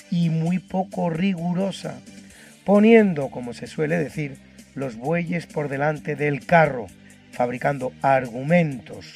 y 0.10 0.30
muy 0.30 0.60
poco 0.60 1.10
rigurosa, 1.10 2.00
poniendo, 2.66 3.30
como 3.30 3.54
se 3.54 3.68
suele 3.68 3.98
decir, 3.98 4.38
los 4.76 4.96
bueyes 4.96 5.48
por 5.48 5.70
delante 5.70 6.16
del 6.16 6.46
carro, 6.46 6.88
fabricando 7.32 7.94
argumentos, 8.02 9.16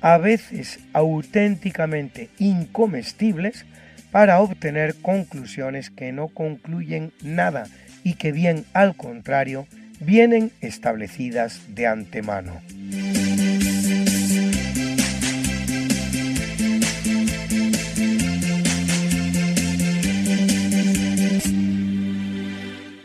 a 0.00 0.18
veces 0.18 0.80
auténticamente 0.92 2.28
incomestibles, 2.38 3.64
para 4.14 4.38
obtener 4.38 4.94
conclusiones 5.02 5.90
que 5.90 6.12
no 6.12 6.28
concluyen 6.28 7.10
nada 7.20 7.66
y 8.04 8.14
que 8.14 8.30
bien 8.30 8.64
al 8.72 8.94
contrario 8.94 9.66
vienen 9.98 10.52
establecidas 10.60 11.74
de 11.74 11.88
antemano. 11.88 12.60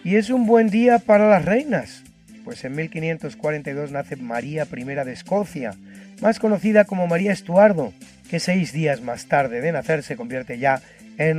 Y 0.03 0.15
es 0.15 0.29
un 0.29 0.45
buen 0.45 0.69
día 0.69 0.99
para 0.99 1.27
las 1.27 1.43
reinas, 1.43 2.03
Pues 2.45 2.63
en 2.65 2.75
1542 2.75 3.91
nace 3.91 4.15
María 4.15 4.67
I 4.71 4.83
de 4.83 5.11
Escocia, 5.11 5.73
más 6.21 6.37
conocida 6.37 6.85
como 6.85 7.07
María 7.07 7.31
Estuardo, 7.31 7.93
que 8.29 8.39
seis 8.39 8.71
días 8.71 9.01
más 9.01 9.25
tarde 9.25 9.59
de 9.59 9.71
nacer 9.71 10.03
se 10.03 10.15
convierte 10.15 10.59
ya 10.59 10.75
en 10.75 10.89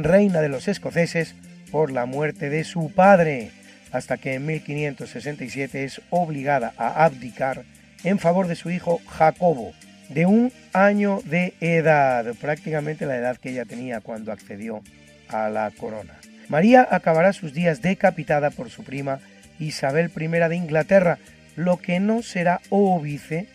reina 0.05 0.41
de 0.43 0.49
los 0.49 0.69
escoceses 0.69 1.35
por 1.73 1.91
la 1.91 2.05
muerte 2.07 2.51
de 2.51 2.65
su 2.65 2.93
padre, 2.93 3.51
hasta 3.93 4.19
que 4.19 4.35
en 4.35 4.47
1567 4.47 5.85
es 5.85 6.03
obligada 6.11 6.75
a 6.77 7.05
abdicar 7.05 7.65
en 8.05 8.19
favor 8.19 8.47
de 8.47 8.57
su 8.57 8.71
hijo 8.71 9.01
Jacobo, 9.09 9.73
de 10.11 10.27
un 10.27 10.53
año 10.73 11.21
de 11.25 11.55
edad, 11.61 12.35
prácticamente 12.41 13.07
la 13.07 13.17
edad 13.17 13.37
que 13.37 13.51
ella 13.51 13.65
tenía 13.65 14.01
cuando 14.01 14.33
accedió 14.33 14.83
a 15.29 15.49
la 15.49 15.71
corona. 15.71 16.19
María 16.49 16.87
acabará 16.91 17.33
sus 17.33 17.53
días 17.53 17.81
decapitada 17.81 18.51
por 18.51 18.71
su 18.71 18.83
prima 18.83 19.21
Isabel 19.59 20.11
I 20.17 20.27
de 20.27 20.57
Inglaterra, 20.57 21.19
lo 21.57 21.77
que 21.79 22.01
no 22.01 22.23
será 22.23 22.61
óbice 22.71 23.49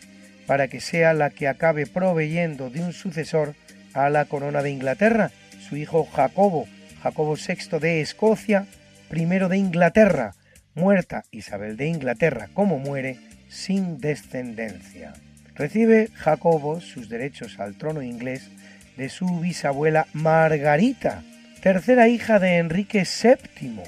para 0.46 0.68
que 0.68 0.80
sea 0.80 1.12
la 1.12 1.30
que 1.30 1.48
acabe 1.48 1.86
proveyendo 1.86 2.70
de 2.70 2.80
un 2.80 2.92
sucesor 2.92 3.54
a 3.92 4.08
la 4.10 4.24
corona 4.24 4.62
de 4.62 4.70
Inglaterra, 4.70 5.30
su 5.68 5.76
hijo 5.76 6.04
Jacobo, 6.04 6.66
Jacobo 7.02 7.34
VI 7.36 7.78
de 7.78 8.00
Escocia, 8.00 8.66
primero 9.08 9.48
de 9.48 9.58
Inglaterra, 9.58 10.34
muerta 10.74 11.24
Isabel 11.30 11.76
de 11.76 11.88
Inglaterra 11.88 12.48
como 12.54 12.78
muere, 12.78 13.18
sin 13.48 13.98
descendencia. 13.98 15.12
Recibe 15.54 16.08
Jacobo 16.14 16.80
sus 16.80 17.08
derechos 17.08 17.58
al 17.58 17.76
trono 17.76 18.02
inglés 18.02 18.50
de 18.96 19.08
su 19.08 19.40
bisabuela 19.40 20.06
Margarita, 20.12 21.22
tercera 21.62 22.08
hija 22.08 22.38
de 22.38 22.58
Enrique 22.58 23.04
VII, 23.04 23.80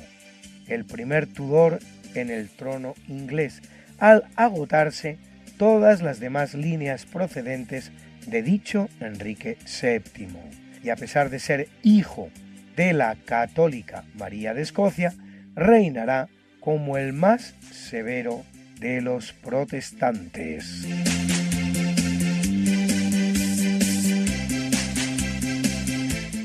el 0.67 0.85
primer 0.85 1.27
Tudor 1.27 1.79
en 2.15 2.31
el 2.31 2.49
trono 2.49 2.95
inglés, 3.07 3.61
al 3.99 4.25
agotarse 4.37 5.19
todas 5.59 6.03
las 6.03 6.21
demás 6.21 6.55
líneas 6.55 7.05
procedentes 7.05 7.93
de 8.27 8.43
dicho 8.43 8.89
Enrique 9.01 9.59
VII. 9.83 10.68
Y 10.83 10.91
a 10.91 10.97
pesar 10.97 11.31
de 11.31 11.39
ser 11.39 11.69
hijo 11.83 12.31
de 12.77 12.93
la 12.93 13.17
católica 13.17 14.05
María 14.15 14.55
de 14.55 14.63
Escocia, 14.63 15.15
reinará 15.55 16.29
como 16.61 16.97
el 16.97 17.13
más 17.13 17.55
severo 17.73 18.45
de 18.79 19.01
los 19.01 19.33
protestantes. 19.33 20.87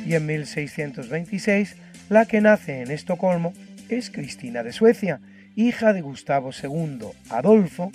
Y 0.05 0.15
en 0.15 0.25
1626, 0.25 1.75
la 2.09 2.25
que 2.25 2.41
nace 2.41 2.81
en 2.81 2.91
Estocolmo 2.91 3.53
es 3.89 4.09
Cristina 4.09 4.63
de 4.63 4.73
Suecia, 4.73 5.21
hija 5.55 5.93
de 5.93 6.01
Gustavo 6.01 6.51
II 6.51 6.99
Adolfo 7.29 7.91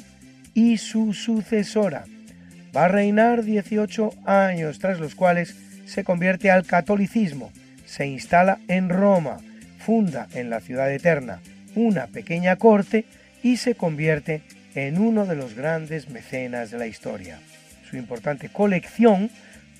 y 0.55 0.78
su 0.78 1.12
sucesora. 1.12 2.05
Va 2.77 2.86
a 2.86 2.89
reinar 2.89 3.44
18 3.44 4.10
años, 4.24 4.78
tras 4.78 5.01
los 5.01 5.15
cuales 5.15 5.56
se 5.89 6.05
convierte 6.05 6.51
al 6.51 6.66
catolicismo, 6.66 7.51
se 7.86 8.06
instala 8.06 8.59
en 8.69 8.90
Roma, 8.90 9.39
funda 9.78 10.28
en 10.35 10.51
la 10.51 10.60
ciudad 10.60 10.93
eterna 10.93 11.40
una 11.74 12.06
pequeña 12.09 12.56
corte 12.56 13.05
y 13.43 13.56
se 13.56 13.74
convierte 13.74 14.43
en 14.74 14.98
uno 14.98 15.27
de 15.27 15.36
los 15.36 15.55
grandes 15.55 16.10
mecenas 16.10 16.70
de 16.70 16.78
la 16.78 16.86
historia. 16.86 17.39
Su 17.89 17.97
importante 17.97 18.51
colección 18.51 19.31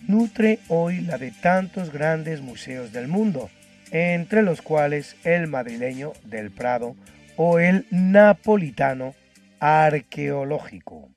nutre 0.07 0.61
hoy 0.69 1.03
la 1.03 1.19
de 1.19 1.31
tantos 1.31 1.93
grandes 1.93 2.41
museos 2.41 2.93
del 2.93 3.09
mundo, 3.09 3.51
entre 3.91 4.43
los 4.43 4.63
cuales 4.63 5.17
el 5.25 5.47
madrileño 5.47 6.13
del 6.25 6.51
Prado 6.51 6.97
o 7.37 7.59
el 7.59 7.87
napolitano 7.91 9.15
arqueológico. 9.61 11.11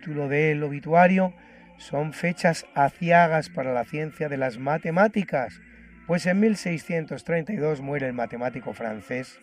Capítulo 0.00 0.28
del 0.28 0.62
obituario 0.62 1.34
son 1.76 2.14
fechas 2.14 2.64
aciagas 2.74 3.50
para 3.50 3.74
la 3.74 3.84
ciencia 3.84 4.30
de 4.30 4.38
las 4.38 4.56
matemáticas, 4.56 5.60
pues 6.06 6.24
en 6.24 6.40
1632 6.40 7.82
muere 7.82 8.06
el 8.06 8.14
matemático 8.14 8.72
francés 8.72 9.38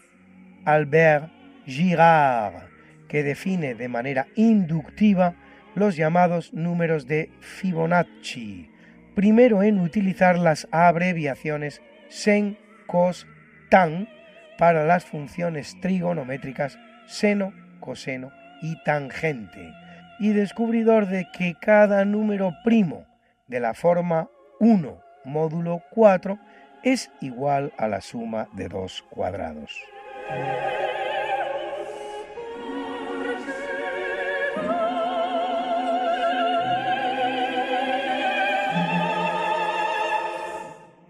Albert 0.66 1.32
Girard, 1.68 2.70
que 3.08 3.22
define 3.22 3.76
de 3.76 3.88
manera 3.88 4.26
inductiva 4.34 5.36
los 5.76 5.96
llamados 5.96 6.52
números 6.54 7.06
de 7.06 7.30
Fibonacci, 7.40 8.72
primero 9.14 9.62
en 9.62 9.80
utilizar 9.80 10.40
las 10.40 10.68
abreviaciones 10.72 11.84
sen, 12.10 12.58
cos, 12.88 13.28
tan 13.70 14.10
para 14.58 14.86
las 14.86 15.06
funciones 15.06 15.80
trigonométricas 15.82 16.80
seno, 17.06 17.54
coseno 17.80 18.32
y 18.64 18.82
tangente 18.84 19.72
y 20.20 20.30
descubridor 20.30 21.08
de 21.08 21.28
que 21.32 21.56
cada 21.60 22.06
número 22.06 22.54
primo 22.64 23.06
de 23.48 23.60
la 23.60 23.74
forma 23.74 24.30
1 24.60 25.08
módulo 25.28 25.84
4 25.92 26.40
es 26.84 27.12
igual 27.22 27.72
a 27.78 27.88
la 27.88 28.02
suma 28.02 28.48
de 28.54 28.70
dos 28.70 29.04
cuadrados. 29.10 29.72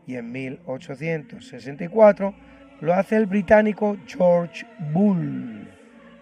Y 0.05 0.15
en 0.15 0.31
1864 0.31 2.33
lo 2.79 2.93
hace 2.93 3.17
el 3.17 3.25
británico 3.25 3.97
George 4.07 4.65
Bull, 4.93 5.67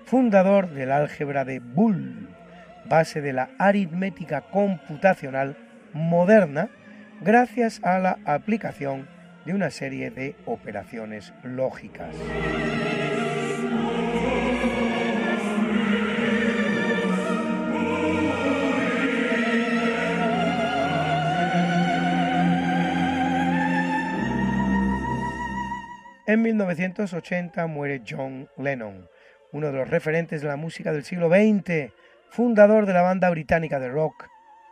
fundador 0.06 0.72
del 0.72 0.92
álgebra 0.92 1.46
de 1.46 1.60
Bull 1.60 2.25
base 2.88 3.22
de 3.22 3.34
la 3.34 3.50
aritmética 3.60 4.42
computacional 4.42 5.58
moderna 5.94 6.70
gracias 7.22 7.82
a 7.84 8.00
la 8.00 8.20
aplicación 8.26 9.08
de 9.46 9.54
una 9.54 9.70
serie 9.70 10.12
de 10.12 10.36
operaciones 10.46 11.34
lógicas. 11.44 12.16
En 26.28 26.42
1980 26.42 27.68
muere 27.68 28.02
John 28.08 28.50
Lennon, 28.58 29.08
uno 29.52 29.68
de 29.68 29.74
los 29.74 29.90
referentes 29.90 30.42
de 30.42 30.48
la 30.48 30.56
música 30.56 30.92
del 30.92 31.04
siglo 31.04 31.30
XX, 31.30 31.94
fundador 32.30 32.86
de 32.86 32.94
la 32.94 33.02
banda 33.02 33.30
británica 33.30 33.80
de 33.80 33.90
rock 33.90 34.28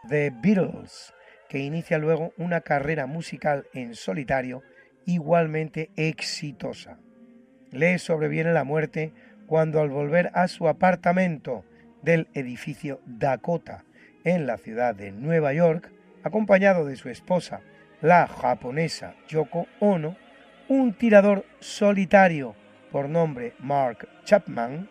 The 0.07 0.31
Beatles, 0.31 1.13
que 1.47 1.59
inicia 1.59 1.97
luego 1.97 2.33
una 2.37 2.61
carrera 2.61 3.05
musical 3.05 3.67
en 3.73 3.95
solitario 3.95 4.63
igualmente 5.05 5.91
exitosa. 5.95 6.97
Le 7.71 7.97
sobreviene 7.99 8.51
la 8.53 8.63
muerte 8.63 9.13
cuando 9.47 9.79
al 9.79 9.89
volver 9.89 10.31
a 10.33 10.47
su 10.47 10.67
apartamento 10.67 11.63
del 12.01 12.27
edificio 12.33 12.99
Dakota 13.05 13.85
en 14.23 14.45
la 14.45 14.57
ciudad 14.57 14.95
de 14.95 15.11
Nueva 15.11 15.53
York, 15.53 15.91
acompañado 16.23 16.85
de 16.85 16.95
su 16.95 17.09
esposa, 17.09 17.61
la 18.01 18.27
japonesa 18.27 19.15
Yoko 19.27 19.67
Ono, 19.79 20.17
un 20.67 20.93
tirador 20.93 21.45
solitario 21.59 22.55
por 22.91 23.09
nombre 23.09 23.53
Mark 23.59 24.07
Chapman, 24.25 24.89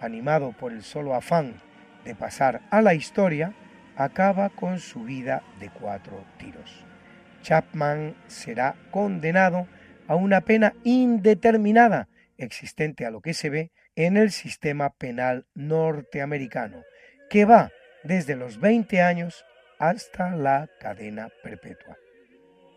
animado 0.00 0.52
por 0.52 0.72
el 0.72 0.82
solo 0.82 1.14
afán 1.14 1.65
de 2.06 2.14
pasar 2.14 2.62
a 2.70 2.80
la 2.80 2.94
historia, 2.94 3.52
acaba 3.96 4.48
con 4.48 4.78
su 4.78 5.04
vida 5.04 5.42
de 5.60 5.68
cuatro 5.68 6.24
tiros. 6.38 6.86
Chapman 7.42 8.16
será 8.28 8.76
condenado 8.90 9.66
a 10.06 10.14
una 10.14 10.40
pena 10.40 10.74
indeterminada, 10.84 12.08
existente 12.38 13.04
a 13.04 13.10
lo 13.10 13.20
que 13.20 13.34
se 13.34 13.50
ve 13.50 13.72
en 13.96 14.16
el 14.16 14.30
sistema 14.30 14.90
penal 14.90 15.46
norteamericano, 15.54 16.82
que 17.28 17.44
va 17.44 17.70
desde 18.04 18.36
los 18.36 18.60
20 18.60 19.02
años 19.02 19.44
hasta 19.78 20.36
la 20.36 20.68
cadena 20.80 21.28
perpetua. 21.42 21.96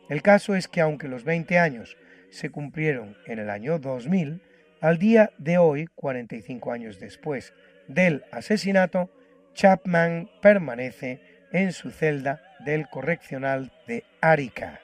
El 0.10 0.22
caso 0.24 0.56
es 0.56 0.68
que 0.68 0.82
aunque 0.82 1.08
los 1.08 1.24
20 1.24 1.60
años 1.60 1.98
se 2.32 2.50
cumplieron 2.50 3.16
en 3.28 3.38
el 3.40 3.50
año 3.50 3.78
2000, 3.78 4.42
al 4.82 4.98
día 4.98 5.32
de 5.38 5.58
hoy, 5.58 5.88
45 5.94 6.72
años 6.72 7.00
después 7.00 7.54
del 7.88 8.24
asesinato, 8.32 9.12
Chapman 9.60 10.30
permanece 10.42 11.20
en 11.52 11.74
su 11.74 11.92
celda 11.92 12.42
del 12.64 12.88
correccional 12.88 13.74
de 13.88 14.06
Arica, 14.22 14.80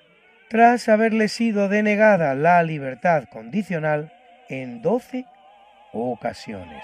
tras 0.50 0.90
haberle 0.90 1.30
sido 1.30 1.70
denegada 1.70 2.36
la 2.36 2.62
libertad 2.62 3.24
condicional 3.32 4.12
en 4.50 4.82
12 4.82 5.24
ocasiones. 5.94 6.84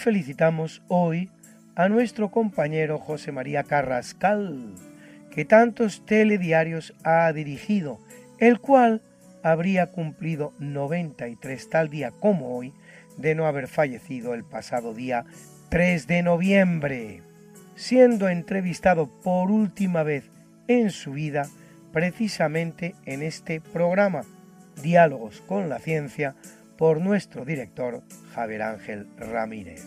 Felicitamos 0.00 0.82
hoy 0.88 1.30
a 1.74 1.88
nuestro 1.88 2.30
compañero 2.30 2.98
José 2.98 3.32
María 3.32 3.64
Carrascal, 3.64 4.74
que 5.30 5.44
tantos 5.44 6.04
telediarios 6.06 6.94
ha 7.04 7.30
dirigido, 7.32 8.00
el 8.38 8.60
cual 8.60 9.02
habría 9.42 9.86
cumplido 9.86 10.52
93 10.58 11.68
tal 11.68 11.90
día 11.90 12.10
como 12.10 12.56
hoy 12.56 12.72
de 13.18 13.34
no 13.34 13.46
haber 13.46 13.68
fallecido 13.68 14.32
el 14.34 14.42
pasado 14.42 14.94
día 14.94 15.26
3 15.68 16.06
de 16.06 16.22
noviembre, 16.22 17.22
siendo 17.76 18.28
entrevistado 18.28 19.08
por 19.22 19.50
última 19.50 20.02
vez 20.02 20.24
en 20.66 20.90
su 20.90 21.12
vida 21.12 21.46
precisamente 21.92 22.94
en 23.04 23.22
este 23.22 23.60
programa, 23.60 24.22
Diálogos 24.82 25.42
con 25.42 25.68
la 25.68 25.78
Ciencia, 25.78 26.34
por 26.80 27.00
nuestro 27.00 27.44
director 27.44 28.02
Javier 28.34 28.62
Ángel 28.62 29.06
Ramírez, 29.18 29.84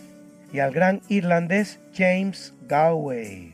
y 0.52 0.60
al 0.60 0.72
gran 0.72 1.00
irlandés 1.08 1.80
James 1.92 2.54
Galway, 2.68 3.52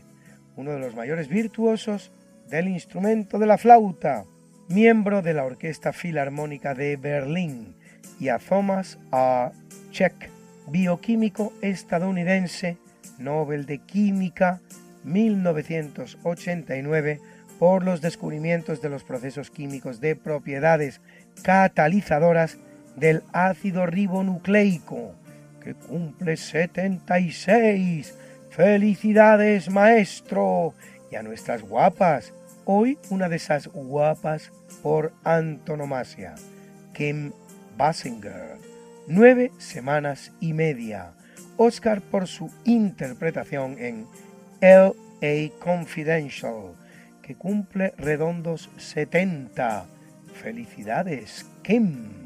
uno 0.56 0.72
de 0.72 0.78
los 0.78 0.94
mayores 0.94 1.28
virtuosos 1.28 2.12
del 2.50 2.68
instrumento 2.68 3.38
de 3.38 3.46
la 3.46 3.56
flauta, 3.56 4.26
miembro 4.68 5.22
de 5.22 5.32
la 5.32 5.46
Orquesta 5.46 5.94
Filarmónica 5.94 6.74
de 6.74 6.98
Berlín, 6.98 7.74
y 8.18 8.28
a 8.28 8.38
Thomas 8.38 8.98
A. 9.10 9.52
Check, 9.90 10.28
bioquímico 10.68 11.54
estadounidense, 11.62 12.76
Nobel 13.18 13.64
de 13.64 13.78
Química 13.78 14.60
1989 15.04 17.20
por 17.58 17.84
los 17.84 18.02
descubrimientos 18.02 18.82
de 18.82 18.90
los 18.90 19.02
procesos 19.02 19.50
químicos 19.50 20.02
de 20.02 20.14
propiedades 20.14 21.00
catalizadoras 21.42 22.58
del 22.96 23.22
ácido 23.32 23.86
ribonucleico, 23.86 25.14
que 25.62 25.74
cumple 25.74 26.36
76. 26.36 28.14
Felicidades, 28.50 29.70
maestro. 29.70 30.74
Y 31.10 31.16
a 31.16 31.22
nuestras 31.22 31.62
guapas. 31.62 32.32
Hoy 32.64 32.98
una 33.10 33.28
de 33.28 33.36
esas 33.36 33.66
guapas 33.68 34.52
por 34.82 35.12
antonomasia. 35.24 36.34
Kim 36.94 37.32
Basinger. 37.76 38.58
Nueve 39.08 39.50
semanas 39.58 40.32
y 40.40 40.52
media. 40.52 41.12
Oscar 41.56 42.00
por 42.00 42.26
su 42.26 42.50
interpretación 42.64 43.76
en 43.78 44.06
L.A. 44.60 45.58
Confidential, 45.58 46.74
que 47.22 47.34
cumple 47.34 47.92
redondos 47.98 48.70
70. 48.78 49.84
Felicidades, 50.32 51.44
Kim 51.62 52.19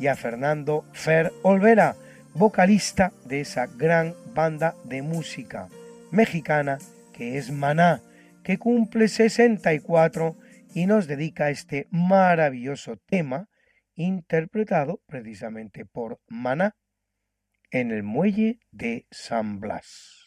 y 0.00 0.06
a 0.06 0.16
Fernando 0.16 0.84
Fer 0.92 1.30
Olvera, 1.42 1.94
vocalista 2.34 3.12
de 3.26 3.42
esa 3.42 3.66
gran 3.66 4.14
banda 4.34 4.74
de 4.84 5.02
música 5.02 5.68
mexicana 6.10 6.78
que 7.12 7.36
es 7.36 7.52
Maná, 7.52 8.00
que 8.42 8.56
cumple 8.56 9.08
64 9.08 10.36
y 10.74 10.86
nos 10.86 11.06
dedica 11.06 11.50
este 11.50 11.86
maravilloso 11.90 12.96
tema 12.96 13.48
interpretado 13.94 15.00
precisamente 15.06 15.84
por 15.84 16.18
Maná 16.28 16.76
en 17.70 17.90
el 17.90 18.02
muelle 18.02 18.58
de 18.72 19.06
San 19.10 19.60
Blas. 19.60 20.19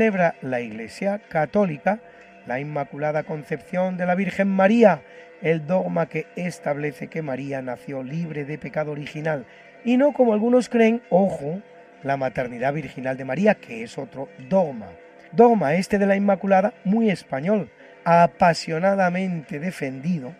Celebra 0.00 0.34
la 0.40 0.62
Iglesia 0.62 1.20
Católica 1.28 2.00
la 2.46 2.58
Inmaculada 2.58 3.22
Concepción 3.24 3.98
de 3.98 4.06
la 4.06 4.14
Virgen 4.14 4.48
María, 4.48 5.02
el 5.42 5.66
dogma 5.66 6.06
que 6.06 6.26
establece 6.36 7.08
que 7.08 7.20
María 7.20 7.60
nació 7.60 8.02
libre 8.02 8.46
de 8.46 8.56
pecado 8.56 8.92
original 8.92 9.44
y 9.84 9.98
no 9.98 10.14
como 10.14 10.32
algunos 10.32 10.70
creen, 10.70 11.02
ojo, 11.10 11.60
la 12.02 12.16
maternidad 12.16 12.72
virginal 12.72 13.18
de 13.18 13.26
María, 13.26 13.56
que 13.56 13.82
es 13.82 13.98
otro 13.98 14.30
dogma. 14.48 14.88
Dogma 15.32 15.74
este 15.74 15.98
de 15.98 16.06
la 16.06 16.16
Inmaculada 16.16 16.72
muy 16.84 17.10
español, 17.10 17.70
apasionadamente 18.04 19.60
defendido 19.60 20.34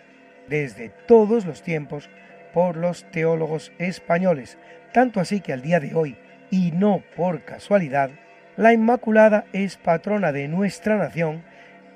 desde 0.48 0.88
todos 1.06 1.44
los 1.44 1.62
tiempos 1.62 2.08
por 2.54 2.78
los 2.78 3.04
teólogos 3.10 3.72
españoles, 3.76 4.56
tanto 4.94 5.20
así 5.20 5.42
que 5.42 5.52
al 5.52 5.60
día 5.60 5.80
de 5.80 5.94
hoy, 5.94 6.16
y 6.50 6.72
no 6.72 7.02
por 7.14 7.44
casualidad, 7.44 8.10
la 8.60 8.74
Inmaculada 8.74 9.46
es 9.54 9.78
patrona 9.78 10.32
de 10.32 10.46
nuestra 10.46 10.98
nación 10.98 11.42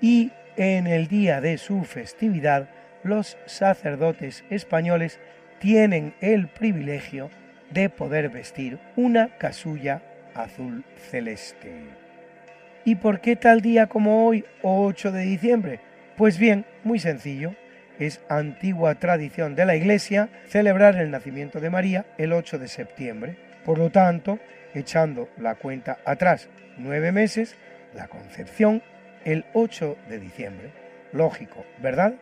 y 0.01 0.33
en 0.57 0.87
el 0.87 1.09
día 1.09 1.43
de 1.43 1.59
su 1.59 1.85
festividad 1.85 2.71
los 3.03 3.37
sacerdotes 3.45 4.47
españoles 4.49 5.21
tienen 5.59 6.15
el 6.23 6.49
privilegio 6.49 7.29
de 7.71 7.91
poder 7.91 8.31
vestir 8.31 8.79
una 8.97 9.37
casulla 9.37 10.01
azul 10.35 10.87
celeste. 11.11 11.83
¿Y 12.87 12.95
por 12.95 13.21
qué 13.21 13.37
tal 13.37 13.61
día 13.61 13.87
como 13.87 14.27
hoy, 14.27 14.47
8 14.63 15.13
de 15.13 15.21
diciembre? 15.21 15.81
Pues 16.17 16.39
bien, 16.39 16.65
muy 16.83 16.99
sencillo. 16.99 17.55
Es 17.99 18.23
antigua 18.31 18.95
tradición 18.95 19.55
de 19.55 19.67
la 19.67 19.77
Iglesia 19.77 20.31
celebrar 20.47 20.97
el 20.97 21.11
nacimiento 21.11 21.61
de 21.61 21.69
María 21.69 22.07
el 22.17 22.33
8 22.33 22.59
de 22.59 22.69
septiembre. 22.69 23.37
Por 23.67 23.79
lo 23.79 23.91
tanto, 23.91 24.39
echando 24.75 25.29
la 25.39 25.55
cuenta 25.55 25.99
atrás 26.05 26.49
nueve 26.77 27.13
meses, 27.13 27.57
la 27.95 28.09
concepción 28.09 28.83
el 29.25 29.45
8 29.53 29.97
de 30.09 30.19
diciembre. 30.19 30.71
Lógico, 31.13 31.65
¿verdad? 31.81 32.15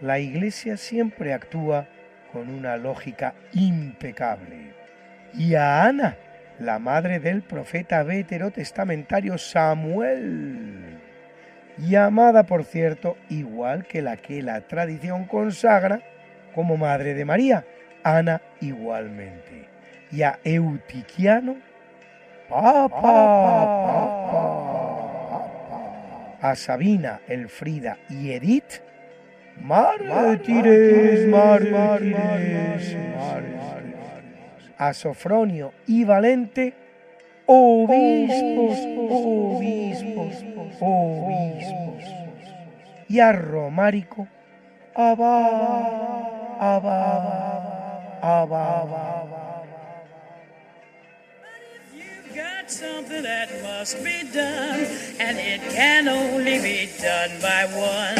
La 0.00 0.18
Iglesia 0.18 0.76
siempre 0.76 1.32
actúa 1.32 1.86
con 2.32 2.48
una 2.48 2.76
lógica 2.76 3.34
impecable. 3.52 4.74
Y 5.34 5.54
a 5.54 5.84
Ana, 5.84 6.16
la 6.58 6.78
madre 6.78 7.20
del 7.20 7.42
profeta 7.42 8.02
veterotestamentario 8.02 9.38
Samuel, 9.38 10.98
llamada 11.78 12.44
por 12.44 12.64
cierto 12.64 13.16
igual 13.28 13.86
que 13.86 14.02
la 14.02 14.16
que 14.16 14.42
la 14.42 14.60
tradición 14.62 15.24
consagra 15.24 16.00
como 16.54 16.76
madre 16.76 17.14
de 17.14 17.24
María, 17.24 17.64
Ana 18.02 18.42
igualmente. 18.60 19.68
Y 20.10 20.22
a 20.22 20.38
Eutiquiano, 20.44 21.56
a 26.42 26.54
Sabina, 26.54 27.20
Elfrida 27.28 27.98
y 28.10 28.32
Edith, 28.32 28.82
mártires, 29.60 31.28
mártires, 31.28 32.96
a 34.76 34.92
Sofronio 34.92 35.72
y 35.86 36.04
Valente, 36.04 36.74
obispos, 37.46 38.78
obispos, 39.10 40.44
obispos, 40.80 42.04
y 43.08 43.20
a 43.20 43.32
Romárico, 43.32 44.28
abad, 44.94 45.88
abad, 46.60 47.62
abad. 48.20 49.21
Something 52.72 53.22
that 53.22 53.50
must 53.62 54.02
be 54.02 54.22
done, 54.32 54.80
and 55.20 55.36
it 55.36 55.60
can 55.72 56.08
only 56.08 56.58
be 56.58 56.88
done 57.02 57.30
by 57.42 57.66
one. 57.66 58.16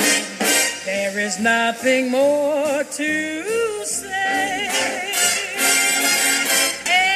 There 0.85 1.19
is 1.19 1.41
nothing 1.41 2.11
more 2.11 2.85
to 2.85 3.85
say, 3.85 4.69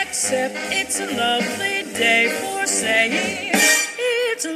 except 0.01 0.57
it's 0.73 0.99
a 0.99 1.07
lovely 1.15 1.83
day 1.93 2.29
for 2.41 2.67
saying 2.67 3.53
it's 3.99 4.47
a 4.47 4.55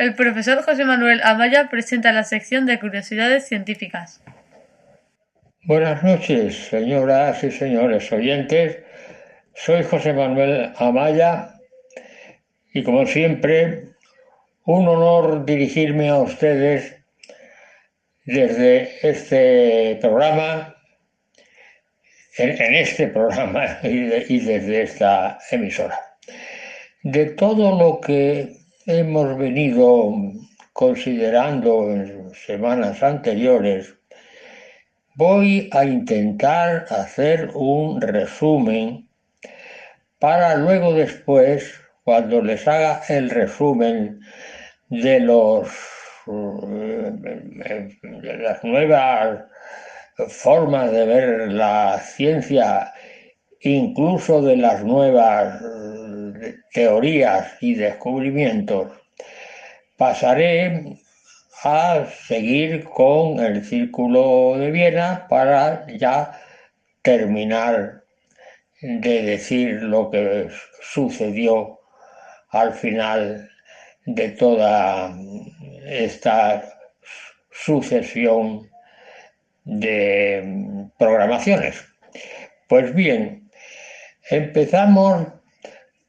El 0.00 0.14
profesor 0.14 0.62
José 0.62 0.86
Manuel 0.86 1.20
Amaya 1.22 1.68
presenta 1.68 2.10
la 2.10 2.24
sección 2.24 2.64
de 2.64 2.80
curiosidades 2.80 3.46
científicas. 3.46 4.22
Buenas 5.64 6.02
noches, 6.02 6.56
señoras 6.56 7.44
y 7.44 7.50
señores 7.50 8.10
oyentes. 8.10 8.78
Soy 9.54 9.82
José 9.82 10.14
Manuel 10.14 10.72
Amaya 10.78 11.50
y 12.72 12.82
como 12.82 13.04
siempre, 13.04 13.88
un 14.64 14.88
honor 14.88 15.44
dirigirme 15.44 16.08
a 16.08 16.16
ustedes 16.16 16.96
desde 18.24 19.06
este 19.06 19.98
programa, 20.00 20.76
en, 22.38 22.74
este 22.74 23.08
programa 23.08 23.80
y 23.82 24.40
desde 24.40 24.80
esta 24.80 25.38
emisora. 25.50 26.00
De 27.02 27.26
todo 27.26 27.78
lo 27.78 28.00
que 28.00 28.59
hemos 28.98 29.38
venido 29.38 30.12
considerando 30.72 31.90
en 31.90 32.34
semanas 32.34 33.02
anteriores, 33.02 33.94
voy 35.14 35.68
a 35.72 35.84
intentar 35.84 36.86
hacer 36.90 37.50
un 37.54 38.00
resumen 38.00 39.08
para 40.18 40.56
luego 40.56 40.92
después, 40.94 41.72
cuando 42.04 42.42
les 42.42 42.66
haga 42.66 43.02
el 43.08 43.30
resumen 43.30 44.20
de 44.88 45.20
los 45.20 45.68
de 48.22 48.36
las 48.38 48.62
nuevas 48.62 49.44
formas 50.28 50.92
de 50.92 51.06
ver 51.06 51.52
la 51.52 51.98
ciencia, 51.98 52.92
incluso 53.60 54.42
de 54.42 54.56
las 54.56 54.84
nuevas 54.84 55.60
teorías 56.72 57.52
y 57.60 57.74
descubrimientos, 57.74 58.92
pasaré 59.96 60.96
a 61.62 62.06
seguir 62.26 62.84
con 62.84 63.38
el 63.40 63.64
círculo 63.64 64.56
de 64.56 64.70
Viena 64.70 65.26
para 65.28 65.86
ya 65.88 66.40
terminar 67.02 68.02
de 68.80 69.22
decir 69.22 69.82
lo 69.82 70.10
que 70.10 70.48
sucedió 70.80 71.80
al 72.50 72.72
final 72.72 73.50
de 74.06 74.30
toda 74.30 75.14
esta 75.84 76.64
sucesión 77.50 78.70
de 79.64 80.88
programaciones. 80.98 81.84
Pues 82.68 82.94
bien, 82.94 83.50
empezamos 84.30 85.26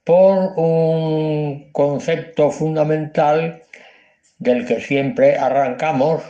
por 0.03 0.53
un 0.57 1.71
concepto 1.71 2.51
fundamental 2.51 3.63
del 4.37 4.65
que 4.65 4.81
siempre 4.81 5.37
arrancamos, 5.37 6.23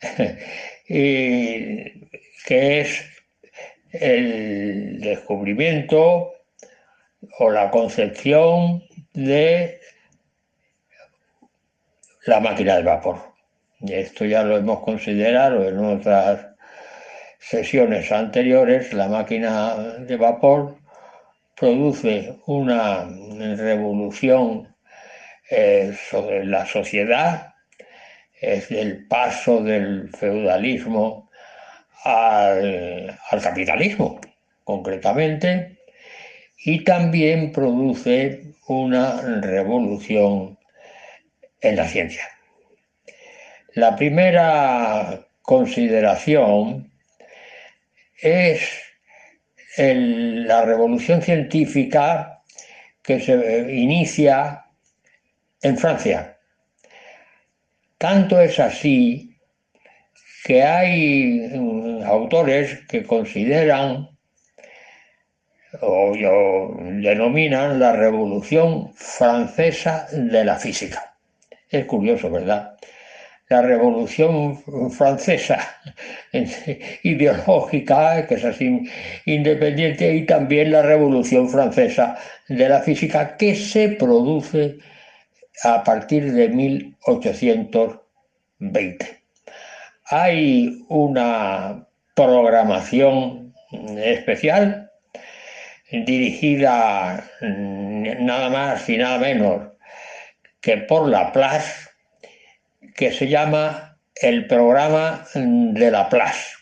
y 0.88 2.08
que 2.46 2.80
es 2.80 3.04
el 3.92 5.00
descubrimiento 5.00 6.32
o 7.38 7.50
la 7.50 7.70
concepción 7.70 8.82
de 9.12 9.80
la 12.26 12.40
máquina 12.40 12.76
de 12.76 12.82
vapor. 12.82 13.18
Esto 13.80 14.24
ya 14.24 14.42
lo 14.42 14.56
hemos 14.56 14.80
considerado 14.80 15.68
en 15.68 15.78
otras 15.78 16.46
sesiones 17.38 18.10
anteriores, 18.10 18.92
la 18.92 19.08
máquina 19.08 19.76
de 19.98 20.16
vapor 20.16 20.76
produce 21.56 22.36
una 22.46 23.04
revolución 23.56 24.74
eh, 25.50 25.96
sobre 26.10 26.44
la 26.44 26.66
sociedad, 26.66 27.54
es 28.40 28.70
el 28.70 29.06
paso 29.06 29.62
del 29.62 30.10
feudalismo 30.10 31.30
al, 32.04 33.18
al 33.30 33.42
capitalismo, 33.42 34.20
concretamente, 34.64 35.78
y 36.58 36.84
también 36.84 37.52
produce 37.52 38.42
una 38.68 39.22
revolución 39.40 40.58
en 41.60 41.76
la 41.76 41.88
ciencia. 41.88 42.28
La 43.74 43.96
primera 43.96 45.26
consideración 45.42 46.90
es 48.20 48.85
la 49.76 50.64
revolución 50.64 51.22
científica 51.22 52.42
que 53.02 53.20
se 53.20 53.34
inicia 53.72 54.64
en 55.62 55.76
Francia. 55.76 56.38
Tanto 57.98 58.40
es 58.40 58.58
así 58.58 59.36
que 60.44 60.62
hay 60.62 61.48
mm, 61.52 62.02
autores 62.04 62.80
que 62.88 63.04
consideran 63.04 64.08
o, 65.80 66.12
o 66.12 66.76
denominan 66.78 67.78
la 67.78 67.92
Revolución 67.92 68.92
Francesa 68.94 70.06
de 70.12 70.44
la 70.44 70.56
Física. 70.56 71.16
Es 71.68 71.84
curioso, 71.86 72.30
¿verdad? 72.30 72.76
La 73.48 73.62
Revolución 73.62 74.60
Francesa 74.90 75.58
ideológica, 77.02 78.26
que 78.26 78.34
es 78.34 78.44
así 78.44 78.90
independiente, 79.24 80.14
y 80.14 80.26
también 80.26 80.72
la 80.72 80.82
Revolución 80.82 81.48
Francesa 81.48 82.18
de 82.48 82.68
la 82.68 82.80
Física, 82.80 83.36
que 83.36 83.54
se 83.54 83.90
produce 83.90 84.78
a 85.62 85.84
partir 85.84 86.32
de 86.32 86.48
1820. 86.48 89.22
Hay 90.06 90.84
una 90.88 91.86
programación 92.14 93.54
especial 93.96 94.90
dirigida 95.90 97.24
nada 97.40 98.50
más 98.50 98.88
y 98.88 98.96
nada 98.96 99.18
menos 99.18 99.68
que 100.60 100.78
por 100.78 101.08
Laplace 101.08 101.85
que 102.96 103.12
se 103.12 103.28
llama 103.28 103.98
el 104.14 104.46
programa 104.46 105.26
de 105.34 105.90
Laplace. 105.90 106.56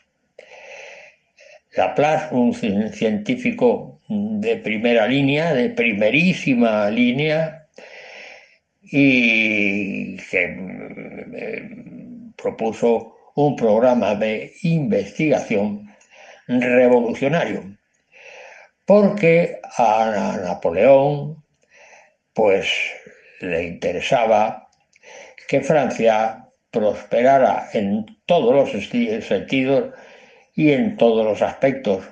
Laplace, 1.76 2.34
un 2.34 2.52
científico 2.54 4.00
de 4.08 4.56
primera 4.56 5.06
línea, 5.06 5.54
de 5.54 5.70
primerísima 5.70 6.90
línea, 6.90 7.66
y 8.82 10.16
que 10.16 10.56
eh, 11.34 11.70
propuso 12.36 13.16
un 13.34 13.56
programa 13.56 14.14
de 14.14 14.52
investigación 14.62 15.90
revolucionario, 16.46 17.64
porque 18.84 19.60
a 19.78 20.38
Napoleón 20.44 21.42
pues 22.32 22.68
le 23.40 23.64
interesaba 23.64 24.63
que 25.48 25.60
Francia 25.60 26.48
prosperara 26.70 27.68
en 27.72 28.06
todos 28.26 28.54
los 28.54 28.70
sentidos 29.26 29.94
y 30.54 30.72
en 30.72 30.96
todos 30.96 31.24
los 31.24 31.42
aspectos 31.42 32.04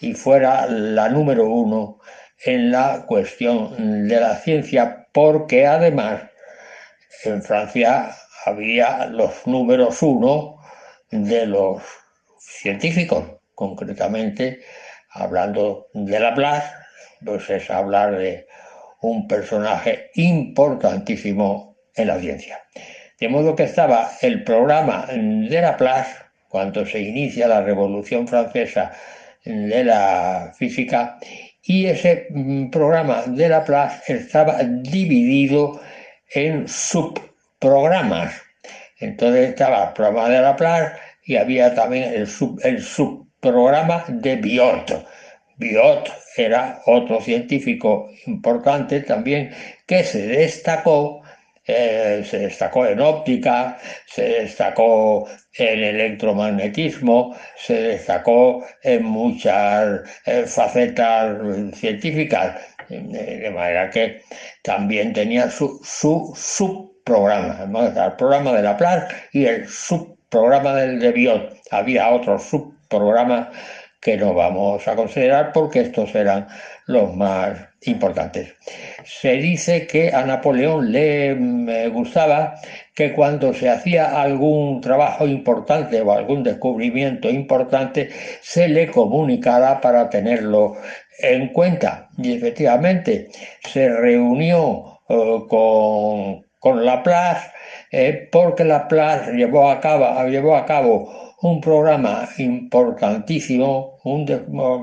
y 0.00 0.14
fuera 0.14 0.66
la 0.66 1.08
número 1.08 1.46
uno 1.46 2.00
en 2.44 2.72
la 2.72 3.04
cuestión 3.06 4.08
de 4.08 4.20
la 4.20 4.36
ciencia, 4.36 5.06
porque 5.12 5.66
además 5.66 6.22
en 7.24 7.42
Francia 7.42 8.10
había 8.44 9.06
los 9.06 9.46
números 9.46 10.02
uno 10.02 10.58
de 11.10 11.46
los 11.46 11.82
científicos, 12.38 13.24
concretamente 13.54 14.60
hablando 15.10 15.86
de 15.94 16.18
Laplace, 16.18 16.72
pues 17.24 17.48
es 17.50 17.70
hablar 17.70 18.18
de 18.18 18.48
un 19.02 19.28
personaje 19.28 20.10
importantísimo 20.14 21.76
en 21.94 22.08
la 22.08 22.14
audiencia. 22.14 22.61
De 23.22 23.28
modo 23.28 23.54
que 23.54 23.62
estaba 23.62 24.10
el 24.20 24.42
programa 24.42 25.06
de 25.08 25.60
Laplace, 25.60 26.12
cuando 26.48 26.84
se 26.84 26.98
inicia 26.98 27.46
la 27.46 27.62
Revolución 27.62 28.26
Francesa 28.26 28.90
de 29.44 29.84
la 29.84 30.52
física, 30.58 31.20
y 31.62 31.86
ese 31.86 32.26
mm, 32.30 32.70
programa 32.70 33.22
de 33.28 33.48
Laplace 33.48 34.14
estaba 34.14 34.58
dividido 34.64 35.80
en 36.34 36.66
subprogramas. 36.66 38.34
Entonces 38.98 39.50
estaba 39.50 39.84
el 39.84 39.92
programa 39.92 40.28
de 40.28 40.40
Laplace 40.40 40.96
y 41.24 41.36
había 41.36 41.72
también 41.76 42.12
el, 42.12 42.28
el 42.64 42.82
subprograma 42.82 44.04
de 44.08 44.34
Biot. 44.34 45.06
Biot 45.58 46.12
era 46.36 46.80
otro 46.86 47.20
científico 47.20 48.10
importante 48.26 49.00
también 49.02 49.52
que 49.86 50.02
se 50.02 50.26
destacó 50.26 51.21
eh, 51.66 52.24
se 52.28 52.38
destacó 52.38 52.86
en 52.86 53.00
óptica, 53.00 53.78
se 54.06 54.22
destacó 54.22 55.28
en 55.54 55.82
electromagnetismo, 55.82 57.36
se 57.56 57.74
destacó 57.82 58.64
en 58.82 59.04
muchas 59.04 60.00
eh, 60.26 60.44
facetas 60.46 61.38
científicas, 61.74 62.60
de 62.88 63.50
manera 63.54 63.90
que 63.90 64.22
también 64.62 65.12
tenía 65.12 65.50
su, 65.50 65.80
su 65.84 66.32
subprograma, 66.36 67.62
el 67.62 68.12
programa 68.16 68.52
de 68.52 68.62
Laplace 68.62 69.14
y 69.32 69.46
el 69.46 69.68
subprograma 69.68 70.74
del 70.74 70.98
de 71.00 71.12
Biot. 71.12 71.56
Había 71.70 72.10
otros 72.10 72.42
subprogramas 72.44 73.48
que 74.00 74.16
no 74.16 74.34
vamos 74.34 74.86
a 74.88 74.96
considerar 74.96 75.52
porque 75.52 75.80
estos 75.80 76.14
eran 76.14 76.48
los 76.86 77.14
más 77.14 77.71
importantes. 77.86 78.54
Se 79.04 79.32
dice 79.34 79.86
que 79.86 80.12
a 80.12 80.24
Napoleón 80.24 80.92
le 80.92 81.34
mm, 81.34 81.92
gustaba 81.92 82.54
que 82.94 83.12
cuando 83.12 83.52
se 83.54 83.68
hacía 83.68 84.20
algún 84.20 84.80
trabajo 84.80 85.26
importante 85.26 86.00
o 86.00 86.12
algún 86.12 86.42
descubrimiento 86.42 87.30
importante 87.30 88.10
se 88.40 88.68
le 88.68 88.90
comunicara 88.90 89.80
para 89.80 90.10
tenerlo 90.10 90.76
en 91.18 91.48
cuenta. 91.48 92.08
Y 92.18 92.34
efectivamente 92.34 93.28
se 93.62 93.88
reunió 93.88 95.00
eh, 95.08 95.38
con, 95.48 96.46
con 96.58 96.84
Laplace 96.84 97.52
eh, 97.94 98.28
porque 98.32 98.64
Laplace 98.64 99.32
llevó 99.32 99.70
a 99.70 99.78
cabo, 99.78 100.26
llevó 100.26 100.56
a 100.56 100.64
cabo 100.64 101.31
un 101.42 101.60
programa 101.60 102.28
importantísimo, 102.38 103.98
un, 104.04 104.24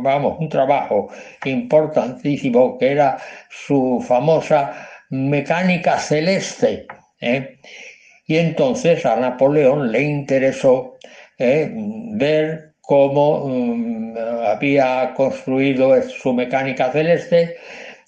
vamos, 0.04 0.38
un 0.40 0.50
trabajo 0.50 1.10
importantísimo 1.46 2.78
que 2.78 2.92
era 2.92 3.18
su 3.50 4.04
famosa 4.06 4.88
mecánica 5.10 5.98
celeste. 5.98 6.86
¿eh? 7.22 7.58
Y 8.28 8.38
entonces 8.38 9.06
a 9.06 9.16
Napoleón 9.16 9.92
le 9.92 10.04
interesó 10.04 10.98
¿eh? 11.38 11.72
ver 11.74 12.74
cómo 12.82 13.48
mm, 13.48 14.18
había 14.46 15.14
construido 15.16 16.02
su 16.04 16.34
mecánica 16.34 16.92
celeste 16.92 17.56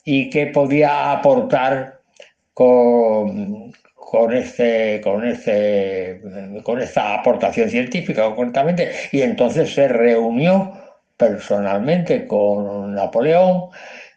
y 0.04 0.30
qué 0.30 0.48
podía 0.48 1.12
aportar 1.12 2.02
con, 2.54 3.72
con, 4.12 4.36
este, 4.36 5.00
con, 5.02 5.26
este, 5.26 6.22
con 6.64 6.82
esta 6.82 7.14
aportación 7.14 7.70
científica 7.70 8.26
concretamente, 8.26 8.92
y 9.14 9.22
entonces 9.22 9.74
se 9.74 9.88
reunió 9.88 10.74
personalmente 11.16 12.28
con 12.28 12.94
Napoleón, 12.94 13.70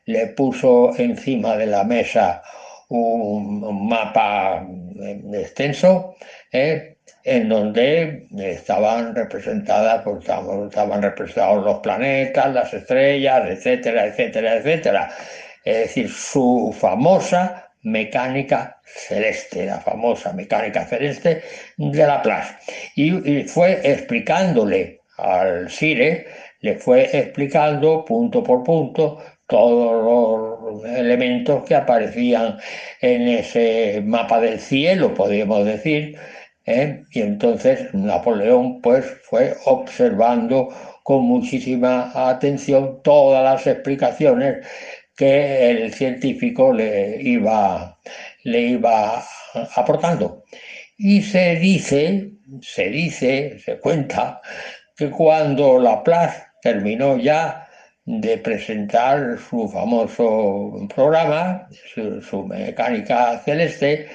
le 0.07 0.27
puso 0.27 0.91
encima 0.99 1.57
de 1.57 1.67
la 1.67 1.85
mesa 1.85 2.43
un, 2.89 3.89
mapa 3.89 4.67
extenso, 5.33 6.17
¿eh? 6.51 6.97
en 7.23 7.49
donde 7.49 8.27
estaban 8.37 9.15
representadas, 9.15 10.03
pues, 10.03 10.25
estaban 10.25 11.03
representados 11.03 11.65
los 11.65 11.79
planetas, 11.79 12.53
las 12.53 12.75
estrellas, 12.75 13.49
etcétera, 13.49 14.07
etcétera, 14.07 14.57
etcétera. 14.57 15.11
Es 15.65 15.79
decir, 15.79 16.11
su 16.11 16.77
famosa 16.77 17.64
mecánica 17.85 18.81
celeste, 18.85 19.67
la 19.67 19.81
famosa 19.81 20.33
mecánica 20.33 20.85
celeste 20.85 21.43
de 21.77 22.07
Laplace. 22.07 22.55
Y, 22.97 23.31
y 23.31 23.45
fue 23.45 23.81
explicándole 23.85 25.01
al 25.19 25.71
Sire, 25.71 26.27
le 26.61 26.77
fue 26.77 27.17
explicando 27.17 28.05
punto 28.05 28.43
por 28.43 28.65
punto 28.65 29.23
todos 29.47 30.83
los 30.83 30.85
elementos 30.85 31.65
que 31.65 31.75
aparecían 31.75 32.59
en 33.01 33.29
ese 33.29 34.03
mapa 34.05 34.41
del 34.41 34.59
cielo, 34.59 35.15
podríamos 35.15 35.65
decir, 35.67 36.17
¿eh? 36.67 37.05
y 37.13 37.21
entonces 37.21 37.93
Napoleón 37.93 38.81
pues 38.81 39.05
fue 39.23 39.55
observando 39.67 40.69
con 41.03 41.25
muchísima 41.25 42.11
atención 42.15 43.03
todas 43.03 43.45
las 43.45 43.67
explicaciones 43.67 44.67
que 45.17 45.71
el 45.71 45.93
científico 45.93 46.73
le 46.73 47.21
iba, 47.23 47.99
le 48.45 48.61
iba 48.61 49.25
aportando. 49.77 50.45
Y 50.97 51.23
se 51.23 51.57
dice, 51.57 52.31
se 52.63 52.89
dice, 52.89 53.59
se 53.65 53.79
cuenta, 53.79 54.41
que 54.97 55.11
cuando 55.11 55.79
Laplace 55.79 56.43
terminó 56.63 57.17
ya 57.17 57.69
de 58.05 58.39
presentar 58.39 59.39
su 59.39 59.69
famoso 59.69 60.87
programa, 60.95 61.69
su, 61.95 62.47
mecánica 62.47 63.41
celeste, 63.45 64.09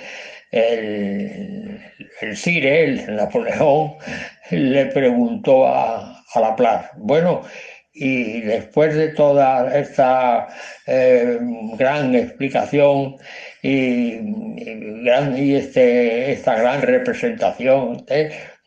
el, 0.52 1.80
el 2.22 2.38
Cire, 2.38 2.84
el 2.84 3.16
Napoleón, 3.16 3.96
le 4.52 4.86
preguntó 4.88 5.68
a, 5.68 6.24
a 6.34 6.40
Laplace, 6.40 6.90
bueno, 6.98 7.44
y 8.02 8.42
después 8.42 8.96
de 8.96 9.10
toda 9.10 9.78
esta 9.78 10.48
eh, 10.88 11.38
gran 11.78 12.16
explicación 12.16 13.18
y, 13.62 14.22
este, 15.54 16.32
esta 16.32 16.56
gran 16.56 16.82
representación. 16.82 18.06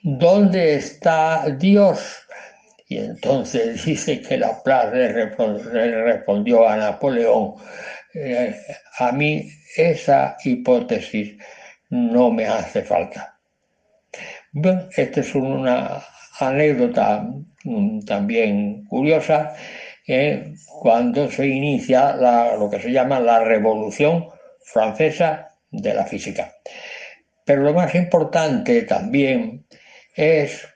¿dónde 0.03 0.75
está 0.75 1.47
Dios? 1.59 2.27
Y 2.89 2.99
entonces 2.99 3.83
dice 3.87 4.21
que 4.21 4.37
Laplace 4.37 4.95
le 4.95 6.05
respondió 6.05 6.69
a 6.69 6.77
Napoleón, 6.77 7.55
eh, 8.13 8.55
a 8.99 9.13
mí 9.13 9.49
esa 9.79 10.37
hipótesis 10.45 11.39
no 11.89 12.31
me 12.31 12.47
hace 12.47 12.83
falta. 12.83 13.39
Bueno, 14.53 14.87
esta 14.95 15.21
es 15.21 15.35
una 15.35 16.03
anécdota 16.39 17.27
también 18.07 18.85
curiosa, 18.85 19.55
cuando 20.81 21.31
se 21.31 21.47
inicia 21.47 22.17
lo 22.59 22.69
que 22.69 22.81
se 22.81 22.91
llama 22.91 23.21
la 23.21 23.45
Revolución 23.45 24.29
Francesa 24.65 25.49
de 25.71 25.95
la 25.95 26.05
Física. 26.05 26.55
Pero 27.45 27.63
lo 27.63 27.75
más 27.75 27.95
importante 27.95 28.83
también 28.83 29.65
es 30.15 30.67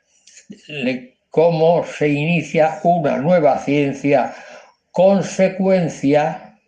cómo 1.31 1.85
se 1.85 2.09
inicia 2.09 2.81
una 2.83 3.19
nueva 3.19 3.59
ciencia 3.59 4.35
consecuencia 4.91 6.59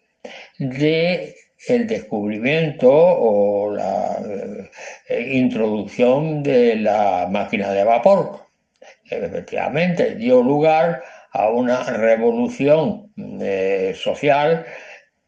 de 0.58 1.34
el 1.66 1.86
descubrimiento 1.86 2.90
o 2.90 3.74
la 3.74 4.18
eh, 5.08 5.30
introducción 5.32 6.42
de 6.42 6.76
la 6.76 7.26
máquina 7.30 7.70
de 7.72 7.84
vapor. 7.84 8.47
Efectivamente, 9.10 10.16
dio 10.16 10.42
lugar 10.42 11.02
a 11.32 11.50
una 11.50 11.84
revolución 11.84 13.12
eh, 13.40 13.94
social 13.96 14.66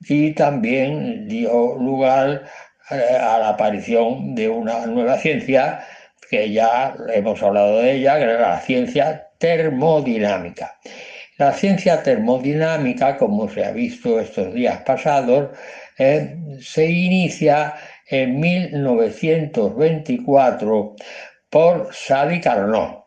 y 0.01 0.32
también 0.32 1.28
dio 1.28 1.77
lugar 1.77 2.44
eh, 2.90 3.19
a 3.20 3.39
la 3.39 3.51
aparición 3.51 4.35
de 4.35 4.48
una 4.48 4.86
nueva 4.86 5.19
ciencia 5.19 5.85
que 6.31 6.51
ya 6.51 6.94
hemos 7.12 7.43
hablado 7.43 7.78
de 7.78 7.93
ella, 7.93 8.16
que 8.16 8.23
era 8.23 8.40
la 8.40 8.59
ciencia 8.61 9.28
termodinámica. 9.39 10.78
La 11.39 11.52
ciencia 11.52 12.02
termodinámica, 12.02 13.16
como 13.16 13.48
se 13.48 13.65
ha 13.65 13.70
visto 13.73 14.20
estos 14.20 14.52
días 14.52 14.82
pasados, 14.82 15.48
eh, 15.98 16.36
se 16.61 16.86
inicia 16.86 17.74
en 18.09 18.39
1924 18.39 20.94
por 21.48 21.89
Sadi 21.93 22.40
Carnot. 22.40 23.00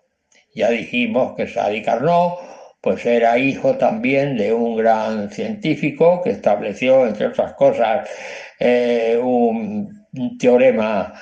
Ya 0.55 0.69
dijimos 0.69 1.35
que 1.35 1.47
Sadi 1.47 1.81
Carnot 1.81 2.39
pues 2.83 3.05
era 3.05 3.37
hijo 3.37 3.77
también 3.77 4.35
de 4.35 4.53
un 4.53 4.75
gran 4.75 5.31
científico 5.31 6.21
que 6.21 6.31
estableció, 6.31 7.07
entre 7.07 7.27
otras 7.27 7.53
cosas, 7.53 8.09
eh, 8.59 9.17
un, 9.23 10.05
teorema 10.37 11.13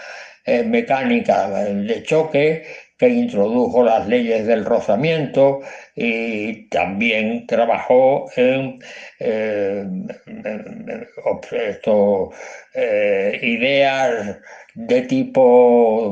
eh, 0.43 0.63
mecánica 0.63 1.47
de 1.49 2.03
choque 2.03 2.63
que 3.01 3.09
introdujo 3.09 3.83
las 3.83 4.07
leyes 4.07 4.45
del 4.45 4.63
rozamiento 4.63 5.61
y 5.95 6.69
también 6.69 7.47
trabajó 7.47 8.29
en 8.35 8.77
eh, 9.19 9.83
ideas 13.41 14.37
de 14.75 15.01
tipo 15.01 16.11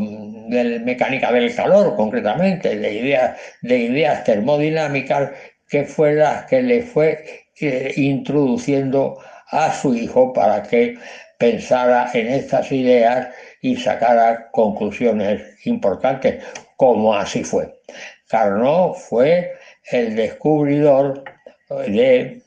de 0.50 0.80
mecánica 0.80 1.32
del 1.32 1.54
calor, 1.56 1.96
concretamente, 1.96 2.76
de 2.76 2.92
ideas, 2.92 3.40
de 3.62 3.78
ideas 3.78 4.24
termodinámicas, 4.24 5.30
que 5.68 5.86
fue 5.86 6.16
las 6.16 6.46
que 6.46 6.64
le 6.64 6.82
fue 6.82 7.24
eh, 7.62 7.94
introduciendo 7.98 9.20
a 9.52 9.72
su 9.74 9.94
hijo 9.94 10.34
para 10.34 10.64
que 10.64 10.98
pensara 11.38 12.10
en 12.16 12.30
estas 12.30 12.72
ideas 12.72 13.28
y 13.62 13.76
sacara 13.76 14.50
conclusiones 14.52 15.68
importantes, 15.68 16.44
como 16.80 17.14
así 17.14 17.44
fue. 17.44 17.82
Carnot 18.30 18.96
fue 18.96 19.52
el 19.92 20.16
descubridor 20.16 21.26
de 21.70 22.42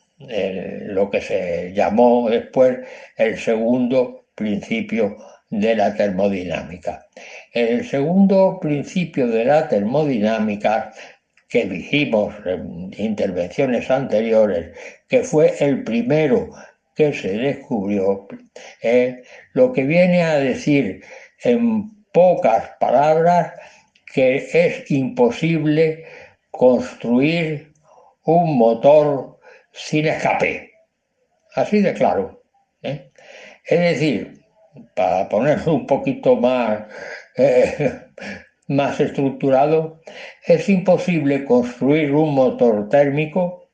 lo 0.87 1.11
que 1.11 1.21
se 1.21 1.75
llamó 1.75 2.31
después 2.31 2.79
el 3.19 3.39
segundo 3.39 4.25
principio 4.35 5.19
de 5.51 5.77
la 5.77 5.95
termodinámica. 5.95 7.05
El 7.53 7.87
segundo 7.87 8.59
principio 8.59 9.27
de 9.27 9.45
la 9.45 9.69
termodinámica 9.69 10.95
que 11.51 11.67
dijimos 11.67 12.35
en 12.47 12.91
intervenciones 12.97 13.91
anteriores, 13.91 14.71
que 15.11 15.25
fue 15.25 15.55
el 15.61 15.85
primero 15.85 16.49
que 16.97 17.13
se 17.13 17.37
descubrió, 17.37 18.27
lo 19.53 19.73
que 19.75 19.83
viene 19.83 20.23
a 20.23 20.39
decir 20.39 21.05
en 21.45 21.91
pocas 22.13 22.71
palabras 22.81 23.53
que 24.13 24.37
es 24.37 24.91
imposible 24.91 26.05
construir 26.51 27.73
un 28.25 28.59
motor 28.59 29.39
sin 29.73 30.07
escape. 30.07 30.71
Así 31.55 31.81
de 31.81 31.95
claro. 31.95 32.43
¿eh? 32.83 33.11
Es 33.65 33.81
decir, 33.81 34.45
para 34.95 35.29
ponerlo 35.29 35.75
un 35.75 35.87
poquito 35.87 36.37
más, 36.37 36.85
eh, 37.37 37.93
más 38.69 39.01
estructurado, 39.01 40.01
es 40.47 40.69
imposible 40.69 41.45
construir 41.45 42.13
un 42.13 42.35
motor 42.35 42.89
térmico 42.89 43.71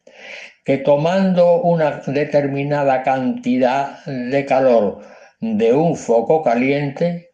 que 0.65 0.79
tomando 0.79 1.63
una 1.63 2.03
determinada 2.07 3.03
cantidad 3.03 4.05
de 4.05 4.45
calor 4.45 5.01
de 5.41 5.73
un 5.73 5.97
foco 5.97 6.43
caliente, 6.43 7.28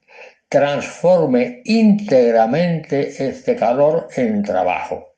transforme 0.55 1.63
íntegramente 1.65 3.09
este 3.27 3.57
calor 3.57 4.07
en 4.15 4.41
trabajo. 4.45 5.17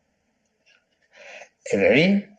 Es 1.62 1.78
decir, 1.78 2.30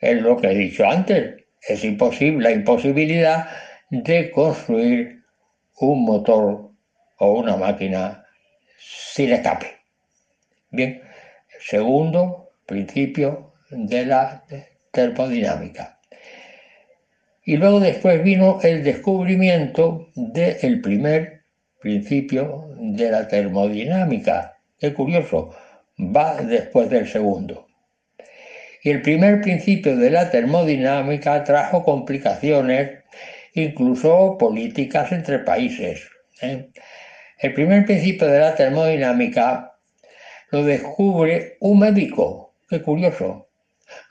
es 0.00 0.20
lo 0.20 0.36
que 0.36 0.48
he 0.48 0.54
dicho 0.56 0.84
antes, 0.84 1.44
es 1.68 1.84
imposible 1.84 2.42
la 2.42 2.50
imposibilidad 2.50 3.48
de 3.90 4.28
construir 4.32 5.22
un 5.78 6.04
motor 6.04 6.72
o 7.18 7.32
una 7.32 7.56
máquina 7.56 8.26
sin 8.76 9.32
escape. 9.32 9.78
Bien, 10.70 11.00
segundo 11.60 12.54
principio 12.66 13.52
de 13.70 14.06
la 14.06 14.44
termodinámica. 14.90 16.00
Y 17.44 17.56
luego 17.56 17.78
después 17.78 18.20
vino 18.24 18.58
el 18.64 18.82
descubrimiento 18.82 20.08
del 20.16 20.80
primer 20.80 21.39
principio 21.80 22.68
de 22.76 23.10
la 23.10 23.26
termodinámica. 23.26 24.58
Qué 24.78 24.94
curioso, 24.94 25.54
va 25.98 26.36
después 26.42 26.88
del 26.90 27.08
segundo. 27.08 27.66
Y 28.82 28.90
el 28.90 29.02
primer 29.02 29.40
principio 29.40 29.96
de 29.96 30.10
la 30.10 30.30
termodinámica 30.30 31.44
trajo 31.44 31.84
complicaciones 31.84 33.00
incluso 33.54 34.38
políticas 34.38 35.12
entre 35.12 35.40
países. 35.40 36.08
¿eh? 36.40 36.70
El 37.38 37.54
primer 37.54 37.84
principio 37.84 38.26
de 38.26 38.38
la 38.38 38.54
termodinámica 38.54 39.72
lo 40.50 40.64
descubre 40.64 41.56
un 41.60 41.78
médico, 41.78 42.54
qué 42.68 42.82
curioso, 42.82 43.48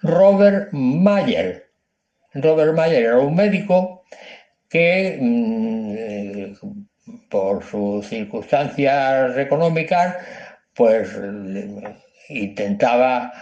Robert 0.02 0.72
Mayer. 0.72 1.70
Robert 2.34 2.76
Mayer 2.76 3.04
era 3.06 3.20
un 3.20 3.36
médico 3.36 4.04
que 4.70 5.18
mm, 5.20 6.79
por 7.30 7.64
sus 7.64 8.08
circunstancias 8.08 9.38
económicas 9.38 10.16
pues 10.74 11.10
intentaba 12.30 13.34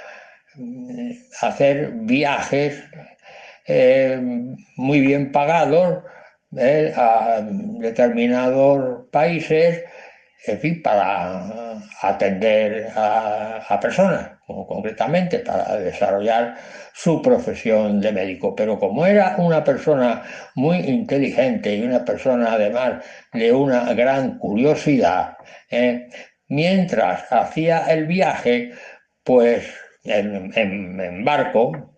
mm, 0.56 1.12
hacer 1.42 1.92
viajes 1.94 2.84
eh, 3.68 4.20
muy 4.78 5.02
bien 5.02 5.32
pagados 5.32 6.04
eh, 6.58 6.94
a 6.96 7.42
determinados 7.42 9.06
países, 9.12 9.84
en 10.46 10.60
fin, 10.60 10.82
para 10.82 11.78
atender 12.02 12.88
a, 12.96 13.78
personas, 13.82 14.32
concretamente 14.46 15.40
para 15.40 15.76
desarrollar 15.76 16.56
su 16.98 17.22
profesión 17.22 18.02
de 18.02 18.12
médico. 18.12 18.56
Pero 18.56 18.80
como 18.80 19.06
era 19.06 19.36
una 19.38 19.64
persona 19.64 20.24
muy 20.56 20.78
inteligente 20.78 21.76
y 21.76 21.84
una 21.84 22.04
persona 22.04 22.54
además 22.54 23.06
de 23.34 23.52
una 23.52 23.94
gran 23.94 24.40
curiosidad, 24.40 25.38
eh, 25.70 26.10
mientras 26.48 27.32
hacía 27.32 27.86
el 27.94 28.08
viaje, 28.08 28.72
pues 29.24 29.64
en, 30.06 31.24
barco, 31.24 31.94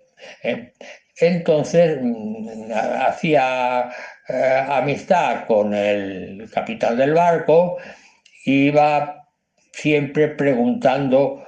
entonces 1.21 1.99
mm, 2.01 2.71
hacía 2.73 3.89
eh, 4.27 4.65
amistad 4.67 5.45
con 5.47 5.73
el 5.73 6.49
capitán 6.53 6.97
del 6.97 7.13
barco, 7.13 7.77
iba 8.43 9.27
siempre 9.71 10.27
preguntando 10.30 11.45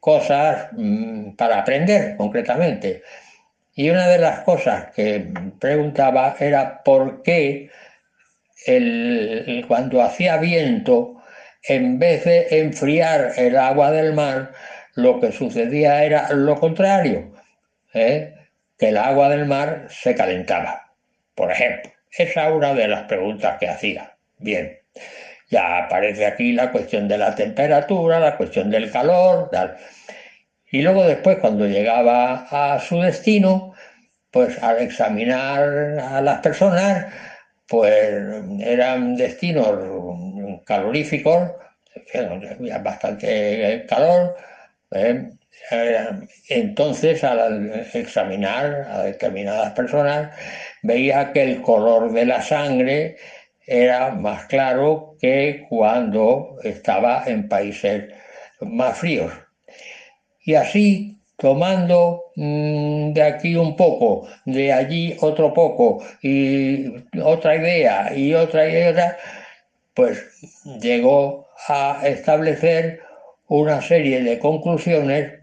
cosas 0.00 0.68
mm, 0.72 1.32
para 1.36 1.60
aprender 1.60 2.16
concretamente. 2.16 3.02
Y 3.74 3.90
una 3.90 4.08
de 4.08 4.18
las 4.18 4.40
cosas 4.40 4.86
que 4.94 5.32
preguntaba 5.58 6.36
era 6.40 6.82
por 6.82 7.22
qué 7.22 7.70
cuando 9.66 10.02
hacía 10.02 10.36
viento 10.36 11.16
en 11.62 11.98
vez 11.98 12.24
de 12.24 12.46
enfriar 12.60 13.32
el 13.36 13.56
agua 13.56 13.90
del 13.90 14.12
mar, 14.12 14.52
lo 14.94 15.20
que 15.20 15.32
sucedía 15.32 16.04
era 16.04 16.32
lo 16.32 16.58
contrario, 16.58 17.32
¿eh? 17.94 18.34
que 18.78 18.88
el 18.88 18.96
agua 18.96 19.28
del 19.28 19.46
mar 19.46 19.86
se 19.88 20.14
calentaba. 20.14 20.92
Por 21.34 21.52
ejemplo, 21.52 21.90
esa 22.10 22.48
es 22.48 22.54
una 22.54 22.74
de 22.74 22.88
las 22.88 23.04
preguntas 23.04 23.58
que 23.58 23.68
hacía. 23.68 24.16
Bien, 24.38 24.79
ya 25.50 25.84
aparece 25.84 26.26
aquí 26.26 26.52
la 26.52 26.70
cuestión 26.70 27.08
de 27.08 27.18
la 27.18 27.34
temperatura, 27.34 28.20
la 28.20 28.36
cuestión 28.36 28.70
del 28.70 28.90
calor, 28.90 29.50
tal. 29.50 29.76
Y 30.70 30.82
luego 30.82 31.04
después, 31.04 31.38
cuando 31.38 31.66
llegaba 31.66 32.46
a 32.50 32.78
su 32.80 33.00
destino, 33.00 33.74
pues 34.30 34.62
al 34.62 34.78
examinar 34.78 35.98
a 35.98 36.20
las 36.20 36.40
personas, 36.40 37.12
pues 37.66 38.22
eran 38.60 39.16
destinos 39.16 40.62
caloríficos, 40.64 41.50
había 42.14 42.78
bastante 42.78 43.84
calor. 43.88 44.36
¿eh? 44.92 45.30
Entonces, 46.48 47.24
al 47.24 47.86
examinar 47.94 48.86
a 48.90 49.02
determinadas 49.02 49.72
personas, 49.72 50.32
veía 50.82 51.32
que 51.32 51.42
el 51.42 51.62
color 51.62 52.12
de 52.12 52.26
la 52.26 52.42
sangre 52.42 53.16
era 53.70 54.10
más 54.10 54.46
claro 54.46 55.16
que 55.20 55.64
cuando 55.68 56.56
estaba 56.64 57.22
en 57.26 57.48
países 57.48 58.12
más 58.60 58.98
fríos. 58.98 59.32
Y 60.44 60.54
así 60.54 61.20
tomando 61.36 62.24
mm, 62.36 63.12
de 63.12 63.22
aquí 63.22 63.54
un 63.56 63.76
poco, 63.76 64.28
de 64.44 64.72
allí 64.72 65.16
otro 65.20 65.54
poco, 65.54 66.04
y 66.20 66.86
otra 67.22 67.56
idea 67.56 68.12
y 68.14 68.34
otra 68.34 68.68
idea, 68.68 69.16
pues 69.94 70.18
llegó 70.80 71.48
a 71.68 72.00
establecer 72.04 73.00
una 73.48 73.80
serie 73.80 74.22
de 74.22 74.38
conclusiones 74.38 75.40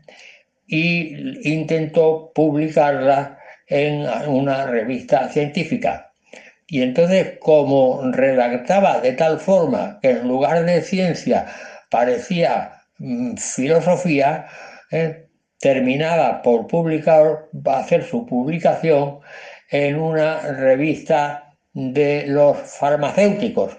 y 0.68 1.50
intentó 1.50 2.32
publicarlas 2.36 3.38
en 3.68 4.08
una 4.28 4.66
revista 4.66 5.30
científica. 5.30 6.07
Y 6.68 6.82
entonces, 6.82 7.38
como 7.40 8.02
redactaba 8.12 9.00
de 9.00 9.14
tal 9.14 9.40
forma 9.40 10.00
que 10.02 10.12
en 10.12 10.28
lugar 10.28 10.66
de 10.66 10.82
ciencia 10.82 11.48
parecía 11.90 12.74
mm, 13.00 13.36
filosofía, 13.38 14.48
eh, 14.92 15.28
terminaba 15.60 16.42
por 16.42 16.68
publicar, 16.68 17.50
hacer 17.66 18.04
su 18.04 18.26
publicación 18.26 19.20
en 19.72 20.00
una 20.00 20.40
revista 20.40 21.56
de 21.74 22.26
los 22.28 22.58
farmacéuticos. 22.58 23.78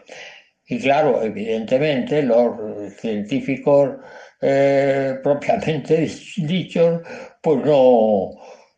Y 0.67 0.81
claro, 0.81 1.23
evidentemente 1.23 2.23
los 2.23 2.95
científicos 2.95 3.97
eh, 4.41 5.19
propiamente 5.23 6.09
dichos, 6.37 7.03
pues 7.43 7.65
no, 7.65 8.31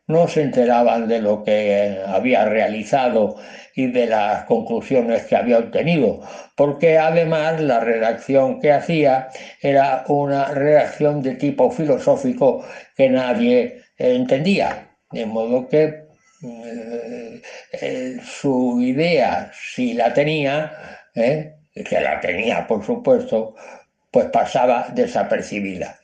no 0.06 0.28
se 0.28 0.42
enteraban 0.42 1.08
de 1.08 1.20
lo 1.20 1.42
que 1.42 2.00
había 2.06 2.44
realizado 2.46 3.36
y 3.74 3.86
de 3.86 4.06
las 4.06 4.44
conclusiones 4.44 5.24
que 5.24 5.36
había 5.36 5.58
obtenido, 5.58 6.20
porque 6.56 6.98
además 6.98 7.60
la 7.60 7.80
redacción 7.80 8.60
que 8.60 8.72
hacía 8.72 9.28
era 9.60 10.04
una 10.08 10.46
redacción 10.46 11.22
de 11.22 11.34
tipo 11.34 11.70
filosófico 11.70 12.64
que 12.96 13.08
nadie 13.08 13.82
entendía, 13.96 14.88
de 15.10 15.26
modo 15.26 15.68
que 15.68 16.10
eh, 16.42 17.42
eh, 17.72 18.16
su 18.24 18.80
idea, 18.80 19.50
si 19.54 19.92
la 19.92 20.12
tenía, 20.12 21.00
eh, 21.14 21.54
que 21.74 22.00
la 22.00 22.20
tenía 22.20 22.66
por 22.66 22.84
supuesto, 22.84 23.54
pues 24.10 24.26
pasaba 24.26 24.88
desapercibida. 24.94 26.00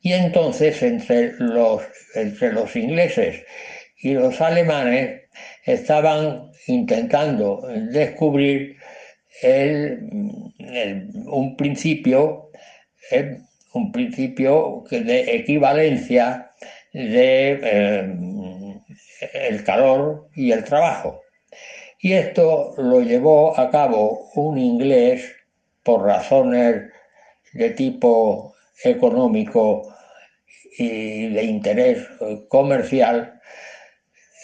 Y 0.00 0.12
entonces 0.12 0.82
entre 0.82 1.32
los, 1.38 1.82
entre 2.14 2.52
los 2.52 2.76
ingleses 2.76 3.42
y 3.98 4.14
los 4.14 4.40
alemanes 4.40 5.22
estaban 5.66 6.50
intentando 6.68 7.62
descubrir 7.90 8.76
un 11.26 11.56
principio, 11.56 12.50
un 13.74 13.92
principio 13.92 14.84
de 14.90 15.36
equivalencia 15.36 16.50
de 16.92 17.60
eh, 17.62 18.16
el 19.34 19.64
calor 19.64 20.28
y 20.34 20.52
el 20.52 20.64
trabajo. 20.64 21.20
Y 22.00 22.12
esto 22.12 22.74
lo 22.78 23.00
llevó 23.00 23.58
a 23.58 23.70
cabo 23.70 24.30
un 24.34 24.58
inglés 24.58 25.34
por 25.82 26.04
razones 26.04 26.82
de 27.52 27.70
tipo 27.70 28.54
económico 28.84 29.94
y 30.78 31.28
de 31.28 31.44
interés 31.44 32.06
comercial, 32.48 33.40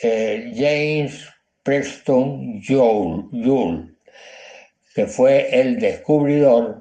eh, 0.03 0.53
James 0.55 1.29
Preston 1.63 2.61
Joule, 2.61 3.95
que 4.95 5.07
fue 5.07 5.61
el 5.61 5.79
descubridor 5.79 6.81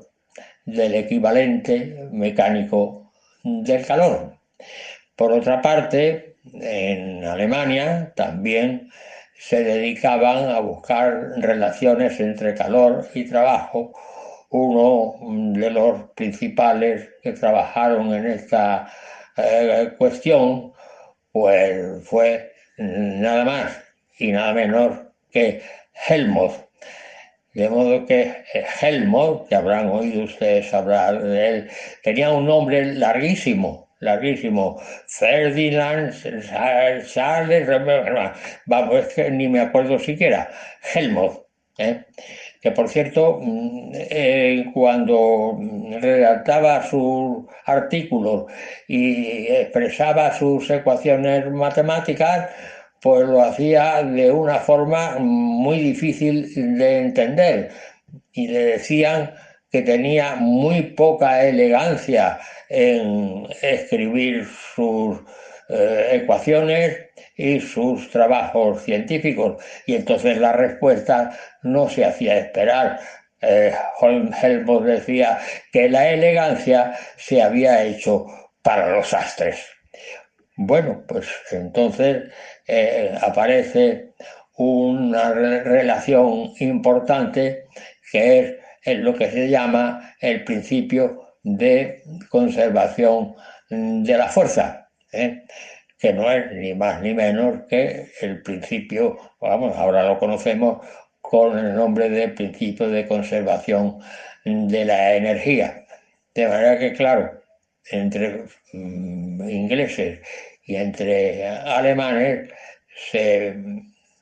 del 0.65 0.95
equivalente 0.95 2.09
mecánico 2.11 3.11
del 3.43 3.85
calor. 3.85 4.37
Por 5.15 5.31
otra 5.33 5.61
parte, 5.61 6.37
en 6.53 7.23
Alemania 7.23 8.11
también 8.15 8.89
se 9.37 9.63
dedicaban 9.63 10.49
a 10.49 10.59
buscar 10.59 11.33
relaciones 11.37 12.19
entre 12.19 12.55
calor 12.55 13.07
y 13.13 13.25
trabajo. 13.25 13.93
Uno 14.49 15.15
de 15.53 15.69
los 15.69 16.09
principales 16.15 17.09
que 17.21 17.33
trabajaron 17.33 18.13
en 18.13 18.27
esta 18.27 18.91
eh, 19.37 19.93
cuestión 19.97 20.73
pues 21.31 22.03
fue 22.03 22.50
nada 22.81 23.45
más 23.45 23.83
y 24.17 24.31
nada 24.31 24.53
menos 24.53 24.97
que 25.31 25.61
Helmut. 26.07 26.53
De 27.53 27.69
modo 27.69 28.05
que 28.05 28.21
eh, 28.53 28.65
Helmut, 28.81 29.47
que 29.49 29.55
habrán 29.55 29.89
oído 29.89 30.23
ustedes 30.23 30.73
hablar 30.73 31.21
de 31.21 31.49
él, 31.49 31.69
tenía 32.03 32.31
un 32.31 32.45
nombre 32.45 32.93
larguísimo, 32.95 33.89
larguísimo. 33.99 34.81
Ferdinand 35.07 36.13
Charles, 37.05 37.67
vamos, 38.65 38.95
es 38.95 39.13
que 39.13 39.31
ni 39.31 39.47
me 39.47 39.59
acuerdo 39.59 39.99
siquiera. 39.99 40.49
Helmut. 40.93 41.41
¿eh? 41.77 42.05
que 42.61 42.71
por 42.71 42.89
cierto, 42.89 43.39
mm, 43.41 43.91
eh, 43.95 44.65
cuando 44.73 45.57
redactaba 45.99 46.83
sus 46.83 47.45
artículos 47.65 48.45
y 48.87 49.47
expresaba 49.47 50.33
sus 50.33 50.69
ecuaciones 50.69 51.49
matemáticas, 51.51 52.49
pues 53.01 53.27
lo 53.27 53.41
hacía 53.41 54.03
de 54.03 54.31
una 54.31 54.59
forma 54.59 55.17
muy 55.19 55.79
difícil 55.79 56.77
de 56.77 56.99
entender 56.99 57.71
y 58.31 58.47
le 58.47 58.65
decían 58.65 59.33
que 59.71 59.81
tenía 59.81 60.35
muy 60.35 60.81
poca 60.81 61.43
elegancia 61.43 62.39
en 62.69 63.47
escribir 63.61 64.45
sus 64.75 65.19
eh, 65.69 66.21
ecuaciones 66.21 66.99
y 67.35 67.59
sus 67.59 68.09
trabajos 68.11 68.83
científicos 68.83 69.63
y 69.85 69.95
entonces 69.95 70.37
la 70.37 70.53
respuesta 70.53 71.37
no 71.63 71.89
se 71.89 72.05
hacía 72.05 72.37
esperar. 72.37 72.99
Eh, 73.41 73.73
decía 74.83 75.39
que 75.71 75.89
la 75.89 76.09
elegancia 76.09 76.95
se 77.17 77.41
había 77.41 77.83
hecho 77.83 78.27
para 78.61 78.91
los 78.91 79.13
astres. 79.13 79.65
Bueno, 80.57 81.03
pues 81.07 81.27
entonces 81.51 82.31
eh, 82.73 83.13
aparece 83.21 84.13
una 84.55 85.33
relación 85.33 86.53
importante 86.59 87.65
que 88.09 88.59
es 88.81 88.99
lo 88.99 89.13
que 89.13 89.29
se 89.29 89.49
llama 89.49 90.15
el 90.21 90.45
principio 90.45 91.35
de 91.43 92.01
conservación 92.29 93.35
de 93.69 94.17
la 94.17 94.27
fuerza, 94.29 94.89
¿eh? 95.11 95.43
que 95.99 96.13
no 96.13 96.31
es 96.31 96.49
ni 96.53 96.73
más 96.73 97.01
ni 97.01 97.13
menos 97.13 97.63
que 97.69 98.07
el 98.21 98.41
principio, 98.41 99.17
vamos, 99.41 99.75
ahora 99.75 100.07
lo 100.07 100.17
conocemos 100.17 100.85
con 101.19 101.57
el 101.57 101.75
nombre 101.75 102.09
de 102.09 102.29
principio 102.29 102.87
de 102.89 103.05
conservación 103.05 103.99
de 104.45 104.85
la 104.85 105.15
energía. 105.15 105.85
De 106.33 106.47
manera 106.47 106.79
que, 106.79 106.93
claro, 106.93 107.41
entre 107.91 108.45
mm, 108.71 109.49
ingleses 109.49 110.19
y 110.71 110.77
entre 110.77 111.45
alemanes 111.47 112.49
se 113.11 113.53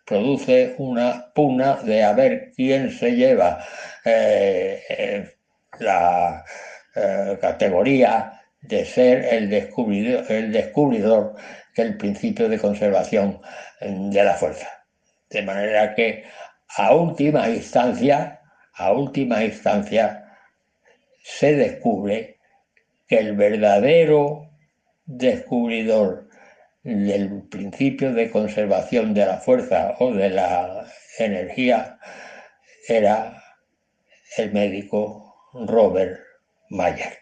produce 0.04 0.74
una 0.80 1.32
pugna 1.36 1.76
de 1.76 2.04
a 2.04 2.14
ver 2.14 2.52
quién 2.56 2.90
se 2.90 3.12
lleva 3.12 3.64
eh, 4.04 4.82
eh, 4.90 5.30
la 5.80 6.44
eh, 6.96 7.38
categoría 7.40 8.42
de 8.62 8.84
ser 8.84 9.26
el 9.26 9.48
descubridor, 9.52 10.26
el 10.32 10.52
descubridor 10.52 11.36
del 11.78 11.96
principio 11.98 12.50
de 12.50 12.58
conservación 12.58 13.40
de 13.80 14.24
la 14.24 14.34
fuerza. 14.34 14.68
De 15.30 15.44
manera 15.44 15.94
que 15.94 16.24
a 16.78 16.96
última 16.96 17.48
instancia, 17.48 18.42
a 18.74 18.92
última 18.92 19.44
instancia, 19.44 20.36
se 21.22 21.54
descubre 21.56 22.40
que 23.08 23.20
el 23.20 23.36
verdadero 23.36 24.50
descubridor 25.06 26.29
del 26.84 27.44
principio 27.50 28.14
de 28.14 28.30
conservación 28.30 29.14
de 29.14 29.26
la 29.26 29.38
fuerza 29.38 29.96
o 30.00 30.14
de 30.14 30.30
la 30.30 30.86
energía 31.18 32.00
era 32.88 33.44
el 34.38 34.52
médico 34.54 35.36
Robert 35.54 36.20
Mayer. 36.70 37.18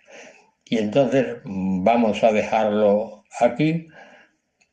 Y 0.65 0.77
entonces 0.77 1.38
vamos 1.43 2.23
a 2.23 2.31
dejarlo 2.31 3.23
aquí 3.39 3.88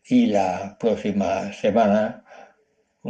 y 0.07 0.27
la 0.27 0.77
próxima 0.79 1.53
semana 1.53 2.25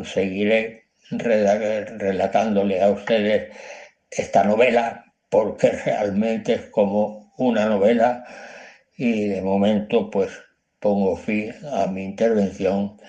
seguiré 0.04 0.84
relatándole 1.10 2.82
a 2.82 2.90
ustedes 2.90 3.52
esta 4.10 4.44
novela 4.44 5.04
porque 5.30 5.70
realmente 5.70 6.54
es 6.54 6.66
como 6.66 7.32
una 7.36 7.66
novela 7.66 8.24
y 8.96 9.28
de 9.28 9.42
momento 9.42 10.10
pues 10.10 10.30
pongo 10.84 11.16
fin 11.16 11.50
a 11.72 11.86
mi 11.86 12.04
intervención 12.04 13.00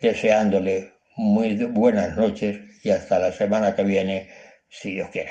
deseándole 0.00 0.94
muy 1.16 1.54
buenas 1.66 2.16
noches 2.16 2.58
y 2.82 2.90
hasta 2.90 3.18
la 3.18 3.30
semana 3.30 3.76
que 3.76 3.84
viene 3.84 4.30
si 4.70 4.94
Dios 4.94 5.10
quiere. 5.10 5.30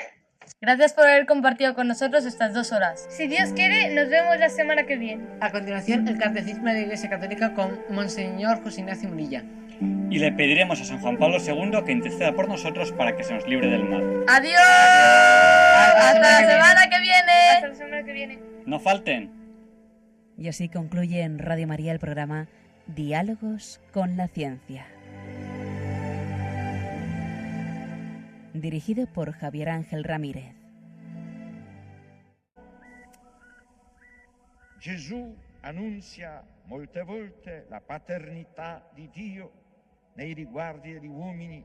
Gracias 0.60 0.92
por 0.92 1.08
haber 1.08 1.26
compartido 1.26 1.74
con 1.74 1.88
nosotros 1.88 2.24
estas 2.26 2.54
dos 2.54 2.70
horas. 2.70 3.06
Si 3.10 3.26
Dios 3.26 3.52
quiere, 3.54 3.92
nos 3.92 4.08
vemos 4.08 4.38
la 4.38 4.50
semana 4.50 4.86
que 4.86 4.96
viene. 4.96 5.24
A 5.40 5.50
continuación, 5.50 6.06
el 6.06 6.18
Catecismo 6.18 6.66
de 6.66 6.74
la 6.74 6.80
Iglesia 6.80 7.10
Católica 7.10 7.54
con 7.54 7.80
Monseñor 7.88 8.62
José 8.62 8.82
Ignacio 8.82 9.08
Murilla. 9.08 9.42
Y 10.10 10.18
le 10.18 10.30
pediremos 10.30 10.80
a 10.80 10.84
San 10.84 11.00
Juan 11.00 11.16
Pablo 11.16 11.38
II 11.38 11.82
que 11.84 11.92
interceda 11.92 12.32
por 12.32 12.46
nosotros 12.46 12.92
para 12.92 13.16
que 13.16 13.24
se 13.24 13.34
nos 13.34 13.48
libre 13.48 13.68
del 13.68 13.84
mal. 13.84 14.24
¡Adiós! 14.28 14.60
¡Hasta 14.60 16.20
la 16.20 16.38
semana 16.38 16.88
que 16.88 17.00
viene! 17.00 17.32
Hasta 17.54 17.68
la 17.68 17.74
semana 17.74 18.04
que 18.04 18.12
viene. 18.12 18.38
No 18.66 18.78
falten. 18.78 19.39
Y 20.40 20.48
así 20.48 20.70
concluye 20.70 21.20
en 21.20 21.38
Radio 21.38 21.66
María 21.68 21.92
el 21.92 21.98
programa 21.98 22.48
Diálogos 22.86 23.78
con 23.92 24.16
la 24.16 24.26
Ciencia. 24.26 24.86
Dirigido 28.54 29.06
por 29.06 29.32
Javier 29.32 29.68
Ángel 29.68 30.02
Ramírez. 30.02 30.54
Gesù 34.80 35.36
annuncia 35.60 36.42
molte 36.64 37.02
volte 37.02 37.66
la 37.68 37.82
paternità 37.82 38.90
di 38.94 39.10
Dio 39.12 39.52
nei 40.14 40.32
riguardi 40.32 40.94
degli 40.94 41.06
uomini, 41.06 41.62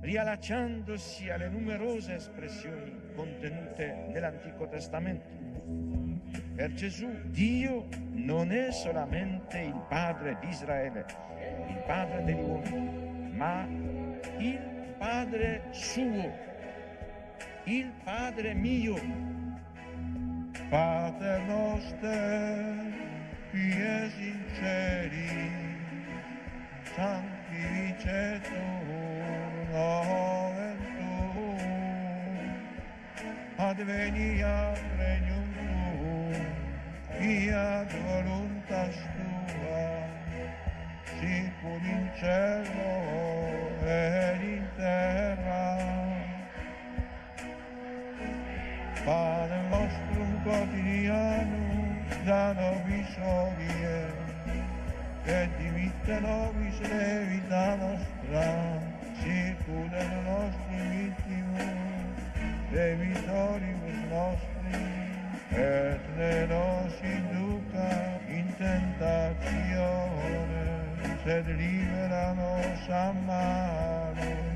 riallacciandosi 0.00 1.28
alle 1.28 1.48
numerose 1.48 2.14
espressioni 2.14 3.12
contenute 3.16 4.06
nell'Antico 4.12 4.68
Testamento. 4.68 6.09
Per 6.60 6.74
Gesù 6.74 7.08
Dio 7.30 7.88
non 8.12 8.52
è 8.52 8.70
solamente 8.70 9.60
il 9.60 9.82
Padre 9.88 10.36
di 10.42 10.48
Israele, 10.48 11.06
il 11.68 11.82
Padre 11.86 12.22
degli 12.22 12.38
uomini, 12.38 13.30
ma 13.32 13.66
il 14.36 14.60
Padre 14.98 15.68
suo, 15.70 16.30
il 17.64 17.90
Padre 18.04 18.52
mio. 18.52 19.00
Pater 20.68 21.40
noster, 21.46 22.92
in 23.52 24.44
celi, 24.58 25.78
sanctificetur 26.94 28.52
nomen 29.72 30.76
tuum, 30.98 31.56
adveniat 33.56 34.78
tuum, 34.98 35.39
fiat 37.20 37.92
voluntas 38.08 38.96
tua, 39.12 39.84
sicur 41.20 41.82
in 41.84 42.04
cielo 42.18 42.92
ed 43.84 44.40
in 44.40 44.64
terra. 44.76 45.76
Pane 49.04 49.58
nostrum 49.68 50.32
quotidianum 50.44 52.04
da 52.24 52.54
nobis 52.56 53.12
hodie, 53.20 54.00
et 55.26 55.50
dimitte 55.58 56.20
nobis 56.24 56.78
levita 56.88 57.66
nostra, 57.82 58.48
sicur 59.20 59.92
et 59.92 60.12
nostri 60.24 60.80
vittimus, 60.92 62.16
debitoribus 62.72 64.00
nostri, 64.08 64.59
e 65.52 65.98
se 66.16 66.46
non 66.46 66.90
si 67.00 67.06
induca 67.06 68.20
in 68.28 68.54
tentazione, 68.56 69.38
sed 71.24 71.46
libera 71.56 72.32
nos 72.32 72.88
a 72.88 73.12
mano. 73.12 74.49